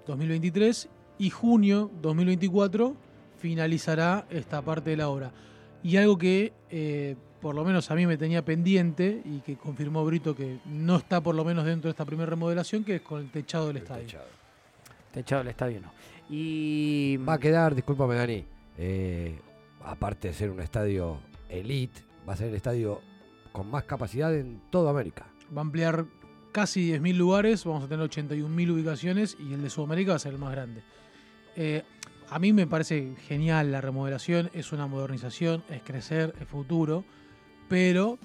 2023, 0.07 0.89
y 1.19 1.29
junio 1.29 1.91
2024 2.01 2.95
finalizará 3.38 4.25
esta 4.29 4.61
parte 4.61 4.89
de 4.91 4.97
la 4.97 5.09
obra. 5.09 5.31
Y 5.84 5.97
algo 5.97 6.17
que 6.17 6.53
eh, 6.69 7.15
por 7.41 7.55
lo 7.55 7.64
menos 7.64 7.89
a 7.91 7.95
mí 7.95 8.05
me 8.05 8.18
tenía 8.18 8.43
pendiente 8.43 9.22
y 9.23 9.39
que 9.39 9.55
confirmó 9.55 10.03
Brito 10.05 10.35
que 10.35 10.59
no 10.65 10.97
está 10.97 11.22
por 11.22 11.35
lo 11.35 11.45
menos 11.45 11.65
dentro 11.65 11.88
de 11.88 11.91
esta 11.91 12.05
primera 12.05 12.30
remodelación, 12.30 12.84
que 12.84 12.95
es 12.95 13.01
con 13.01 13.22
el 13.22 13.31
techado 13.31 13.68
del 13.68 13.77
estadio. 13.77 14.07
Techado 15.11 15.43
del 15.43 15.49
estadio 15.49 15.81
no. 15.81 15.91
Y 16.30 17.18
Va 17.18 17.34
a 17.34 17.39
quedar, 17.39 17.73
discúlpame 17.73 18.15
Dani, 18.15 18.43
eh, 18.77 19.39
aparte 19.84 20.30
de 20.30 20.34
ser 20.34 20.49
un 20.49 20.59
estadio 20.59 21.19
elite, 21.49 22.01
va 22.27 22.34
a 22.34 22.38
ser 22.38 22.49
el 22.49 22.55
estadio 22.55 23.01
con 23.51 23.69
más 23.69 23.84
capacidad 23.84 24.35
en 24.35 24.61
toda 24.69 24.91
América. 24.91 25.26
Va 25.55 25.61
a 25.61 25.65
ampliar 25.65 26.05
casi 26.51 26.91
10.000 26.91 27.15
lugares, 27.15 27.64
vamos 27.65 27.84
a 27.84 27.88
tener 27.88 28.07
81.000 28.09 28.72
ubicaciones 28.72 29.38
y 29.39 29.53
el 29.53 29.61
de 29.61 29.69
Sudamérica 29.69 30.11
va 30.11 30.15
a 30.18 30.19
ser 30.19 30.34
el 30.34 30.39
más 30.39 30.51
grande. 30.51 30.84
Eh, 31.55 31.84
a 32.30 32.39
mí 32.39 32.51
me 32.51 32.68
parece 32.68 33.15
genial 33.27 33.72
la 33.72 33.80
remodelación, 33.80 34.49
es 34.53 34.73
una 34.73 34.85
modernización, 34.88 35.64
es 35.69 35.81
crecer, 35.81 36.34
es 36.41 36.47
futuro, 36.47 37.05
pero 37.68 38.18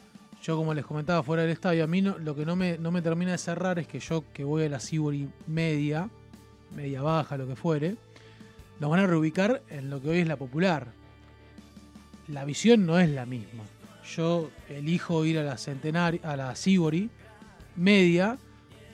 yo 0.43 0.57
como 0.57 0.75
les 0.75 0.85
comentaba 0.85 1.23
fuera 1.23 1.43
del 1.43 1.53
estadio, 1.53 1.85
a 1.85 1.87
mí 1.87 2.03
lo 2.03 2.35
que 2.35 2.45
no 2.45 2.57
me, 2.57 2.77
no 2.79 2.91
me 2.91 3.01
termina 3.01 3.33
de 3.33 3.39
cerrar 3.39 3.79
es 3.79 3.87
que 3.87 4.01
yo 4.01 4.25
que 4.33 4.43
voy 4.43 4.65
a 4.65 4.69
la 4.69 4.81
Sibori 4.81 5.29
media, 5.47 6.09
media 6.75 7.01
baja, 7.03 7.37
lo 7.37 7.47
que 7.47 7.55
fuere, 7.55 7.97
nos 8.81 8.91
van 8.91 9.01
a 9.01 9.07
reubicar 9.07 9.63
en 9.69 9.89
lo 9.89 10.03
que 10.03 10.11
hoy 10.11 10.19
es 10.19 10.27
la 10.27 10.37
popular. 10.37 10.89
La 12.27 12.45
visión 12.45 12.87
no 12.87 12.99
es 12.99 13.09
la 13.09 13.25
misma. 13.25 13.63
Yo 14.17 14.51
elijo 14.69 15.25
ir 15.25 15.39
a 15.39 15.45
la 15.45 15.57
Centenario, 15.57 16.21
a 16.25 16.37
la 16.37 16.57
Sibori 16.57 17.09
media 17.77 18.37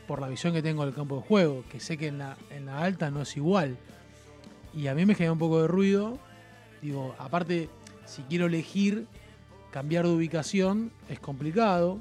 por 0.06 0.20
la 0.20 0.28
visión 0.28 0.52
que 0.52 0.62
tengo 0.62 0.84
del 0.84 0.94
campo 0.94 1.16
de 1.16 1.22
juego, 1.22 1.64
que 1.70 1.80
sé 1.80 1.96
que 1.96 2.08
en 2.08 2.18
la, 2.18 2.36
en 2.50 2.66
la 2.66 2.82
alta 2.82 3.10
no 3.10 3.22
es 3.22 3.36
igual. 3.36 3.78
Y 4.74 4.88
a 4.88 4.94
mí 4.94 5.06
me 5.06 5.14
genera 5.14 5.32
un 5.32 5.38
poco 5.38 5.62
de 5.62 5.68
ruido. 5.68 6.18
Digo, 6.82 7.14
aparte, 7.18 7.70
si 8.04 8.22
quiero 8.22 8.46
elegir 8.46 9.06
cambiar 9.70 10.06
de 10.06 10.12
ubicación, 10.12 10.90
es 11.08 11.20
complicado. 11.20 11.98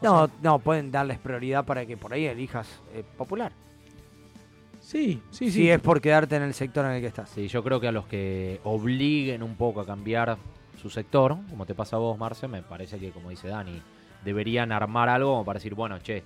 no, 0.00 0.30
no, 0.42 0.58
pueden 0.58 0.90
darles 0.90 1.18
prioridad 1.18 1.64
para 1.64 1.86
que 1.86 1.96
por 1.96 2.12
ahí 2.12 2.26
elijas 2.26 2.68
eh, 2.94 3.04
popular. 3.16 3.52
Sí, 4.80 5.22
sí, 5.30 5.50
Si 5.50 5.70
es 5.70 5.80
por 5.80 6.00
quedarte 6.00 6.36
en 6.36 6.42
el 6.42 6.54
sector 6.54 6.84
en 6.84 6.92
el 6.92 7.00
que 7.00 7.06
estás. 7.06 7.30
Sí, 7.30 7.46
yo 7.46 7.62
creo 7.62 7.80
que 7.80 7.88
a 7.88 7.92
los 7.92 8.06
que 8.06 8.60
obliguen 8.64 9.42
un 9.42 9.54
poco 9.54 9.80
a 9.80 9.86
cambiar 9.86 10.36
su 10.80 10.90
sector, 10.90 11.36
como 11.48 11.64
te 11.64 11.74
pasa 11.74 11.96
a 11.96 11.98
vos, 12.00 12.18
Marce, 12.18 12.48
me 12.48 12.62
parece 12.62 12.98
que, 12.98 13.10
como 13.10 13.30
dice 13.30 13.48
Dani, 13.48 13.80
deberían 14.24 14.72
armar 14.72 15.08
algo 15.08 15.30
como 15.30 15.44
para 15.44 15.58
decir, 15.58 15.74
bueno, 15.74 15.98
che, 16.00 16.24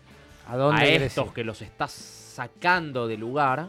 ¿A 0.48 0.56
dónde 0.56 0.82
a 0.82 0.86
estos 0.86 1.32
que 1.32 1.44
los 1.44 1.60
estás 1.60 1.92
sacando 1.92 3.06
de 3.06 3.16
lugar, 3.16 3.68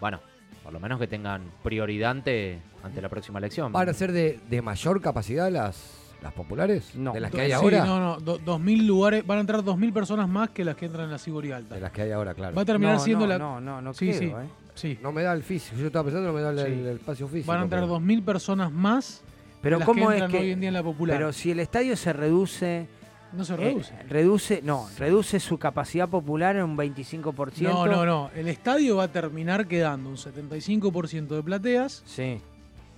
bueno, 0.00 0.20
por 0.62 0.72
lo 0.72 0.80
menos 0.80 0.98
que 0.98 1.06
tengan 1.06 1.42
prioridad 1.62 2.10
ante, 2.10 2.60
ante 2.82 3.00
la 3.00 3.08
próxima 3.08 3.38
elección. 3.38 3.72
¿Van 3.72 3.88
a 3.88 3.92
ser 3.92 4.12
de, 4.12 4.40
de 4.48 4.62
mayor 4.62 5.00
capacidad 5.00 5.50
las, 5.50 5.99
las 6.22 6.32
populares? 6.32 6.94
No. 6.94 7.12
¿De 7.12 7.20
las 7.20 7.30
que 7.30 7.40
hay 7.40 7.48
Sí, 7.48 7.52
ahora? 7.54 7.84
no, 7.84 7.98
no, 8.00 8.16
do- 8.20 8.38
2.000 8.40 8.86
lugares, 8.86 9.26
van 9.26 9.38
a 9.38 9.40
entrar 9.42 9.62
2.000 9.62 9.92
personas 9.92 10.28
más 10.28 10.50
que 10.50 10.64
las 10.64 10.76
que 10.76 10.86
entran 10.86 11.04
en 11.06 11.10
la 11.12 11.18
Sibori 11.18 11.52
alta. 11.52 11.74
De 11.74 11.80
las 11.80 11.92
que 11.92 12.02
hay 12.02 12.10
ahora, 12.12 12.34
claro. 12.34 12.54
Va 12.54 12.62
a 12.62 12.64
terminar 12.64 12.94
No, 12.96 13.00
siendo 13.00 13.24
no, 13.26 13.28
la... 13.28 13.38
no, 13.38 13.60
no, 13.60 13.80
no 13.82 13.94
sí, 13.94 14.08
creo, 14.08 14.18
sí, 14.18 14.26
eh. 14.26 14.48
sí. 14.74 14.98
No 15.02 15.12
me 15.12 15.22
da 15.22 15.32
el 15.32 15.42
físico. 15.42 15.76
Yo 15.78 15.86
estaba 15.86 16.04
pensando, 16.04 16.28
no 16.28 16.34
me 16.34 16.42
da 16.42 16.50
el, 16.50 16.58
Sí. 16.58 16.80
el 16.80 16.86
espacio 16.96 17.28
físico. 17.28 17.50
Van 17.52 17.60
a 17.60 17.64
entrar 17.64 17.82
pero- 17.82 17.94
2.000 17.98 18.24
personas 18.24 18.70
más 18.72 19.22
Pero 19.62 19.78
las 19.78 19.86
¿cómo 19.86 20.08
que 20.08 20.16
es 20.16 20.22
entran 20.22 20.30
que 20.30 20.38
hoy 20.46 20.50
en 20.52 20.60
día 20.60 20.68
en 20.68 20.74
la 20.74 20.82
popular. 20.82 21.16
Pero 21.16 21.32
si 21.32 21.50
el 21.50 21.60
estadio 21.60 21.96
se 21.96 22.12
reduce 22.12 22.86
No 23.32 23.44
se 23.44 23.54
Eh, 23.54 23.56
reduce. 23.58 23.94
reduce, 24.08 24.60
no, 24.64 24.88
reduce 24.98 25.38
su 25.38 25.56
capacidad 25.56 26.08
popular 26.08 26.56
en 26.56 26.64
un 26.64 26.76
25%. 26.76 27.62
No, 27.62 27.86
no, 27.86 28.04
no. 28.04 28.28
El 28.34 28.48
estadio 28.48 28.96
va 28.96 29.04
a 29.04 29.08
terminar 29.12 29.68
quedando 29.68 30.08
un 30.10 30.16
75% 30.16 31.36
de 31.36 31.42
plateas 31.44 32.02
Sí. 32.06 32.40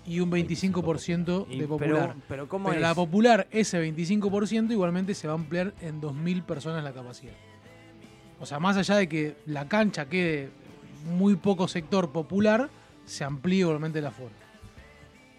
Y 0.06 0.20
un 0.20 0.30
25% 0.30 1.46
Y- 1.48 1.60
de 1.60 1.66
popular. 1.68 2.14
pero 2.28 2.48
¿cómo 2.48 2.68
Pero 2.68 2.76
es? 2.76 2.82
la 2.82 2.94
popular, 2.94 3.46
ese 3.50 3.78
25% 3.80 4.72
igualmente 4.72 5.14
se 5.14 5.26
va 5.28 5.34
a 5.34 5.36
ampliar 5.36 5.72
en 5.80 6.00
2.000 6.00 6.42
personas 6.44 6.82
la 6.82 6.92
capacidad. 6.92 7.34
O 8.40 8.46
sea, 8.46 8.58
más 8.58 8.76
allá 8.76 8.96
de 8.96 9.08
que 9.08 9.36
la 9.46 9.68
cancha 9.68 10.06
quede 10.08 10.50
muy 11.16 11.36
poco 11.36 11.68
sector 11.68 12.10
popular, 12.10 12.68
se 13.04 13.24
amplía 13.24 13.60
igualmente 13.60 14.00
el 14.00 14.06
aforo. 14.06 14.30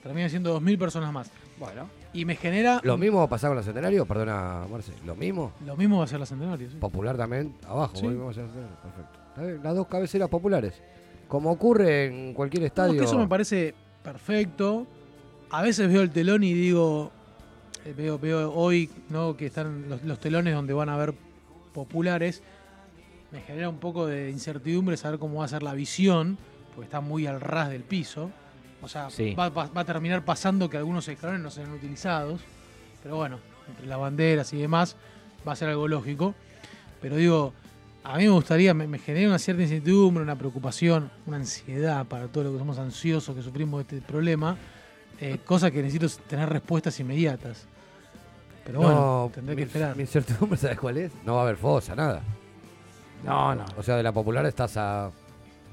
Termina 0.01 0.27
siendo 0.29 0.53
2.000 0.59 0.77
personas 0.77 1.11
más. 1.13 1.31
Bueno. 1.59 1.87
Y 2.13 2.25
me 2.25 2.35
genera... 2.35 2.79
¿Lo 2.83 2.97
mismo 2.97 3.19
va 3.19 3.23
a 3.25 3.29
pasar 3.29 3.49
con 3.49 3.57
los 3.57 3.65
centenarios? 3.65 4.07
Perdona, 4.07 4.65
Marce. 4.69 4.91
¿Lo 5.05 5.15
mismo? 5.15 5.51
Lo 5.65 5.75
mismo 5.75 5.97
va 5.97 6.03
a 6.03 6.07
ser 6.07 6.19
la 6.19 6.25
Centenario, 6.25 6.69
sí. 6.69 6.77
Popular 6.77 7.17
también, 7.17 7.55
abajo. 7.67 7.95
Sí. 7.95 8.03
lo 8.03 8.09
mismo 8.09 8.25
va 8.25 8.31
a 8.31 8.33
ser 8.33 8.45
centenario, 8.45 8.75
Perfecto. 8.83 9.63
Las 9.63 9.75
dos 9.75 9.87
cabeceras 9.87 10.29
populares. 10.29 10.81
Como 11.27 11.51
ocurre 11.51 12.05
en 12.05 12.33
cualquier 12.33 12.61
No, 12.61 12.67
estadio. 12.67 12.93
es 12.93 12.99
que 12.99 13.05
eso 13.05 13.17
me 13.17 13.27
parece 13.27 13.73
perfecto. 14.03 14.87
A 15.49 15.61
veces 15.61 15.87
veo 15.91 16.01
el 16.01 16.11
telón 16.11 16.43
y 16.43 16.53
digo, 16.53 17.11
eh, 17.85 17.93
veo, 17.95 18.17
veo 18.19 18.51
hoy 18.53 18.89
¿no? 19.09 19.35
que 19.37 19.45
están 19.47 19.87
los, 19.89 20.03
los 20.03 20.19
telones 20.19 20.53
donde 20.53 20.73
van 20.73 20.89
a 20.89 20.95
haber 20.95 21.13
populares. 21.73 22.41
Me 23.31 23.41
genera 23.41 23.69
un 23.69 23.77
poco 23.79 24.05
de 24.05 24.29
incertidumbre 24.29 24.97
saber 24.97 25.19
cómo 25.19 25.39
va 25.39 25.45
a 25.45 25.47
ser 25.47 25.63
la 25.63 25.73
visión, 25.73 26.37
porque 26.75 26.85
está 26.85 27.01
muy 27.01 27.25
al 27.27 27.41
ras 27.41 27.69
del 27.69 27.83
piso. 27.83 28.31
O 28.81 28.87
sea, 28.87 29.09
Sí. 29.09 29.33
va, 29.33 29.49
va- 29.49 29.67
va 29.75 29.81
a 29.81 29.85
terminar 29.85 30.25
pasando 30.25 30.69
que 30.69 30.77
algunos 30.77 31.07
escalones 31.07 31.41
no 31.41 31.49
serán 31.49 31.71
utilizados. 31.71 32.41
Pero 33.01 33.15
bueno, 33.15 33.39
entre 33.69 33.87
las 33.87 33.99
banderas 33.99 34.53
y 34.53 34.57
demás, 34.57 34.95
va 35.47 35.53
a 35.53 35.55
ser 35.55 35.69
algo 35.69 35.87
lógico. 35.87 36.35
Pero 37.01 37.15
digo, 37.15 37.53
a 38.03 38.17
mí 38.17 38.23
me 38.25 38.29
gustaría, 38.31 38.73
me, 38.73 38.87
me 38.87 38.99
genera 38.99 39.27
una 39.29 39.39
cierta 39.39 39.63
incertidumbre, 39.63 40.23
una 40.23 40.35
preocupación, 40.35 41.09
una 41.25 41.37
ansiedad 41.37 42.05
para 42.05 42.27
todos 42.27 42.45
los 42.45 42.53
que 42.53 42.59
somos 42.59 42.77
ansiosos, 42.79 43.35
que 43.35 43.41
sufrimos 43.41 43.81
este 43.81 44.01
problema. 44.01 44.57
eh, 45.21 45.39
cosa 45.45 45.71
que 45.71 45.77
necesito 45.81 46.05
es 46.07 46.17
tener 46.17 46.49
respuestas 46.49 46.99
inmediatas. 46.99 47.65
Pero 48.65 48.79
bueno, 48.79 48.95
No, 49.25 49.31
tendré 49.33 49.55
mi- 49.55 49.61
que 49.61 49.67
esperar. 49.67 49.95
Mi 49.95 50.01
incertidumbre, 50.03 50.57
¿sabes 50.57 50.77
cuál 50.79 50.97
es? 50.97 51.11
No 51.23 51.35
va 51.35 51.39
a 51.41 51.43
haber 51.43 51.55
fosa, 51.57 51.95
nada. 51.95 52.21
No, 53.23 53.55
no. 53.55 53.63
O 53.77 53.83
sea, 53.83 53.95
de 53.95 54.03
la 54.03 54.11
popular 54.11 54.45
estás 54.45 54.75
a, 54.77 55.05
a 55.05 55.11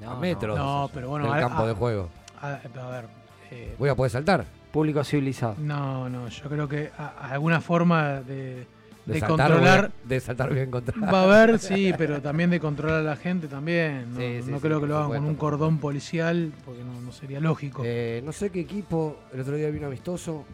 No, 0.01 0.17
metros 0.21 0.57
no, 0.57 0.89
pero 0.95 1.09
bueno, 1.09 1.25
del 1.27 1.35
a- 1.35 1.41
campo 1.49 1.63
a- 1.65 1.67
de 1.67 1.73
juego. 1.75 2.09
A, 2.41 2.49
a 2.55 2.89
ver, 2.91 3.07
eh, 3.51 3.75
Voy 3.79 3.89
a 3.89 3.95
poder 3.97 4.11
saltar. 4.13 4.45
Público 4.73 5.03
civilizado. 5.03 5.57
no, 5.59 6.09
no, 6.09 6.29
yo 6.29 6.49
creo 6.49 6.69
que 6.69 6.93
a- 6.97 7.15
a 7.21 7.31
alguna 7.33 7.61
forma 7.61 8.21
de, 8.21 8.67
De, 9.07 9.15
de 9.15 9.21
saltar, 9.21 9.49
controlar 9.49 9.81
voy 9.81 9.89
a- 10.05 10.09
de 10.09 10.21
saltar 10.21 10.55
bien 10.55 10.71
contra. 10.71 11.01
Va 11.11 11.21
a 11.21 11.25
haber, 11.25 11.59
sí, 11.59 11.93
pero 11.97 12.21
también 12.21 12.51
de 12.51 12.61
controlar 12.61 13.01
a 13.01 13.03
la 13.03 13.17
gente 13.17 13.49
también. 13.49 14.13
No, 14.13 14.21
Sí, 14.21 14.43
sí, 14.45 14.51
no 14.51 14.57
sí, 14.59 14.63
creo 14.63 14.81
que 14.81 14.87
lo 14.87 14.97
hagan 14.99 15.09
con 15.11 15.25
un 15.25 15.35
cordón 15.37 15.79
policial, 15.79 16.53
porque 16.65 16.85
no, 16.85 17.01
no 17.01 17.11
sería 17.13 17.41
lógico. 17.41 17.83
Eh, 17.85 18.21
no 18.25 18.33
sé 18.33 18.51
qué 18.51 18.61
equipo, 18.61 19.17
el 19.33 19.41
otro 19.41 19.57
día 19.57 19.71
vino 19.71 19.87
amistoso, 19.87 20.45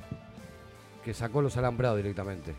que 1.05 1.12
sacó 1.12 1.43
los 1.43 1.56
alambrados 1.56 1.97
directamente. 1.98 2.55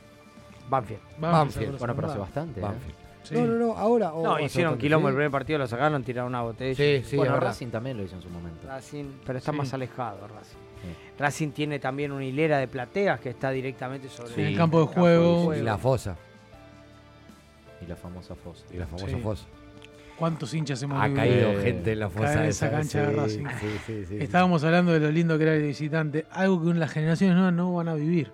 Banfield. 0.70 1.00
Banfield. 1.20 1.78
Bueno, 1.80 1.96
pero 1.96 2.08
hace 2.10 2.20
bastante. 2.20 2.60
¿eh? 2.60 2.64
Banfield. 2.64 2.96
Sí. 3.24 3.36
No, 3.36 3.46
no, 3.46 3.54
no, 3.56 3.78
ahora. 3.78 4.14
o 4.14 4.24
No, 4.24 4.40
hicieron 4.40 4.78
quilombo 4.78 5.08
sí. 5.08 5.12
el 5.12 5.16
primer 5.16 5.32
partido, 5.32 5.60
lo 5.60 5.68
sacaron, 5.68 6.04
tiraron 6.04 6.30
una 6.30 6.42
botella. 6.44 6.76
Sí, 6.76 7.04
sí, 7.10 7.18
bueno. 7.18 7.38
Racing 7.40 7.68
también 7.68 7.98
lo 7.98 8.04
hizo 8.04 8.16
en 8.16 8.22
su 8.22 8.30
momento. 8.30 8.68
Racing, 8.68 9.06
pero 9.26 9.38
está 9.40 9.52
Sí. 9.52 9.58
más 9.58 9.74
alejado 9.74 10.28
Racing. 10.28 10.58
Racing 11.20 11.50
tiene 11.52 11.80
también 11.80 12.12
una 12.12 12.24
hilera 12.26 12.60
de 12.60 12.68
plateas 12.68 13.20
que 13.20 13.30
está 13.30 13.50
directamente 13.52 14.08
sobre 14.10 14.34
Sí, 14.34 14.42
en 14.42 14.48
el 14.48 14.58
campo 14.58 14.82
de 14.82 14.86
juego. 14.88 15.56
Y 15.56 15.62
la 15.62 15.78
fosa. 15.78 16.16
Y 17.82 17.86
la 17.88 17.96
famosa 17.96 18.36
fosa. 18.36 18.66
Y 18.74 18.78
la 18.78 18.86
famosa 18.86 19.08
Sí. 19.08 19.16
fosa. 19.22 19.46
¿Cuántos 20.18 20.52
hinchas 20.54 20.82
hemos 20.82 21.00
Ha 21.00 21.06
visto 21.08 21.22
caído 21.22 21.50
Eh, 21.52 21.62
gente 21.62 21.92
en 21.92 22.00
la 22.00 22.10
fosa. 22.10 22.26
caer 22.26 22.38
en 22.40 22.46
esa 22.46 22.66
esa, 22.68 22.76
cancha 22.76 23.02
de 23.02 23.08
sí, 23.12 23.16
Racing? 23.44 23.46
Sí, 23.60 23.80
sí, 23.86 24.06
sí. 24.08 24.18
Estábamos 24.20 24.64
hablando 24.64 24.92
de 24.94 25.00
lo 25.00 25.12
lindo 25.12 25.38
que 25.38 25.44
era 25.44 25.54
el 25.56 25.62
visitante, 25.64 26.26
algo 26.32 26.64
que 26.64 26.74
las 26.74 26.92
generaciones 26.92 27.36
nuevas 27.36 27.54
no 27.54 27.74
van 27.74 27.88
a 27.88 27.94
vivir. 27.94 28.32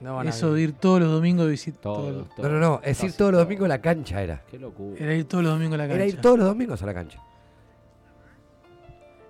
No 0.00 0.16
van 0.16 0.26
a 0.26 0.30
Eso 0.30 0.48
de 0.48 0.54
vivir. 0.60 0.68
ir 0.70 0.74
todos 0.76 1.00
los 1.00 1.10
domingos 1.10 1.44
de 1.44 1.50
visita. 1.50 1.80
Todo, 1.80 2.28
No, 2.38 2.48
no, 2.48 2.58
no. 2.60 2.80
Es 2.84 3.02
ir 3.04 3.12
todos 3.12 3.32
los 3.32 3.42
domingos 3.42 3.64
a 3.66 3.68
la 3.68 3.80
cancha 3.80 4.22
era. 4.22 4.42
Qué 4.50 4.58
locura. 4.58 4.96
Era 4.98 5.14
ir 5.14 5.24
todos 5.26 5.44
los 5.44 5.52
domingos 5.54 5.74
a 5.74 5.78
la 5.78 5.84
cancha. 5.84 5.94
Era 5.96 6.06
ir 6.06 6.20
todos 6.20 6.38
los 6.38 6.46
domingos 6.46 6.82
a 6.82 6.86
la 6.86 6.94
cancha. 6.94 7.20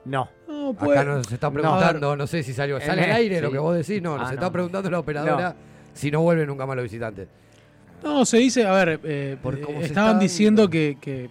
No. 0.04 0.28
No, 0.68 0.74
pues, 0.78 0.98
Acá 0.98 1.08
nos 1.08 1.32
está 1.32 1.46
no, 1.48 1.52
preguntando, 1.54 2.16
no 2.16 2.26
sé 2.26 2.42
si 2.42 2.52
salió. 2.52 2.80
¿Sale 2.80 3.04
al 3.04 3.12
aire 3.12 3.40
lo 3.40 3.50
que 3.50 3.58
vos 3.58 3.76
decís? 3.76 4.00
No, 4.02 4.16
nos 4.18 4.28
Ah, 4.30 4.34
está 4.34 4.46
no. 4.46 4.52
preguntando 4.52 4.90
la 4.90 4.98
operadora 5.00 5.54
si 5.94 6.10
no 6.10 6.20
vuelven 6.22 6.46
nunca 6.46 6.66
más 6.66 6.76
los 6.76 6.84
visitantes. 6.84 7.28
No, 8.02 8.24
se 8.24 8.38
dice, 8.38 8.64
a 8.66 8.72
ver, 8.72 9.00
eh, 9.04 9.36
Por 9.42 9.56
eh, 9.56 9.60
cómo 9.60 9.80
se 9.80 9.86
estaban 9.86 10.10
está 10.12 10.20
diciendo 10.22 10.70
que, 10.70 10.96
que, 11.00 11.30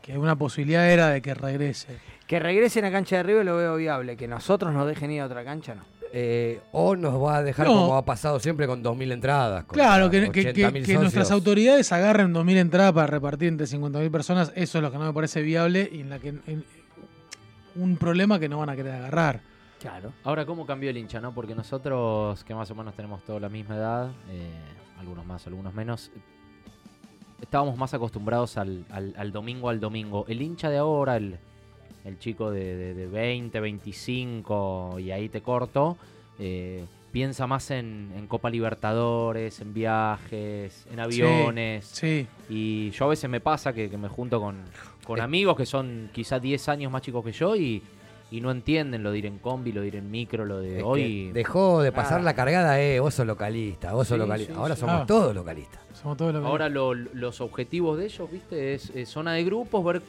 que 0.00 0.16
una 0.16 0.36
posibilidad 0.36 0.88
era 0.90 1.08
de 1.08 1.20
que 1.20 1.34
regrese. 1.34 1.96
Que 2.26 2.38
regresen 2.38 2.84
a 2.84 2.90
cancha 2.92 3.16
de 3.16 3.22
River 3.24 3.44
lo 3.46 3.56
veo 3.56 3.76
viable. 3.76 4.16
Que 4.16 4.28
nosotros 4.28 4.72
nos 4.72 4.86
dejen 4.86 5.10
ir 5.10 5.22
a 5.22 5.26
otra 5.26 5.42
cancha, 5.44 5.74
no. 5.74 5.82
Eh, 6.12 6.60
o 6.72 6.96
nos 6.96 7.22
va 7.22 7.36
a 7.38 7.42
dejar 7.42 7.66
No. 7.66 7.74
como 7.74 7.96
ha 7.96 8.04
pasado 8.04 8.38
siempre 8.40 8.66
con 8.66 8.82
2.000 8.82 9.12
entradas. 9.12 9.64
con 9.64 9.74
Claro, 9.76 10.08
que, 10.08 10.30
que- 10.30 10.54
80.000 10.54 10.72
que- 10.72 10.82
que 10.92 10.94
nuestras 10.98 11.30
autoridades 11.30 11.90
agarren 11.92 12.32
2.000 12.32 12.56
entradas 12.58 12.92
para 12.92 13.06
repartir 13.08 13.48
entre 13.48 13.66
50.000 13.66 14.10
personas, 14.10 14.52
eso 14.54 14.78
es 14.78 14.82
lo 14.82 14.90
que 14.90 14.96
no 14.98 15.04
me 15.06 15.12
parece 15.12 15.42
viable 15.42 15.86
y 15.92 16.00
en 16.00 16.10
la 16.10 16.18
que 16.18 16.28
en- 16.28 16.64
un 17.78 17.96
problema 17.96 18.38
que 18.38 18.48
no 18.48 18.58
van 18.58 18.70
a 18.70 18.76
querer 18.76 18.94
agarrar. 18.94 19.40
Claro. 19.80 20.12
Ahora, 20.24 20.44
¿cómo 20.44 20.66
cambió 20.66 20.90
el 20.90 20.96
hincha, 20.96 21.20
no? 21.20 21.32
Porque 21.32 21.54
nosotros, 21.54 22.42
que 22.44 22.54
más 22.54 22.70
o 22.70 22.74
menos 22.74 22.94
tenemos 22.94 23.22
toda 23.24 23.38
la 23.40 23.48
misma 23.48 23.76
edad, 23.76 24.10
eh, 24.30 24.50
algunos 24.98 25.24
más, 25.24 25.46
algunos 25.46 25.72
menos, 25.72 26.10
estábamos 27.40 27.76
más 27.76 27.94
acostumbrados 27.94 28.56
al, 28.56 28.84
al- 28.90 29.14
al 29.16 29.32
domingo 29.32 29.68
al 29.68 29.80
domingo. 29.80 30.24
El 30.28 30.42
hincha 30.42 30.68
de 30.70 30.78
ahora, 30.78 31.16
el, 31.16 31.38
el 32.04 32.18
chico 32.18 32.50
de, 32.50 32.76
de- 32.76 32.94
de 32.94 33.06
20, 33.06 33.60
25, 33.60 34.98
y 34.98 35.10
ahí 35.12 35.28
te 35.28 35.40
corto, 35.42 35.96
eh, 36.40 36.84
piensa 37.12 37.46
más 37.46 37.70
en, 37.70 38.12
en 38.16 38.26
Copa 38.26 38.50
Libertadores, 38.50 39.60
en 39.60 39.72
viajes, 39.72 40.86
en 40.90 41.00
aviones. 41.00 41.84
Sí, 41.86 42.26
Y 42.48 42.90
yo 42.90 43.04
a 43.04 43.08
veces 43.08 43.30
me 43.30 43.40
pasa 43.40 43.72
que, 43.72 43.88
que 43.88 43.96
me 43.96 44.08
junto 44.08 44.40
con, 44.40 44.56
con 45.08 45.18
Eh. 45.18 45.22
amigos 45.22 45.56
que 45.56 45.66
son 45.66 46.08
quizás 46.12 46.40
10 46.40 46.68
años 46.68 46.92
más 46.92 47.02
chicos 47.02 47.24
que 47.24 47.32
yo 47.32 47.56
y, 47.56 47.82
y 48.30 48.40
no 48.40 48.50
entienden 48.52 49.02
lo 49.02 49.10
de 49.10 49.18
ir 49.18 49.26
en 49.26 49.38
combi, 49.38 49.72
lo 49.72 49.80
de 49.80 49.88
ir 49.88 49.96
en 49.96 50.08
micro, 50.10 50.44
lo 50.44 50.60
de 50.60 50.78
Es 50.78 50.84
hoy. 50.84 51.32
Dejó 51.32 51.82
de 51.82 51.90
pasar 51.90 52.20
Ah. 52.20 52.22
la 52.24 52.34
cargada, 52.34 52.80
eh, 52.80 53.00
vos 53.00 53.14
sos 53.14 53.26
localista, 53.26 53.92
vos 53.94 54.06
sos 54.06 54.16
Sí, 54.16 54.20
localista. 54.20 54.52
sí, 54.54 54.58
Ahora 54.60 54.74
sí. 54.76 54.80
somos 54.82 55.00
Ah. 55.02 55.06
todos 55.06 55.34
localistas. 55.34 55.80
somos 55.94 56.16
todos 56.16 56.32
los 56.32 56.44
Ahora 56.44 56.68
lo- 56.68 56.94
los 56.94 57.40
objetivos 57.40 57.98
de 57.98 58.04
ellos, 58.04 58.30
viste, 58.30 58.74
es, 58.74 58.90
es 58.90 59.08
zona 59.08 59.32
de 59.32 59.42
grupos, 59.42 59.84
ver 59.84 60.00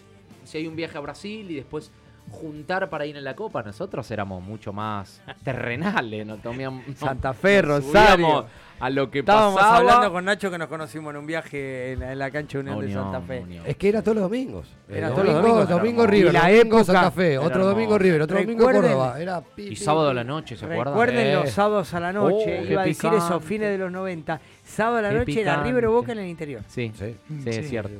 si 0.44 0.60
hay 0.60 0.68
un 0.68 0.76
viaje 0.76 0.96
a 0.98 1.02
Brasil 1.02 1.50
y 1.50 1.56
después 1.56 1.90
juntar 2.30 2.90
para 2.92 3.08
ir 3.08 3.18
en 3.18 3.24
la 3.24 3.36
Copa. 3.36 3.64
Nosotros 3.64 4.12
éramos 4.12 4.44
mucho 4.44 4.72
más 4.72 5.20
terrenales, 5.44 6.28
no 6.28 6.38
tomíamos 6.38 6.84
Santa 6.96 7.34
Fe, 7.34 7.64
nos 7.64 7.84
Rosario. 7.86 8.46
A 8.80 8.90
lo 8.90 9.10
que 9.12 9.20
Estábamos 9.20 9.56
pasaba. 9.60 9.78
hablando 9.78 10.12
con 10.12 10.26
Nacho 10.26 10.50
que 10.52 10.58
nos 10.58 10.68
conocimos 10.68 11.12
en 11.14 11.20
un 11.20 11.26
viaje 11.28 11.94
en 11.94 12.00
la, 12.00 12.12
en 12.14 12.20
la 12.20 12.32
cancha 12.32 12.60
Unión 12.60 12.80
de 12.80 12.86
Unión, 12.86 13.04
Santa 13.04 13.22
Fe. 13.22 13.40
Unión. 13.42 13.64
Es 13.68 13.76
que 13.78 13.90
era 13.90 14.02
todos 14.02 14.16
los 14.16 14.24
domingos. 14.24 14.68
Era 14.90 15.10
todos 15.12 15.26
los 15.26 15.34
domingo, 15.36 15.56
domingos, 15.58 15.70
domingo 15.70 16.08
River. 16.08 16.30
Y 16.30 16.34
la 16.34 16.42
domingo 16.50 16.62
época 16.80 16.84
Santa 16.84 17.12
Fe, 17.12 17.38
otro 17.38 17.66
domingo. 17.66 17.98
River, 17.98 18.22
otro 18.22 18.38
domingo 18.40 18.64
Córdoba. 18.66 19.20
Era 19.20 19.42
pi, 19.42 19.68
Y 19.70 19.76
sábado 19.76 20.10
a 20.10 20.14
la 20.14 20.24
noche, 20.24 20.56
¿se 20.58 20.66
acuerdan? 20.66 20.94
Recuerden 20.94 21.28
Eh. 21.28 21.34
los 21.36 21.50
sábados 21.52 21.94
a 21.94 22.00
la 22.00 22.14
noche, 22.14 22.60
Oh, 22.62 22.72
iba 22.72 22.82
a 22.82 22.86
decir 22.86 23.12
eso, 23.14 23.40
fines 23.40 23.70
de 23.70 23.78
los 23.78 23.92
90. 23.92 24.40
Sábado 24.66 24.98
a 24.98 25.02
la 25.02 25.10
Qué 25.10 25.16
noche 25.20 25.42
era. 25.42 25.64
River 25.64 25.86
o 25.88 25.92
Boca 25.92 26.12
en 26.14 26.20
el 26.20 26.28
interior. 26.28 26.62
Sí, 26.68 26.92
sí, 26.98 27.16
Sí. 27.44 27.50
es 27.50 27.70
cierto. 27.70 27.92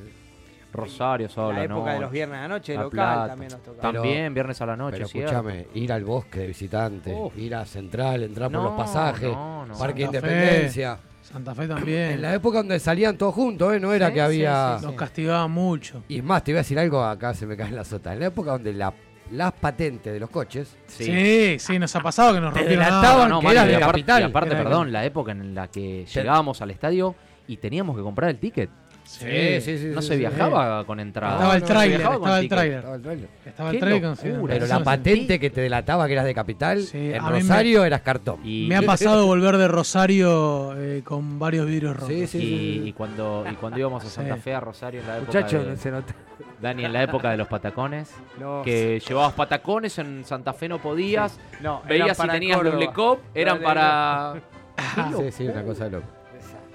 Rosario, 0.72 1.28
a 1.36 1.54
la 1.54 1.64
época 1.64 1.80
de 1.92 1.96
noche. 1.96 2.02
los 2.02 2.12
viernes 2.12 2.38
a 2.38 2.42
la 2.42 2.48
noche, 2.48 2.76
La 2.76 2.82
local 2.84 2.92
Plata. 2.92 3.28
también 3.28 3.52
nos 3.52 3.64
tocaba. 3.64 3.94
También, 3.94 4.34
viernes 4.34 4.62
a 4.62 4.66
la 4.66 4.76
noche, 4.78 4.92
Pero 4.94 5.06
escúchame, 5.08 5.68
ir 5.74 5.92
al 5.94 6.04
bosque 6.06 6.40
de 6.42 6.48
visitante, 6.48 7.14
Uf. 7.14 7.38
ir 7.38 7.56
a 7.56 7.66
Central, 7.66 8.24
entrar 8.24 8.52
por 8.52 8.62
No, 8.62 8.70
los 8.70 8.78
pasajes, 8.78 9.32
no, 9.32 9.66
no. 9.66 9.78
Parque 9.78 10.04
Santa 10.04 10.22
Fe. 10.22 10.28
Independencia. 10.28 11.00
Santa 11.22 11.54
Fe 11.56 11.68
también. 11.68 12.12
En 12.12 12.22
la 12.22 12.34
época 12.34 12.58
donde 12.60 12.80
salían 12.80 13.18
todos 13.18 13.36
juntos, 13.36 13.74
¿eh? 13.74 13.80
no 13.80 13.94
era 13.94 14.08
Sí, 14.08 14.14
que 14.14 14.20
sí, 14.20 14.26
había... 14.26 14.78
sí, 14.80 14.86
Nos 14.86 14.96
castigaban 14.96 15.52
mucho. 15.52 16.04
Y 16.08 16.18
es 16.18 16.24
más, 16.24 16.44
te 16.44 16.52
iba 16.52 16.60
a 16.60 16.64
decir 16.64 16.80
algo, 16.80 17.04
acá 17.04 17.34
se 17.34 17.46
me 17.46 17.56
cae 17.56 17.68
en 17.70 17.76
la 17.76 17.84
sota. 17.84 18.14
En 18.14 18.20
la 18.20 18.26
época 18.28 18.52
donde 18.52 18.74
la- 18.74 18.94
las 19.32 19.52
patentes 19.54 20.12
de 20.12 20.20
los 20.20 20.32
coches 20.32 20.76
Sí, 20.88 21.58
sí, 21.60 21.78
nos 21.78 21.96
ha 21.96 22.00
pasado 22.00 22.34
que 22.34 22.40
nos 22.42 22.52
rompieron 22.52 22.80
delataban 22.84 23.30
No, 23.30 23.40
que 23.42 23.46
y 23.46 23.50
de 23.52 23.60
aparte, 23.60 23.80
capital. 23.80 24.22
y 24.22 24.26
aparte, 24.26 24.50
Era 24.50 24.58
de 24.58 24.64
perdón, 24.64 24.92
la 24.92 25.06
época 25.06 25.32
en 25.34 25.54
la 25.54 25.68
que 25.68 26.06
llegábamos 26.06 26.62
al 26.64 26.72
estadio 26.72 27.14
y 27.48 27.58
teníamos 27.58 27.96
que 27.96 28.02
comprar 28.02 28.32
el 28.32 28.40
ticket. 28.40 28.72
Sí, 29.10 29.60
sí, 29.62 29.78
sí. 29.80 29.86
No 29.88 30.02
sí, 30.04 30.08
se 30.10 30.14
sí. 30.14 30.20
viajaba 30.20 30.86
con 30.86 31.00
entrada. 31.00 31.34
Estaba 31.34 31.56
el 31.56 31.62
No 31.62 31.68
tráiler, 31.68 31.98
viajaba 31.98 32.16
con 32.20 32.24
estaba 32.28 32.40
el 32.40 32.50
tráiler. 32.50 32.78
Estaba 32.78 32.96
el 32.96 33.02
trailer. 33.02 33.30
Estaba 33.46 33.70
el 33.70 33.76
Qué 33.76 33.80
trailer 33.80 34.02
con 34.04 34.48
Pero 34.48 34.66
la 34.68 34.78
no 34.80 34.84
patente 34.86 35.40
que 35.40 35.50
te 35.50 35.62
delataba 35.62 36.06
que 36.08 36.14
eras 36.14 36.26
de 36.26 36.34
capital, 36.36 36.84
Sí, 36.84 37.12
en 37.14 37.24
me- 37.24 37.30
Rosario 37.32 37.84
eras 37.86 38.02
cartón. 38.02 38.40
Y, 38.46 38.68
Me 38.70 38.76
ha 38.76 38.84
pasado 38.84 39.26
volver 39.26 39.58
de 39.58 39.68
Rosario 39.68 40.74
eh, 40.78 41.02
con 41.04 41.40
varios 41.40 41.66
vidrios 41.66 41.96
rotos. 41.96 42.10
Sí, 42.10 42.28
sí, 42.28 42.38
y, 42.38 42.42
sí, 42.42 42.48
sí. 42.84 42.88
y 42.90 42.94
cuando, 42.94 43.46
y 43.52 43.56
cuando 43.56 43.80
íbamos 43.80 44.06
a 44.06 44.10
Santa 44.10 44.36
Sí. 44.36 44.42
Fe, 44.42 44.54
a 44.54 44.60
Rosario, 44.60 45.02
en 45.02 45.08
la 45.08 45.18
época 45.18 45.40
Muchachos, 45.40 45.66
de, 45.66 45.78
se 45.78 45.92
nota. 45.92 46.14
Dani, 46.62 46.86
en 46.86 46.94
la 46.94 47.04
época 47.04 47.32
de 47.32 47.38
los 47.38 47.48
patacones, 47.48 48.14
No, 48.40 48.62
que 48.64 49.02
llevabas 49.08 49.34
patacones, 49.34 49.98
en 49.98 50.24
Santa 50.24 50.54
Fe 50.54 50.70
no 50.70 50.78
podías, 50.80 51.40
no, 51.62 51.82
veías 51.88 52.16
si 52.18 52.28
tenías 52.28 52.58
Córdoba. 52.58 52.76
los 52.76 52.86
Lecop, 52.86 53.20
eran 53.34 53.60
para... 53.62 54.36
Sí, 55.18 55.32
sí, 55.32 55.48
una 55.48 55.64
cosa 55.64 55.86
de 55.86 55.90
loco. 55.92 56.08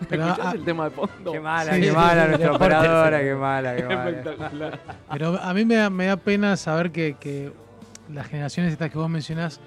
Pero, 0.09 0.27
¿Escuchás 0.27 0.47
ah, 0.47 0.57
el 0.57 0.65
tema 0.65 0.85
de 0.85 0.91
fondo? 0.91 1.33
Qué 1.33 1.41
mala, 1.41 1.75
Sí, 1.75 1.81
qué 1.81 1.89
sí, 1.91 1.95
mala 1.97 2.23
sí, 2.23 2.29
nuestra 2.29 2.49
sí. 2.49 2.55
operadora, 2.57 3.21
qué 3.21 3.35
mala, 3.35 3.77
qué 3.77 3.83
mala. 3.89 4.11
Espectacular. 4.11 4.81
Pero 5.13 5.41
a 5.41 5.55
mí 5.55 5.65
me 5.65 5.75
da, 5.77 5.91
me 5.91 6.07
da 6.07 6.17
pena 6.17 6.57
saber 6.57 6.91
que, 6.91 7.17
que 7.19 7.53
las 8.13 8.27
generaciones 8.29 8.73
estas 8.73 8.91
que 8.91 8.99
vos 8.99 9.09
mencionás 9.09 9.61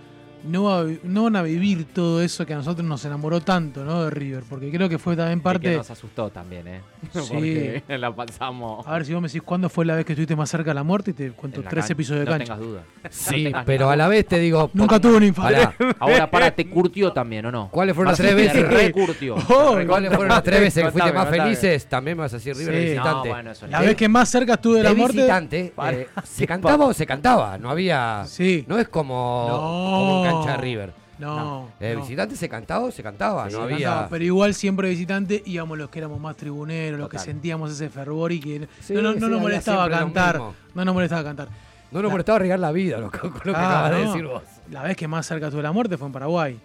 no, 0.44 0.64
va 0.64 0.86
no 1.04 1.24
van 1.24 1.36
a 1.36 1.42
vivir 1.42 1.86
todo 1.94 2.22
eso 2.22 2.46
que 2.46 2.54
a 2.54 2.58
nosotros 2.58 2.86
nos 2.88 3.04
enamoró 3.06 3.42
tanto, 3.42 3.84
¿no? 3.84 4.04
De 4.04 4.10
River. 4.10 4.44
Porque 4.50 4.72
creo 4.72 4.88
que 4.90 4.98
fue 4.98 5.16
también 5.16 5.42
parte. 5.42 5.70
que 5.72 5.78
nos 5.78 5.90
asustó 5.92 6.30
también, 6.30 6.68
¿eh? 6.68 6.82
Sí. 7.12 7.20
Porque 7.34 7.84
la 7.98 8.16
pasamos. 8.16 8.86
A 8.88 8.94
ver 8.94 9.06
si 9.06 9.14
vos 9.14 9.22
me 9.22 9.28
decís 9.28 9.42
cuándo 9.42 9.70
fue 9.70 9.86
la 9.86 9.96
vez 9.96 10.06
que 10.06 10.14
estuviste 10.14 10.36
más 10.36 10.50
cerca 10.50 10.72
de 10.72 10.76
la 10.76 10.84
muerte 10.84 11.12
y 11.12 11.14
te 11.14 11.32
cuento 11.32 11.62
tres 11.62 11.74
cancha. 11.86 11.94
episodios 11.94 12.26
de 12.26 12.32
no 12.32 12.32
cancha. 12.38 12.54
tengas 12.56 12.60
duda. 12.68 12.82
Sí, 13.10 13.38
No 13.38 13.44
tengas 13.50 13.66
pero 13.66 13.90
a 13.90 13.96
la 13.96 14.08
vez 14.08 14.26
te 14.28 14.40
digo. 14.40 14.70
Nunca 14.74 15.00
tuve 15.00 15.18
un 15.18 15.24
infarto. 15.24 15.74
Ahora, 16.00 16.30
para, 16.30 16.52
te 16.52 16.68
curtió 16.70 17.12
también, 17.14 17.46
¿o 17.46 17.52
no? 17.52 17.70
¿Cuáles 17.72 17.96
fueron 17.96 18.12
las 18.12 18.18
tres 18.18 18.32
te 18.32 18.36
veces? 18.36 18.68
recurtió. 18.68 19.36
Oh, 19.50 19.78
¿Cuáles 19.88 20.10
fueron 20.14 20.30
las 20.30 20.44
tres 20.44 20.60
veces 20.62 20.84
que 20.84 20.92
fuiste 20.92 21.12
más 21.14 21.26
contame. 21.26 21.44
felices? 21.56 21.88
También 21.88 22.18
me 22.18 22.22
vas 22.24 22.34
a 22.34 22.38
decir 22.38 22.56
River 22.56 22.74
Sí. 22.76 22.82
visitante. 22.90 23.28
No, 23.30 23.34
bueno, 23.36 23.52
eso 23.52 23.68
La 23.68 23.80
no. 23.80 23.86
vez 23.86 23.96
que 23.96 24.10
más 24.10 24.30
cerca 24.30 24.54
estuve 24.56 24.78
de 24.78 24.84
la 24.84 24.94
muerte. 24.94 25.18
visitante, 25.18 25.74
Para. 25.76 25.98
eh, 25.98 26.08
¿se 26.24 26.46
cantaba 26.48 26.86
o 26.86 26.94
se 26.94 27.06
cantaba? 27.06 27.58
No 27.58 27.70
había. 27.70 28.24
Sí. 28.28 28.66
No 28.68 28.78
es 28.78 28.88
como, 28.90 30.26
No. 30.30 30.38
cancha 30.40 30.52
de 30.54 30.58
River. 30.58 30.94
No. 31.20 31.70
De 31.80 31.96
no. 31.96 32.02
visitante 32.02 32.36
se 32.36 32.48
cantaba 32.48 32.86
o 32.86 32.92
se 32.92 33.02
cantaba. 33.02 33.50
Sí, 33.50 33.56
no 33.56 33.68
cantaba, 33.68 33.98
había. 34.00 34.08
pero 34.10 34.24
igual 34.24 34.54
siempre 34.54 34.90
visitante 34.90 35.42
íbamos 35.46 35.78
los 35.78 35.90
que 35.90 35.98
éramos 36.00 36.20
más 36.20 36.36
tribuneros, 36.38 37.00
los 37.00 37.10
que 37.10 37.18
sentíamos 37.20 37.72
ese 37.72 37.90
fervor 37.90 38.32
y 38.32 38.40
que 38.40 38.68
Sí, 38.82 38.94
no, 38.94 39.02
no, 39.02 39.14
sí, 39.14 39.20
no 39.20 39.28
nos 39.30 39.42
molestaba 39.42 39.90
cantar. 39.90 40.40
No 40.76 40.86
nos 40.86 40.94
molestaba 40.94 41.24
cantar. 41.24 41.48
No 41.92 42.02
nos 42.02 42.10
La- 42.10 42.12
molestaba 42.12 42.36
arriesgar 42.36 42.60
la 42.60 42.72
vida, 42.72 42.98
lo, 43.00 43.10
que- 43.10 43.20
lo 43.28 43.34
que 43.34 43.50
Ah, 43.56 43.86
acabas 43.88 43.92
de 43.92 44.06
decir 44.06 44.26
vos. 44.26 44.44
La 44.70 44.84
vez 44.84 44.96
que 44.98 45.08
más 45.08 45.26
cerca 45.26 45.46
estuve 45.48 45.60
de 45.62 45.68
la 45.68 45.72
muerte 45.72 45.98
fue 45.98 46.06
en 46.08 46.14
Paraguay. 46.14 46.60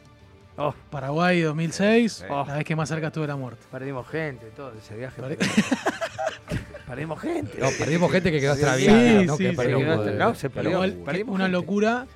Oh. 0.59 0.75
Paraguay 0.91 1.41
2006, 1.41 2.27
Oh. 2.29 2.45
la 2.47 2.57
vez 2.57 2.65
que 2.65 2.77
más 2.77 2.89
cerca 2.89 3.07
estuve 3.07 3.23
de 3.23 3.29
la 3.29 3.37
muerte. 3.37 3.63
Perdimos 3.71 4.07
gente, 4.09 4.47
todo 4.55 4.73
ese 4.79 4.97
viaje. 4.97 5.23
Pare- 5.23 5.39
Perdimos 6.87 7.21
gente. 7.21 7.59
No, 7.59 7.69
perdimos 7.79 8.13
gente 8.13 8.31
que 8.31 8.41
quedó 8.41 8.53
extraviada. 8.53 9.21
sí, 9.21 9.27
no, 9.27 9.37
sí, 9.37 9.45
que 9.45 9.53
perdió 9.55 10.35
se 10.35 10.51
perdió. 10.51 10.73
igual, 10.73 10.93
perdimos 11.05 11.35
una 11.37 11.45
gente. 11.45 11.59
locura. 11.59 12.07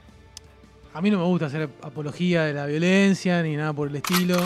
A 0.97 1.03
mí 1.03 1.11
no 1.11 1.19
me 1.19 1.25
gusta 1.25 1.45
hacer 1.47 1.69
apología 1.83 2.45
de 2.45 2.55
la 2.55 2.65
violencia 2.65 3.43
ni 3.43 3.55
nada 3.55 3.75
por 3.75 3.89
el 3.89 3.97
estilo. 3.97 4.37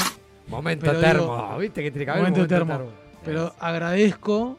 Momento 0.49 0.85
Pero 0.87 0.99
termo. 0.99 1.23
digo- 1.37 1.59
¿Viste 1.59 1.81
que 1.81 1.91
tiene 1.93 2.05
que 2.07 2.11
haber 2.11 2.23
Momento 2.25 2.41
momento 2.41 2.55
termo. 2.75 2.91
Pero 3.25 3.55
agradezco 3.61 4.59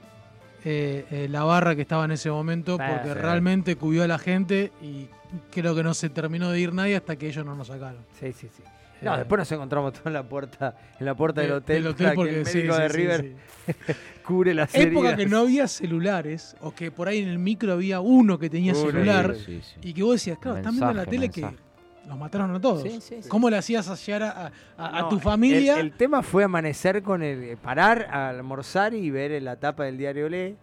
eh, 0.63 1.05
eh, 1.11 1.27
la 1.29 1.43
barra 1.43 1.75
que 1.75 1.81
estaba 1.81 2.05
en 2.05 2.11
ese 2.11 2.31
momento 2.31 2.77
Sí, 2.77 2.83
porque 2.87 3.09
sí. 3.09 3.13
realmente 3.15 3.75
cubrió 3.75 4.03
a 4.03 4.07
la 4.07 4.19
gente 4.19 4.71
y 4.81 5.07
creo 5.51 5.75
que 5.75 5.83
no 5.83 5.93
se 5.93 6.09
terminó 6.09 6.49
de 6.51 6.61
ir 6.61 6.73
nadie 6.73 6.95
hasta 6.95 7.17
que 7.17 7.27
ellos 7.27 7.45
no 7.45 7.55
nos 7.55 7.67
sacaron. 7.67 8.05
Sí, 8.17 8.31
sí, 8.31 8.47
sí. 8.55 8.63
No, 9.01 9.15
Eh, 9.15 9.17
después 9.17 9.39
nos 9.39 9.51
encontramos 9.51 9.91
todos 9.91 10.05
en 10.05 10.13
la 10.13 10.23
puerta, 10.23 10.77
en 10.97 11.05
la 11.05 11.15
puerta 11.15 11.41
del 11.41 11.49
de- 11.49 11.55
hotel, 11.57 11.75
del 11.83 11.91
hotel 11.91 12.05
para 12.05 12.11
que 12.11 12.15
porque 12.15 12.29
el 12.39 12.45
médico 12.45 12.73
sí, 12.75 12.81
de 12.83 12.89
sí, 12.89 12.95
River 12.95 13.21
sí. 13.65 13.93
cubre 14.25 14.53
las 14.53 14.73
Época 14.75 15.09
heridas. 15.09 15.15
que 15.17 15.25
no 15.25 15.39
había 15.39 15.67
celulares 15.67 16.55
o 16.61 16.73
que 16.73 16.89
por 16.91 17.09
ahí 17.09 17.19
en 17.23 17.27
el 17.27 17.39
micro 17.39 17.73
había 17.73 17.99
uno 17.99 18.39
que 18.39 18.49
tenía 18.49 18.71
Uno, 18.73 18.81
celular 18.91 19.35
Sí, 19.35 19.43
sí, 19.45 19.61
sí. 19.63 19.89
y 19.89 19.93
que 19.93 20.03
vos 20.03 20.13
decías, 20.13 20.37
claro, 20.37 20.57
están 20.57 20.71
viendo 20.73 20.91
en 20.91 20.97
la 20.97 21.01
Mensaje, 21.05 21.09
tele 21.17 21.27
mensaje. 21.27 21.55
que 21.55 21.70
los 22.07 22.17
mataron 22.17 22.53
a 22.55 22.59
todos. 22.59 22.81
Sí, 22.83 22.99
sí, 23.01 23.21
sí. 23.21 23.29
¿Cómo 23.29 23.49
le 23.49 23.57
hacías 23.57 23.87
hallar 23.87 24.23
a, 24.23 24.51
a- 24.77 24.97
a 24.97 25.01
No, 25.01 25.09
tu 25.09 25.19
familia? 25.19 25.75
El, 25.79 25.87
el 25.87 25.91
tema 25.93 26.21
fue 26.23 26.43
amanecer 26.43 27.01
con 27.03 27.21
el. 27.23 27.57
parar 27.57 28.07
a 28.11 28.29
almorzar 28.29 28.93
y 28.93 29.09
ver 29.11 29.31
en 29.31 29.45
la 29.45 29.55
tapa 29.57 29.83
del 29.85 29.97
diario 29.97 30.27
Le. 30.29 30.55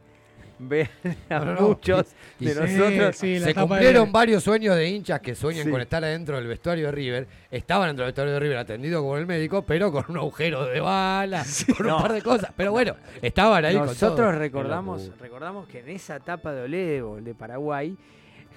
Ver 0.60 0.90
a 1.30 1.38
No, 1.38 1.68
muchos 1.68 2.06
Y- 2.40 2.46
de 2.46 2.50
y- 2.52 2.54
nosotros. 2.76 3.16
Se 3.16 3.54
cumplieron 3.54 4.06
de- 4.06 4.10
varios 4.10 4.42
sueños 4.42 4.74
de 4.74 4.88
hinchas 4.88 5.20
que 5.20 5.36
sueñan 5.36 5.64
Sí. 5.66 5.70
con 5.70 5.80
estar 5.80 6.02
adentro 6.02 6.34
del 6.34 6.48
vestuario 6.48 6.86
de 6.86 6.90
River. 6.92 7.28
Estaban 7.48 7.86
dentro 7.90 8.04
del 8.04 8.08
vestuario 8.08 8.34
de 8.34 8.40
River 8.40 8.56
atendidos 8.58 9.00
como 9.02 9.16
el 9.16 9.26
médico, 9.26 9.62
pero 9.62 9.92
con 9.92 10.04
un 10.08 10.16
agujero 10.16 10.64
de 10.66 10.80
bala, 10.80 11.44
con 11.76 11.86
un 11.86 12.02
par 12.02 12.12
de 12.12 12.22
cosas. 12.22 12.50
Pero 12.56 12.72
bueno, 12.72 12.96
estaban 13.22 13.64
ahí 13.64 13.76
con 13.76 13.86
Nosotros 13.86 14.16
todo. 14.16 14.32
recordamos, 14.32 15.12
recordamos 15.20 15.68
que 15.68 15.78
en 15.78 15.90
esa 15.90 16.16
etapa 16.16 16.52
de 16.52 16.62
Olevo, 16.62 17.20
de 17.20 17.34
Paraguay, 17.36 17.96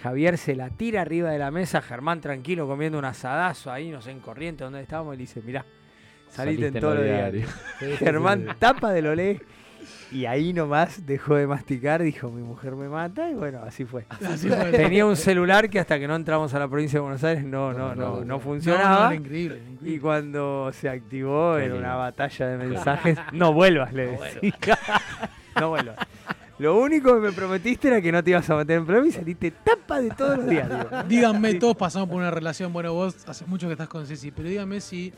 Javier 0.01 0.37
se 0.37 0.55
la 0.55 0.69
tira 0.69 1.01
arriba 1.01 1.31
de 1.31 1.39
la 1.39 1.51
mesa, 1.51 1.81
Germán 1.81 2.21
tranquilo 2.21 2.67
comiendo 2.67 2.97
un 2.97 3.05
asadazo 3.05 3.71
ahí, 3.71 3.89
no 3.91 4.01
sé, 4.01 4.11
en 4.11 4.19
corriente 4.19 4.63
donde 4.63 4.81
estábamos, 4.81 5.13
y 5.13 5.17
le 5.17 5.21
dice, 5.21 5.41
mirá, 5.41 5.65
saliste 6.29 6.63
Saliste 6.63 6.67
en 6.67 6.73
todo 6.81 6.95
lo 6.95 7.03
diarios". 7.03 7.49
diario. 7.79 7.97
Germán 7.99 8.55
tapa 8.59 8.91
del 8.91 9.07
Olé 9.07 9.41
y 10.11 10.25
ahí 10.25 10.53
nomás 10.53 11.05
dejó 11.05 11.35
de 11.35 11.47
masticar, 11.47 12.01
dijo, 12.01 12.29
mi 12.29 12.41
mujer 12.41 12.75
me 12.75 12.89
mata, 12.89 13.29
y 13.29 13.33
bueno, 13.33 13.61
así 13.65 13.85
fue. 13.85 14.05
Así 14.27 14.49
fue. 14.49 14.71
Tenía 14.71 15.05
un 15.05 15.15
celular 15.15 15.69
que 15.69 15.79
hasta 15.79 15.97
que 15.99 16.07
no 16.07 16.15
entramos 16.15 16.53
a 16.53 16.59
la 16.59 16.67
provincia 16.67 16.97
de 16.97 17.01
Buenos 17.01 17.23
Aires 17.23 17.43
no, 17.43 17.71
no, 17.71 17.89
no, 17.89 17.95
no, 17.95 18.15
no, 18.17 18.25
no. 18.25 18.39
funcionaba. 18.39 18.83
No, 18.83 18.99
no, 18.99 19.05
era 19.05 19.15
increíble, 19.15 19.55
era 19.57 19.69
increíble. 19.69 19.97
Y 19.97 19.99
cuando 19.99 20.71
se 20.73 20.89
activó 20.89 21.57
era 21.57 21.75
una 21.75 21.95
batalla 21.95 22.47
de 22.47 22.57
mensajes. 22.57 23.17
No 23.31 23.53
vuelvas, 23.53 23.93
le 23.93 24.07
decía. 24.07 24.77
no 25.59 25.69
vuelvas. 25.69 25.97
Lo 26.61 26.77
único 26.79 27.15
que 27.15 27.19
me 27.21 27.31
prometiste 27.31 27.87
era 27.87 27.99
que 27.99 28.11
no 28.11 28.23
te 28.23 28.29
ibas 28.29 28.47
a 28.51 28.55
meter 28.55 28.77
en 28.77 28.85
problema 28.85 29.07
y 29.07 29.11
saliste 29.11 29.49
tapa 29.49 29.99
de 29.99 30.11
todos 30.11 30.37
los 30.37 30.47
diarios. 30.47 30.85
Díganme, 31.07 31.55
todos 31.55 31.75
pasamos 31.75 32.07
por 32.07 32.17
una 32.19 32.29
relación. 32.29 32.71
Bueno, 32.71 32.93
vos 32.93 33.15
hace 33.27 33.45
mucho 33.47 33.65
que 33.65 33.71
estás 33.73 33.87
con 33.89 34.05
Ceci, 34.05 34.29
pero 34.29 34.47
dígame 34.47 34.79
si 34.79 35.11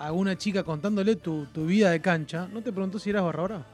alguna 0.00 0.36
chica 0.36 0.64
contándole 0.64 1.14
tu, 1.14 1.46
tu 1.46 1.66
vida 1.66 1.90
de 1.92 2.00
cancha 2.00 2.48
no 2.52 2.62
te 2.62 2.72
preguntó 2.72 2.98
si 2.98 3.10
eras 3.10 3.22
barra 3.22 3.42
brava. 3.44 3.66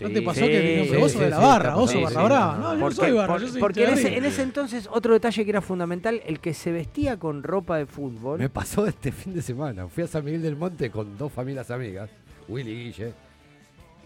¿No 0.00 0.10
te 0.10 0.20
pasó 0.20 0.40
Sí, 0.40 0.46
que 0.50 0.60
dijo, 0.60 0.84
pero 0.84 0.94
sí, 0.94 1.00
vos 1.00 1.12
sos 1.12 1.18
sí, 1.20 1.24
de 1.24 1.30
la 1.30 1.36
sí, 1.36 1.42
barra, 1.42 1.74
vos 1.74 1.90
sos 1.90 2.02
barra 2.02 2.20
Sí, 2.20 2.26
brava? 2.26 2.52
No, 2.56 2.58
no, 2.62 2.68
yo 2.68 2.74
no 2.74 2.80
Porque, 2.80 2.96
soy 2.96 3.12
barra, 3.12 3.32
por- 3.32 3.40
yo 3.42 3.48
soy 3.48 3.60
porque 3.60 3.84
en, 3.84 3.90
ese, 3.94 4.16
en 4.18 4.24
ese 4.26 4.42
entonces 4.42 4.88
otro 4.92 5.12
detalle 5.14 5.44
que 5.44 5.50
era 5.50 5.60
fundamental, 5.62 6.20
el 6.26 6.38
que 6.40 6.52
se 6.52 6.70
vestía 6.72 7.18
con 7.18 7.42
ropa 7.42 7.78
de 7.78 7.86
fútbol. 7.86 8.38
Me 8.38 8.50
pasó 8.50 8.86
este 8.86 9.10
fin 9.12 9.32
de 9.32 9.40
semana. 9.40 9.88
Fui 9.88 10.02
a 10.04 10.06
San 10.06 10.22
Miguel 10.24 10.42
del 10.42 10.56
Monte 10.56 10.90
con 10.90 11.16
dos 11.16 11.32
familias 11.32 11.70
amigas, 11.70 12.10
Willy 12.48 12.70
y 12.72 12.84
Guille, 12.84 13.12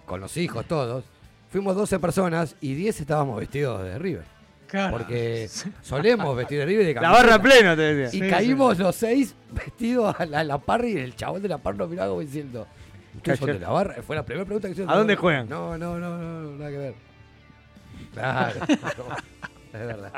con 0.04 0.20
los 0.20 0.36
hijos 0.36 0.64
todos. 0.66 1.04
Fuimos 1.56 1.74
12 1.74 1.98
personas 2.00 2.54
y 2.60 2.74
10 2.74 3.00
estábamos 3.00 3.40
vestidos 3.40 3.82
de 3.82 3.98
River. 3.98 4.24
Claro. 4.66 4.98
Porque 4.98 5.48
solemos 5.80 6.36
vestir 6.36 6.58
de 6.58 6.66
River 6.66 6.90
y 6.90 6.92
de 6.92 6.94
La 7.00 7.10
barra 7.10 7.40
plena, 7.40 7.74
te 7.74 7.94
decía. 7.94 8.18
Y 8.18 8.22
Sí, 8.24 8.30
caímos 8.30 8.78
los 8.78 8.94
seis 8.94 9.34
vestidos 9.52 10.14
a 10.20 10.26
la, 10.26 10.40
a 10.40 10.44
la 10.44 10.58
parra 10.58 10.86
y 10.86 10.98
el 10.98 11.16
chabón 11.16 11.40
de 11.40 11.48
la 11.48 11.56
parra 11.56 11.78
nos 11.78 11.88
miraba 11.88 12.10
como 12.10 12.20
diciendo, 12.20 12.66
¿ustedes 13.14 13.38
son 13.38 13.46
de 13.46 13.58
la 13.58 13.70
barra? 13.70 14.02
Fue 14.02 14.14
la 14.14 14.22
primera 14.22 14.44
pregunta 14.44 14.68
que 14.68 14.72
hicieron. 14.72 14.92
¿A 14.92 14.98
dónde 14.98 15.16
juegan? 15.16 15.48
No, 15.48 15.78
no, 15.78 15.98
no, 15.98 16.18
no, 16.18 16.50
nada 16.58 16.70
que 16.70 16.76
ver. 16.76 16.94
Claro, 18.12 18.60
es 19.72 19.72
verdad. 19.72 20.12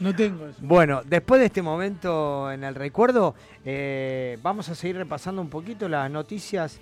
No 0.00 0.16
tengo 0.16 0.46
eso. 0.46 0.58
Bueno, 0.62 1.02
después 1.04 1.38
de 1.38 1.48
este 1.48 1.60
momento 1.60 2.50
en 2.50 2.64
el 2.64 2.74
recuerdo, 2.74 3.34
eh, 3.62 4.38
vamos 4.42 4.70
a 4.70 4.74
seguir 4.74 4.96
repasando 4.96 5.42
un 5.42 5.50
poquito 5.50 5.86
las 5.86 6.10
noticias 6.10 6.80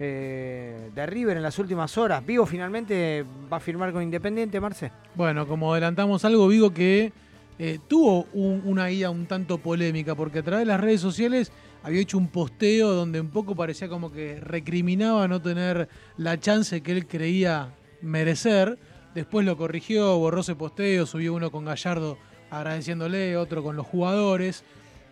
eh, 0.00 0.90
de 0.94 1.06
River 1.06 1.36
en 1.36 1.42
las 1.42 1.58
últimas 1.58 1.96
horas. 1.98 2.24
Vivo 2.24 2.46
finalmente 2.46 3.24
va 3.52 3.56
a 3.56 3.60
firmar 3.60 3.92
con 3.92 4.02
Independiente, 4.02 4.60
Marce. 4.60 4.92
Bueno, 5.14 5.46
como 5.46 5.72
adelantamos 5.72 6.24
algo, 6.24 6.48
Vigo 6.48 6.72
que 6.72 7.12
eh, 7.58 7.80
tuvo 7.88 8.26
un- 8.34 8.62
una 8.64 8.90
ida 8.90 9.10
un 9.10 9.26
tanto 9.26 9.58
polémica, 9.58 10.14
porque 10.14 10.38
a 10.38 10.42
través 10.42 10.60
de 10.60 10.72
las 10.72 10.80
redes 10.80 11.00
sociales 11.00 11.50
había 11.82 12.00
hecho 12.00 12.16
un 12.18 12.28
posteo 12.28 12.92
donde 12.92 13.20
un 13.20 13.30
poco 13.30 13.56
parecía 13.56 13.88
como 13.88 14.12
que 14.12 14.38
recriminaba 14.40 15.26
no 15.26 15.42
tener 15.42 15.88
la 16.16 16.38
chance 16.38 16.80
que 16.82 16.92
él 16.92 17.06
creía 17.06 17.70
merecer. 18.00 18.78
Después 19.14 19.44
lo 19.44 19.56
corrigió, 19.56 20.16
borró 20.18 20.42
ese 20.42 20.54
posteo, 20.54 21.04
subió 21.06 21.34
uno 21.34 21.50
con 21.50 21.64
Gallardo 21.64 22.16
agradeciéndole, 22.50 23.36
otro 23.36 23.62
con 23.62 23.74
los 23.76 23.86
jugadores. 23.86 24.62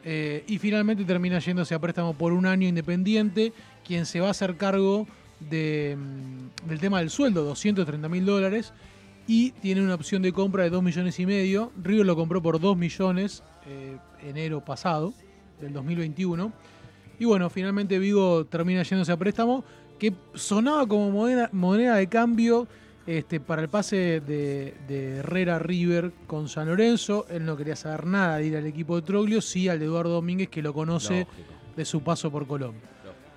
eh, 0.09 0.45
y 0.47 0.59
finalmente 0.59 1.05
termina 1.05 1.41
yéndose 1.41 1.75
a 1.75 1.81
préstamo 1.81 2.15
por 2.15 2.33
un 2.33 2.47
año 2.47 2.69
independiente, 2.69 3.53
quien 3.87 4.07
se 4.07 4.21
va 4.21 4.29
a 4.29 4.31
hacer 4.31 4.57
cargo 4.57 5.07
de, 5.41 5.97
mm, 5.97 6.69
del 6.69 6.81
tema 6.81 6.99
del 6.99 7.11
sueldo, 7.11 7.45
230 7.45 8.09
mil 8.09 8.25
dólares, 8.25 8.73
y 9.27 9.51
tiene 9.53 9.83
una 9.83 9.95
opción 9.95 10.23
de 10.23 10.33
compra 10.33 10.65
de 10.65 10.71
2 10.71 10.83
millones 10.83 11.19
y 11.19 11.27
medio. 11.27 11.73
River 11.83 12.07
lo 12.07 12.17
compró 12.17 12.43
por 12.43 12.61
2 12.61 12.77
millones 12.77 13.43
eh, 13.67 13.99
enero 14.23 14.65
pasado, 14.65 15.13
del 15.61 15.73
2021. 15.73 16.53
Y 17.19 17.25
bueno, 17.25 17.51
finalmente 17.51 17.99
Vigo 17.99 18.45
termina 18.45 18.83
yéndose 18.83 19.11
a 19.13 19.17
préstamo, 19.17 19.65
que 19.99 20.13
sonaba 20.35 20.87
como 20.87 21.11
moneda, 21.11 21.49
moneda 21.53 21.97
de 21.97 22.09
cambio 22.09 22.69
este, 23.07 23.41
para 23.41 23.63
el 23.63 23.69
pase 23.69 24.21
de, 24.21 24.75
de 24.87 25.17
Herrera 25.17 25.59
River 25.59 26.13
con 26.27 26.49
San 26.49 26.69
Lorenzo. 26.69 27.27
Él 27.31 27.45
no 27.45 27.57
quería 27.57 27.75
saber 27.75 28.07
nada 28.07 28.37
de 28.37 28.47
ir 28.47 28.57
al 28.57 28.67
equipo 28.67 28.97
de 28.97 29.03
Troglio, 29.03 29.41
sí 29.41 29.69
al 29.69 29.79
de 29.79 29.87
Eduardo 29.87 30.11
Domínguez, 30.11 30.49
que 30.49 30.63
lo 30.63 30.75
conoce 30.75 31.21
Lógico. 31.21 31.49
de 31.77 31.85
su 31.85 32.03
paso 32.03 32.31
por 32.31 32.47
Colombia. 32.47 32.96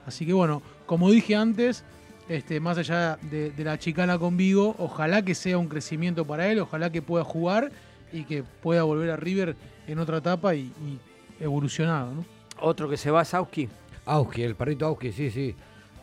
Así 0.09 0.25
que 0.25 0.33
bueno, 0.33 0.61
como 0.85 1.09
dije 1.11 1.35
antes, 1.35 1.83
este, 2.27 2.59
más 2.59 2.77
allá 2.77 3.17
de, 3.21 3.51
de 3.51 3.63
la 3.63 3.77
chicana 3.79 4.19
con 4.19 4.37
Vigo, 4.37 4.75
ojalá 4.77 5.23
que 5.23 5.35
sea 5.35 5.57
un 5.57 5.67
crecimiento 5.67 6.25
para 6.25 6.51
él, 6.51 6.59
ojalá 6.59 6.91
que 6.91 7.01
pueda 7.01 7.23
jugar 7.23 7.71
y 8.11 8.23
que 8.23 8.43
pueda 8.43 8.83
volver 8.83 9.11
a 9.11 9.15
River 9.15 9.55
en 9.87 9.99
otra 9.99 10.17
etapa 10.17 10.55
y, 10.55 10.61
y 10.61 10.99
evolucionado. 11.39 12.13
¿no? 12.13 12.25
Otro 12.59 12.89
que 12.89 12.97
se 12.97 13.11
va, 13.11 13.23
Sauski. 13.23 13.69
Auski, 14.05 14.41
el 14.41 14.55
perrito 14.55 14.87
Auski, 14.87 15.11
sí, 15.11 15.29
sí. 15.29 15.55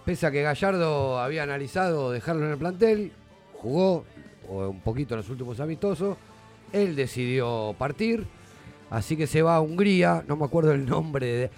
Pese 0.04 0.26
a 0.26 0.30
que 0.30 0.42
Gallardo 0.42 1.18
había 1.18 1.42
analizado 1.42 2.12
dejarlo 2.12 2.46
en 2.46 2.52
el 2.52 2.58
plantel, 2.58 3.12
jugó 3.54 4.04
o 4.48 4.68
un 4.68 4.80
poquito 4.80 5.14
en 5.14 5.18
los 5.18 5.30
últimos 5.30 5.58
amistosos, 5.58 6.16
él 6.72 6.94
decidió 6.94 7.74
partir, 7.76 8.24
así 8.88 9.16
que 9.16 9.26
se 9.26 9.42
va 9.42 9.56
a 9.56 9.60
Hungría, 9.60 10.24
no 10.28 10.36
me 10.36 10.44
acuerdo 10.44 10.72
el 10.72 10.86
nombre 10.86 11.26
de... 11.26 11.50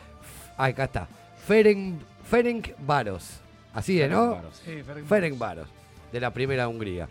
Ah, 0.56 0.66
acá 0.66 0.84
está. 0.84 1.08
Ferenc, 1.46 2.00
Ferenc 2.28 2.70
Varos. 2.86 3.40
Así 3.72 4.00
es, 4.00 4.10
¿no? 4.10 4.40
Sí, 4.52 4.82
Ferencváros. 4.82 5.08
Ferencváros, 5.08 5.68
de 6.12 6.20
la 6.20 6.32
primera 6.32 6.68
Hungría. 6.68 7.08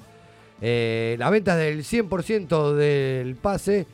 Eh, 0.61 1.15
la 1.19 1.29
venta 1.29 1.53
es 1.63 1.89
del 1.89 2.07
100% 2.09 2.73
del 2.73 3.35
pase 3.35 3.85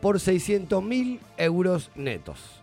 por 0.00 0.20
600 0.20 0.82
mil 0.82 1.20
euros 1.36 1.90
netos. 1.94 2.62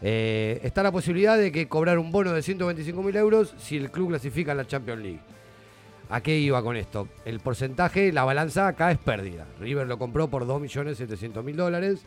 Eh, 0.00 0.60
está 0.62 0.82
la 0.82 0.92
posibilidad 0.92 1.36
de 1.36 1.50
que 1.50 1.68
cobrar 1.68 1.98
un 1.98 2.12
bono 2.12 2.32
de 2.32 2.42
125 2.42 3.02
mil 3.02 3.16
euros 3.16 3.54
si 3.58 3.76
el 3.76 3.90
club 3.90 4.08
clasifica 4.08 4.52
en 4.52 4.58
la 4.58 4.66
Champions 4.66 5.02
League. 5.02 5.20
¿A 6.10 6.20
qué 6.22 6.38
iba 6.38 6.62
con 6.62 6.76
esto? 6.76 7.08
El 7.24 7.40
porcentaje, 7.40 8.12
la 8.12 8.24
balanza 8.24 8.66
acá 8.66 8.90
es 8.90 8.98
pérdida. 8.98 9.46
River 9.60 9.86
lo 9.86 9.98
compró 9.98 10.28
por 10.28 10.46
2.700.000 10.46 11.54
dólares, 11.54 12.00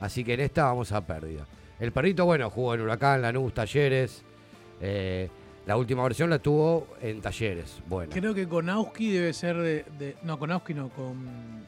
así 0.00 0.24
que 0.24 0.34
en 0.34 0.40
esta 0.40 0.64
vamos 0.64 0.90
a 0.92 1.06
pérdida. 1.06 1.46
El 1.80 1.92
perrito, 1.92 2.24
bueno, 2.26 2.50
jugó 2.50 2.74
en 2.74 2.82
Huracán, 2.82 3.22
Lanús, 3.22 3.54
Talleres. 3.54 4.22
eh, 4.80 5.28
la 5.66 5.76
última 5.76 6.02
versión 6.02 6.30
la 6.30 6.38
tuvo 6.38 6.88
en 7.00 7.20
Talleres. 7.20 7.80
Bueno, 7.88 8.10
Creo 8.12 8.34
que 8.34 8.48
con 8.48 8.68
Auski 8.68 9.12
debe 9.12 9.32
ser 9.32 9.56
de, 9.58 9.84
de- 9.98 10.16
No, 10.22 10.38
con 10.38 10.50
Auski 10.50 10.74
no, 10.74 10.88
con. 10.90 11.64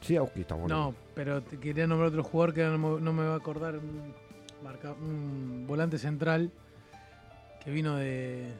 sí, 0.00 0.16
Auski 0.16 0.40
está 0.42 0.54
bueno. 0.54 0.74
No, 0.76 0.94
pero 1.14 1.42
te 1.42 1.58
quería 1.58 1.86
nombrar 1.86 2.10
otro 2.10 2.22
jugador 2.24 2.54
que 2.54 2.64
no, 2.64 2.78
me- 2.78 3.00
no 3.00 3.12
me 3.12 3.24
va 3.26 3.34
a 3.34 3.36
acordar. 3.36 3.76
Un, 3.76 4.12
marca, 4.62 4.92
un 4.92 5.64
volante 5.68 5.98
central 5.98 6.50
que 7.64 7.70
vino 7.70 7.96
de. 7.96 8.52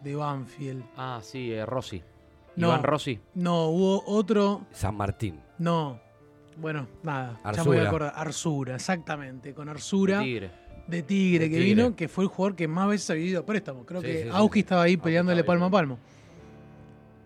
de 0.00 0.14
Banfield. 0.16 0.84
Ah, 0.96 1.20
sí, 1.22 1.52
eh, 1.52 1.66
Rossi. 1.66 2.02
No. 2.54 2.68
Iván 2.68 2.82
Rossi. 2.84 3.20
No, 3.34 3.66
hubo 3.66 4.02
otro. 4.06 4.62
San 4.72 4.96
Martín. 4.96 5.40
No. 5.58 6.00
Bueno, 6.56 6.86
nada. 7.02 7.40
Ya 7.44 7.50
me 7.50 7.62
voy 7.64 7.76
Arzura. 7.78 7.82
a 7.82 7.88
acordar. 7.88 8.12
Arzura, 8.16 8.74
exactamente. 8.76 9.52
Con 9.54 9.68
Arzura. 9.68 10.18
De 10.18 10.24
Tigre. 10.24 10.50
de 10.86 11.02
Tigre 11.02 11.44
De 11.44 11.50
que 11.50 11.56
Tigre. 11.58 11.74
vino, 11.74 11.96
que 11.96 12.08
fue 12.08 12.24
el 12.24 12.28
jugador 12.30 12.56
que 12.56 12.66
más 12.68 12.88
veces 12.88 13.10
ha 13.10 13.14
vivido 13.14 13.40
a 13.40 13.46
préstamo. 13.46 13.84
Creo 13.84 14.00
Sí, 14.00 14.06
que 14.06 14.30
sí, 14.32 14.58
estaba 14.60 14.82
ahí 14.82 14.96
peleándole 14.96 15.44
palmo 15.44 15.66
a 15.66 15.70
palmo. 15.70 15.98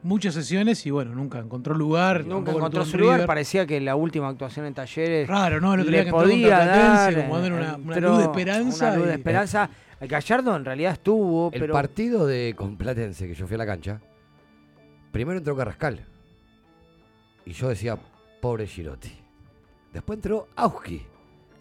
Muchas 0.03 0.33
sesiones 0.33 0.87
y 0.87 0.91
bueno, 0.91 1.15
nunca 1.15 1.39
encontró 1.39 1.75
lugar. 1.75 2.25
Nunca 2.25 2.53
encontró 2.53 2.87
su 2.87 2.97
lugar. 2.97 3.17
River. 3.17 3.27
Parecía 3.27 3.67
que 3.67 3.81
la 3.83 3.97
última 3.97 4.29
actuación 4.29 4.65
en 4.65 4.73
Talleres. 4.73 5.29
Raro, 5.29 5.61
¿no? 5.61 5.75
El 5.75 5.81
otro 5.81 5.91
día 5.93 6.01
le 6.01 6.07
que 6.07 6.11
podía 6.11 6.59
dar. 6.65 7.15
como 7.15 7.39
dar 7.39 7.53
una- 7.53 7.77
una 7.77 7.95
entró 7.97 8.09
luz 8.13 8.19
de 8.19 8.25
esperanza 8.25 8.87
Una 8.89 8.97
luz 8.97 9.07
de 9.09 9.13
y- 9.13 9.17
esperanza. 9.17 9.71
Gallardo 10.01 10.57
en 10.57 10.65
realidad 10.65 10.93
estuvo, 10.95 11.51
El 11.53 11.61
pero. 11.61 11.75
partido 11.75 12.27
de 12.27 12.55
con 12.57 12.79
Platense 12.79 13.29
que 13.29 13.35
yo 13.35 13.47
fui 13.47 13.57
a 13.57 13.59
la 13.59 13.67
cancha, 13.67 14.01
primero 15.13 15.37
entró 15.39 15.55
Carrascal. 15.55 16.01
Y 17.45 17.53
yo 17.53 17.69
decía, 17.69 17.99
pobre 18.41 18.67
Girotti. 18.67 19.13
Después 19.93 20.17
entró 20.19 20.49
Auski. 20.57 21.03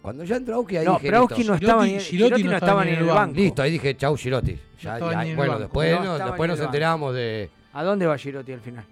Cuando 0.02 0.24
ya 0.24 0.36
entró 0.36 0.56
Auski, 0.56 0.76
ahí 0.78 0.86
No, 0.86 0.92
dije, 0.94 1.06
pero 1.06 1.18
Auski 1.18 1.44
no 1.44 1.54
estaba 1.54 1.84
ni, 1.86 1.98
Girotti 1.98 2.44
no 2.44 2.56
estaba 2.56 2.84
ni 2.84 2.92
en 2.92 2.98
el 3.00 3.04
banco. 3.06 3.34
Listo, 3.36 3.62
ahí 3.62 3.72
dije, 3.72 3.96
chau 3.96 4.16
Girotti. 4.16 4.58
Ya- 4.80 4.98
bueno, 5.36 5.58
después, 5.58 5.92
No 5.92 6.04
nos, 6.04 6.24
después 6.24 6.50
nos 6.50 6.60
enteramos 6.60 7.14
de... 7.14 7.50
¿A 7.72 7.84
dónde 7.84 8.06
va 8.06 8.16
Girotti 8.16 8.52
al 8.52 8.60
final? 8.60 8.84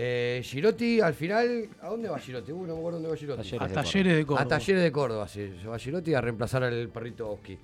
Eh, 0.00 0.40
Girotti, 0.44 1.00
al 1.00 1.12
final, 1.14 1.68
¿a 1.82 1.88
dónde 1.88 2.08
va 2.08 2.18
Girotti? 2.18 2.52
Uh, 2.52 2.66
no 2.66 2.74
me 2.74 2.78
acuerdo 2.78 2.98
dónde 3.00 3.08
va 3.08 3.16
Girotti. 3.16 3.42
Talleres 3.42 3.60
A 3.60 3.64
de 3.66 3.68
Córdoba. 3.74 3.82
Talleres 3.82 4.14
de 4.14 4.24
Córdoba. 4.26 4.42
A 4.42 4.48
Talleres 4.48 4.82
de 4.82 4.92
Córdoba, 4.92 5.28
sí. 5.28 5.54
Se 5.60 5.68
va 5.68 5.78
Girotti 5.78 6.14
a 6.14 6.20
reemplazar 6.20 6.62
al 6.62 6.88
perrito 6.88 7.26
Auski. 7.26 7.58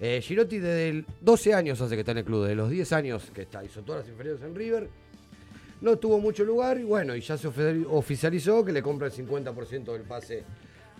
Eh, 0.00 0.20
Girotti 0.20 0.58
desde 0.58 0.88
el 0.88 1.06
12 1.20 1.54
años 1.54 1.80
hace 1.80 1.94
que 1.94 2.00
está 2.00 2.12
en 2.12 2.18
el 2.18 2.24
club, 2.24 2.44
de 2.44 2.54
los 2.54 2.68
10 2.70 2.92
años 2.92 3.30
que 3.32 3.42
está, 3.42 3.64
hizo 3.64 3.82
todas 3.82 4.00
las 4.02 4.10
inferiores 4.10 4.42
en 4.42 4.54
River. 4.54 4.88
No 5.80 5.96
tuvo 5.98 6.18
mucho 6.18 6.44
lugar 6.44 6.78
y 6.78 6.84
bueno, 6.84 7.14
y 7.14 7.20
ya 7.20 7.36
se 7.36 7.48
oficializó 7.88 8.64
que 8.64 8.72
le 8.72 8.82
compra 8.82 9.08
el 9.08 9.12
50% 9.12 9.92
del 9.92 10.02
pase 10.02 10.44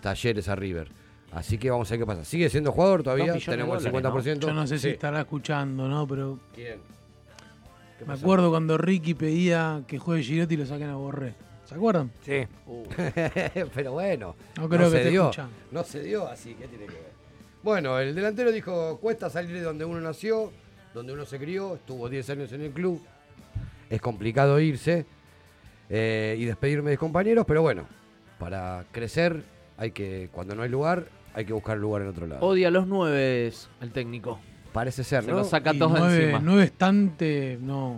Talleres 0.01 0.47
a 0.49 0.55
River. 0.55 0.89
Así 1.31 1.57
que 1.57 1.69
vamos 1.69 1.89
a 1.89 1.93
ver 1.93 1.99
qué 1.99 2.05
pasa. 2.05 2.23
Sigue 2.23 2.49
siendo 2.49 2.71
jugador 2.71 3.03
todavía, 3.03 3.33
tenemos 3.33 3.83
el 3.85 3.91
dólares, 3.91 4.25
50%. 4.25 4.39
Yo 4.39 4.53
no 4.53 4.65
sé 4.67 4.79
si 4.79 4.89
estará 4.89 5.21
escuchando, 5.21 5.87
¿no? 5.87 6.07
Pero 6.07 6.39
¿Quién? 6.53 6.79
¿Qué 7.97 8.05
me 8.05 8.07
pasó? 8.13 8.25
acuerdo 8.25 8.49
cuando 8.51 8.77
Ricky 8.77 9.13
pedía 9.15 9.83
que 9.87 9.97
juegue 9.99 10.23
Girotti 10.23 10.53
y 10.53 10.57
lo 10.57 10.65
saquen 10.65 10.89
a 10.89 10.95
Borré. 10.95 11.33
¿Se 11.65 11.75
acuerdan? 11.75 12.11
Sí. 12.21 12.47
Pero 13.75 13.91
bueno, 13.91 14.35
No 14.57 14.69
creo 14.69 14.89
que 14.89 15.03
se 15.03 15.09
dio. 15.09 15.31
No 15.71 15.83
se 15.83 16.01
dio 16.03 16.27
así, 16.27 16.53
¿qué 16.53 16.67
tiene 16.67 16.85
que 16.85 16.93
ver? 16.93 17.11
Bueno, 17.63 17.99
el 17.99 18.15
delantero 18.15 18.51
dijo, 18.51 18.97
cuesta 19.01 19.29
salir 19.29 19.53
de 19.55 19.61
donde 19.63 19.83
uno 19.83 19.99
nació, 19.99 20.51
donde 20.93 21.11
uno 21.11 21.25
se 21.25 21.37
crió, 21.37 21.75
estuvo 21.75 22.07
10 22.07 22.29
años 22.29 22.51
en 22.53 22.61
el 22.61 22.71
club, 22.71 23.01
es 23.89 24.01
complicado 24.01 24.59
irse 24.59 25.05
eh, 25.89 26.35
y 26.39 26.45
despedirme 26.45 26.89
de 26.89 26.93
mis 26.95 26.99
compañeros, 26.99 27.45
pero 27.47 27.61
bueno, 27.61 27.85
para 28.39 28.85
crecer 28.91 29.43
hay 29.77 29.91
que, 29.91 30.29
cuando 30.31 30.55
no 30.55 30.63
hay 30.63 30.69
lugar, 30.69 31.05
hay 31.33 31.45
que 31.45 31.53
buscar 31.53 31.77
lugar 31.77 32.01
en 32.01 32.07
otro 32.09 32.27
lado. 32.27 32.45
Odia 32.45 32.67
a 32.69 32.71
los 32.71 32.87
nueve 32.87 33.51
el 33.81 33.91
técnico. 33.91 34.39
Parece 34.73 35.03
ser, 35.03 35.23
Se 35.23 35.31
¿no? 35.31 35.37
lo 35.37 35.43
saca 35.43 35.73
Y 35.73 35.79
todos 35.79 35.97
nueve, 35.97 36.23
encima. 36.23 36.39
nueve 36.43 36.63
estante, 36.63 37.57
no. 37.61 37.97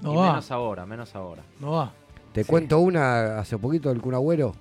No 0.00 0.12
y 0.12 0.16
va. 0.16 0.28
menos 0.30 0.50
ahora, 0.50 0.84
menos 0.86 1.14
ahora. 1.14 1.42
No 1.60 1.72
va. 1.72 1.92
Te 2.32 2.44
cuento 2.44 2.78
una, 2.80 3.38
hace 3.38 3.56
poquito 3.58 3.90
el 3.90 4.00
Kun 4.00 4.14
Agüero 4.14 4.54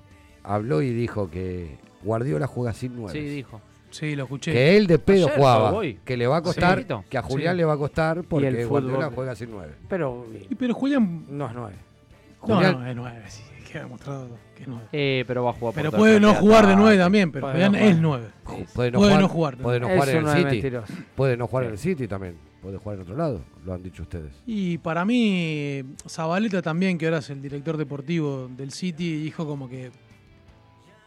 habló 0.43 0.81
y 0.81 0.91
dijo 0.91 1.29
que 1.29 1.77
Guardiola 2.03 2.47
juega 2.47 2.73
sin 2.73 2.95
nueve. 2.95 3.13
Sí, 3.19 3.25
dijo. 3.25 3.59
Sí, 3.91 4.15
lo 4.15 4.23
escuché. 4.23 4.51
Que 4.51 4.77
él 4.77 4.87
de 4.87 4.97
pedo 4.99 5.27
Ayer 5.27 5.37
jugaba. 5.37 5.81
Que 6.03 6.17
le 6.17 6.27
va 6.27 6.37
a 6.37 6.41
costar, 6.41 6.79
Sí. 6.79 6.85
que 7.09 7.17
a 7.17 7.21
Julián 7.21 7.53
Sí. 7.53 7.57
le 7.57 7.65
va 7.65 7.73
a 7.73 7.77
costar 7.77 8.23
porque 8.23 8.47
el 8.47 8.67
Guardiola 8.67 8.95
fútbol. 9.05 9.15
juega 9.15 9.35
sin 9.35 9.51
nueve. 9.51 9.73
Pero 9.89 10.25
Y 10.49 10.55
pero 10.55 10.73
Julián. 10.73 11.25
no 11.29 11.47
es 11.47 11.53
nueve. 11.53 11.75
No, 12.47 12.55
Julián- 12.55 12.79
no, 12.79 12.87
es 12.87 12.95
nueve, 12.95 13.23
sí, 13.27 13.43
queda 13.71 13.83
demostrado 13.83 14.29
que 14.55 14.63
es 14.63 14.67
nueve. 14.67 14.85
Eh, 14.91 15.23
pero 15.27 15.43
va 15.43 15.51
a 15.51 15.53
jugar 15.53 15.73
por 15.75 15.83
Pero 15.83 15.91
puede 15.97 16.19
no 16.19 16.33
jugar 16.33 16.65
de 16.67 16.75
nueve 16.75 16.97
también, 16.97 17.31
pero 17.31 17.41
Puede 17.43 17.53
Julián 17.53 17.71
no 17.73 17.77
jugar. 17.77 17.91
es 17.93 17.99
nueve. 18.01 18.27
Ju- 18.45 18.65
Puede 18.73 18.91
no 18.91 18.97
Puede 18.99 19.11
jugar, 19.11 19.21
no 19.21 19.27
jugar. 19.29 19.57
Puede 19.57 19.79
no 19.79 19.87
Es 19.87 19.93
jugar 19.93 20.09
en 20.09 20.17
uno 20.17 20.27
el 20.29 20.33
de 20.33 20.39
City. 20.41 20.51
mentiroso. 20.61 20.93
Puede 21.15 21.37
no 21.37 21.47
jugar 21.47 21.65
en 21.65 21.71
el 21.71 21.77
City 21.77 22.07
también. 22.07 22.35
Puede 22.61 22.77
jugar 22.77 22.95
en 22.97 23.01
otro 23.03 23.17
lado. 23.17 23.41
Lo 23.65 23.73
han 23.73 23.81
dicho 23.83 24.03
ustedes. 24.03 24.33
Y 24.45 24.77
para 24.77 25.03
mí, 25.03 25.83
Zabaleta 26.07 26.61
también, 26.61 26.97
que 26.97 27.05
ahora 27.05 27.17
es 27.19 27.29
el 27.31 27.41
director 27.41 27.75
deportivo 27.77 28.47
del 28.55 28.71
City, 28.71 29.15
dijo 29.21 29.45
como 29.47 29.67
que. 29.67 29.91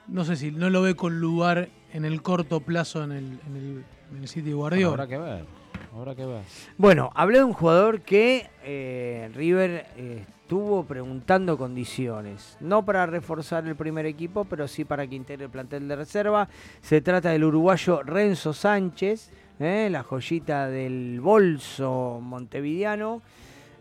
No 0.06 0.24
sé 0.24 0.36
si 0.36 0.50
no 0.50 0.68
lo 0.68 0.82
ve 0.82 0.94
con 0.94 1.18
lugar 1.18 1.68
en 1.94 2.04
el 2.04 2.20
corto 2.22 2.60
plazo 2.60 3.04
en 3.04 3.12
el, 3.12 3.24
en 3.46 3.56
el, 3.56 3.84
en 4.14 4.22
el 4.22 4.28
City 4.28 4.48
de 4.50 4.54
Guardiola. 4.54 4.88
Habrá 4.88 5.06
que 5.06 5.18
ver. 5.18 5.44
Habrá 5.94 6.14
que 6.14 6.26
ver. 6.26 6.42
Bueno, 6.76 7.10
hablé 7.14 7.38
de 7.38 7.44
un 7.44 7.52
jugador 7.52 8.00
que 8.02 8.50
eh, 8.64 9.30
River 9.32 9.86
eh, 9.96 10.24
estuvo 10.42 10.84
preguntando 10.84 11.56
condiciones. 11.56 12.56
No 12.60 12.84
para 12.84 13.06
reforzar 13.06 13.64
el 13.66 13.76
primer 13.76 14.06
equipo, 14.06 14.44
pero 14.44 14.66
sí 14.66 14.84
para 14.84 15.06
que 15.06 15.14
integre 15.14 15.44
el 15.44 15.50
plantel 15.50 15.86
de 15.86 15.94
reserva. 15.94 16.48
Se 16.82 17.00
trata 17.00 17.30
del 17.30 17.44
uruguayo 17.44 18.02
Renzo 18.02 18.52
Sánchez, 18.52 19.30
eh, 19.60 19.88
la 19.88 20.02
joyita 20.02 20.66
del 20.68 21.20
bolso 21.20 22.18
montevideano. 22.20 23.22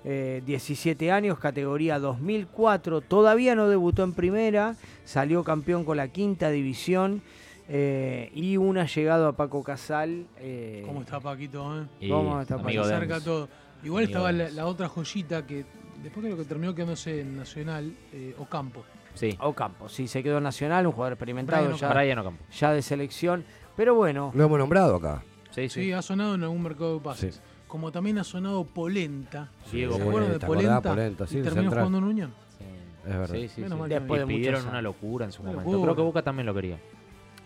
eh, 0.05 0.43
17 0.45 1.11
años, 1.11 1.39
categoría 1.39 1.97
2004. 1.97 3.01
Todavía 3.01 3.55
no 3.55 3.69
debutó 3.69 4.03
en 4.03 4.13
primera. 4.13 4.75
Salió 5.03 5.43
campeón 5.43 5.83
con 5.83 5.97
la 5.97 6.09
quinta 6.09 6.51
división. 6.51 7.23
Eh, 7.69 8.29
y 8.33 8.57
una 8.57 8.85
llegado 8.85 9.27
a 9.27 9.33
Paco 9.33 9.63
Casal. 9.63 10.25
eh, 10.37 10.83
¿Cómo 10.85 11.01
está 11.01 11.19
Paquito? 11.19 11.81
Eh? 11.81 11.85
Y 12.01 12.09
¿Cómo 12.09 12.41
está 12.41 12.57
de 12.57 12.79
acerca 12.79 13.19
todo. 13.21 13.47
Igual 13.83 14.03
Amigo 14.05 14.17
estaba 14.19 14.33
de 14.33 14.51
la, 14.51 14.65
otra 14.65 14.87
joyita 14.89 15.45
que 15.45 15.65
después 16.01 16.25
creo 16.25 16.37
que 16.37 16.45
terminó 16.45 16.73
quedándose 16.73 17.21
en 17.21 17.37
Nacional, 17.37 17.93
eh, 18.13 18.35
Ocampo. 18.37 18.83
Sí. 19.13 19.37
Ocampo, 19.39 19.89
sí, 19.89 20.07
se 20.07 20.23
quedó 20.23 20.39
nacional, 20.41 20.87
un 20.87 20.93
jugador 20.93 21.13
experimentado 21.13 21.61
Brian 21.63 21.77
ya, 21.79 21.85
Ocampo. 21.87 21.99
Brian 21.99 22.19
Ocampo. 22.19 22.43
ya 22.51 22.71
de 22.73 22.81
selección. 22.81 23.43
Pero 23.75 23.93
bueno, 23.95 24.31
Lo 24.33 24.45
hemos 24.45 24.57
nombrado 24.57 24.95
acá. 24.95 25.23
Sí, 25.51 25.69
Sí, 25.69 25.83
sí. 25.83 25.91
ha 25.91 26.01
sonado 26.01 26.35
en 26.35 26.43
algún 26.43 26.63
mercado 26.63 26.95
de 26.95 26.99
pases. 27.01 27.35
Sí. 27.35 27.41
Como 27.67 27.91
también 27.91 28.17
ha 28.19 28.23
sonado 28.23 28.63
Polenta. 28.65 29.49
Diego 29.71 29.93
¿Se 29.97 30.01
Sí, 30.01 30.07
acuerdan 30.07 30.31
de. 30.31 30.39
Polenta? 30.39 30.81
Polenta, 30.89 31.27
sí, 31.27 31.35
y 31.35 31.37
de 31.39 31.43
terminó 31.43 31.63
central. 31.63 31.85
jugando 31.85 31.97
en 31.99 32.03
Unión. 32.05 32.33
Sí. 32.57 32.65
Es 33.09 33.17
verdad. 33.17 33.35
Sí, 33.35 33.47
sí, 33.49 33.61
Menos 33.61 33.75
sí. 33.75 33.79
mal 33.81 33.89
que 33.89 33.95
Después 33.99 34.21
de 34.21 34.27
pidieron 34.27 34.67
una 34.67 34.81
locura 34.81 35.25
en 35.25 35.31
su 35.31 35.43
momento. 35.43 35.81
Creo 35.81 35.95
que 35.95 36.01
Boca 36.01 36.21
también 36.21 36.45
lo 36.45 36.53
quería. 36.53 36.77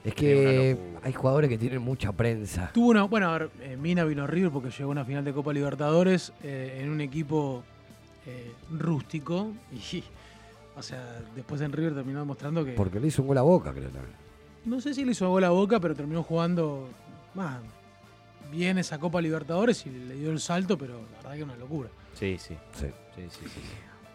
Es 0.07 0.15
que 0.15 0.77
hay 1.03 1.11
jugadores 1.11 1.49
que 1.49 1.57
tienen 1.57 1.81
mucha 1.81 2.13
prensa. 2.13 2.71
Tuvo 2.73 2.91
una, 2.91 3.03
bueno, 3.03 3.29
a 3.29 3.37
ver, 3.37 3.49
eh, 3.59 3.75
Mina 3.75 4.05
vino 4.05 4.23
a 4.23 4.27
River 4.27 4.51
porque 4.51 4.69
llegó 4.69 4.89
a 4.89 4.91
una 4.93 5.03
final 5.03 5.25
de 5.25 5.33
Copa 5.33 5.51
Libertadores 5.51 6.31
eh, 6.43 6.79
en 6.81 6.89
un 6.89 7.01
equipo 7.01 7.61
eh, 8.25 8.53
rústico 8.71 9.51
y, 9.69 10.01
o 10.77 10.81
sea, 10.81 11.19
después 11.35 11.59
en 11.59 11.73
River 11.73 11.93
terminó 11.93 12.19
demostrando 12.19 12.63
que, 12.63 12.71
Porque 12.71 13.01
le 13.01 13.07
hizo 13.07 13.21
un 13.21 13.27
gol 13.27 13.37
a 13.37 13.41
boca, 13.41 13.73
creo 13.73 13.89
también. 13.89 14.15
no 14.63 14.79
sé 14.79 14.93
si 14.93 15.03
le 15.03 15.11
hizo 15.11 15.29
gol 15.29 15.43
a 15.43 15.49
boca, 15.49 15.77
pero 15.81 15.93
terminó 15.93 16.23
jugando 16.23 16.87
más 17.35 17.57
bien 18.49 18.77
esa 18.77 18.99
Copa 18.99 19.19
Libertadores 19.19 19.85
y 19.87 19.89
le 19.89 20.15
dio 20.15 20.31
el 20.31 20.39
salto, 20.39 20.77
pero 20.77 21.01
la 21.11 21.17
verdad 21.17 21.31
que 21.33 21.37
es 21.39 21.43
una 21.43 21.57
locura. 21.57 21.89
Sí, 22.13 22.37
sí. 22.39 22.55
Sí. 22.79 22.87
Sí, 23.13 23.23
sí, 23.29 23.39
sí, 23.43 23.49
sí. 23.49 23.59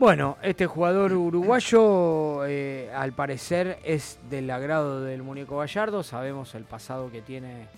Bueno, 0.03 0.37
este 0.43 0.67
jugador 0.67 1.13
uruguayo 1.13 2.45
eh, 2.45 2.91
al 2.93 3.13
parecer 3.13 3.79
es 3.85 4.19
del 4.29 4.51
agrado 4.51 5.01
del 5.01 5.23
muñeco 5.23 5.59
Gallardo. 5.59 6.03
Sabemos 6.03 6.57
el 6.57 6.65
pasado 6.65 7.09
que 7.13 7.23
tiene 7.23 7.69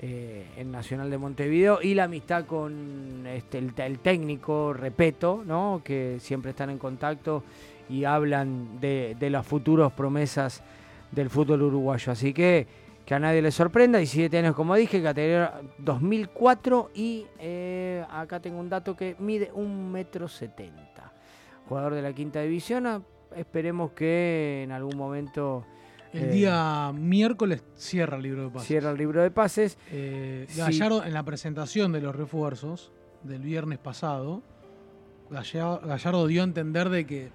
eh, 0.00 0.44
en 0.56 0.72
Nacional 0.72 1.08
de 1.08 1.18
Montevideo 1.18 1.78
y 1.80 1.94
la 1.94 2.04
amistad 2.04 2.46
con 2.46 3.28
este, 3.28 3.58
el, 3.58 4.00
técnico 4.00 4.72
Repeto, 4.72 5.44
¿no? 5.46 5.82
que 5.84 6.16
siempre 6.18 6.50
están 6.50 6.68
en 6.68 6.78
contacto 6.78 7.44
y 7.88 8.02
hablan 8.02 8.80
de, 8.80 9.16
las 9.30 9.46
futuras 9.46 9.92
promesas 9.92 10.64
del 11.12 11.30
fútbol 11.30 11.62
uruguayo. 11.62 12.10
Así 12.10 12.34
que 12.34 12.66
que 13.06 13.14
a 13.14 13.20
nadie 13.20 13.40
le 13.40 13.52
sorprenda, 13.52 13.98
17 13.98 14.36
años 14.36 14.56
como 14.56 14.74
dije, 14.74 15.00
categoría 15.00 15.60
2004 15.78 16.90
y 16.92 17.24
eh, 17.38 18.04
acá 18.10 18.40
tengo 18.40 18.58
un 18.58 18.68
dato 18.68 18.96
que 18.96 19.14
mide 19.20 19.52
1,70 19.52 19.92
metro. 19.92 20.26
Jugador 21.68 21.94
de 21.94 22.02
la 22.02 22.12
quinta 22.12 22.40
división, 22.40 22.86
ah, 22.86 23.02
esperemos 23.36 23.92
que 23.92 24.62
en 24.64 24.72
algún 24.72 24.96
momento... 24.96 25.64
El 26.12 26.24
eh, 26.24 26.32
día 26.32 26.92
miércoles 26.94 27.64
cierra 27.74 28.18
el 28.18 28.22
libro 28.22 28.42
de 28.44 28.50
pases. 28.50 28.68
Cierra 28.68 28.90
el 28.90 28.98
libro 28.98 29.22
de 29.22 29.30
pases. 29.30 29.78
Eh, 29.90 30.46
Sí. 30.48 30.58
Gallardo, 30.58 31.04
en 31.04 31.14
la 31.14 31.22
presentación 31.22 31.92
de 31.92 32.02
los 32.02 32.14
refuerzos 32.14 32.92
del 33.22 33.40
viernes 33.40 33.78
pasado, 33.78 34.42
Gallardo, 35.30 35.80
Gallardo 35.86 36.26
dio 36.26 36.42
a 36.42 36.44
entender 36.44 36.90
de 36.90 37.06
que, 37.06 37.30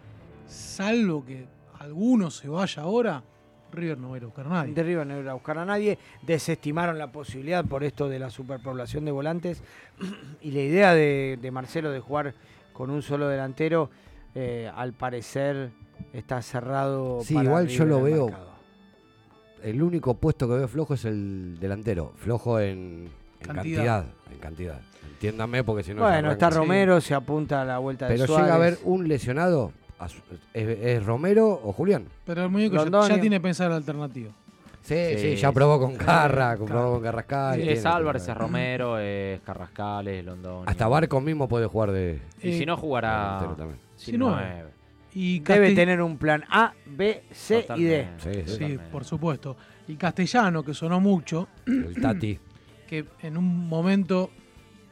salvo 0.46 1.26
que 1.26 1.48
alguno 1.80 2.30
se 2.30 2.50
vaya 2.50 2.84
ahora, 2.84 3.24
River 3.72 3.98
no 3.98 4.10
va 4.10 4.16
a 4.16 4.18
ir 4.18 4.24
a 4.24 4.28
buscar 4.28 4.46
a 4.46 4.50
nadie. 4.50 4.74
De 4.74 4.84
River 4.84 5.08
no 5.08 5.20
iba 5.20 5.32
a 5.32 5.34
buscar 5.34 5.58
a 5.58 5.66
nadie, 5.66 5.98
desestimaron 6.22 6.98
la 6.98 7.12
posibilidad 7.12 7.66
por 7.66 7.84
esto 7.84 8.08
de 8.10 8.20
la 8.20 8.30
superpoblación 8.30 9.06
de 9.06 9.12
volantes 9.12 9.64
y 10.42 10.52
la 10.52 10.62
idea 10.62 10.94
de, 10.94 11.38
de 11.42 11.52
Marcelo 11.52 11.92
de 11.92 12.00
jugar 12.00 12.34
con 12.74 12.90
un 12.92 13.02
solo 13.02 13.28
delantero, 13.28 13.90
eh, 14.40 14.72
al 14.76 14.94
parecer 14.94 15.72
está 16.14 16.42
cerrado. 16.42 17.22
Sí, 17.24 17.34
para 17.34 17.46
igual 17.46 17.68
yo 17.68 17.86
lo 17.86 18.02
veo. 18.04 18.26
mercado. 18.28 18.48
El 19.64 19.82
único 19.82 20.14
puesto 20.14 20.48
que 20.48 20.54
veo 20.56 20.68
flojo 20.68 20.94
es 20.94 21.06
el 21.06 21.58
delantero. 21.60 22.14
Flojo 22.18 22.60
en, 22.60 23.10
en 23.42 23.48
Cantidad. 23.48 23.56
cantidad. 23.86 24.06
En 24.32 24.38
cantidad. 24.38 24.82
Entiéndame 25.14 25.64
porque 25.64 25.84
si 25.84 25.94
no. 25.96 26.04
Bueno, 26.04 26.32
está. 26.32 26.50
Romero, 26.52 27.02
se 27.02 27.16
apunta 27.16 27.64
a 27.64 27.66
la 27.66 27.80
vuelta 27.80 28.08
de 28.08 28.14
Pero 28.14 28.28
Suárez. 28.28 28.46
llega 28.46 28.54
a 28.54 28.58
haber 28.58 28.78
un 28.84 29.08
lesionado. 29.08 29.72
su- 30.08 30.22
¿Es, 30.54 30.68
es 30.80 31.04
Romero 31.06 31.48
o 31.64 31.74
Julián? 31.74 32.06
Pero 32.26 32.44
el 32.44 32.50
muñeco 32.50 32.76
ya, 32.86 33.08
ya 33.16 33.20
tiene 33.20 33.40
pensada 33.42 33.72
la 33.72 33.76
alternativa. 33.78 34.30
Sí, 34.84 34.96
sí, 35.16 35.18
Sí, 35.18 35.36
ya 35.36 35.52
probó 35.52 35.80
con 35.80 35.96
Carra, 35.96 36.56
probó 36.56 36.94
con 36.94 37.02
Carrascal. 37.04 37.60
es 37.60 37.86
Álvarez, 37.86 38.26
es 38.28 38.38
Romero, 38.38 39.00
es 39.00 39.42
Carrascales, 39.42 40.24
Londoño. 40.24 40.64
Hasta 40.66 40.88
Barco 40.88 41.20
mismo 41.20 41.48
puede 41.50 41.66
jugar 41.66 41.92
de. 41.92 42.22
Y 42.42 42.54
si 42.54 42.66
no 42.66 42.78
jugará. 42.78 43.40
Delantero 43.98 44.06
también. 44.06 44.06
sin 44.06 44.14
Sí, 44.14 44.18
nueve. 44.18 44.48
nueve. 44.54 44.72
Y 45.14 45.40
Debe 45.40 45.68
Castell- 45.70 45.76
tener 45.76 46.02
un 46.02 46.18
plan 46.18 46.44
A, 46.50 46.74
B, 46.86 47.24
C 47.32 47.66
y 47.76 47.84
D. 47.84 48.08
Sí, 48.18 48.32
sí. 48.46 48.78
Por 48.92 49.04
supuesto. 49.04 49.58
Y 49.88 49.96
Castellano, 49.96 50.64
que 50.64 50.74
sonó 50.74 51.00
mucho, 51.00 51.48
El 51.66 51.96
Tati. 52.00 52.38
que 52.88 53.06
en 53.22 53.38
un 53.38 53.68
momento 53.68 54.30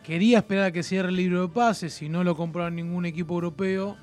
quería 0.04 0.40
esperar 0.40 0.66
a 0.66 0.72
que 0.72 0.84
cierre 0.84 1.10
el 1.10 1.16
libro 1.16 1.42
de 1.42 1.48
pases, 1.54 1.94
si 1.94 2.10
no 2.10 2.24
lo 2.24 2.36
compraron 2.36 2.76
ningún 2.76 3.06
equipo 3.06 3.36
europeo, 3.36 3.98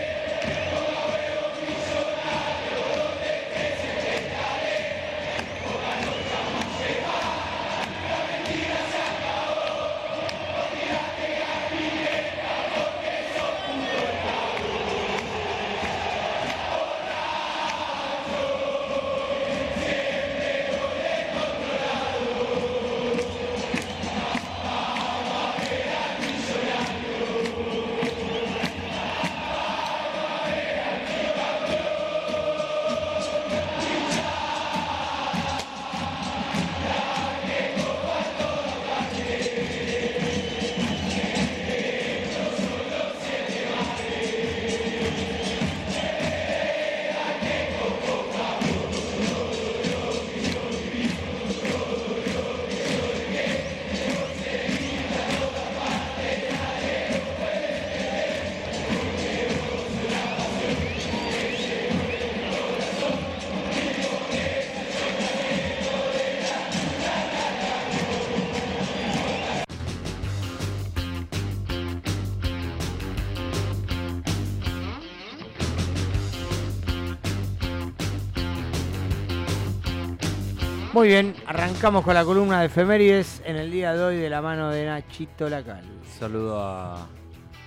Muy 81.01 81.07
bien, 81.07 81.33
arrancamos 81.47 82.05
con 82.05 82.13
la 82.13 82.23
columna 82.23 82.59
de 82.59 82.67
efemérides 82.67 83.41
en 83.43 83.55
el 83.55 83.71
día 83.71 83.95
de 83.95 84.03
hoy 84.03 84.17
de 84.17 84.29
la 84.29 84.39
mano 84.39 84.69
de 84.69 84.85
Nachito 84.85 85.49
Lacal. 85.49 85.83
Saludo 86.19 86.61
a, 86.61 87.07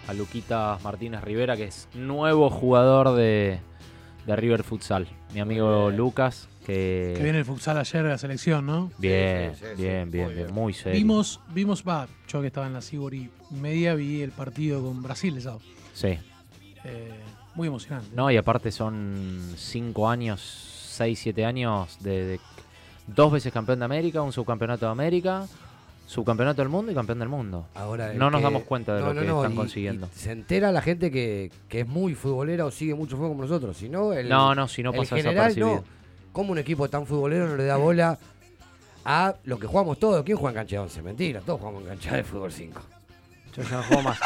a 0.07 0.15
Luquita 0.15 0.79
Martínez 0.85 1.21
Rivera, 1.21 1.57
que 1.57 1.65
es 1.65 1.89
nuevo 1.95 2.49
jugador 2.49 3.17
de, 3.17 3.59
de 4.25 4.37
River 4.37 4.63
Futsal. 4.63 5.09
Mi 5.33 5.41
amigo 5.41 5.91
Lucas, 5.91 6.49
que... 6.65 7.15
Que 7.17 7.25
viene 7.25 7.39
el 7.39 7.45
futsal 7.45 7.77
ayer 7.77 8.05
de 8.05 8.11
la 8.11 8.19
selección, 8.19 8.67
¿no? 8.67 8.93
Bien, 8.99 9.53
bien, 9.77 10.13
bien, 10.13 10.33
bien, 10.33 10.55
muy 10.55 10.73
serio. 10.73 10.97
Vimos, 10.97 11.41
vimos, 11.49 11.83
va, 11.83 12.07
yo 12.29 12.41
que 12.41 12.47
estaba 12.47 12.69
en 12.69 12.75
la 12.75 12.83
Sibori 12.83 13.31
media, 13.51 13.97
vi 13.97 14.23
el 14.23 14.31
partido 14.31 14.81
con 14.81 15.03
Brasil, 15.03 15.43
¿sabes? 15.43 15.65
Sí. 15.93 16.17
Eh, 16.85 17.11
muy 17.57 17.67
emocionante. 17.67 18.11
No, 18.15 18.31
y 18.31 18.37
aparte 18.37 18.71
son 18.71 19.55
cinco 19.57 20.09
años, 20.09 20.41
seis, 20.41 21.19
siete 21.19 21.45
años 21.45 21.99
de, 21.99 22.27
de 22.27 22.41
dos 23.07 23.33
veces 23.33 23.53
campeón 23.53 23.79
de 23.81 23.85
América, 23.85 24.23
un 24.23 24.33
subcampeonato 24.33 24.87
de 24.87 24.93
América, 24.93 25.47
subcampeonato 26.07 26.61
del 26.63 26.69
mundo 26.69 26.93
y 26.93 26.95
campeón 26.95 27.19
del 27.19 27.29
mundo. 27.29 27.67
Ahora, 27.75 28.13
no 28.13 28.31
nos 28.31 28.41
que- 28.41 28.45
damos 28.45 28.63
cuenta 28.65 28.95
de 28.95 29.01
no, 29.01 29.07
lo 29.09 29.15
no, 29.15 29.21
que 29.21 29.27
no, 29.27 29.37
están 29.43 29.53
y- 29.53 29.57
consiguiendo. 29.57 30.09
y 30.15 30.19
se 30.19 30.33
entera 30.33 30.71
la 30.73 30.83
gente 30.83 31.11
que, 31.11 31.51
que 31.69 31.81
es 31.81 31.87
muy 31.89 32.15
futbolera 32.15 32.65
o 32.67 32.71
sigue 32.71 32.95
mucho 32.95 33.17
fútbol 33.17 33.31
como 33.31 33.43
nosotros. 33.43 33.77
Si 33.77 33.89
no, 33.89 34.13
el, 34.13 34.29
No, 34.29 34.55
no, 34.55 34.69
si 34.69 34.83
no 34.83 34.93
pasa 34.93 35.17
general, 35.17 35.55
no. 35.59 35.85
¿Cómo 36.33 36.53
un 36.53 36.59
equipo 36.59 36.89
tan 36.89 37.07
futbolero 37.07 37.49
no 37.49 37.57
le 37.57 37.65
da 37.65 37.77
bola 37.77 38.19
a 39.05 39.35
lo 39.45 39.59
que 39.59 39.67
jugamos 39.67 39.99
todos? 39.99 40.23
¿Quién 40.25 40.37
juega 40.37 40.51
en 40.61 40.67
cancha 40.67 40.77
de 40.77 40.83
11? 40.83 41.03
Mentira, 41.03 41.41
todos 41.41 41.61
jugamos 41.61 41.83
en 41.83 41.89
cancha 41.89 42.17
de 42.17 42.25
fútbol 42.25 42.51
5. 42.53 42.81
Yo 43.57 43.63
ya 43.63 43.77
no 43.77 43.83
juego 43.85 44.03
más. 44.03 44.19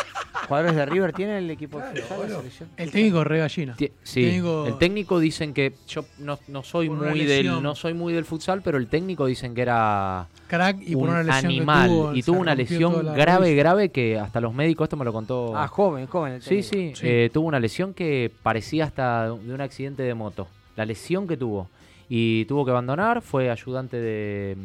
¿Jugadores 0.47 0.77
de 0.77 0.87
River 0.87 1.13
tiene 1.13 1.39
el 1.39 1.51
equipo 1.51 1.79
de 1.79 2.01
futsal, 2.01 2.21
la 2.31 2.37
selección? 2.39 2.69
El 2.79 2.91
técnico 2.91 3.23
re 3.25 3.39
gallina. 3.39 3.75
Ti- 3.77 3.93
Sí, 4.03 4.23
Técnico- 4.25 4.67
el 4.67 4.79
técnico 4.79 5.21
dicen 5.21 5.53
que 5.53 5.75
yo 5.87 6.05
no, 6.19 6.39
no 6.49 6.63
soy 6.63 6.89
Por 6.89 6.99
una 6.99 7.11
muy 7.11 7.19
del 7.21 7.29
lesión. 7.45 7.63
no 7.63 7.75
soy 7.75 7.93
muy 7.93 8.15
del 8.15 8.25
futsal, 8.25 8.63
pero 8.63 8.79
el 8.79 8.87
técnico 8.89 9.27
dicen 9.27 9.55
que 9.55 9.61
era 9.63 10.27
Crack 10.47 10.79
y 10.81 10.95
por 10.95 11.03
un 11.05 11.11
una 11.11 11.23
lesión 11.23 11.41
que 11.43 11.47
animal 11.49 11.89
tuvo, 11.91 12.15
y 12.15 12.23
se 12.23 12.27
tuvo 12.27 12.41
una 12.41 12.55
rompió 12.55 12.65
lesión 12.79 13.05
la 13.07 13.13
grave 13.13 13.39
rodilla. 13.41 13.57
grave 13.63 13.89
que 13.91 14.19
hasta 14.19 14.41
los 14.41 14.55
médicos 14.55 14.87
esto 14.87 14.97
me 14.97 15.05
lo 15.05 15.13
contó. 15.13 15.55
Ah, 15.55 15.69
joven, 15.69 16.07
joven 16.07 16.35
el 16.35 16.43
Sí, 16.43 16.63
técnico. 16.63 16.97
sí, 16.97 17.07
eh, 17.07 17.31
tuvo 17.31 17.47
una 17.49 17.61
lesión 17.61 17.93
que 17.93 18.33
parecía 18.43 18.85
hasta 18.85 19.27
de 19.27 19.53
un 19.53 19.61
accidente 19.61 20.03
de 20.03 20.15
moto. 20.15 20.49
La 20.77 20.87
lesión 20.87 21.29
que 21.29 21.37
tuvo 21.37 21.69
y 22.09 22.47
tuvo 22.47 22.65
que 22.65 22.71
abandonar, 22.71 23.21
fue 23.21 23.51
ayudante 23.51 23.99
de, 23.99 24.57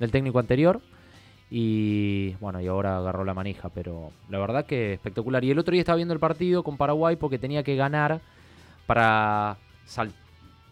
del 0.00 0.10
técnico 0.10 0.38
anterior 0.38 0.80
y 1.50 2.34
bueno, 2.40 2.60
y 2.60 2.66
ahora 2.66 2.98
agarró 2.98 3.24
la 3.24 3.34
manija, 3.34 3.68
pero 3.68 4.10
la 4.28 4.38
verdad 4.38 4.66
que 4.66 4.94
espectacular. 4.94 5.44
Y 5.44 5.50
el 5.50 5.58
otro 5.58 5.72
día 5.72 5.80
estaba 5.82 5.96
viendo 5.96 6.14
el 6.14 6.20
partido 6.20 6.62
con 6.62 6.76
Paraguay 6.76 7.16
porque 7.16 7.38
tenía 7.38 7.62
que 7.62 7.76
ganar 7.76 8.20
para 8.86 9.56
sal- 9.84 10.12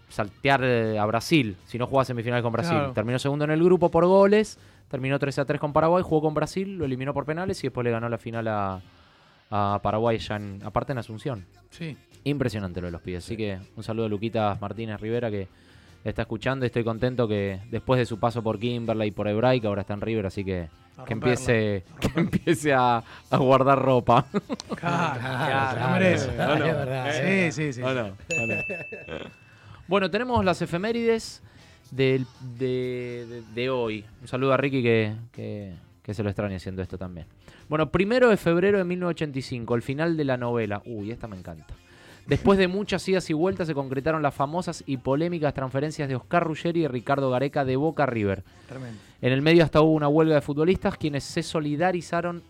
saltear 0.09 0.63
eh, 0.65 0.99
a 0.99 1.07
Brasil, 1.07 1.57
si 1.67 1.79
no 1.79 1.87
jugaba 1.87 2.05
semifinal 2.05 2.43
con 2.43 2.53
Brasil. 2.53 2.77
Claro. 2.77 2.93
Terminó 2.93 3.19
segundo 3.19 3.45
en 3.45 3.51
el 3.53 3.63
grupo 3.63 3.91
por 3.91 4.05
goles, 4.07 4.59
terminó 4.91 5.19
3 5.19 5.39
a 5.41 5.45
3 5.45 5.61
con 5.61 5.73
Paraguay, 5.73 6.03
jugó 6.05 6.23
con 6.23 6.35
Brasil, 6.35 6.77
lo 6.77 6.85
eliminó 6.85 7.15
por 7.15 7.25
penales 7.25 7.63
y 7.63 7.69
después 7.69 7.85
le 7.85 7.91
ganó 7.91 8.09
la 8.09 8.19
final 8.19 8.49
a, 8.49 8.81
a 9.51 9.81
Paraguay 9.83 10.19
ya 10.19 10.37
en, 10.37 10.61
aparte 10.65 10.93
en 10.93 10.99
Asunción. 10.99 11.47
Sí. 11.71 11.97
Impresionante 12.25 12.81
lo 12.81 12.87
de 12.87 12.93
los 12.93 13.01
pibes. 13.03 13.25
Así 13.25 13.37
que 13.37 13.59
un 13.77 13.83
saludo 13.83 14.07
a 14.07 14.09
Luquita 14.09 14.57
Martínez 14.61 15.01
Rivera 15.01 15.31
que 15.31 15.47
está 16.05 16.23
escuchando 16.23 16.65
y 16.65 16.69
estoy 16.69 16.85
contento 16.85 17.27
que 17.27 17.61
después 17.71 17.99
de 17.99 18.07
su 18.07 18.19
paso 18.19 18.43
por 18.43 18.59
Kimberley 18.59 19.09
y 19.09 19.11
por 19.13 19.27
Hebraica 19.29 19.69
ahora 19.69 19.81
está 19.83 19.95
en 19.95 20.01
River, 20.03 20.27
así 20.27 20.45
que 20.45 20.69
A 20.97 21.05
que 21.05 21.15
romperla, 21.15 21.15
empiece, 21.35 21.85
que 22.01 22.21
empiece 22.21 22.73
a, 22.75 23.03
a 23.31 23.37
guardar 23.39 23.79
ropa. 23.81 24.27
Bueno, 29.87 30.11
tenemos 30.11 30.45
las 30.45 30.61
efemérides 30.63 31.43
del- 31.91 32.27
de, 32.59 33.27
de- 33.29 33.43
de 33.55 33.71
hoy. 33.71 34.05
Un 34.23 34.29
saludo 34.29 34.53
a 34.53 34.57
Ricky 34.57 34.83
que, 34.83 35.15
que- 35.33 35.75
que 36.03 36.15
se 36.15 36.23
lo 36.23 36.29
extraña 36.31 36.57
haciendo 36.57 36.83
esto 36.83 36.99
también. 36.99 37.27
Bueno, 37.69 37.91
primero 37.91 38.29
de 38.29 38.37
febrero 38.37 38.77
de 38.79 38.85
1985, 38.85 39.75
el 39.75 39.83
final 39.83 40.17
de 40.19 40.25
la 40.25 40.37
novela. 40.37 40.83
Uy, 40.85 41.11
esta 41.11 41.27
me 41.29 41.37
encanta. 41.37 41.75
Después 42.27 42.59
de 42.59 42.69
muchas 42.69 43.07
idas 43.09 43.29
y 43.29 43.35
vueltas 43.35 43.67
se 43.67 43.75
concretaron 43.75 44.23
las 44.23 44.35
famosas 44.35 44.83
y 44.87 44.97
polémicas 44.97 45.53
transferencias 45.53 46.09
de 46.09 46.17
Oscar 46.17 46.45
Ruggeri 46.45 46.85
y 46.85 46.89
Ricardo 46.89 47.31
Gareca 47.31 47.65
de 47.65 47.77
Boca 47.77 48.05
a 48.05 48.07
River. 48.07 48.43
Tremendo. 48.67 48.99
En 49.21 49.33
el 49.33 49.43
medio 49.43 49.63
hasta 49.65 49.83
hubo 49.83 49.93
una 49.93 50.09
huelga 50.09 50.37
de 50.37 50.41
futbolistas 50.41 50.97
quienes 50.97 51.25
se 51.25 51.43
solidarizaron 51.43 52.43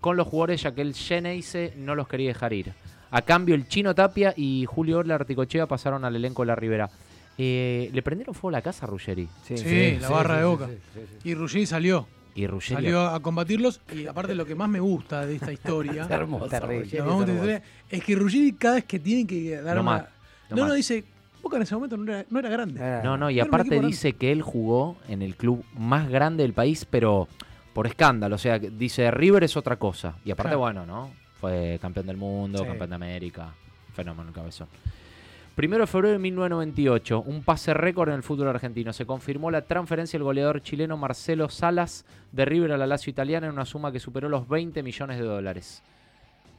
con 0.00 0.16
los 0.16 0.26
jugadores 0.26 0.62
ya 0.62 0.74
que 0.74 0.82
el 0.82 0.94
Geneise 0.94 1.74
no 1.76 1.94
los 1.94 2.08
quería 2.08 2.28
dejar 2.28 2.52
ir. 2.52 2.72
A 3.10 3.22
cambio, 3.22 3.54
el 3.54 3.68
Chino 3.68 3.94
Tapia 3.94 4.34
y 4.36 4.64
Julio 4.66 4.98
Orla 4.98 5.14
Articochea 5.16 5.66
pasaron 5.66 6.04
al 6.04 6.16
elenco 6.16 6.42
de 6.42 6.46
la 6.46 6.54
Ribera. 6.56 6.90
Eh, 7.38 7.90
¿Le 7.92 8.02
prendieron 8.02 8.34
fuego 8.34 8.50
a 8.50 8.58
la 8.58 8.62
casa 8.62 8.86
a 8.86 8.88
Ruggeri? 8.88 9.28
Sí, 9.44 9.98
la 10.00 10.08
barra 10.08 10.38
de 10.38 10.44
boca. 10.44 10.68
Y 11.24 11.34
Ruggeri 11.34 11.66
salió. 11.66 12.06
Y 12.34 12.46
Ruggeri... 12.46 12.74
Salió 12.76 13.02
a 13.06 13.20
combatirlos 13.20 13.80
y 13.94 14.06
aparte 14.06 14.34
lo 14.34 14.46
que 14.46 14.54
más 14.54 14.68
me 14.68 14.80
gusta 14.80 15.26
de 15.26 15.34
esta 15.36 15.52
historia, 15.52 16.06
Hermoso, 16.10 16.46
historia, 16.46 17.62
es 17.90 18.02
que 18.04 18.14
Ruggeri 18.14 18.52
cada 18.52 18.76
vez 18.76 18.84
que 18.84 18.98
tiene 18.98 19.26
que 19.26 19.60
dar 19.60 19.76
No 19.76 19.82
una... 19.82 19.90
más, 19.90 20.02
no 20.50 20.56
no, 20.56 20.62
no, 20.62 20.68
más. 20.68 20.76
dice, 20.76 21.04
Boca 21.42 21.56
en 21.56 21.62
ese 21.62 21.74
momento 21.74 21.96
no 21.96 22.10
era, 22.12 22.24
no 22.30 22.38
era 22.38 22.48
grande. 22.48 23.00
No, 23.02 23.16
no, 23.16 23.28
y 23.28 23.38
Era 23.40 23.48
aparte 23.48 23.70
grande. 23.70 23.88
dice 23.88 24.12
que 24.14 24.30
él 24.32 24.42
jugó 24.42 24.96
en 25.08 25.22
el 25.22 25.34
club 25.36 25.64
más 25.76 26.08
grande 26.08 26.44
del 26.44 26.52
país, 26.52 26.86
pero 26.88 27.26
por 27.74 27.86
escándalo. 27.88 28.36
O 28.36 28.38
sea, 28.38 28.60
que 28.60 28.70
dice 28.70 29.10
River 29.10 29.42
es 29.44 29.56
otra 29.56 29.74
cosa. 29.76 30.14
Y 30.24 30.30
aparte, 30.30 30.50
Claro. 30.50 30.60
bueno, 30.60 30.86
¿no? 30.86 31.10
Fue 31.40 31.78
campeón 31.82 32.06
del 32.06 32.16
mundo, 32.16 32.58
Sí. 32.60 32.64
campeón 32.64 32.90
de 32.90 32.94
América. 32.96 33.48
Fenómeno 33.92 34.28
el 34.28 34.34
cabezón. 34.34 34.68
Primero 35.54 35.82
de 35.82 35.86
febrero 35.86 36.12
de 36.14 36.18
1998, 36.18 37.22
un 37.26 37.42
pase 37.42 37.74
récord 37.74 38.08
en 38.08 38.14
el 38.14 38.22
fútbol 38.22 38.48
argentino. 38.48 38.92
Se 38.94 39.04
confirmó 39.04 39.50
la 39.50 39.62
transferencia 39.62 40.18
del 40.18 40.24
goleador 40.24 40.62
chileno 40.62 40.96
Marcelo 40.96 41.48
Salas 41.50 42.06
de 42.32 42.44
River 42.46 42.72
a 42.72 42.78
la 42.78 42.86
Lazio 42.86 43.10
italiana 43.10 43.46
en 43.48 43.52
una 43.52 43.66
suma 43.66 43.92
que 43.92 44.00
superó 44.00 44.30
los 44.30 44.48
20 44.48 44.82
millones 44.82 45.18
de 45.18 45.24
dólares. 45.24 45.82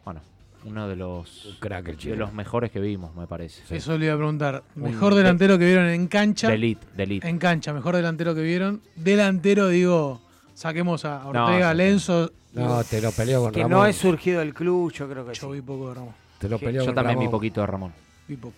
Bueno, 0.05 0.21
uno 0.65 0.87
de 0.87 0.95
los, 0.95 1.45
Un 1.45 1.55
crack 1.59 1.87
el 1.87 1.93
de 1.93 1.97
chileno. 1.97 2.19
los 2.25 2.33
mejores 2.33 2.69
que 2.69 2.79
vimos, 2.79 3.15
me 3.15 3.25
parece. 3.25 3.75
Eso 3.75 3.97
le 3.97 4.05
iba 4.05 4.13
a 4.13 4.17
preguntar. 4.17 4.61
Un 4.75 4.83
Mejor 4.83 5.13
de- 5.15 5.23
delantero 5.23 5.57
que 5.57 5.65
vieron 5.65 5.87
en 5.87 6.07
cancha. 6.07 6.49
De 6.49 6.53
elite, 6.55 6.85
de 6.95 7.03
elite. 7.03 7.27
En 7.27 7.39
cancha, 7.39 7.73
mejor 7.73 7.95
delantero 7.95 8.35
que 8.35 8.41
vieron. 8.43 8.79
Delantero, 8.95 9.69
digo, 9.69 10.21
saquemos 10.53 11.03
a 11.05 11.25
Ortega, 11.27 11.71
sí. 11.71 11.77
Lenzo. 11.77 12.31
No, 12.53 12.83
te 12.83 13.01
lo 13.01 13.11
peleo 13.11 13.41
con 13.41 13.51
Que 13.53 13.63
Ramón. 13.63 13.71
no 13.79 13.85
es 13.87 13.95
surgido 13.95 14.39
del 14.41 14.53
club, 14.53 14.91
yo 14.93 15.09
creo 15.09 15.25
que 15.25 15.33
Yo 15.33 15.47
sí. 15.47 15.53
vi 15.53 15.61
poco 15.61 15.89
de 15.89 15.95
Ramos. 15.95 16.13
Te 16.37 16.47
lo 16.47 16.59
que 16.59 16.65
peleo 16.67 16.81
Yo 16.83 16.85
con 16.87 16.95
también 16.95 17.17
vi 17.17 17.25
Ramón. 17.25 17.31
poquito 17.39 17.61
de 17.61 17.67
Ramón. 17.67 17.93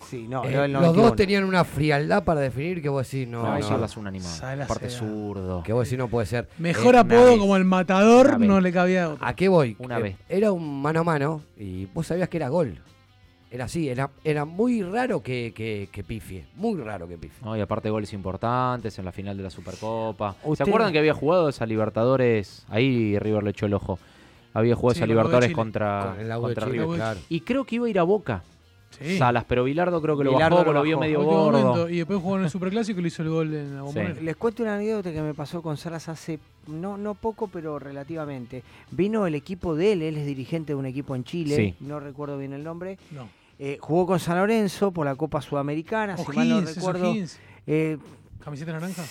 Sí, 0.08 0.26
no, 0.28 0.44
Eh, 0.44 0.52
los 0.68 0.70
91. 0.70 0.92
dos 1.02 1.16
tenían 1.16 1.44
una 1.44 1.64
frialdad 1.64 2.22
para 2.24 2.40
definir 2.40 2.80
que 2.80 2.88
vos 2.88 3.10
decís, 3.10 3.26
no, 3.28 3.42
No, 3.42 3.54
no, 3.58 3.62
Salas 3.62 3.96
un 3.96 4.06
animal. 4.06 4.30
Salas 4.30 4.64
Aparte 4.70 4.86
era- 4.86 4.94
zurdo. 4.96 5.62
que 5.64 5.72
vos 5.72 5.84
decís 5.84 5.98
no 5.98 6.08
puede 6.08 6.26
ser. 6.26 6.48
Mejor 6.58 6.94
Eh, 6.94 6.98
apodo 6.98 7.30
vez. 7.32 7.38
como 7.38 7.56
el 7.56 7.64
matador 7.64 8.38
no 8.40 8.60
le 8.60 8.72
cabía 8.72 9.10
otro. 9.10 9.26
¿A 9.26 9.34
qué 9.34 9.48
voy? 9.48 9.76
Una 9.80 9.98
Eh, 9.98 10.02
vez. 10.02 10.16
Era 10.28 10.52
un 10.52 10.80
mano 10.82 11.00
a 11.00 11.04
mano 11.04 11.42
y 11.58 11.86
vos 11.86 12.06
sabías 12.06 12.28
que 12.28 12.36
era 12.36 12.48
gol. 12.48 12.78
Era 13.50 13.64
así, 13.66 13.88
era, 13.88 14.10
era 14.24 14.44
muy 14.44 14.82
raro 14.82 15.22
que, 15.22 15.52
que, 15.54 15.88
que 15.92 16.02
pifie. 16.04 16.46
Muy 16.56 16.80
raro 16.80 17.06
que 17.08 17.16
pifie. 17.18 17.44
No, 17.44 17.56
y 17.56 17.60
aparte 17.60 17.90
goles 17.90 18.12
importantes 18.12 18.98
en 18.98 19.04
la 19.04 19.12
final 19.12 19.36
de 19.36 19.42
la 19.44 19.50
Supercopa. 19.50 20.36
Usted- 20.44 20.64
¿Se 20.64 20.70
acuerdan 20.70 20.92
que 20.92 20.98
había 20.98 21.14
jugado 21.14 21.48
esa 21.48 21.64
Libertadores? 21.66 22.64
Ahí 22.68 23.18
River 23.18 23.42
le 23.44 23.50
echó 23.50 23.66
el 23.66 23.74
ojo. 23.74 23.98
Había 24.52 24.74
jugado 24.74 24.94
Sí, 24.94 25.00
esa 25.00 25.06
Libertadores 25.06 25.52
contra, 25.52 26.14
Con 26.16 26.20
el 26.30 26.40
contra 26.40 26.66
River. 26.66 26.96
claro. 26.96 27.20
Y 27.28 27.40
creo 27.40 27.64
que 27.64 27.76
iba 27.76 27.86
a 27.86 27.90
ir 27.90 27.98
a 27.98 28.02
Boca. 28.04 28.42
Sí. 29.00 29.18
Salas, 29.18 29.44
pero 29.46 29.64
Bilardo 29.64 30.00
creo 30.00 30.16
que 30.16 30.24
lo 30.24 30.32
Bilardo 30.32 30.56
bajó, 30.56 30.66
lo 30.72 30.78
lo 30.78 30.82
vio 30.82 30.98
medio 30.98 31.22
gordo. 31.22 31.58
momento, 31.58 31.88
y 31.88 31.98
después 31.98 32.18
jugó 32.20 32.38
en 32.38 32.44
el 32.44 32.50
Superclásico 32.50 32.98
y 33.00 33.02
le 33.02 33.08
hizo 33.08 33.22
el 33.22 33.28
gol 33.28 33.54
en 33.54 33.74
la 33.76 33.82
bombonera. 33.82 34.14
Sí. 34.14 34.20
Les 34.22 34.36
cuento 34.36 34.62
una 34.62 34.74
anécdota 34.76 35.12
que 35.12 35.20
me 35.22 35.34
pasó 35.34 35.60
con 35.62 35.76
Salas 35.76 36.08
hace, 36.08 36.38
no, 36.66 36.96
no 36.96 37.14
poco, 37.14 37.48
pero 37.48 37.78
relativamente. 37.78 38.62
Vino 38.90 39.26
el 39.26 39.34
equipo 39.34 39.74
de 39.74 39.92
él, 39.92 40.02
él 40.02 40.16
es 40.16 40.26
dirigente 40.26 40.72
de 40.72 40.76
un 40.76 40.86
equipo 40.86 41.14
en 41.14 41.24
Chile, 41.24 41.56
Sí. 41.56 41.74
no 41.80 42.00
recuerdo 42.00 42.38
bien 42.38 42.52
el 42.52 42.64
nombre. 42.64 42.98
No. 43.10 43.28
Eh, 43.58 43.78
jugó 43.80 44.06
con 44.06 44.18
San 44.20 44.36
Lorenzo 44.38 44.90
por 44.92 45.06
la 45.06 45.14
Copa 45.14 45.40
Sudamericana, 45.40 46.16
si 46.16 46.30
mal 46.32 46.48
no 46.48 46.60
recuerdo. 46.60 47.14
Eh, 47.66 47.96
¿Camiseta 48.40 48.72
naranja? 48.72 49.02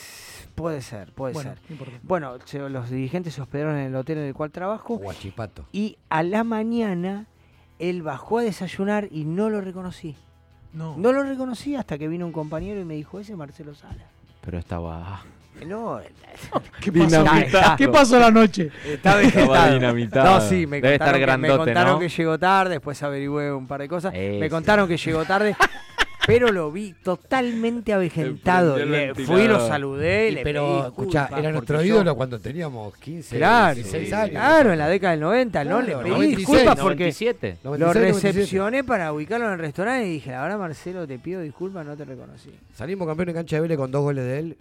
puede 0.53 0.82
ser, 0.82 1.12
puede 1.12 1.34
bueno, 1.34 1.53
ser. 1.68 1.99
Bueno, 2.03 2.38
los 2.70 2.90
dirigentes 2.90 3.34
se 3.34 3.41
hospedaron 3.41 3.76
en 3.76 3.88
el 3.88 3.95
hotel 3.95 4.20
en 4.20 4.26
el 4.26 4.34
cual 4.34 4.52
trabajo 4.52 4.95
Guachipato. 4.98 5.66
y 5.74 5.98
a 6.10 6.24
la 6.24 6.44
mañana 6.45 7.28
él 7.80 8.02
bajó 8.02 8.40
a 8.40 8.44
desayunar 8.44 9.08
y 9.12 9.26
no 9.26 9.50
lo 9.50 9.62
reconocí. 9.62 10.16
No. 10.74 10.96
No 10.98 11.14
lo 11.14 11.24
reconocí 11.24 11.76
hasta 11.76 11.98
que 11.98 12.08
vino 12.08 12.26
un 12.26 12.32
compañero 12.32 12.82
y 12.82 12.86
me 12.86 12.96
dijo, 12.96 13.20
ese 13.20 13.32
es 13.32 13.38
Marcelo 13.38 13.74
Sala. 13.76 14.06
Pero 14.42 14.58
estaba. 14.58 15.24
No, 15.66 16.00
¿Qué 16.82 16.92
pasó? 16.92 17.24
Dinamitado. 17.24 17.78
¿Qué 17.78 17.88
pasó 17.88 18.20
la 18.20 18.30
noche? 18.32 18.72
Está 18.86 18.92
Estaba 18.92 19.18
vegetado. 19.18 19.74
dinamitado. 19.74 20.26
No, 20.36 20.42
sí, 20.42 20.68
me 20.68 20.82
Debe 20.82 20.98
contaron, 21.00 21.22
estar 21.22 21.36
que, 21.36 21.42
me 21.42 21.58
contaron 21.58 21.94
¿no? 21.94 22.00
que 22.00 22.10
llegó 22.10 22.38
tarde, 22.38 22.72
después 22.72 23.02
averigüé 23.04 23.54
un 23.54 23.66
par 23.68 23.80
de 23.82 23.88
cosas. 23.88 24.14
me 24.14 24.50
contaron 24.50 24.88
que 24.88 24.98
llegó 24.98 25.24
tarde, 25.24 25.56
pero 26.26 26.52
lo 26.52 26.72
vi 26.72 26.94
totalmente 27.04 27.94
avejentado. 27.94 28.78
Le 28.78 29.14
fui, 29.16 29.48
lo 29.48 29.68
saludé, 29.68 30.30
Y 30.30 30.36
le 30.36 30.44
pero, 30.44 30.88
escucha, 30.88 31.30
era 31.38 31.52
nuestro 31.52 31.82
yo- 31.82 31.96
ídolo 31.96 32.16
cuando 32.16 32.40
teníamos 32.40 32.96
15, 32.98 33.38
Claro, 33.38 33.76
16 33.76 34.08
sí, 34.08 34.14
años. 34.14 34.30
Claro, 34.32 34.72
en 34.74 34.80
la 34.80 34.88
década 34.88 35.12
del 35.12 35.20
90, 35.22 35.64
¿no? 35.66 35.82
Le 35.82 35.96
pedí 35.98 36.10
96, 36.10 36.38
disculpas 36.38 36.80
porque 36.80 37.04
97. 37.04 37.58
lo 37.64 37.70
96, 37.78 37.96
97. 37.96 38.34
recepcioné 38.40 38.84
para 38.84 39.14
ubicarlo 39.14 39.48
en 39.48 39.54
el 39.54 39.60
restaurante 39.60 40.08
y 40.08 40.12
dije, 40.14 40.32
la 40.32 40.42
verdad 40.44 40.58
Marcelo, 40.60 41.08
te 41.08 41.20
pido 41.20 41.42
disculpas, 41.42 41.86
no 41.86 41.96
te 41.96 42.06
reconocí. 42.06 42.50
Salimos 42.74 43.08
campeón 43.08 43.30
en 43.30 43.36
cancha 43.36 43.56
de 43.58 43.62
Vélez 43.62 43.78
con 43.78 43.92
dos 43.92 44.02
goles 44.02 44.24
de 44.26 44.40
él. 44.40 44.58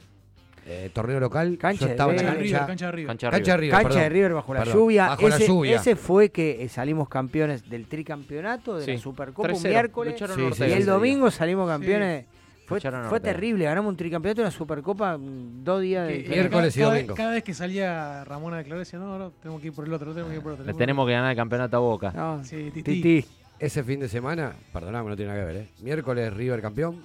Eh, 0.66 0.90
torneo 0.92 1.20
local. 1.20 1.56
Cancha 1.58 1.80
yo 1.80 1.86
de 1.88 1.92
en 1.92 2.26
la 2.26 2.34
River, 2.34 2.58
cancha. 2.58 2.66
cancha 2.66 2.86
de 2.86 2.92
River. 2.92 3.06
Cancha 3.08 3.26
de 3.26 3.30
Cancha 3.32 3.52
de 3.52 3.56
River. 3.58 3.60
River, 3.60 3.82
Cancha 3.82 3.88
de 3.88 3.94
perdón. 4.04 4.12
River 4.14 4.32
bajo 4.34 4.54
la 4.54 4.60
Perdón, 4.60 4.76
lluvia. 4.76 5.06
bajo 5.08 5.28
la 5.28 5.36
ese, 5.36 5.46
lluvia. 5.46 5.76
ese 5.76 5.96
fue 5.96 6.30
que 6.30 6.62
eh, 6.64 6.68
salimos 6.68 7.08
campeones 7.08 7.68
del 7.68 7.86
tricampeonato, 7.86 8.76
de 8.78 8.84
Sí, 8.84 8.92
la 8.92 8.98
Supercopa 8.98 9.48
un 9.48 9.54
3-0, 9.54 9.68
miércoles. 9.68 10.14
Sí, 10.56 10.64
Y 10.64 10.72
el 10.72 10.86
domingo 10.86 11.30
salimos 11.30 11.68
campeones. 11.68 12.26
Fue, 12.66 13.20
terrible, 13.20 13.66
ganamos 13.66 13.90
un 13.90 13.96
tricampeonato 13.98 14.40
y 14.40 14.44
una 14.44 14.50
Supercopa 14.50 15.18
mm, 15.18 15.62
dos 15.64 15.82
días 15.82 16.08
de. 16.08 16.24
Miércoles 16.26 16.74
y 16.74 16.80
cada, 16.80 16.94
domingo. 16.94 17.14
Cada 17.14 17.30
vez 17.32 17.44
que 17.44 17.52
salía 17.52 18.24
Ramón 18.24 18.54
a 18.54 18.56
declarar, 18.58 18.78
decía, 18.78 18.98
no, 18.98 19.18
no, 19.18 19.32
tenemos 19.32 19.60
que 19.60 19.66
ir 19.66 19.74
por 19.74 19.84
el 19.86 19.92
otro, 19.92 20.12
tenemos 20.12 20.30
que 20.30 20.36
ir 20.36 20.42
por 20.42 20.52
el 20.52 20.60
otro. 20.60 20.72
Le 20.72 20.78
tenemos 20.78 21.06
que 21.06 21.12
ganar 21.12 21.30
el 21.30 21.36
campeonato 21.36 21.76
a 21.76 21.80
Boca. 21.80 22.12
No, 22.16 22.42
Sí, 22.42 22.70
Tití. 22.72 22.82
Tití. 23.02 23.24
Ese 23.58 23.84
fin 23.84 24.00
de 24.00 24.08
semana, 24.08 24.52
perdoname, 24.72 25.10
no 25.10 25.16
tiene 25.16 25.32
nada 25.32 25.46
que 25.46 25.52
ver, 25.52 25.62
¿eh? 25.64 25.68
Miércoles 25.82 26.32
River 26.32 26.60
campeón. 26.62 27.02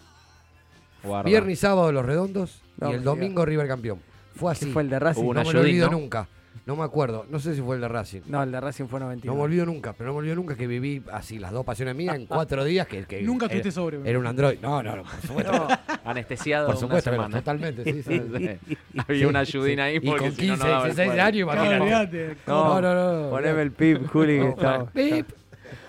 Guarda. 1.04 1.30
Viernes 1.30 1.54
y 1.54 1.62
sábado 1.62 1.92
los 1.92 2.06
redondos. 2.06 2.62
No, 2.80 2.92
y 2.92 2.96
el 2.96 3.04
domingo 3.04 3.46
River 3.46 3.68
campeón. 3.68 4.00
Fue 4.36 4.52
así. 4.52 4.66
¿Qué 4.68 4.72
fue 4.72 4.84
el 4.84 4.90
de 4.90 5.00
Racing? 5.00 5.22
Hubo 5.22 5.30
una 5.32 5.44
no 5.44 5.48
me 5.50 5.54
lo 5.54 5.60
olvido 5.62 5.90
¿no? 5.92 5.98
nunca. 6.00 6.28
No 6.66 6.76
me 6.76 6.84
acuerdo. 6.84 7.26
No 7.30 7.40
sé 7.40 7.56
si 7.56 7.62
fue 7.62 7.76
el 7.76 7.82
de 7.82 7.88
Racing. 7.88 8.22
No, 8.28 8.44
el 8.44 8.52
de 8.52 8.62
Racing 8.62 8.86
fue 8.86 9.00
91. 9.00 9.34
No 9.34 9.38
me 9.40 9.44
olvido 9.44 9.66
nunca, 9.66 9.94
pero 9.94 10.10
no 10.10 10.14
me 10.14 10.20
olvido 10.20 10.36
nunca 10.36 10.56
que 10.56 10.68
viví 10.68 11.02
así 11.12 11.40
las 11.40 11.52
dos 11.52 11.66
pasiones 11.66 11.96
mías 11.96 12.16
en 12.16 12.26
cuatro 12.28 12.64
días. 12.64 12.86
Que, 12.88 13.06
que 13.06 13.22
Nunca 13.24 13.46
era- 13.48 13.56
estuviste 13.56 13.72
sobrio. 13.72 14.06
Era 14.06 14.20
un 14.20 14.28
Android. 14.28 14.60
No, 14.62 14.84
no, 14.84 14.96
no, 14.98 15.04
por 15.04 15.22
supuesto. 15.22 15.52
No, 15.52 15.68
Anestesiado 16.06 16.68
Por 16.68 16.76
una 16.76 16.80
supuesto, 16.82 17.10
pero 17.10 17.24
semana. 17.24 17.38
totalmente, 17.40 17.84
sí, 17.84 18.04
sí. 18.04 18.22
Sí. 18.68 18.78
Había 19.08 19.28
una 19.28 19.40
ayudina 19.40 19.86
ahí 19.86 19.96
Y 19.96 20.00
porque 20.02 20.20
con 20.26 20.32
si 20.36 20.48
no, 20.48 20.54
15, 20.54 20.64
no 20.64 20.70
daba 20.70 20.88
el 20.88 20.96
16 20.96 21.08
cuadro. 21.08 21.24
años, 21.24 21.42
imagínate. 21.42 22.38
No, 22.46 22.82
no, 22.82 22.94
no. 23.24 23.30
Poneme 23.32 23.62
el 23.64 23.72
pip, 23.72 24.08
Juli, 24.08 24.38
que 24.38 24.44
No, 24.44 24.50
estamos. 24.50 24.92
pip. 24.92 25.30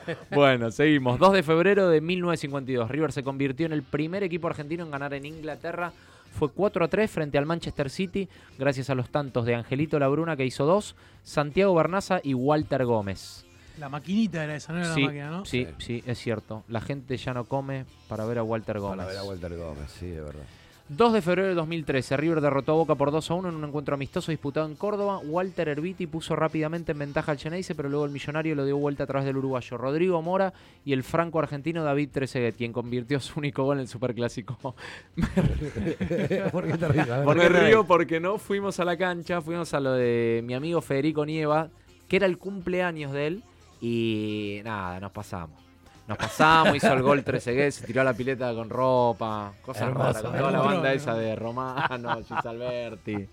Bueno, 0.31 0.71
seguimos. 0.71 1.19
2 1.19 1.33
de 1.33 1.43
febrero 1.43 1.89
de 1.89 2.01
1952. 2.01 2.91
River 2.91 3.13
se 3.13 3.23
convirtió 3.23 3.67
en 3.67 3.73
el 3.73 3.83
primer 3.83 4.23
equipo 4.23 4.49
argentino 4.49 4.85
en 4.85 4.91
ganar 4.91 5.15
en 5.15 5.25
Inglaterra. 5.27 5.93
Fue 6.39 6.51
4 6.51 6.85
a 6.85 6.89
3 6.89 7.11
frente 7.11 7.39
al 7.39 7.47
Manchester 7.47 7.91
City, 7.91 8.29
gracias 8.59 8.89
a 8.89 8.95
los 8.95 9.11
tantos 9.11 9.45
de 9.47 9.55
Angelito 9.57 9.99
Labruna, 9.99 10.37
que 10.37 10.45
hizo 10.45 10.65
dos, 10.65 10.95
Santiago 11.25 11.75
Bernaza 11.75 12.21
y 12.23 12.35
Walter 12.35 12.85
Gómez. 12.85 13.45
La 13.79 13.89
maquinita 13.89 14.45
era 14.45 14.55
esa, 14.55 14.73
no 14.73 14.79
era 14.79 14.95
Sí, 14.95 15.01
la 15.01 15.07
máquina, 15.07 15.31
¿no? 15.31 15.45
sí, 15.45 15.67
sí, 15.79 16.05
es 16.07 16.19
cierto. 16.19 16.63
La 16.69 16.81
gente 16.81 17.17
ya 17.17 17.35
no 17.35 17.45
come 17.45 17.85
para 18.09 18.25
ver 18.27 18.39
a 18.39 18.43
Walter 18.45 18.79
Gómez. 18.79 18.99
Para 18.99 19.09
ver 19.09 19.19
a 19.19 19.25
Walter 19.25 19.57
Gómez, 19.57 19.91
sí, 19.99 20.07
de 20.07 20.21
verdad. 20.21 20.43
2 20.91 21.13
de 21.13 21.23
febrero 21.23 21.47
de 21.47 21.55
2013, 21.55 22.17
River 22.17 22.41
derrotó 22.41 22.73
a 22.73 22.75
Boca 22.75 22.97
por 22.97 23.13
2 23.13 23.31
a 23.31 23.35
1 23.35 23.49
en 23.51 23.55
un 23.55 23.65
encuentro 23.65 23.95
amistoso 23.95 24.33
disputado 24.33 24.67
en 24.67 24.75
Córdoba. 24.75 25.19
Walter 25.19 25.69
Herbiti 25.69 26.09
puso 26.09 26.35
rápidamente 26.35 26.91
en 26.91 26.99
ventaja 26.99 27.31
al 27.31 27.39
Geneise, 27.39 27.77
pero 27.77 27.89
luego 27.89 28.07
el 28.07 28.11
millonario 28.11 28.57
lo 28.57 28.65
dio 28.65 28.77
vuelta 28.77 29.05
a 29.05 29.07
través 29.07 29.25
del 29.25 29.37
uruguayo 29.37 29.79
Rodrigo 29.79 30.21
Mora 30.21 30.53
y 30.85 30.93
el 30.93 31.05
franco-argentino 31.05 31.85
David 31.85 32.09
Trezeguet, 32.11 32.57
quien 32.57 32.73
convirtió 32.73 33.21
su 33.21 33.39
único 33.39 33.63
gol 33.63 33.77
en 33.77 33.83
el 33.83 33.89
Superclásico. 33.89 34.59
¿Por 36.51 36.67
qué 36.67 36.77
te 36.77 36.89
ríes? 36.89 37.53
Río 37.53 37.87
porque 37.87 38.19
no 38.19 38.39
fuimos 38.39 38.81
a 38.81 38.85
la 38.85 38.97
cancha, 38.97 39.41
fuimos 39.41 39.73
a 39.75 39.79
lo 39.79 39.93
de 39.93 40.43
mi 40.45 40.55
amigo 40.55 40.81
Federico 40.81 41.25
Nieva, 41.25 41.71
que 42.09 42.17
era 42.17 42.27
el 42.27 42.37
cumpleaños 42.37 43.13
de 43.13 43.27
él, 43.29 43.45
y 43.81 44.61
nada, 44.65 44.99
nos 44.99 45.13
pasamos. 45.13 45.70
Nos 46.11 46.19
pasamos, 46.19 46.75
hizo 46.75 46.93
el 46.93 47.03
gol 47.03 47.23
Trezeguet, 47.23 47.71
se 47.71 47.87
tiró 47.87 48.01
a 48.01 48.05
la 48.05 48.13
pileta 48.13 48.53
con 48.53 48.69
ropa, 48.69 49.53
cosas 49.63 49.95
raras, 49.95 50.21
con 50.21 50.37
toda 50.37 50.51
la 50.51 50.59
banda 50.59 50.93
esa 50.93 51.15
de 51.15 51.37
Romano, 51.37 52.21
Gisalberti. 52.25 53.29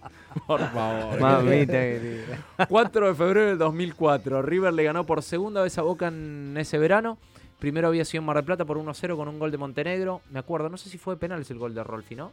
Por 0.45 0.59
favor. 0.59 1.19
Mamita 1.19 1.71
querida. 1.71 2.37
4 2.69 3.07
de 3.07 3.15
febrero 3.15 3.47
del 3.47 3.57
2004. 3.57 4.43
River 4.43 4.73
le 4.75 4.83
ganó 4.83 5.07
por 5.07 5.23
segunda 5.23 5.63
vez 5.63 5.75
a 5.79 5.81
Boca 5.81 6.09
en 6.09 6.55
ese 6.55 6.77
verano. 6.77 7.17
Primero 7.57 7.87
había 7.87 8.05
sido 8.05 8.21
en 8.21 8.27
Mar 8.27 8.35
del 8.35 8.45
Plata 8.45 8.63
por 8.63 8.77
1-0 8.77 9.15
con 9.17 9.27
un 9.27 9.39
gol 9.39 9.49
de 9.49 9.57
Montenegro. 9.57 10.21
Me 10.29 10.37
acuerdo, 10.37 10.69
no 10.69 10.77
sé 10.77 10.91
si 10.91 10.99
fue 10.99 11.15
de 11.15 11.19
penales 11.19 11.49
el 11.49 11.57
gol 11.57 11.73
de 11.73 11.83
Rolfi, 11.83 12.13
¿no? 12.13 12.31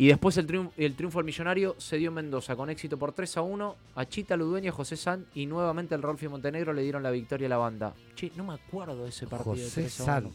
Y 0.00 0.06
después 0.06 0.34
el 0.38 0.46
triunfo, 0.46 0.72
el 0.78 0.94
triunfo 0.94 1.18
del 1.18 1.26
millonario 1.26 1.74
se 1.76 1.98
dio 1.98 2.08
en 2.08 2.14
Mendoza 2.14 2.56
con 2.56 2.70
éxito 2.70 2.96
por 2.96 3.12
3 3.12 3.36
a 3.36 3.42
1. 3.42 3.76
A 3.96 4.06
Chita 4.06 4.34
Ludueña, 4.34 4.72
José 4.72 4.96
San 4.96 5.26
y 5.34 5.44
nuevamente 5.44 5.94
el 5.94 6.00
Rolfi 6.00 6.26
Montenegro 6.26 6.72
le 6.72 6.80
dieron 6.80 7.02
la 7.02 7.10
victoria 7.10 7.48
a 7.48 7.50
la 7.50 7.58
banda. 7.58 7.92
Che, 8.14 8.32
no 8.34 8.44
me 8.44 8.54
acuerdo 8.54 9.02
de 9.02 9.10
ese 9.10 9.26
partido. 9.26 9.56
de 9.56 9.62
José 9.64 9.82
3 9.82 10.00
a 10.00 10.04
San. 10.06 10.24
1. 10.24 10.34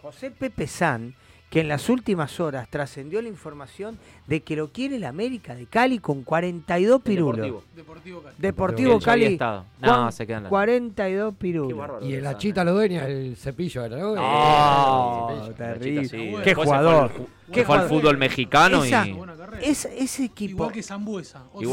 José 0.00 0.30
Pepe 0.30 0.66
San, 0.66 1.14
que 1.50 1.60
en 1.60 1.68
las 1.68 1.88
últimas 1.88 2.40
horas 2.40 2.68
trascendió 2.68 3.22
la 3.22 3.28
información 3.28 3.98
de 4.26 4.42
que 4.42 4.54
lo 4.54 4.68
quiere 4.70 4.96
el 4.96 5.04
América 5.04 5.54
de 5.54 5.64
Cali 5.66 5.98
con 5.98 6.22
42 6.22 6.96
El 6.96 7.02
pirulos. 7.02 7.36
Deportivo. 7.36 7.62
Deportivo 7.74 8.22
Cali. 8.22 8.34
Deportivo 8.38 8.98
Que 8.98 9.04
Cali. 9.04 9.38
No, 9.80 10.12
se 10.12 10.26
quedan 10.26 10.42
la- 10.44 10.48
42 10.50 11.32
Qué 11.32 11.38
pirulos. 11.38 12.04
Y 12.04 12.08
de 12.12 12.18
el 12.18 12.24
San, 12.24 12.34
Achita 12.34 12.62
eh. 12.62 12.64
lo 12.66 12.72
dueña, 12.74 13.06
el 13.06 13.34
cepillo 13.36 13.84
era, 13.84 13.96
¿no? 13.96 14.14
Oh, 14.18 15.44
El 15.48 15.54
terrible. 15.54 15.94
La 15.94 16.02
chica, 16.08 16.16
sí. 16.18 16.34
Qué 16.44 16.54
jugador. 16.54 17.10
Qué 17.52 17.64
fue 17.64 17.76
al 17.76 17.82
jugador. 17.82 17.88
fútbol 17.88 18.18
mexicano 18.18 18.84
Esa- 18.84 19.06
y. 19.08 19.14
Carrera. 19.38 19.60
Ese, 19.62 20.24
equipo, 20.24 20.50
Igual 20.64 20.72
que 20.72 20.82
Zambuesa. 20.82 21.44
que 21.58 21.64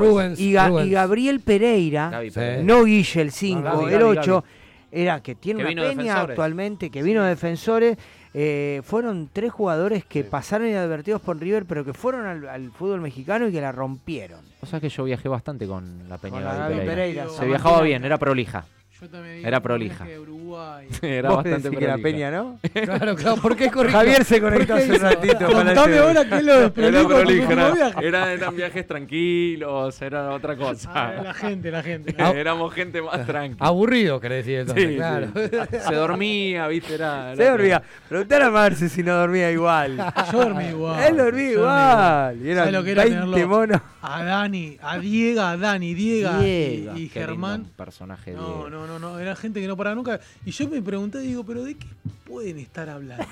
Rubens, 0.00 0.40
y, 0.40 0.52
Ga- 0.52 0.68
Rubens. 0.68 0.88
y 0.88 0.90
Gabriel 0.90 1.40
Pereira, 1.40 2.20
Sí. 2.28 2.40
No 2.64 2.82
Guille 2.84 3.20
el 3.22 3.30
5, 3.30 3.62
Gaby, 3.62 3.84
el 3.84 4.00
Gaby, 4.00 4.18
8, 4.18 4.44
era 4.90 5.22
que 5.22 5.36
tiene 5.36 5.58
Que 5.64 5.66
una 5.72 5.82
peña 5.82 5.90
Defensores. 5.90 6.30
actualmente, 6.30 6.90
que 6.90 7.02
vino 7.04 7.22
de 7.22 7.28
defensores. 7.28 7.96
Eh, 8.34 8.80
fueron 8.84 9.28
tres 9.32 9.52
jugadores 9.52 10.04
que 10.04 10.22
pasaron 10.24 10.68
inadvertidos 10.68 11.20
por 11.20 11.38
River, 11.38 11.64
pero 11.66 11.84
que 11.84 11.92
fueron 11.92 12.26
al, 12.26 12.48
al 12.48 12.70
fútbol 12.70 13.00
mexicano 13.00 13.48
y 13.48 13.52
que 13.52 13.60
la 13.60 13.72
rompieron. 13.72 14.40
O 14.62 14.66
sea 14.66 14.80
que 14.80 14.88
yo 14.88 15.04
viajé 15.04 15.28
bastante 15.28 15.66
con 15.66 16.08
la 16.08 16.18
Peña 16.18 16.34
Con 16.36 16.44
la 16.44 16.54
Gaby 16.54 16.74
Gaby 16.74 16.86
Pereira. 16.86 17.22
Pereira, 17.24 17.28
Se 17.28 17.46
viajaba 17.46 17.82
bien, 17.82 18.04
era 18.04 18.18
prolija. 18.18 18.64
Yo 19.00 19.08
también 19.08 19.46
Era 19.46 19.60
prolija. 19.60 20.06
Uruguay. 20.20 20.88
Era 21.02 21.28
Vos 21.30 21.36
bastante 21.38 21.62
decís 21.70 21.78
que 21.78 21.86
la 21.86 21.92
prolija. 21.94 22.02
peña, 22.02 22.30
¿no? 22.30 22.58
Claro, 22.72 23.16
claro, 23.16 23.36
¿por 23.40 23.56
qué 23.56 23.70
corrijo? 23.72 23.96
Javier 23.96 24.24
se 24.24 24.40
conectó 24.40 24.74
hace 24.74 24.92
un 24.92 24.98
ratito. 25.00 25.46
Contame 25.52 25.98
ahora 25.98 26.28
qué 26.28 26.36
es 26.36 26.44
lo 26.44 26.52
Era 26.54 26.70
prolija, 26.70 27.16
último 27.16 27.52
era- 27.52 27.70
viaje. 27.72 28.06
era- 28.06 28.32
eran 28.32 28.56
viajes 28.56 28.86
tranquilos, 28.86 30.02
era 30.02 30.30
otra 30.32 30.52
Ah, 30.54 30.56
cosa. 30.56 31.12
la 31.22 31.34
gente, 31.34 31.70
la 31.70 31.82
gente. 31.82 32.14
Ah, 32.20 32.32
Éramos 32.34 32.72
gente 32.74 33.00
más 33.00 33.24
tranquila. 33.26 33.66
Aburrido, 33.66 34.20
querés 34.20 34.44
decir 34.44 34.60
entonces, 34.60 34.88
Sí, 34.90 34.96
claro. 34.96 35.28
sí. 35.34 35.78
Se 35.88 35.94
dormía, 35.94 36.66
viste, 36.68 36.94
era. 36.94 37.34
Se 37.36 37.44
dormía. 37.48 37.82
Preguntar 38.08 38.42
a 38.42 38.50
Marce 38.50 38.88
si 38.88 39.02
no 39.02 39.14
dormía 39.14 39.50
igual. 39.50 39.96
Yo 40.32 40.38
dormí 40.44 40.64
igual. 40.66 41.02
Él 41.02 41.16
dormía 41.16 41.50
igual. 41.52 42.36
Y 42.42 42.50
eran 42.50 42.58
¿Sabes 42.66 42.72
lo 42.74 42.84
que 42.84 42.90
era 42.92 43.04
20 43.04 43.20
tenerlo? 43.20 43.48
monos. 43.48 43.80
A 44.02 44.24
Dani, 44.24 44.78
a 44.82 44.98
Diego, 44.98 45.40
a 45.42 45.56
Dani, 45.56 45.94
Diego 45.94 46.30
y- 46.40 46.44
Diego. 46.44 46.92
y, 46.96 47.08
Qué 47.08 47.20
lindo 47.20 47.32
Germán. 47.32 47.66
personaje 47.76 48.32
No, 48.32 48.38
Diego. 48.46 48.70
no, 48.70 48.86
no, 48.90 48.98
no, 48.98 49.18
era 49.18 49.34
gente 49.36 49.60
que 49.60 49.66
no 49.66 49.76
paraba 49.76 49.94
nunca. 49.96 50.20
Y 50.44 50.50
yo 50.50 50.68
me 50.68 50.82
pregunté, 50.82 51.18
digo, 51.20 51.44
¿pero 51.44 51.62
de 51.64 51.74
qué 51.76 51.86
pueden 52.24 52.58
estar 52.58 52.88
hablando? 52.90 53.24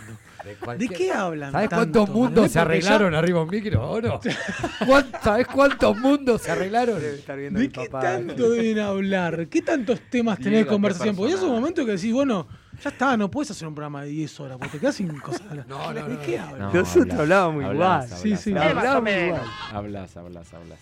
¿De 0.44 0.54
cualquier- 0.54 0.92
qué 0.92 1.12
hablan? 1.12 1.52
¿Sabes 1.52 1.68
tanto? 1.68 1.84
cuántos 2.06 2.14
mundos 2.14 2.46
se 2.48 2.54
ya- 2.54 2.62
arreglaron 2.62 3.14
arriba 3.14 3.42
un 3.42 3.48
micro? 3.50 3.90
¿O 3.90 4.00
no? 4.00 4.20
¿Cuán- 4.86 5.10
¿Sabes 5.22 5.46
cuántos 5.48 5.96
mundos 5.98 6.42
se 6.42 6.50
arreglaron? 6.50 7.00
¿De 7.00 7.68
qué 7.70 7.88
tanto 7.88 8.50
deben 8.50 8.78
hablar? 8.78 9.46
¿Qué 9.48 9.62
tantos 9.62 10.00
temas 10.10 10.38
tenés 10.38 10.60
de 10.60 10.64
qué 10.64 10.70
conversación? 10.70 11.16
Porque 11.16 11.32
ya 11.32 11.38
es 11.38 11.44
un 11.44 11.50
momento 11.50 11.84
que 11.84 11.92
decís, 11.92 12.12
bueno, 12.12 12.46
ya 12.82 12.90
está, 12.90 13.16
no 13.16 13.30
puedes 13.30 13.50
hacer 13.50 13.66
un 13.66 13.74
programa 13.74 14.02
de 14.04 14.10
10 14.10 14.40
horas, 14.40 14.56
porque 14.58 14.72
te 14.74 14.78
quedas 14.80 14.94
sin 14.94 15.08
cosas. 15.20 15.42
No, 15.68 15.92
no, 15.92 15.94
¿De 16.08 16.14
no, 16.14 16.20
qué 16.22 16.38
no. 16.38 16.44
hablan? 16.44 16.60
No, 16.60 16.72
Nosotros 16.74 17.02
hablas, 17.04 17.18
hablábamos 17.20 17.64
hablas, 17.64 17.74
igual. 17.74 18.02
hablas, 18.02 18.20
Sí, 18.20 18.36
sí. 18.36 18.50
hablas. 18.52 18.76
Hablábamos 18.76 19.10
igual. 19.12 19.42
Hablas, 19.72 20.16
hablas, 20.16 20.54
hablas. 20.54 20.78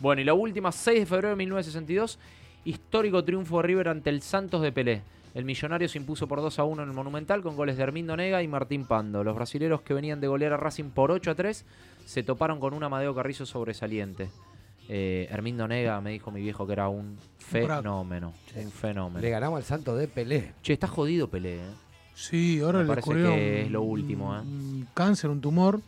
Bueno, 0.00 0.22
y 0.22 0.24
la 0.24 0.34
última, 0.34 0.70
6 0.70 1.00
de 1.00 1.06
febrero 1.06 1.30
de 1.30 1.36
1962, 1.36 2.18
histórico 2.64 3.24
triunfo 3.24 3.58
de 3.58 3.62
River 3.62 3.88
ante 3.88 4.10
el 4.10 4.22
Santos 4.22 4.62
de 4.62 4.72
Pelé. 4.72 5.02
El 5.34 5.44
millonario 5.44 5.88
se 5.88 5.98
impuso 5.98 6.26
por 6.26 6.40
2 6.40 6.58
a 6.58 6.64
1 6.64 6.82
en 6.82 6.88
el 6.88 6.94
Monumental 6.94 7.42
con 7.42 7.56
goles 7.56 7.76
de 7.76 7.82
Hermindo 7.82 8.16
Nega 8.16 8.42
y 8.42 8.48
Martín 8.48 8.86
Pando. 8.86 9.22
Los 9.22 9.36
brasileros 9.36 9.82
que 9.82 9.94
venían 9.94 10.20
de 10.20 10.26
golear 10.26 10.52
a 10.52 10.56
Racing 10.56 10.90
por 10.90 11.10
8 11.10 11.30
a 11.30 11.34
3 11.34 11.64
se 12.04 12.22
toparon 12.22 12.58
con 12.58 12.74
un 12.74 12.82
Amadeo 12.82 13.14
Carrizo 13.14 13.46
sobresaliente. 13.46 14.30
Eh, 14.88 15.28
Hermindo 15.30 15.68
Nega 15.68 16.00
me 16.00 16.10
dijo 16.10 16.30
mi 16.30 16.40
viejo 16.40 16.66
que 16.66 16.72
era 16.72 16.88
un 16.88 17.18
fenómeno. 17.38 18.32
Un 18.56 18.72
fenómeno. 18.72 19.20
Le 19.20 19.30
ganamos 19.30 19.58
al 19.58 19.64
santo 19.64 19.94
de 19.94 20.08
Pelé. 20.08 20.54
Che, 20.62 20.72
está 20.72 20.88
jodido 20.88 21.28
Pelé, 21.28 21.56
¿eh? 21.56 21.70
Sí, 22.14 22.60
ahora 22.60 22.78
Me 22.78 22.84
le 22.84 22.88
parece 22.88 23.12
que 23.12 23.62
es 23.62 23.70
lo 23.70 23.82
último, 23.82 24.34
¿eh? 24.34 24.40
un 24.40 24.88
cáncer, 24.92 25.30
un 25.30 25.40
tumor. 25.40 25.80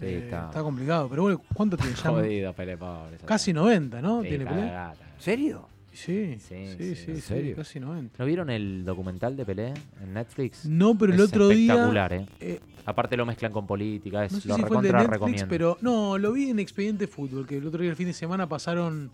Sí, 0.00 0.06
Eh, 0.06 0.24
está, 0.24 0.62
complicado, 0.62 1.08
pero 1.08 1.22
bueno, 1.22 1.42
¿cuánto 1.54 1.76
tiene 1.76 1.92
ya? 1.94 2.10
jodido 2.10 2.52
Pelé, 2.54 2.76
pobre. 2.76 3.18
Casi 3.24 3.52
90, 3.52 4.00
¿no? 4.02 4.22
Sí, 4.22 4.28
Tiene 4.28 4.46
Pelé. 4.46 4.72
¿Serio? 5.18 5.68
Sí, 5.92 6.38
Sí, 6.38 6.38
sí, 6.38 6.76
sí, 6.78 6.94
sí, 6.96 7.10
¿en 7.10 7.16
sí, 7.16 7.20
serio? 7.20 7.56
casi 7.56 7.78
90. 7.80 8.14
¿No 8.18 8.24
vieron 8.24 8.48
el 8.48 8.84
documental 8.84 9.36
de 9.36 9.44
Pelé 9.44 9.74
en 10.02 10.14
Netflix? 10.14 10.64
No, 10.64 10.96
pero 10.96 11.12
el 11.12 11.20
Es 11.20 11.26
otro 11.26 11.48
día. 11.48 11.72
espectacular, 11.74 12.12
¿eh? 12.14 12.26
eh, 12.40 12.60
Aparte 12.86 13.16
lo 13.16 13.26
mezclan 13.26 13.52
con 13.52 13.66
política, 13.66 14.24
es, 14.24 14.32
no 14.32 14.40
sé 14.40 14.48
lo 14.48 14.54
si 14.56 14.62
fue 14.62 14.76
el 14.78 14.82
de 14.84 14.88
recontra 14.88 15.00
Netflix, 15.02 15.12
recomiendo. 15.42 15.48
pero 15.50 15.78
no, 15.82 16.16
lo 16.16 16.32
vi 16.32 16.48
en 16.50 16.58
Expediente 16.60 17.06
Fútbol, 17.06 17.46
que 17.46 17.58
el 17.58 17.66
otro 17.66 17.82
día, 17.82 17.90
el 17.90 17.96
fin 17.96 18.06
de 18.06 18.12
semana, 18.14 18.48
pasaron 18.48 19.10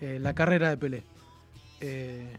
eh, 0.00 0.18
la 0.20 0.34
carrera 0.34 0.68
de 0.70 0.76
Pelé. 0.76 1.02
Eh, 1.80 2.36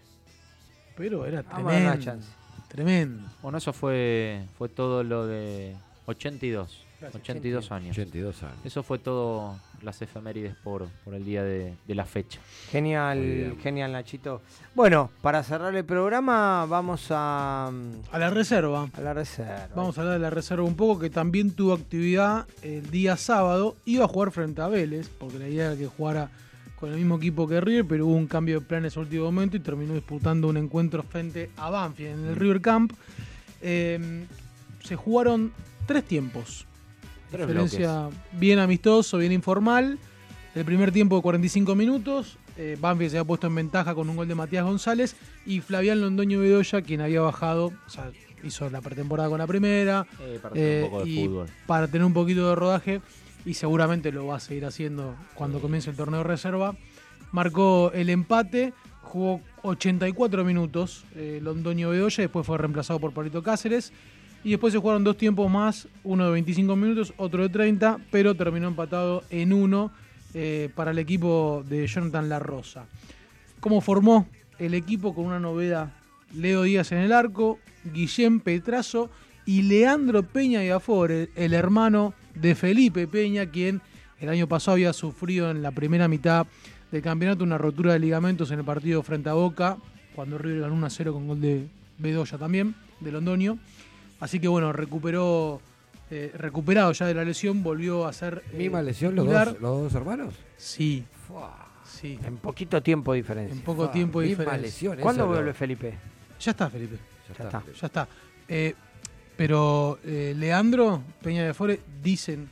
pero 0.96 1.26
era 1.26 1.42
Vamos 1.42 1.58
a 1.58 1.58
dar 1.58 1.82
una 1.82 1.92
tremendo. 1.94 2.04
chance. 2.06 2.28
Tremendo. 2.68 3.24
Bueno, 3.42 3.58
eso 3.58 3.74
fue, 3.74 4.44
fue 4.58 4.70
todo 4.70 5.04
lo 5.04 5.26
de 5.26 5.76
82. 6.06 6.83
82 7.12 7.72
años. 7.72 7.98
82 7.98 8.44
años. 8.44 8.58
Eso 8.64 8.84
fue 8.84 9.00
todo 9.00 9.60
las 9.82 10.02
efemérides 10.02 10.56
por, 10.56 10.88
por 11.04 11.14
el 11.14 11.26
día 11.26 11.44
de, 11.44 11.74
de 11.86 11.96
la 11.96 12.06
fecha. 12.06 12.40
Genial, 12.70 13.58
genial 13.62 13.92
Nachito. 13.92 14.42
Bueno, 14.76 15.12
para 15.22 15.44
cerrar 15.44 15.76
el 15.76 15.86
programa 15.86 16.66
vamos 16.66 17.08
a... 17.10 17.72
A 18.12 18.20
la 18.20 18.30
reserva. 18.30 18.90
A 18.94 19.02
la 19.02 19.14
reserva. 19.14 19.70
Vamos 19.76 19.98
a 19.98 20.02
hablar 20.02 20.16
de 20.16 20.22
la 20.22 20.30
reserva 20.30 20.64
un 20.64 20.76
poco, 20.76 21.00
que 21.00 21.10
también 21.10 21.52
tuvo 21.52 21.74
actividad 21.74 22.48
el 22.62 22.90
día 22.90 23.18
sábado. 23.18 23.76
Iba 23.86 24.06
a 24.06 24.08
jugar 24.08 24.32
frente 24.32 24.62
a 24.62 24.68
Vélez, 24.68 25.10
porque 25.10 25.40
la 25.40 25.48
idea 25.48 25.68
era 25.68 25.78
que 25.78 25.88
jugara 25.88 26.30
con 26.80 26.92
el 26.92 26.98
mismo 26.98 27.16
equipo 27.16 27.48
que 27.48 27.62
River, 27.62 27.86
pero 27.86 28.08
hubo 28.08 28.16
un 28.16 28.28
cambio 28.28 28.60
de 28.60 28.66
planes 28.66 28.98
al 28.98 29.04
último 29.04 29.26
momento 29.26 29.56
y 29.56 29.62
terminó 29.62 29.94
disputando 29.94 30.50
un 30.50 30.58
encuentro 30.58 31.02
frente 31.04 31.50
a 31.58 31.70
Banfield 31.70 32.20
en 32.20 32.26
el 32.28 32.36
River 32.36 32.62
Camp. 32.62 32.94
Eh, 33.62 34.26
se 34.84 34.96
jugaron 34.96 35.54
tres 35.86 36.04
tiempos. 36.04 36.66
Tres 37.34 37.48
Diferencia 37.48 38.10
bien 38.34 38.60
amistoso, 38.60 39.18
bien 39.18 39.32
informal. 39.32 39.98
El 40.54 40.66
primer 40.66 40.92
tiempo 40.92 41.16
de 41.16 41.24
45 41.24 41.74
minutos. 41.74 42.38
eh, 42.58 42.78
Banfield 42.80 43.10
se 43.10 43.18
había 43.18 43.26
puesto 43.28 43.48
en 43.48 43.56
ventaja 43.56 43.96
con 43.96 44.08
un 44.08 44.16
gol 44.16 44.28
de 44.28 44.36
Matías 44.36 44.64
González. 44.64 45.16
Y 45.48 45.60
Flavián 45.62 46.00
Londoño 46.00 46.40
Bedoya, 46.40 46.84
quien 46.84 47.02
había 47.02 47.22
bajado, 47.22 47.74
o 47.88 47.90
sea, 47.90 48.12
hizo 48.44 48.70
la 48.70 48.82
pretemporada 48.82 49.30
con 49.30 49.40
la 49.40 49.48
primera. 49.48 50.06
Eh, 50.22 50.38
para 50.40 50.54
hacer 50.54 50.84
un 50.84 50.90
poco 50.92 51.04
de 51.04 51.10
y 51.10 51.26
fútbol. 51.26 51.48
Para 51.66 51.88
tener 51.88 52.06
un 52.06 52.14
poquito 52.14 52.48
de 52.50 52.56
rodaje. 52.56 53.02
Y 53.46 53.56
seguramente 53.56 54.12
lo 54.12 54.28
va 54.28 54.36
a 54.36 54.40
seguir 54.40 54.66
haciendo 54.66 55.16
cuando 55.34 55.60
comience 55.60 55.90
el 55.90 55.96
torneo 55.96 56.20
de 56.20 56.26
reserva. 56.26 56.76
Marcó 57.32 57.92
el 57.96 58.12
empate. 58.12 58.74
Jugó 59.02 59.42
84 59.64 60.46
minutos 60.46 61.04
eh, 61.16 61.40
Londoño 61.42 61.90
Bedoya. 61.90 62.22
Después 62.22 62.46
fue 62.46 62.60
reemplazado 62.60 63.00
por 63.00 63.12
Pablito 63.12 63.42
Cáceres. 63.42 63.92
Y 64.44 64.52
después 64.52 64.74
se 64.74 64.80
jugaron 64.80 65.04
dos 65.04 65.18
tiempos 65.18 65.50
más, 65.50 65.88
uno 66.04 66.26
de 66.26 66.32
25 66.32 66.76
minutos, 66.76 67.14
otro 67.18 67.44
de 67.44 67.50
30, 67.50 68.00
pero 68.12 68.36
terminó 68.36 68.68
empatado 68.68 69.24
en 69.30 69.54
uno 69.54 69.92
eh, 70.34 70.70
para 70.76 70.92
el 70.92 71.00
equipo 71.00 71.64
de 71.68 71.88
Jonathan 71.88 72.28
La 72.28 72.40
Rosa. 72.40 72.86
¿Cómo 73.60 73.80
formó 73.80 74.28
el 74.60 74.74
equipo 74.74 75.16
con 75.16 75.26
una 75.26 75.40
novedad? 75.40 75.94
Leo 76.36 76.64
Díaz 76.64 76.92
en 76.92 76.98
el 76.98 77.14
arco, 77.14 77.60
Guillén 77.94 78.42
Petrazo 78.42 79.10
y 79.46 79.62
Leandro 79.62 80.24
Peña 80.24 80.64
y 80.64 80.70
Afore, 80.70 81.30
el 81.36 81.54
hermano 81.54 82.14
de 82.36 82.56
Felipe 82.56 83.08
Peña, 83.08 83.46
quien 83.46 83.82
el 84.20 84.30
año 84.30 84.48
pasado 84.48 84.76
había 84.76 84.92
sufrido 84.92 85.52
en 85.52 85.62
la 85.62 85.72
primera 85.72 86.08
mitad 86.08 86.48
del 86.92 87.02
campeonato 87.02 87.44
una 87.44 87.58
rotura 87.58 87.94
de 87.94 88.00
ligamentos 88.00 88.52
en 88.52 88.60
el 88.60 88.66
partido 88.66 89.04
frente 89.04 89.30
a 89.30 89.34
Boca, 89.34 89.78
cuando 90.16 90.38
River 90.38 90.62
ganó 90.62 90.76
1 90.76 90.86
a 90.86 90.90
0 90.90 91.14
con 91.14 91.28
gol 91.28 91.42
de 91.42 91.68
Bedoya 91.98 92.38
también, 92.38 92.76
de 93.00 93.12
Londoño. 93.12 93.58
Así 94.24 94.40
que 94.40 94.48
bueno, 94.48 94.72
recuperó, 94.72 95.60
eh, 96.10 96.32
recuperado 96.38 96.94
ya 96.94 97.06
de 97.08 97.14
la 97.14 97.26
lesión, 97.26 97.62
volvió 97.62 98.06
a 98.08 98.14
ser. 98.14 98.42
eh, 98.54 98.58
¿Misma 98.58 98.82
lesión 98.82 99.16
los 99.16 99.26
dos, 99.26 99.48
los 99.60 99.82
dos 99.84 99.96
hermanos? 99.96 100.34
Sí. 100.56 101.04
Sí. 101.86 102.18
En 102.26 102.38
poquito 102.38 102.82
tiempo 102.82 103.12
de 103.12 103.18
diferencia. 103.18 103.54
En 103.54 103.62
poco 103.62 103.90
tiempo 103.90 104.22
de 104.22 104.28
misma 104.28 104.44
diferencia. 104.46 104.68
lesión, 104.90 104.98
¿Cuándo 105.02 105.24
lo- 105.26 105.32
vuelve 105.34 105.54
Felipe? 105.54 105.94
Ya 106.40 106.52
está, 106.52 106.70
Felipe. 106.70 106.98
Ya 107.38 107.44
está. 107.46 107.64
Ya 107.82 107.86
está. 107.88 108.08
Eh, 108.48 108.74
pero 109.36 110.00
eh, 110.06 110.34
Leandro 110.38 111.02
Peña 111.22 111.44
de 111.46 111.54
Fore 111.54 111.82
dicen 112.02 112.50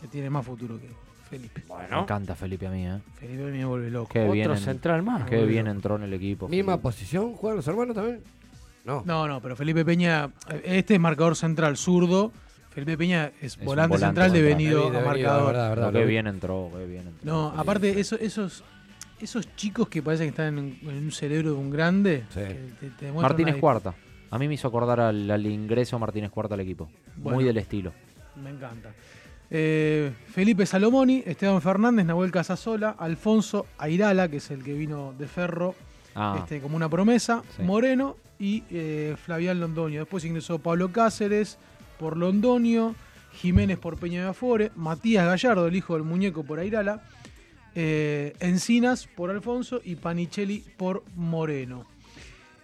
que 0.00 0.06
tiene 0.06 0.30
más 0.30 0.46
futuro 0.46 0.78
que 0.80 0.88
Felipe. 1.28 1.64
Me 1.90 1.98
encanta 2.00 2.34
Felipe 2.36 2.66
a 2.68 2.70
mí, 2.70 2.86
¿eh? 2.86 2.98
Felipe 3.18 3.42
me 3.50 3.64
vuelve 3.64 3.90
loco. 3.90 4.10
Qué 4.12 4.20
Otro 4.20 4.32
bien, 4.32 4.50
en- 4.52 4.58
central 4.58 5.02
más. 5.02 5.28
Qué 5.28 5.44
bien 5.44 5.66
entró 5.66 5.96
en 5.96 6.04
el 6.04 6.14
equipo. 6.14 6.48
¿Misma 6.48 6.74
Felipe. 6.74 6.82
posición? 6.82 7.34
¿Juegan 7.34 7.56
los 7.56 7.66
hermanos 7.66 7.94
también? 7.96 8.22
No. 8.88 9.02
No, 9.06 9.28
no, 9.28 9.40
pero 9.40 9.54
Felipe 9.54 9.84
Peña, 9.84 10.30
este 10.64 10.94
es 10.94 11.00
marcador 11.00 11.36
central 11.36 11.76
zurdo. 11.76 12.32
Felipe 12.70 12.96
Peña 12.96 13.30
es, 13.40 13.56
volante, 13.58 13.96
volante 13.96 13.98
central 13.98 14.32
devenido 14.32 14.88
a 14.88 15.00
marcador. 15.04 15.46
verdad, 15.52 15.68
verdad, 15.70 15.92
qué 15.92 16.04
bien 16.06 16.26
entró, 16.26 16.70
qué 16.76 16.86
bien 16.86 17.06
entró. 17.08 17.20
No, 17.32 17.48
aparte, 17.56 18.00
eso- 18.00 18.16
esos, 18.18 18.64
esos 19.20 19.54
chicos 19.56 19.88
que 19.88 20.02
parecen 20.02 20.26
que 20.26 20.30
están 20.30 20.58
en, 20.58 20.78
en 20.82 21.04
un 21.04 21.12
cerebro 21.12 21.50
de 21.50 21.56
un 21.56 21.70
grande. 21.70 22.24
Sí. 22.32 22.40
que 22.80 22.86
te- 22.98 23.12
Martínez. 23.12 23.56
Cuarta. 23.56 23.94
A 24.30 24.38
mí 24.38 24.48
me 24.48 24.54
hizo 24.54 24.68
acordar 24.68 25.00
al, 25.00 25.30
al 25.30 25.46
ingreso 25.46 25.98
Martínez 25.98 26.30
Cuarta 26.30 26.54
al 26.54 26.60
equipo. 26.60 26.88
Bueno. 27.16 27.36
Muy 27.36 27.44
del 27.44 27.56
estilo. 27.58 27.92
Me 28.42 28.50
encanta. 28.50 28.90
Eh, 29.50 30.12
Felipe 30.30 30.66
Salomoni, 30.66 31.22
Esteban 31.26 31.60
Fernández, 31.62 32.04
Nahuel 32.06 32.30
Casasola, 32.30 32.90
Alfonso 32.98 33.66
Airala, 33.78 34.28
que 34.28 34.36
es 34.36 34.50
el 34.50 34.62
que 34.62 34.74
vino 34.74 35.14
de 35.18 35.26
Ferro, 35.26 35.74
Ah, 36.14 36.36
este, 36.38 36.60
como 36.60 36.76
una 36.76 36.88
promesa, 36.88 37.42
Sí. 37.56 37.62
Moreno 37.62 38.16
y 38.38 38.64
eh, 38.70 39.16
Flavián 39.24 39.60
Londoño. 39.60 40.00
Después 40.00 40.24
ingresó 40.24 40.58
Pablo 40.58 40.90
Cáceres 40.92 41.58
por 41.98 42.16
Londoño, 42.16 42.94
Jiménez 43.32 43.78
por 43.78 43.98
Peña 43.98 44.22
de 44.22 44.28
Afore, 44.30 44.72
Matías 44.76 45.26
Gallardo, 45.26 45.66
el 45.66 45.76
hijo 45.76 45.94
del 45.94 46.02
muñeco, 46.02 46.42
por 46.44 46.58
Airala, 46.58 47.02
eh, 47.74 48.34
Encinas 48.40 49.06
por 49.06 49.30
Alfonso 49.30 49.80
y 49.84 49.96
Panichelli 49.96 50.64
por 50.76 51.04
Moreno. 51.14 51.84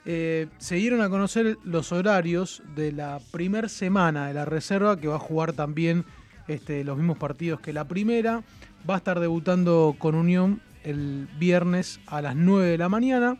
Eh, 0.06 0.48
se 0.58 0.74
dieron 0.76 1.00
a 1.00 1.08
conocer 1.08 1.56
los 1.64 1.92
horarios 1.92 2.62
de 2.74 2.92
la 2.92 3.20
primer 3.30 3.70
semana 3.70 4.26
de 4.28 4.34
la 4.34 4.44
reserva, 4.44 4.98
que 4.98 5.08
va 5.08 5.16
a 5.16 5.20
jugar 5.20 5.52
también 5.54 6.04
este, 6.46 6.84
los 6.84 6.96
mismos 6.98 7.18
partidos 7.18 7.60
que 7.60 7.72
la 7.72 7.86
primera. 7.86 8.42
Va 8.88 8.94
a 8.94 8.98
estar 8.98 9.18
debutando 9.18 9.96
con 9.98 10.14
Unión 10.14 10.60
el 10.84 11.28
viernes 11.38 11.98
a 12.06 12.22
las 12.22 12.36
9 12.36 12.66
de 12.68 12.78
la 12.78 12.88
mañana. 12.88 13.36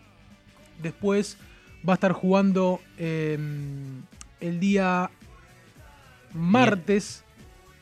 Después 0.82 1.38
va 1.88 1.92
a 1.92 1.94
estar 1.94 2.12
jugando 2.12 2.80
eh, 2.98 3.38
el 4.40 4.60
día 4.60 5.10
martes 6.32 7.24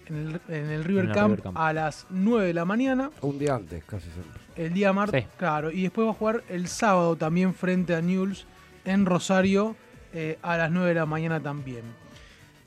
en 0.07 0.17
el, 0.17 0.41
en 0.49 0.71
el 0.71 0.85
River, 0.85 1.05
En 1.07 1.11
Camp, 1.13 1.29
River 1.31 1.43
Camp. 1.43 1.57
a 1.59 1.73
las 1.73 2.07
9 2.11 2.47
de 2.49 2.55
la 2.55 2.65
mañana. 2.65 3.11
Un 3.21 3.39
día 3.39 3.55
antes, 3.55 3.83
casi 3.85 4.09
siempre. 4.11 4.41
El 4.57 4.75
día 4.75 4.93
martes, 4.93 5.25
Sí. 5.25 5.31
claro. 5.39 5.71
Y 5.71 5.83
después 5.83 6.07
va 6.07 6.11
a 6.11 6.15
jugar 6.15 6.43
el 6.49 6.69
sábado 6.69 7.17
también 7.17 7.55
frente 7.55 7.95
a 7.95 8.03
Newell's 8.03 8.47
en 8.85 9.07
Rosario 9.07 9.77
eh, 10.13 10.39
a 10.43 10.57
las 10.59 10.71
9 10.71 10.89
de 10.89 10.95
la 10.95 11.07
mañana 11.07 11.41
también. 11.41 11.83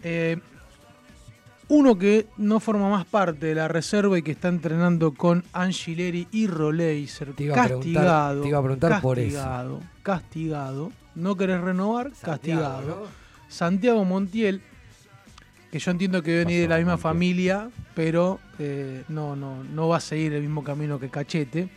Eh, 0.01 0.39
uno 1.67 1.97
que 1.97 2.27
no 2.37 2.59
forma 2.59 2.89
más 2.89 3.05
parte 3.05 3.47
de 3.47 3.55
la 3.55 3.67
reserva 3.67 4.17
y 4.17 4.21
que 4.21 4.31
está 4.31 4.49
entrenando 4.49 5.13
con 5.13 5.43
Angileri 5.53 6.27
y 6.31 6.47
Roleiser. 6.47 7.33
Te 7.33 7.45
iba 7.45 7.55
a 7.61 7.65
preguntar- 7.65 7.93
castigado. 7.93 8.41
te 8.41 8.47
iba 8.49 8.59
a 8.59 8.61
preguntar 8.63 9.01
por 9.01 9.19
eso. 9.19 9.35
castigado, 9.37 9.79
Castigado. 10.03 10.91
No 11.15 11.35
querés 11.37 11.61
renovar, 11.61 12.11
castigado. 12.21 12.75
Santiago, 12.77 13.01
¿no? 13.01 13.07
Santiago 13.47 14.05
Montiel, 14.05 14.61
que 15.71 15.79
yo 15.79 15.91
entiendo 15.91 16.21
que 16.21 16.35
viene 16.45 16.59
de 16.61 16.67
la 16.67 16.77
misma 16.77 16.93
Montiel. 16.93 17.03
familia, 17.03 17.69
pero 17.95 18.39
eh, 18.59 19.03
no, 19.07 19.35
no, 19.35 19.63
no 19.63 19.87
va 19.87 19.97
a 19.97 20.01
seguir 20.01 20.33
el 20.33 20.41
mismo 20.41 20.63
camino 20.63 20.99
que 20.99 21.09
Cachete. 21.09 21.69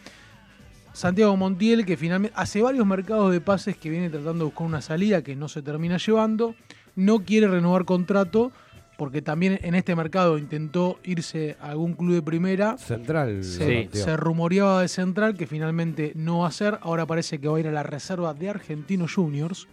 Santiago 0.93 1.37
Montiel, 1.37 1.87
que 1.87 1.97
finalmente 1.97 2.35
hace 2.37 2.61
varios 2.61 2.85
mercados 2.85 3.31
de 3.33 3.41
pases 3.41 3.77
que 3.77 3.89
viene 3.89 4.11
tratando 4.11 4.39
de 4.39 4.45
buscar 4.45 4.67
una 4.67 4.81
salida 4.83 5.23
que 5.23 5.37
no 5.37 5.49
se 5.49 5.63
termina 5.63 5.97
llevando, 5.99 6.55
no 6.97 7.21
quiere 7.25 7.47
renovar 7.47 7.85
contrato 7.85 8.51
porque 8.99 9.23
también 9.23 9.61
en 9.63 9.77
este 9.77 9.95
mercado 9.95 10.39
intentó 10.39 10.99
irse 11.05 11.57
a 11.61 11.71
algún 11.71 11.93
club 11.95 12.15
de 12.15 12.23
primera. 12.23 12.77
Central. 12.79 13.45
Se, 13.45 13.59
Santiago. 13.85 14.05
se 14.07 14.17
rumoreaba 14.17 14.83
de 14.83 14.89
Central 14.89 15.37
que 15.37 15.47
finalmente 15.47 16.11
no 16.17 16.41
va 16.41 16.49
a 16.49 16.51
ser. 16.51 16.81
Ahora 16.83 17.07
parece 17.07 17.39
que 17.39 17.47
va 17.47 17.57
a 17.57 17.61
ir 17.61 17.69
a 17.69 17.71
la 17.73 17.85
reserva 17.85 18.35
de 18.35 18.51
Argentinos 18.51 19.15
Juniors. 19.15 19.69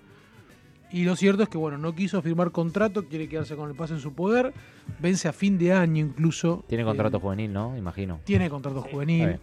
Y 0.92 1.06
lo 1.06 1.16
cierto 1.16 1.42
es 1.42 1.50
que 1.50 1.58
bueno, 1.58 1.80
no 1.80 1.96
quiso 1.96 2.22
firmar 2.22 2.52
contrato, 2.52 3.06
quiere 3.06 3.28
quedarse 3.28 3.56
con 3.56 3.68
el 3.68 3.76
pase 3.76 3.96
en 3.96 4.00
su 4.00 4.14
poder. 4.14 4.54
Vence 5.00 5.28
a 5.28 5.34
fin 5.34 5.58
de 5.58 5.74
año 5.74 6.06
incluso. 6.06 6.64
Tiene 6.68 6.84
Eh, 6.84 6.86
contrato 6.86 7.20
juvenil, 7.20 7.52
¿no? 7.52 7.76
Imagino. 7.76 8.20
tiene 8.26 8.48
contrato 8.48 8.84
juvenil. 8.84 9.40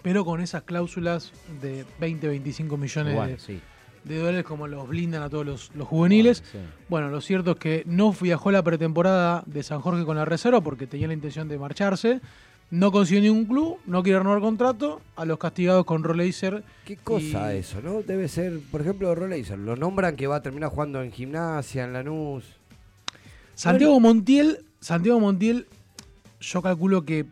Pero 0.00 0.24
con 0.24 0.40
esas 0.40 0.62
cláusulas 0.62 1.32
de 1.60 1.84
20, 1.98 2.28
25 2.28 2.76
millones 2.76 3.12
Igual, 3.14 3.30
de, 3.32 3.38
sí. 3.40 3.60
De 4.08 4.18
dólares 4.18 4.44
como 4.44 4.66
los 4.66 4.88
blindan 4.88 5.22
a 5.22 5.28
todos 5.30 5.46
los, 5.46 5.70
los 5.74 5.86
juveniles. 5.86 6.42
Sí. 6.50 6.58
Bueno, 6.88 7.08
lo 7.10 7.20
cierto 7.20 7.52
es 7.52 7.56
que 7.58 7.82
no 7.86 8.12
viajó 8.12 8.50
la 8.50 8.62
pretemporada 8.62 9.42
de 9.46 9.62
San 9.62 9.80
Jorge 9.80 10.04
con 10.04 10.16
la 10.16 10.24
reserva 10.24 10.60
porque 10.60 10.86
tenía 10.86 11.06
la 11.06 11.14
intención 11.14 11.48
de 11.48 11.58
marcharse. 11.58 12.20
No 12.70 12.92
consiguió 12.92 13.22
ningún 13.22 13.46
club, 13.46 13.78
no 13.86 14.02
quiere 14.02 14.18
renovar 14.18 14.40
contrato. 14.40 15.00
A 15.16 15.24
los 15.24 15.38
castigados 15.38 15.86
con 15.86 16.02
Roleiser. 16.04 16.62
Qué 16.84 16.96
cosa 16.98 17.54
Y- 17.54 17.58
eso, 17.58 17.80
¿no? 17.80 18.02
Debe 18.02 18.28
ser, 18.28 18.60
por 18.70 18.80
ejemplo, 18.82 19.14
Roleiser. 19.14 19.58
Lo 19.58 19.74
nombran 19.76 20.16
que 20.16 20.26
va 20.26 20.36
a 20.36 20.42
terminar 20.42 20.68
jugando 20.70 21.02
en 21.02 21.10
gimnasia, 21.12 21.84
en 21.84 21.92
Lanús. 21.94 22.44
Santiago 23.54 23.98
Montiel, 24.00 24.64
Santiago 24.80 25.18
Montiel, 25.18 25.66
yo 26.40 26.62
calculo 26.62 27.04
que 27.04 27.24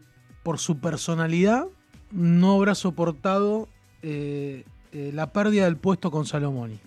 por 0.43 0.59
su 0.59 0.78
personalidad 0.78 1.66
no 2.12 2.55
habrá 2.57 2.74
soportado 2.74 3.69
eh, 4.03 4.65
eh, 4.97 5.10
la 5.12 5.31
pérdida 5.32 5.64
del 5.64 5.77
puesto 5.77 6.10
con 6.10 6.24
Salomoni. 6.27 6.78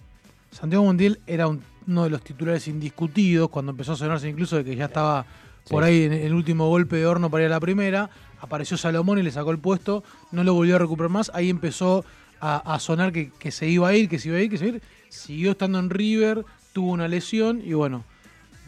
Santiago 0.51 0.83
Montiel 0.83 1.19
era 1.27 1.47
un- 1.47 1.61
uno 1.87 2.03
de 2.05 2.09
los 2.09 2.21
titulares 2.23 2.67
indiscutidos 2.67 3.49
cuando 3.49 3.71
empezó 3.71 3.93
a 3.93 3.95
sonarse 3.95 4.27
incluso 4.29 4.55
de 4.57 4.63
que 4.63 4.75
ya 4.75 4.85
estaba 4.85 5.25
por 5.69 5.83
ahí 5.83 6.03
en 6.03 6.13
el 6.13 6.33
último 6.33 6.67
golpe 6.67 6.95
de 6.97 7.05
horno 7.05 7.29
para 7.29 7.43
ir 7.43 7.47
a 7.51 7.53
la 7.53 7.59
primera. 7.59 8.09
Apareció 8.41 8.77
Salomón 8.77 9.19
y 9.19 9.23
le 9.23 9.31
sacó 9.31 9.51
el 9.51 9.59
puesto, 9.59 10.03
no 10.31 10.43
lo 10.43 10.53
volvió 10.53 10.75
a 10.75 10.79
recuperar 10.79 11.09
más. 11.11 11.31
Ahí 11.33 11.49
empezó 11.49 12.03
a, 12.41 12.73
a 12.73 12.79
sonar 12.79 13.11
que, 13.11 13.31
que 13.37 13.51
se 13.51 13.67
iba 13.67 13.87
a 13.89 13.93
ir, 13.95 14.07
que 14.09 14.17
se 14.17 14.29
iba 14.29 14.37
a 14.37 14.41
ir, 14.41 14.49
que 14.49 14.57
se 14.57 14.65
iba 14.67 14.73
a 14.73 14.77
ir. 14.77 14.83
Siguió 15.09 15.51
estando 15.51 15.77
en 15.79 15.89
River, 15.89 16.45
tuvo 16.73 16.91
una 16.91 17.07
lesión 17.07 17.61
y 17.63 17.73
bueno. 17.73 18.03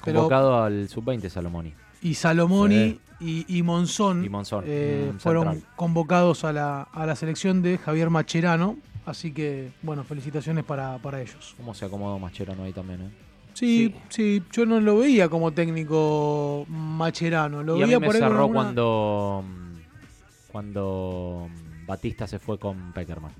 Pero 0.03 0.19
Convocado 0.19 0.61
al 0.63 0.89
sub-20 0.89 1.29
Salomoni. 1.29 1.73
y 2.01 2.15
Salomoni 2.15 2.99
y, 3.19 3.45
y 3.47 3.61
Monzón, 3.63 4.25
Y 4.25 4.29
Monzón, 4.29 4.63
eh, 4.67 5.11
mm, 5.13 5.17
fueron 5.19 5.43
central. 5.53 5.71
convocados 5.75 6.43
a 6.43 6.51
la, 6.53 6.81
a 6.83 7.05
la 7.05 7.15
selección 7.15 7.61
de 7.61 7.77
Javier 7.77 8.09
Macherano. 8.09 8.77
Así 9.11 9.33
que, 9.33 9.71
bueno, 9.81 10.03
felicitaciones 10.05 10.63
para, 10.63 10.97
para 10.99 11.21
ellos. 11.21 11.53
¿Cómo 11.57 11.73
se 11.73 11.83
acomodó 11.85 12.17
Mascherano 12.17 12.63
ahí 12.63 12.71
también, 12.71 13.01
eh? 13.01 13.09
Sí, 13.53 13.93
sí, 14.07 14.41
yo 14.53 14.65
no 14.65 14.79
lo 14.79 14.99
veía 14.99 15.27
como 15.27 15.51
técnico 15.51 16.65
Macherano. 16.69 17.61
Lo 17.61 17.75
y 17.77 17.83
a 17.83 17.85
mí 17.85 17.89
veía 17.89 17.99
me 17.99 18.05
por 18.07 18.15
ahí 18.15 18.21
con 18.21 18.29
cerró 18.29 18.41
alguna- 18.43 18.61
cuando, 18.63 19.43
mm, 19.45 20.49
cuando 20.49 21.49
mm, 21.49 21.85
Batista 21.85 22.25
se 22.25 22.39
fue 22.39 22.57
con 22.57 22.93
Peckerman. 22.93 23.33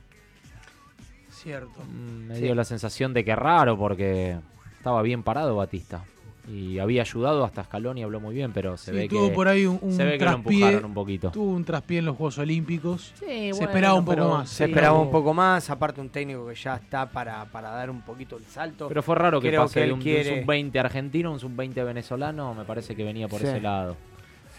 Cierto. 1.29 1.81
Mm, 1.89 2.27
Me 2.27 2.35
Sí. 2.35 2.41
dio 2.43 2.53
la 2.55 2.65
sensación 2.65 3.13
de 3.13 3.23
que 3.23 3.33
raro 3.35 3.77
porque 3.77 4.37
estaba 4.77 5.01
bien 5.01 5.23
parado 5.23 5.55
Batista. 5.55 6.03
Y 6.51 6.79
había 6.79 7.03
ayudado 7.03 7.45
hasta 7.45 7.63
Scaloni, 7.63 8.03
habló 8.03 8.19
muy 8.19 8.35
bien, 8.35 8.51
pero 8.51 8.75
se 8.75 8.91
Sí, 8.91 8.97
ve 8.97 9.07
tuvo 9.07 9.29
que, 9.29 9.33
por 9.35 9.47
ahí 9.47 9.65
un, 9.65 9.79
un 9.81 9.93
se 9.93 10.03
ve 10.03 10.17
que 10.17 10.25
lo 10.25 10.31
traspié. 10.31 10.53
empujaron 10.57 10.85
un 10.85 10.93
poquito. 10.93 11.31
Tuvo 11.31 11.51
un 11.51 11.63
traspié 11.63 11.99
en 11.99 12.05
los 12.05 12.17
Juegos 12.17 12.37
Olímpicos. 12.39 13.13
Sí, 13.15 13.25
Se 13.25 13.51
bueno, 13.51 13.65
esperaba 13.67 13.93
un 13.93 14.05
poco 14.05 14.27
más. 14.27 14.49
Se 14.49 14.65
esperaba 14.65 14.99
un 14.99 15.11
poco 15.11 15.33
más, 15.33 15.69
aparte 15.69 16.01
un 16.01 16.09
técnico 16.09 16.45
que 16.47 16.55
ya 16.55 16.75
está 16.75 17.09
para, 17.09 17.45
para 17.45 17.69
dar 17.69 17.89
un 17.89 18.01
poquito 18.01 18.35
el 18.37 18.43
salto. 18.45 18.89
Pero 18.89 19.01
fue 19.01 19.15
raro 19.15 19.39
que 19.39 19.47
Creo 19.47 19.61
pase 19.63 19.79
de 19.79 19.85
él 19.85 19.91
un, 19.93 19.99
de 19.99 20.09
un 20.09 20.23
quiere- 20.23 20.41
sub-20 20.41 20.79
argentino 20.79 21.29
a 21.29 21.31
un 21.33 21.39
sub-20 21.39 21.85
venezolano, 21.85 22.53
me 22.53 22.65
parece 22.65 22.95
que 22.95 23.03
venía 23.05 23.27
por 23.29 23.39
Sí. 23.39 23.47
ese 23.47 23.61
lado. 23.61 23.95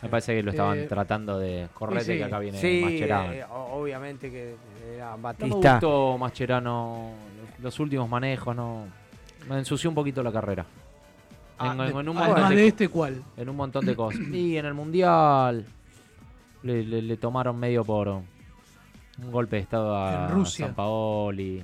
Me 0.03 0.09
parece 0.09 0.35
que 0.35 0.43
lo 0.43 0.51
estaban 0.51 0.79
Eh, 0.79 0.87
tratando 0.89 1.39
de 1.39 1.69
correte 1.75 2.05
Sí, 2.05 2.17
que 2.19 2.25
acá 2.25 2.39
viene 2.41 2.59
sí, 2.59 2.81
Mascherano. 2.83 3.33
eh, 3.35 3.45
obviamente 3.51 4.31
que 4.31 4.55
era 4.97 5.11
No 5.11 5.17
me 5.19 5.23
Batista. 5.25 5.73
gustó 5.75 6.17
Mascherano, 6.19 7.11
los 7.61 7.79
últimos 7.79 8.09
manejos, 8.09 8.57
no 8.57 8.85
me 9.49 9.59
ensució 9.59 9.91
un 9.91 9.95
poquito 9.95 10.23
la 10.23 10.33
carrera. 10.33 10.65
Ah, 11.63 11.73
En- 11.73 11.79
de- 11.79 12.01
en 12.01 12.09
un 12.09 12.17
además 12.19 12.29
montón 12.41 12.57
de 12.57 12.67
este, 12.67 12.89
¿cuál? 12.89 13.23
En 13.37 13.49
un 13.49 13.57
montón 13.57 13.85
de 13.87 13.95
cosas. 13.97 14.21
Y 14.33 14.57
en 14.57 14.67
el 14.67 14.75
Mundial 14.75 15.65
le, 16.63 16.83
le- 16.85 17.03
le 17.03 17.17
tomaron 17.17 17.59
medio 17.59 17.85
por 17.85 18.09
un 18.09 18.25
golpe 19.31 19.57
de 19.57 19.63
estado 19.63 19.97
a 19.97 20.27
En 20.27 20.35
Rusia. 20.35 20.67
San 20.67 20.75
Paoli. 20.75 21.63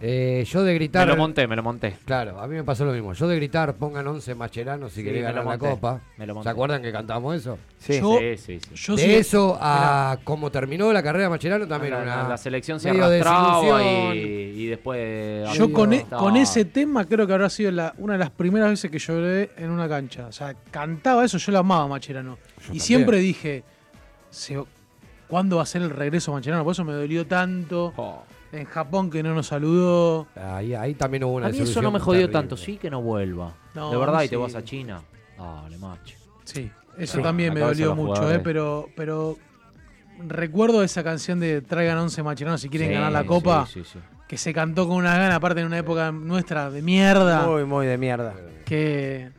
Eh, 0.00 0.44
yo 0.48 0.62
de 0.62 0.74
gritar. 0.74 1.06
Me 1.06 1.12
lo 1.12 1.18
monté, 1.18 1.46
me 1.46 1.56
lo 1.56 1.62
monté. 1.62 1.96
Claro, 2.04 2.40
a 2.40 2.46
mí 2.46 2.54
me 2.56 2.64
pasó 2.64 2.84
lo 2.84 2.92
mismo. 2.92 3.12
Yo 3.14 3.26
de 3.28 3.36
gritar, 3.36 3.74
pongan 3.74 4.06
11 4.06 4.34
macheranos 4.34 4.92
si 4.92 5.00
Sí, 5.00 5.04
querés 5.06 5.22
ganar 5.22 5.44
la 5.44 5.58
copa. 5.58 6.00
me 6.16 6.26
lo 6.26 6.34
monté. 6.34 6.48
¿Se 6.48 6.50
acuerdan 6.50 6.82
que 6.82 6.92
cantamos 6.92 7.34
eso? 7.36 7.58
Sí. 7.78 8.00
Yo- 8.00 8.18
Sí, 8.18 8.36
sí, 8.36 8.60
sí. 8.60 8.74
yo 8.74 8.96
de 8.96 9.02
sí- 9.02 9.14
eso 9.14 9.58
a 9.60 10.18
cómo 10.24 10.50
terminó 10.50 10.92
la 10.92 11.02
carrera 11.02 11.24
de 11.24 11.30
Macherano 11.30 11.66
también 11.68 11.94
la, 11.94 12.02
una. 12.02 12.16
la- 12.24 12.28
la 12.30 12.36
selección 12.36 12.80
se 12.80 12.90
arrastraba 12.90 14.14
y, 14.14 14.18
y 14.18 14.66
después... 14.66 15.48
Yo 15.54 15.72
con, 15.72 15.92
e- 15.92 16.04
con 16.04 16.36
ese 16.36 16.64
tema 16.64 17.04
creo 17.06 17.26
que 17.26 17.32
habrá 17.32 17.48
sido 17.50 17.70
la- 17.70 17.94
una 17.98 18.14
de 18.14 18.18
las 18.20 18.30
primeras 18.30 18.70
veces 18.70 18.90
que 18.90 18.98
lloré 18.98 19.50
en 19.56 19.70
una 19.70 19.88
cancha. 19.88 20.26
O 20.26 20.32
sea, 20.32 20.54
cantaba 20.70 21.24
eso, 21.24 21.38
yo 21.38 21.52
lo 21.52 21.58
amaba 21.58 21.86
Macherano. 21.88 22.38
y 22.58 22.62
también. 22.64 22.80
siempre 22.82 23.18
dije, 23.18 23.62
se- 24.30 24.62
¿cuándo 25.28 25.56
va 25.56 25.62
a 25.62 25.66
ser 25.66 25.82
el 25.82 25.90
regreso 25.90 26.30
a 26.32 26.34
Macherano? 26.34 26.64
Por 26.64 26.72
eso 26.72 26.84
me 26.84 26.92
dolió 26.92 27.26
tanto. 27.26 27.92
Oh. 27.96 28.22
En 28.54 28.64
Japón 28.66 29.10
que 29.10 29.22
no 29.22 29.34
nos 29.34 29.46
saludó. 29.48 30.26
Ahí, 30.36 30.74
ahí 30.74 30.94
también 30.94 31.24
hubo 31.24 31.34
una 31.34 31.46
A 31.46 31.50
mí 31.50 31.58
eso 31.60 31.82
no 31.82 31.90
me 31.90 31.98
jodió 31.98 32.20
terrible. 32.22 32.32
tanto, 32.40 32.56
sí 32.56 32.76
que 32.76 32.88
no 32.90 33.02
vuelva. 33.02 33.52
No, 33.74 33.90
de 33.90 33.96
verdad, 33.96 34.22
y 34.22 34.28
te 34.28 34.36
vas 34.36 34.54
a 34.54 34.62
China. 34.62 35.00
Dale, 35.36 35.76
macho. 35.78 36.16
Sí, 36.44 36.70
eso 36.96 37.16
Sí, 37.16 37.22
también 37.22 37.52
me 37.52 37.60
dolió 37.60 37.94
mucho, 37.96 38.14
jugadores. 38.14 38.38
eh, 38.38 38.42
pero, 38.44 38.88
pero 38.94 39.36
recuerdo 40.28 40.82
esa 40.82 41.02
canción 41.02 41.40
de 41.40 41.60
Traigan 41.62 41.98
11 41.98 42.22
Macheranos 42.22 42.60
si 42.60 42.68
quieren 42.68 42.88
Sí, 42.90 42.94
ganar 42.94 43.12
la 43.12 43.24
copa. 43.24 43.66
sí, 43.66 43.82
sí, 43.82 43.90
sí. 43.94 43.98
Que 44.28 44.38
se 44.38 44.54
cantó 44.54 44.86
con 44.88 44.96
una 44.96 45.18
gana, 45.18 45.34
aparte 45.34 45.60
en 45.60 45.66
una 45.66 45.78
época 45.78 46.12
nuestra 46.12 46.70
de 46.70 46.80
mierda. 46.82 47.46
Muy, 47.46 47.64
muy 47.64 47.86
de 47.86 47.98
mierda. 47.98 48.34
que 48.64 49.30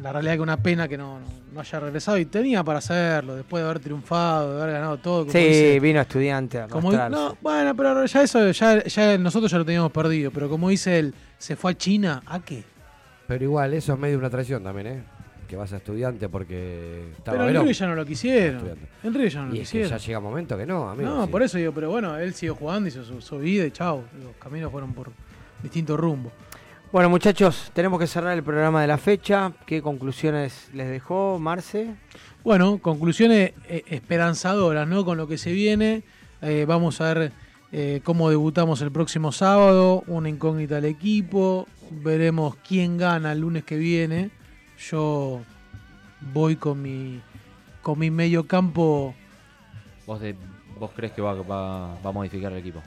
la 0.00 0.12
realidad 0.12 0.34
que 0.34 0.40
una 0.40 0.56
pena 0.56 0.88
que 0.88 0.98
no, 0.98 1.20
no, 1.20 1.26
no 1.54 1.60
haya 1.60 1.80
regresado 1.80 2.18
y 2.18 2.24
tenía 2.26 2.62
para 2.64 2.78
hacerlo 2.80 3.36
después 3.36 3.62
de 3.62 3.68
haber 3.70 3.80
triunfado, 3.80 4.56
de 4.56 4.62
haber 4.62 4.74
ganado 4.74 4.98
todo. 4.98 5.20
Como 5.20 5.32
Sí, 5.32 5.38
dice- 5.38 5.80
vino 5.80 6.00
estudiante 6.00 6.58
a 6.60 6.66
como, 6.68 6.92
no, 6.92 7.36
bueno, 7.40 7.74
pero 7.76 8.04
ya 8.04 8.22
eso, 8.22 8.50
ya, 8.50 8.82
ya 8.84 9.16
nosotros 9.18 9.50
ya 9.50 9.58
lo 9.58 9.64
teníamos 9.64 9.92
perdido, 9.92 10.30
pero 10.30 10.48
como 10.48 10.68
dice 10.68 10.98
él, 10.98 11.14
se 11.38 11.56
fue 11.56 11.70
a 11.72 11.74
China, 11.78 12.22
¿a 12.26 12.40
qué? 12.40 12.64
Pero 13.26 13.44
igual, 13.44 13.72
eso 13.72 13.92
es 13.94 13.98
medio 13.98 14.18
una 14.18 14.28
traición 14.28 14.62
también, 14.62 14.86
¿eh? 14.86 15.02
Que 15.48 15.56
vas 15.56 15.72
a 15.72 15.76
estudiante 15.76 16.28
porque 16.28 17.10
estaba 17.16 17.36
Pero 17.38 17.48
en. 17.50 17.56
River 17.60 17.74
ya 17.74 17.86
no 17.86 17.94
lo 17.94 18.04
quisieron. 18.04 18.70
En 19.02 19.14
River 19.14 19.30
ya 19.30 19.40
no 19.42 19.48
lo 19.48 19.54
Y 19.54 19.60
es 19.60 19.68
que 19.70 19.78
quisieron. 19.78 19.90
ya 19.98 20.06
llega 20.06 20.20
momento 20.20 20.56
que 20.56 20.66
no, 20.66 20.90
amigo. 20.90 21.08
no, 21.10 21.24
sí. 21.26 21.30
por 21.30 21.42
eso 21.42 21.58
digo, 21.58 21.72
pero 21.72 21.90
bueno, 21.90 22.16
él 22.18 22.34
siguió 22.34 22.54
jugando, 22.54 22.88
hizo 22.88 23.04
su, 23.04 23.20
su 23.20 23.38
vida 23.38 23.64
y 23.66 23.70
chao. 23.70 24.04
Los 24.22 24.34
caminos 24.36 24.72
fueron 24.72 24.92
por 24.94 25.10
distintos 25.62 25.98
rumbos. 26.00 26.32
Bueno, 26.94 27.10
muchachos, 27.10 27.72
tenemos 27.74 27.98
que 27.98 28.06
cerrar 28.06 28.34
el 28.38 28.44
programa 28.44 28.80
de 28.80 28.86
la 28.86 28.98
fecha. 28.98 29.50
¿Qué 29.66 29.82
conclusiones 29.82 30.70
les 30.72 30.88
dejó 30.88 31.40
Marce? 31.40 31.96
Bueno, 32.44 32.78
conclusiones 32.78 33.52
eh, 33.68 33.82
esperanzadoras, 33.88 34.86
¿no? 34.86 35.04
Con 35.04 35.16
lo 35.18 35.26
que 35.26 35.36
se 35.36 35.50
viene. 35.50 36.04
Eh, 36.40 36.66
vamos 36.68 37.00
a 37.00 37.12
ver 37.12 37.32
eh, 37.72 38.00
cómo 38.04 38.30
debutamos 38.30 38.80
el 38.80 38.92
próximo 38.92 39.32
sábado. 39.32 40.04
Una 40.06 40.28
incógnita 40.28 40.76
al 40.76 40.84
equipo. 40.84 41.66
Veremos 41.90 42.54
quién 42.64 42.96
gana 42.96 43.32
el 43.32 43.40
lunes 43.40 43.64
que 43.64 43.76
viene. 43.76 44.30
Yo 44.88 45.40
voy 46.32 46.54
con 46.54 46.80
mi, 46.80 47.20
con 47.82 47.98
mi 47.98 48.12
medio 48.12 48.46
campo. 48.46 49.16
¿Vos, 50.06 50.20
de, 50.20 50.36
¿Vos 50.78 50.92
crees 50.94 51.12
que 51.12 51.22
va, 51.22 51.34
va- 51.42 51.98
va 52.00 52.08
a 52.10 52.12
modificar 52.12 52.52
el 52.52 52.58
equipo? 52.58 52.80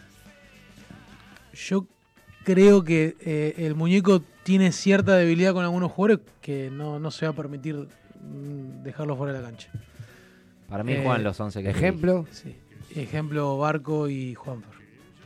Yo 1.54 1.86
creo 2.48 2.82
que 2.86 3.18
eh, 3.20 3.56
el 3.58 3.76
muñeco 3.76 4.22
tiene 4.44 4.72
cierta 4.72 5.16
debilidad 5.18 5.52
con 5.54 5.66
algunos 5.66 5.92
jugadores 5.92 6.26
que 6.40 6.70
no, 6.72 6.98
no 6.98 7.12
se 7.12 7.26
va 7.26 7.34
a 7.34 7.36
permitir 7.36 7.76
mm, 7.76 8.84
dejarlos 8.84 9.18
fuera 9.18 9.34
de 9.34 9.42
la 9.42 9.46
cancha. 9.50 9.70
Para 10.70 10.84
mí 10.86 10.94
Eh, 10.94 11.02
juegan 11.04 11.24
los 11.26 11.38
11 11.38 11.62
que 11.62 11.70
Ejemplo, 11.70 12.26
Sí. 12.32 12.56
Ejemplo, 12.96 13.58
Barco 13.58 14.08
y 14.08 14.34
Juanfer. 14.36 14.72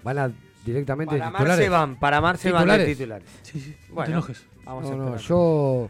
van 0.04 0.18
a 0.18 0.32
directamente 0.66 1.16
Para 1.20 1.30
titulares. 1.32 1.58
Marce 1.58 1.70
van, 1.70 2.00
para 2.00 2.22
Marce 2.22 2.52
van 2.52 2.68
de 2.68 2.86
¿Titulares? 2.86 2.98
titulares. 2.98 3.30
Sí, 3.44 3.60
sí. 3.60 3.76
No 3.94 4.04
te 4.04 4.12
enojes. 4.12 4.46
Vamos 4.66 4.84
No, 4.86 4.90
a 4.90 4.96
no, 4.96 5.04
esperar. 5.16 5.22
yo. 5.30 5.90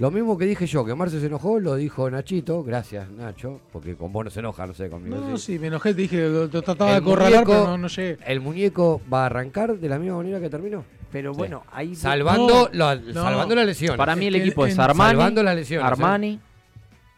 Lo 0.00 0.10
mismo 0.10 0.36
que 0.38 0.46
dije 0.46 0.66
yo, 0.66 0.82
que 0.84 0.94
Marce 0.94 1.20
se 1.20 1.26
enojó, 1.26 1.60
lo 1.60 1.76
dijo 1.76 2.10
Nachito. 2.10 2.64
Gracias, 2.64 3.08
Nacho. 3.10 3.60
Porque 3.70 3.94
con 3.96 4.12
vos 4.12 4.24
no 4.24 4.30
se 4.30 4.40
enoja, 4.40 4.66
no 4.66 4.72
sé, 4.72 4.88
conmigo. 4.88 5.16
No, 5.16 5.36
sí. 5.36 5.52
sí, 5.52 5.58
me 5.58 5.66
enojé, 5.68 5.92
te 5.94 6.00
dije 6.02 6.26
lo 6.26 6.46
lo 6.46 6.62
trataba 6.62 6.92
de 6.92 6.96
El 6.96 7.04
muñeco- 7.04 7.44
pero 7.46 7.66
no, 7.66 7.76
no 7.78 7.86
llegué. 7.88 8.18
¿El 8.26 8.40
muñeco 8.40 9.00
va 9.12 9.24
a 9.24 9.26
arrancar 9.26 9.76
de 9.76 9.88
la 9.90 9.98
misma 9.98 10.16
manera 10.16 10.40
que 10.40 10.48
terminó? 10.48 10.84
Pero 11.12 11.34
bueno, 11.34 11.64
ahí. 11.70 11.94
Salvando, 11.94 12.70
No, 12.72 12.78
la, 12.78 12.94
no. 12.96 13.12
salvando 13.12 13.54
las 13.54 13.66
lesiones. 13.66 13.98
Para 13.98 14.16
mí 14.16 14.26
el 14.26 14.36
equipo 14.36 14.64
es 14.64 14.78
Armani, 14.78 15.10
Salvando 15.10 15.42
las 15.42 15.54
lesiones, 15.54 15.84
¿eh? 15.84 15.92
Armani, 15.92 16.40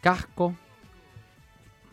Casco, 0.00 0.54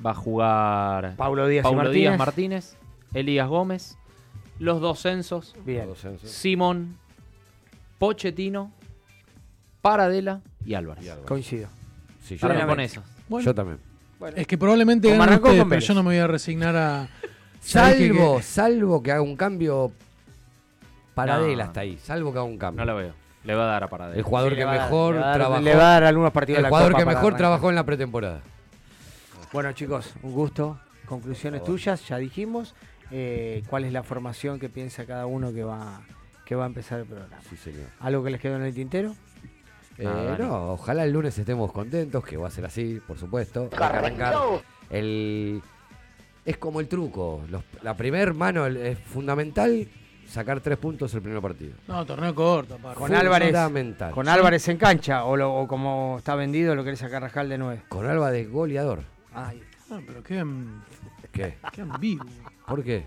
va 0.03 0.11
a 0.11 0.15
jugar 0.15 1.15
Paulo 1.17 1.45
Díaz 1.47 1.61
y 1.61 1.63
Paulo 1.69 1.91
Díaz 1.91 2.17
Martínez. 2.17 2.77
Elías 3.13 3.47
Gómez, 3.47 3.95
los 4.57 4.81
dos 4.81 4.99
censos, 5.01 5.55
Bien. 5.65 5.87
Sí. 5.95 6.27
Simón, 6.27 6.97
Pochettino, 7.99 8.71
Paradela 9.81 10.41
y 10.65 10.73
Álvarez. 10.73 11.03
Y 11.06 11.10
Álvarez. 11.10 11.27
Coincido. 11.27 11.69
Sí, 12.23 12.35
yo, 12.35 12.41
Para 12.41 12.53
mí 12.53 12.60
también. 12.60 12.76
con 12.77 12.80
eso. 12.85 13.03
Bueno, 13.27 13.45
Yo 13.45 13.56
también. 13.56 13.80
es 14.35 14.47
que 14.47 14.57
probablemente 14.57 15.07
ustedes, 15.07 15.39
con 15.39 15.69
pero 15.69 15.81
yo 15.81 15.93
no 15.93 16.03
me 16.03 16.10
voy 16.10 16.18
a 16.18 16.27
resignar 16.27 16.76
a... 16.76 17.07
Salvo, 17.61 18.38
que- 18.38 18.43
salvo 18.43 19.03
que 19.03 19.11
haga 19.11 19.22
un 19.22 19.35
cambio. 19.35 19.91
Paradela 21.14 21.64
No. 21.65 21.69
está 21.69 21.81
ahí. 21.81 21.97
Salvo 22.01 22.31
que 22.31 22.39
haga 22.39 22.45
un 22.47 22.57
cambio. 22.57 22.85
No 22.85 22.91
lo 22.91 22.97
veo. 22.97 23.14
Le 23.43 23.56
va 23.56 23.64
a 23.64 23.68
dar 23.68 23.84
a 23.84 23.88
Paradela. 23.88 24.18
El 24.18 24.23
jugador 24.23 24.51
Sí, 24.53 24.57
que 24.60 24.65
mejor 24.65 25.15
dar- 25.15 25.34
trabajó. 25.35 25.61
Le 25.61 25.76
va 25.76 25.81
a 25.81 25.93
dar 25.93 26.03
algunos 26.06 26.31
partidos 26.31 26.57
el 26.60 26.64
de 26.64 26.64
la 26.64 26.69
jugador 26.69 26.91
Copa 26.91 26.99
que 27.01 27.06
mejor 27.06 27.19
arrancar. 27.23 27.38
trabajó 27.38 27.69
en 27.69 27.76
la 27.76 27.84
pretemporada. 27.85 28.41
Bueno, 29.51 29.72
chicos, 29.73 30.14
un 30.22 30.34
gusto. 30.34 30.80
Conclusiones 31.06 31.64
tuyas, 31.64 32.07
ya 32.07 32.18
dijimos. 32.18 32.76
Eh, 33.11 33.64
¿Cuál 33.69 33.85
es 33.85 33.91
la 33.93 34.03
formación 34.03 34.60
que 34.60 34.69
piensa 34.69 35.06
cada 35.06 35.26
uno 35.26 35.51
que 35.51 35.64
va, 35.64 36.01
que 36.45 36.56
va 36.56 36.64
a 36.65 36.68
empezar 36.68 36.99
el 36.99 37.06
programa? 37.07 37.35
Sí, 37.49 37.57
señor. 37.57 37.88
¿Algo 37.99 38.23
que 38.23 38.30
les 38.30 38.39
quedó 38.39 38.56
en 38.57 38.64
el 38.64 38.73
tintero? 38.73 39.15
Eh, 39.99 40.35
no, 40.39 40.71
ojalá 40.73 41.03
el 41.03 41.11
lunes 41.11 41.38
estemos 41.38 41.71
contentos, 41.71 42.23
que 42.23 42.38
va 42.38 42.47
a 42.47 42.51
ser 42.51 42.65
así, 42.65 43.01
por 43.05 43.17
supuesto. 43.17 43.69
Arrancar. 43.77 44.34
El, 44.89 45.61
es 46.45 46.57
como 46.57 46.80
el 46.80 46.88
truco. 46.88 47.41
Los- 47.49 47.63
la 47.84 47.95
primer 47.95 48.34
mano 48.34 48.65
es 48.65 48.97
fundamental 48.97 49.88
sacar 50.27 50.61
tres 50.61 50.77
puntos 50.77 51.13
el 51.13 51.21
primer 51.21 51.41
partido. 51.41 51.73
No, 51.88 52.05
torneo 52.05 52.34
corto, 52.34 52.76
aparte. 52.76 52.97
Con 52.97 53.13
Álvarez, 53.13 53.49
Fundamental. 53.49 54.11
con 54.13 54.27
Álvarez 54.30 54.67
en 54.69 54.77
cancha 54.77 55.26
o, 55.26 55.35
lo- 55.35 55.53
o 55.53 55.67
como 55.67 56.15
está 56.19 56.35
vendido 56.35 56.76
lo 56.76 56.84
querés 56.84 56.99
sacar 56.99 57.21
Rajal 57.21 57.49
de 57.49 57.57
9. 57.57 57.81
Con 57.89 58.05
Álvarez 58.07 58.49
goleador. 58.49 59.03
Ay, 59.34 59.61
Ah, 59.91 59.99
pero 60.05 60.21
¿Qué? 60.21 61.55
quedan 61.73 61.99
vivos. 61.99 62.27
¿Por 62.67 62.84
qué? 62.84 63.03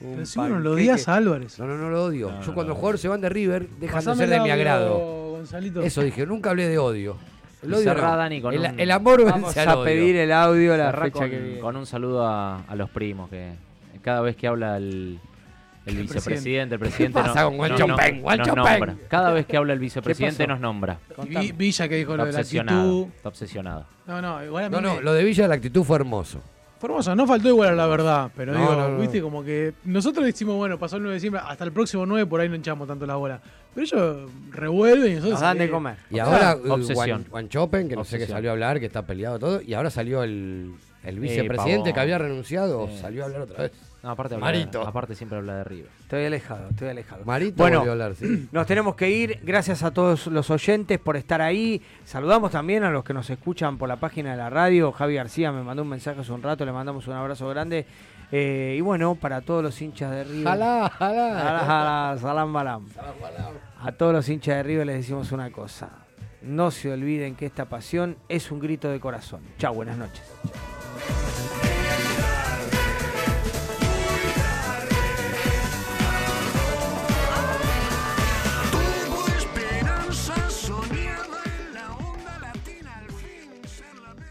Pero 0.00 0.24
si 0.24 0.38
vos 0.38 0.48
no 0.48 0.58
lo 0.60 0.72
odias 0.72 1.06
a 1.08 1.16
Álvarez. 1.16 1.58
No, 1.58 1.66
no, 1.66 1.76
no 1.76 1.90
lo 1.90 2.04
odio. 2.04 2.30
No, 2.30 2.40
Yo 2.40 2.46
no, 2.48 2.54
cuando 2.54 2.62
no. 2.62 2.68
los 2.70 2.76
jugadores 2.78 3.00
se 3.02 3.08
van 3.08 3.20
de 3.20 3.28
River, 3.28 3.68
dejan 3.68 3.96
Pasame 3.96 4.16
de 4.16 4.22
ser 4.22 4.28
de 4.30 4.36
mi 4.36 4.50
audio, 4.50 4.54
agrado. 4.54 4.96
Gonzalito. 5.46 5.82
Eso 5.82 6.02
dije, 6.02 6.26
nunca 6.26 6.50
hablé 6.50 6.68
de 6.68 6.78
odio. 6.78 7.16
El 7.62 7.72
odio 7.74 7.84
cerrá, 7.84 8.10
no. 8.12 8.16
Dani, 8.18 8.40
con 8.42 8.54
el, 8.54 8.60
un- 8.60 8.80
el 8.80 8.90
amor 8.90 9.24
Vamos 9.24 9.42
vence 9.54 9.60
al 9.60 9.68
a 9.68 9.74
odio. 9.76 9.84
pedir 9.84 10.16
el 10.16 10.32
audio 10.32 10.76
la 10.76 10.92
fecha 10.92 11.10
con, 11.10 11.30
que 11.30 11.38
viene. 11.38 11.60
con 11.60 11.76
un 11.76 11.86
saludo 11.86 12.26
a, 12.26 12.60
a 12.62 12.74
los 12.76 12.90
primos, 12.90 13.30
que 13.30 13.52
cada 14.02 14.20
vez 14.20 14.36
que 14.36 14.46
habla 14.46 14.76
el, 14.76 15.18
El 15.86 15.96
vicepresidente, 15.96 16.74
el 16.74 16.80
presidente 16.80 17.14
pasa 17.20 17.40
no- 17.42 17.46
con 17.46 17.52
no- 17.52 17.56
Guancho 17.58 17.86
no- 17.86 17.96
Peng? 17.96 18.20
Guancho 18.20 18.54
nos 18.54 18.68
nombra. 18.70 18.96
Cada 19.08 19.32
vez 19.32 19.46
que 19.46 19.56
habla 19.56 19.72
el 19.72 19.78
vicepresidente 19.78 20.46
nos 20.46 20.60
nombra. 20.60 20.98
Y 21.28 21.52
Villa 21.52 21.88
que 21.88 21.96
dijo 21.96 22.12
Está 22.12 22.24
lo 22.24 22.26
de 22.26 22.32
la 22.32 22.40
actitud. 22.40 23.06
Está 23.16 23.28
obsesionado. 23.30 23.86
No, 24.06 24.20
no, 24.22 24.44
igual 24.44 24.64
a 24.64 24.68
mí 24.68 24.74
No, 24.74 24.80
no, 24.80 24.94
me- 24.96 25.00
lo 25.02 25.12
de 25.14 25.24
Villa, 25.24 25.48
la 25.48 25.54
actitud 25.54 25.82
fue 25.82 25.96
hermoso. 25.96 26.40
Formosa, 26.78 27.14
no 27.16 27.26
faltó 27.26 27.48
igual 27.48 27.70
a 27.70 27.74
la 27.74 27.86
verdad, 27.86 28.30
pero 28.36 28.52
No, 28.52 28.60
digo, 28.60 28.74
no, 28.74 28.88
no. 28.90 28.98
viste, 28.98 29.22
como 29.22 29.42
que 29.42 29.72
nosotros 29.84 30.26
decimos, 30.26 30.56
bueno, 30.56 30.78
pasó 30.78 30.96
el 30.96 31.02
9 31.02 31.14
de 31.14 31.16
diciembre, 31.16 31.40
hasta 31.42 31.64
el 31.64 31.72
próximo 31.72 32.04
9 32.04 32.26
por 32.26 32.38
ahí 32.38 32.50
no 32.50 32.54
hinchamos 32.54 32.86
tanto 32.86 33.06
la 33.06 33.16
bola. 33.16 33.40
Pero 33.76 33.84
ellos 33.84 34.30
revuelven 34.50 35.10
y 35.12 35.14
nosotros. 35.16 35.32
Nos 35.34 35.40
dan 35.42 35.58
de 35.58 35.64
eh, 35.66 35.70
comer. 35.70 35.96
Y 36.10 36.18
ahora 36.18 36.50
Ah, 36.52 36.56
uh, 36.56 36.72
obsesión. 36.72 36.96
Juan, 36.96 37.24
Juan 37.30 37.48
Chopen, 37.50 37.88
que 37.88 37.94
no 37.96 38.04
sé 38.04 38.18
qué 38.18 38.26
salió 38.26 38.50
a 38.50 38.52
hablar, 38.54 38.80
que 38.80 38.86
está 38.86 39.02
peleado 39.06 39.38
todo, 39.38 39.60
y 39.62 39.74
ahora 39.74 39.90
salió 39.90 40.22
el, 40.22 40.72
el 41.04 41.20
vicepresidente 41.20 41.78
pavón. 41.80 41.92
que 41.94 42.00
había 42.00 42.18
renunciado, 42.18 42.88
Sí. 42.88 42.98
salió 42.98 43.22
a 43.22 43.26
hablar 43.26 43.42
otra 43.42 43.62
vez. 43.64 43.72
No, 44.02 44.12
aparte, 44.12 44.34
habla- 44.36 44.46
Marito. 44.46 44.82
aparte 44.86 45.14
siempre 45.16 45.36
habla 45.38 45.56
de 45.56 45.64
River. 45.64 45.90
Estoy 46.02 46.24
alejado, 46.24 46.68
estoy 46.70 46.88
alejado. 46.88 47.24
Marito 47.24 47.56
Bueno, 47.56 47.78
volvió 47.80 47.90
a 47.90 47.94
hablar, 47.94 48.14
sí. 48.14 48.48
Nos 48.52 48.66
tenemos 48.66 48.94
que 48.94 49.10
ir. 49.10 49.40
Gracias 49.42 49.82
a 49.82 49.90
todos 49.90 50.28
los 50.28 50.48
oyentes 50.50 50.98
por 51.00 51.16
estar 51.16 51.42
ahí. 51.42 51.82
Saludamos 52.04 52.52
también 52.52 52.84
a 52.84 52.90
los 52.90 53.02
que 53.04 53.12
nos 53.12 53.28
escuchan 53.30 53.76
por 53.78 53.88
la 53.88 53.96
página 53.96 54.30
de 54.30 54.36
la 54.36 54.48
radio. 54.48 54.92
Javi 54.92 55.16
García 55.16 55.50
me 55.52 55.62
mandó 55.62 55.82
un 55.82 55.88
mensaje 55.88 56.20
hace 56.20 56.30
un 56.32 56.42
rato. 56.42 56.64
Le 56.64 56.70
mandamos 56.72 57.06
un 57.08 57.14
abrazo 57.14 57.48
grande. 57.48 57.84
Eh, 58.32 58.74
y 58.76 58.80
bueno, 58.80 59.14
para 59.14 59.40
todos 59.40 59.62
los 59.62 59.80
hinchas 59.80 60.10
de 60.10 60.24
River. 60.24 60.44
Jalá, 60.44 60.90
jalá. 60.98 61.40
Jalá, 61.40 61.58
jalá, 61.60 62.18
salam, 62.20 62.52
balam. 62.52 62.88
A 63.80 63.92
todos 63.92 64.12
los 64.12 64.28
hinchas 64.28 64.56
de 64.56 64.62
River 64.62 64.86
les 64.86 64.96
decimos 64.96 65.32
una 65.32 65.50
cosa. 65.50 65.90
No 66.42 66.70
se 66.70 66.92
olviden 66.92 67.34
que 67.34 67.46
esta 67.46 67.66
pasión 67.66 68.16
es 68.28 68.50
un 68.50 68.60
grito 68.60 68.88
de 68.88 69.00
corazón. 69.00 69.42
Chao, 69.58 69.74
buenas 69.74 69.96
noches. 69.96 70.22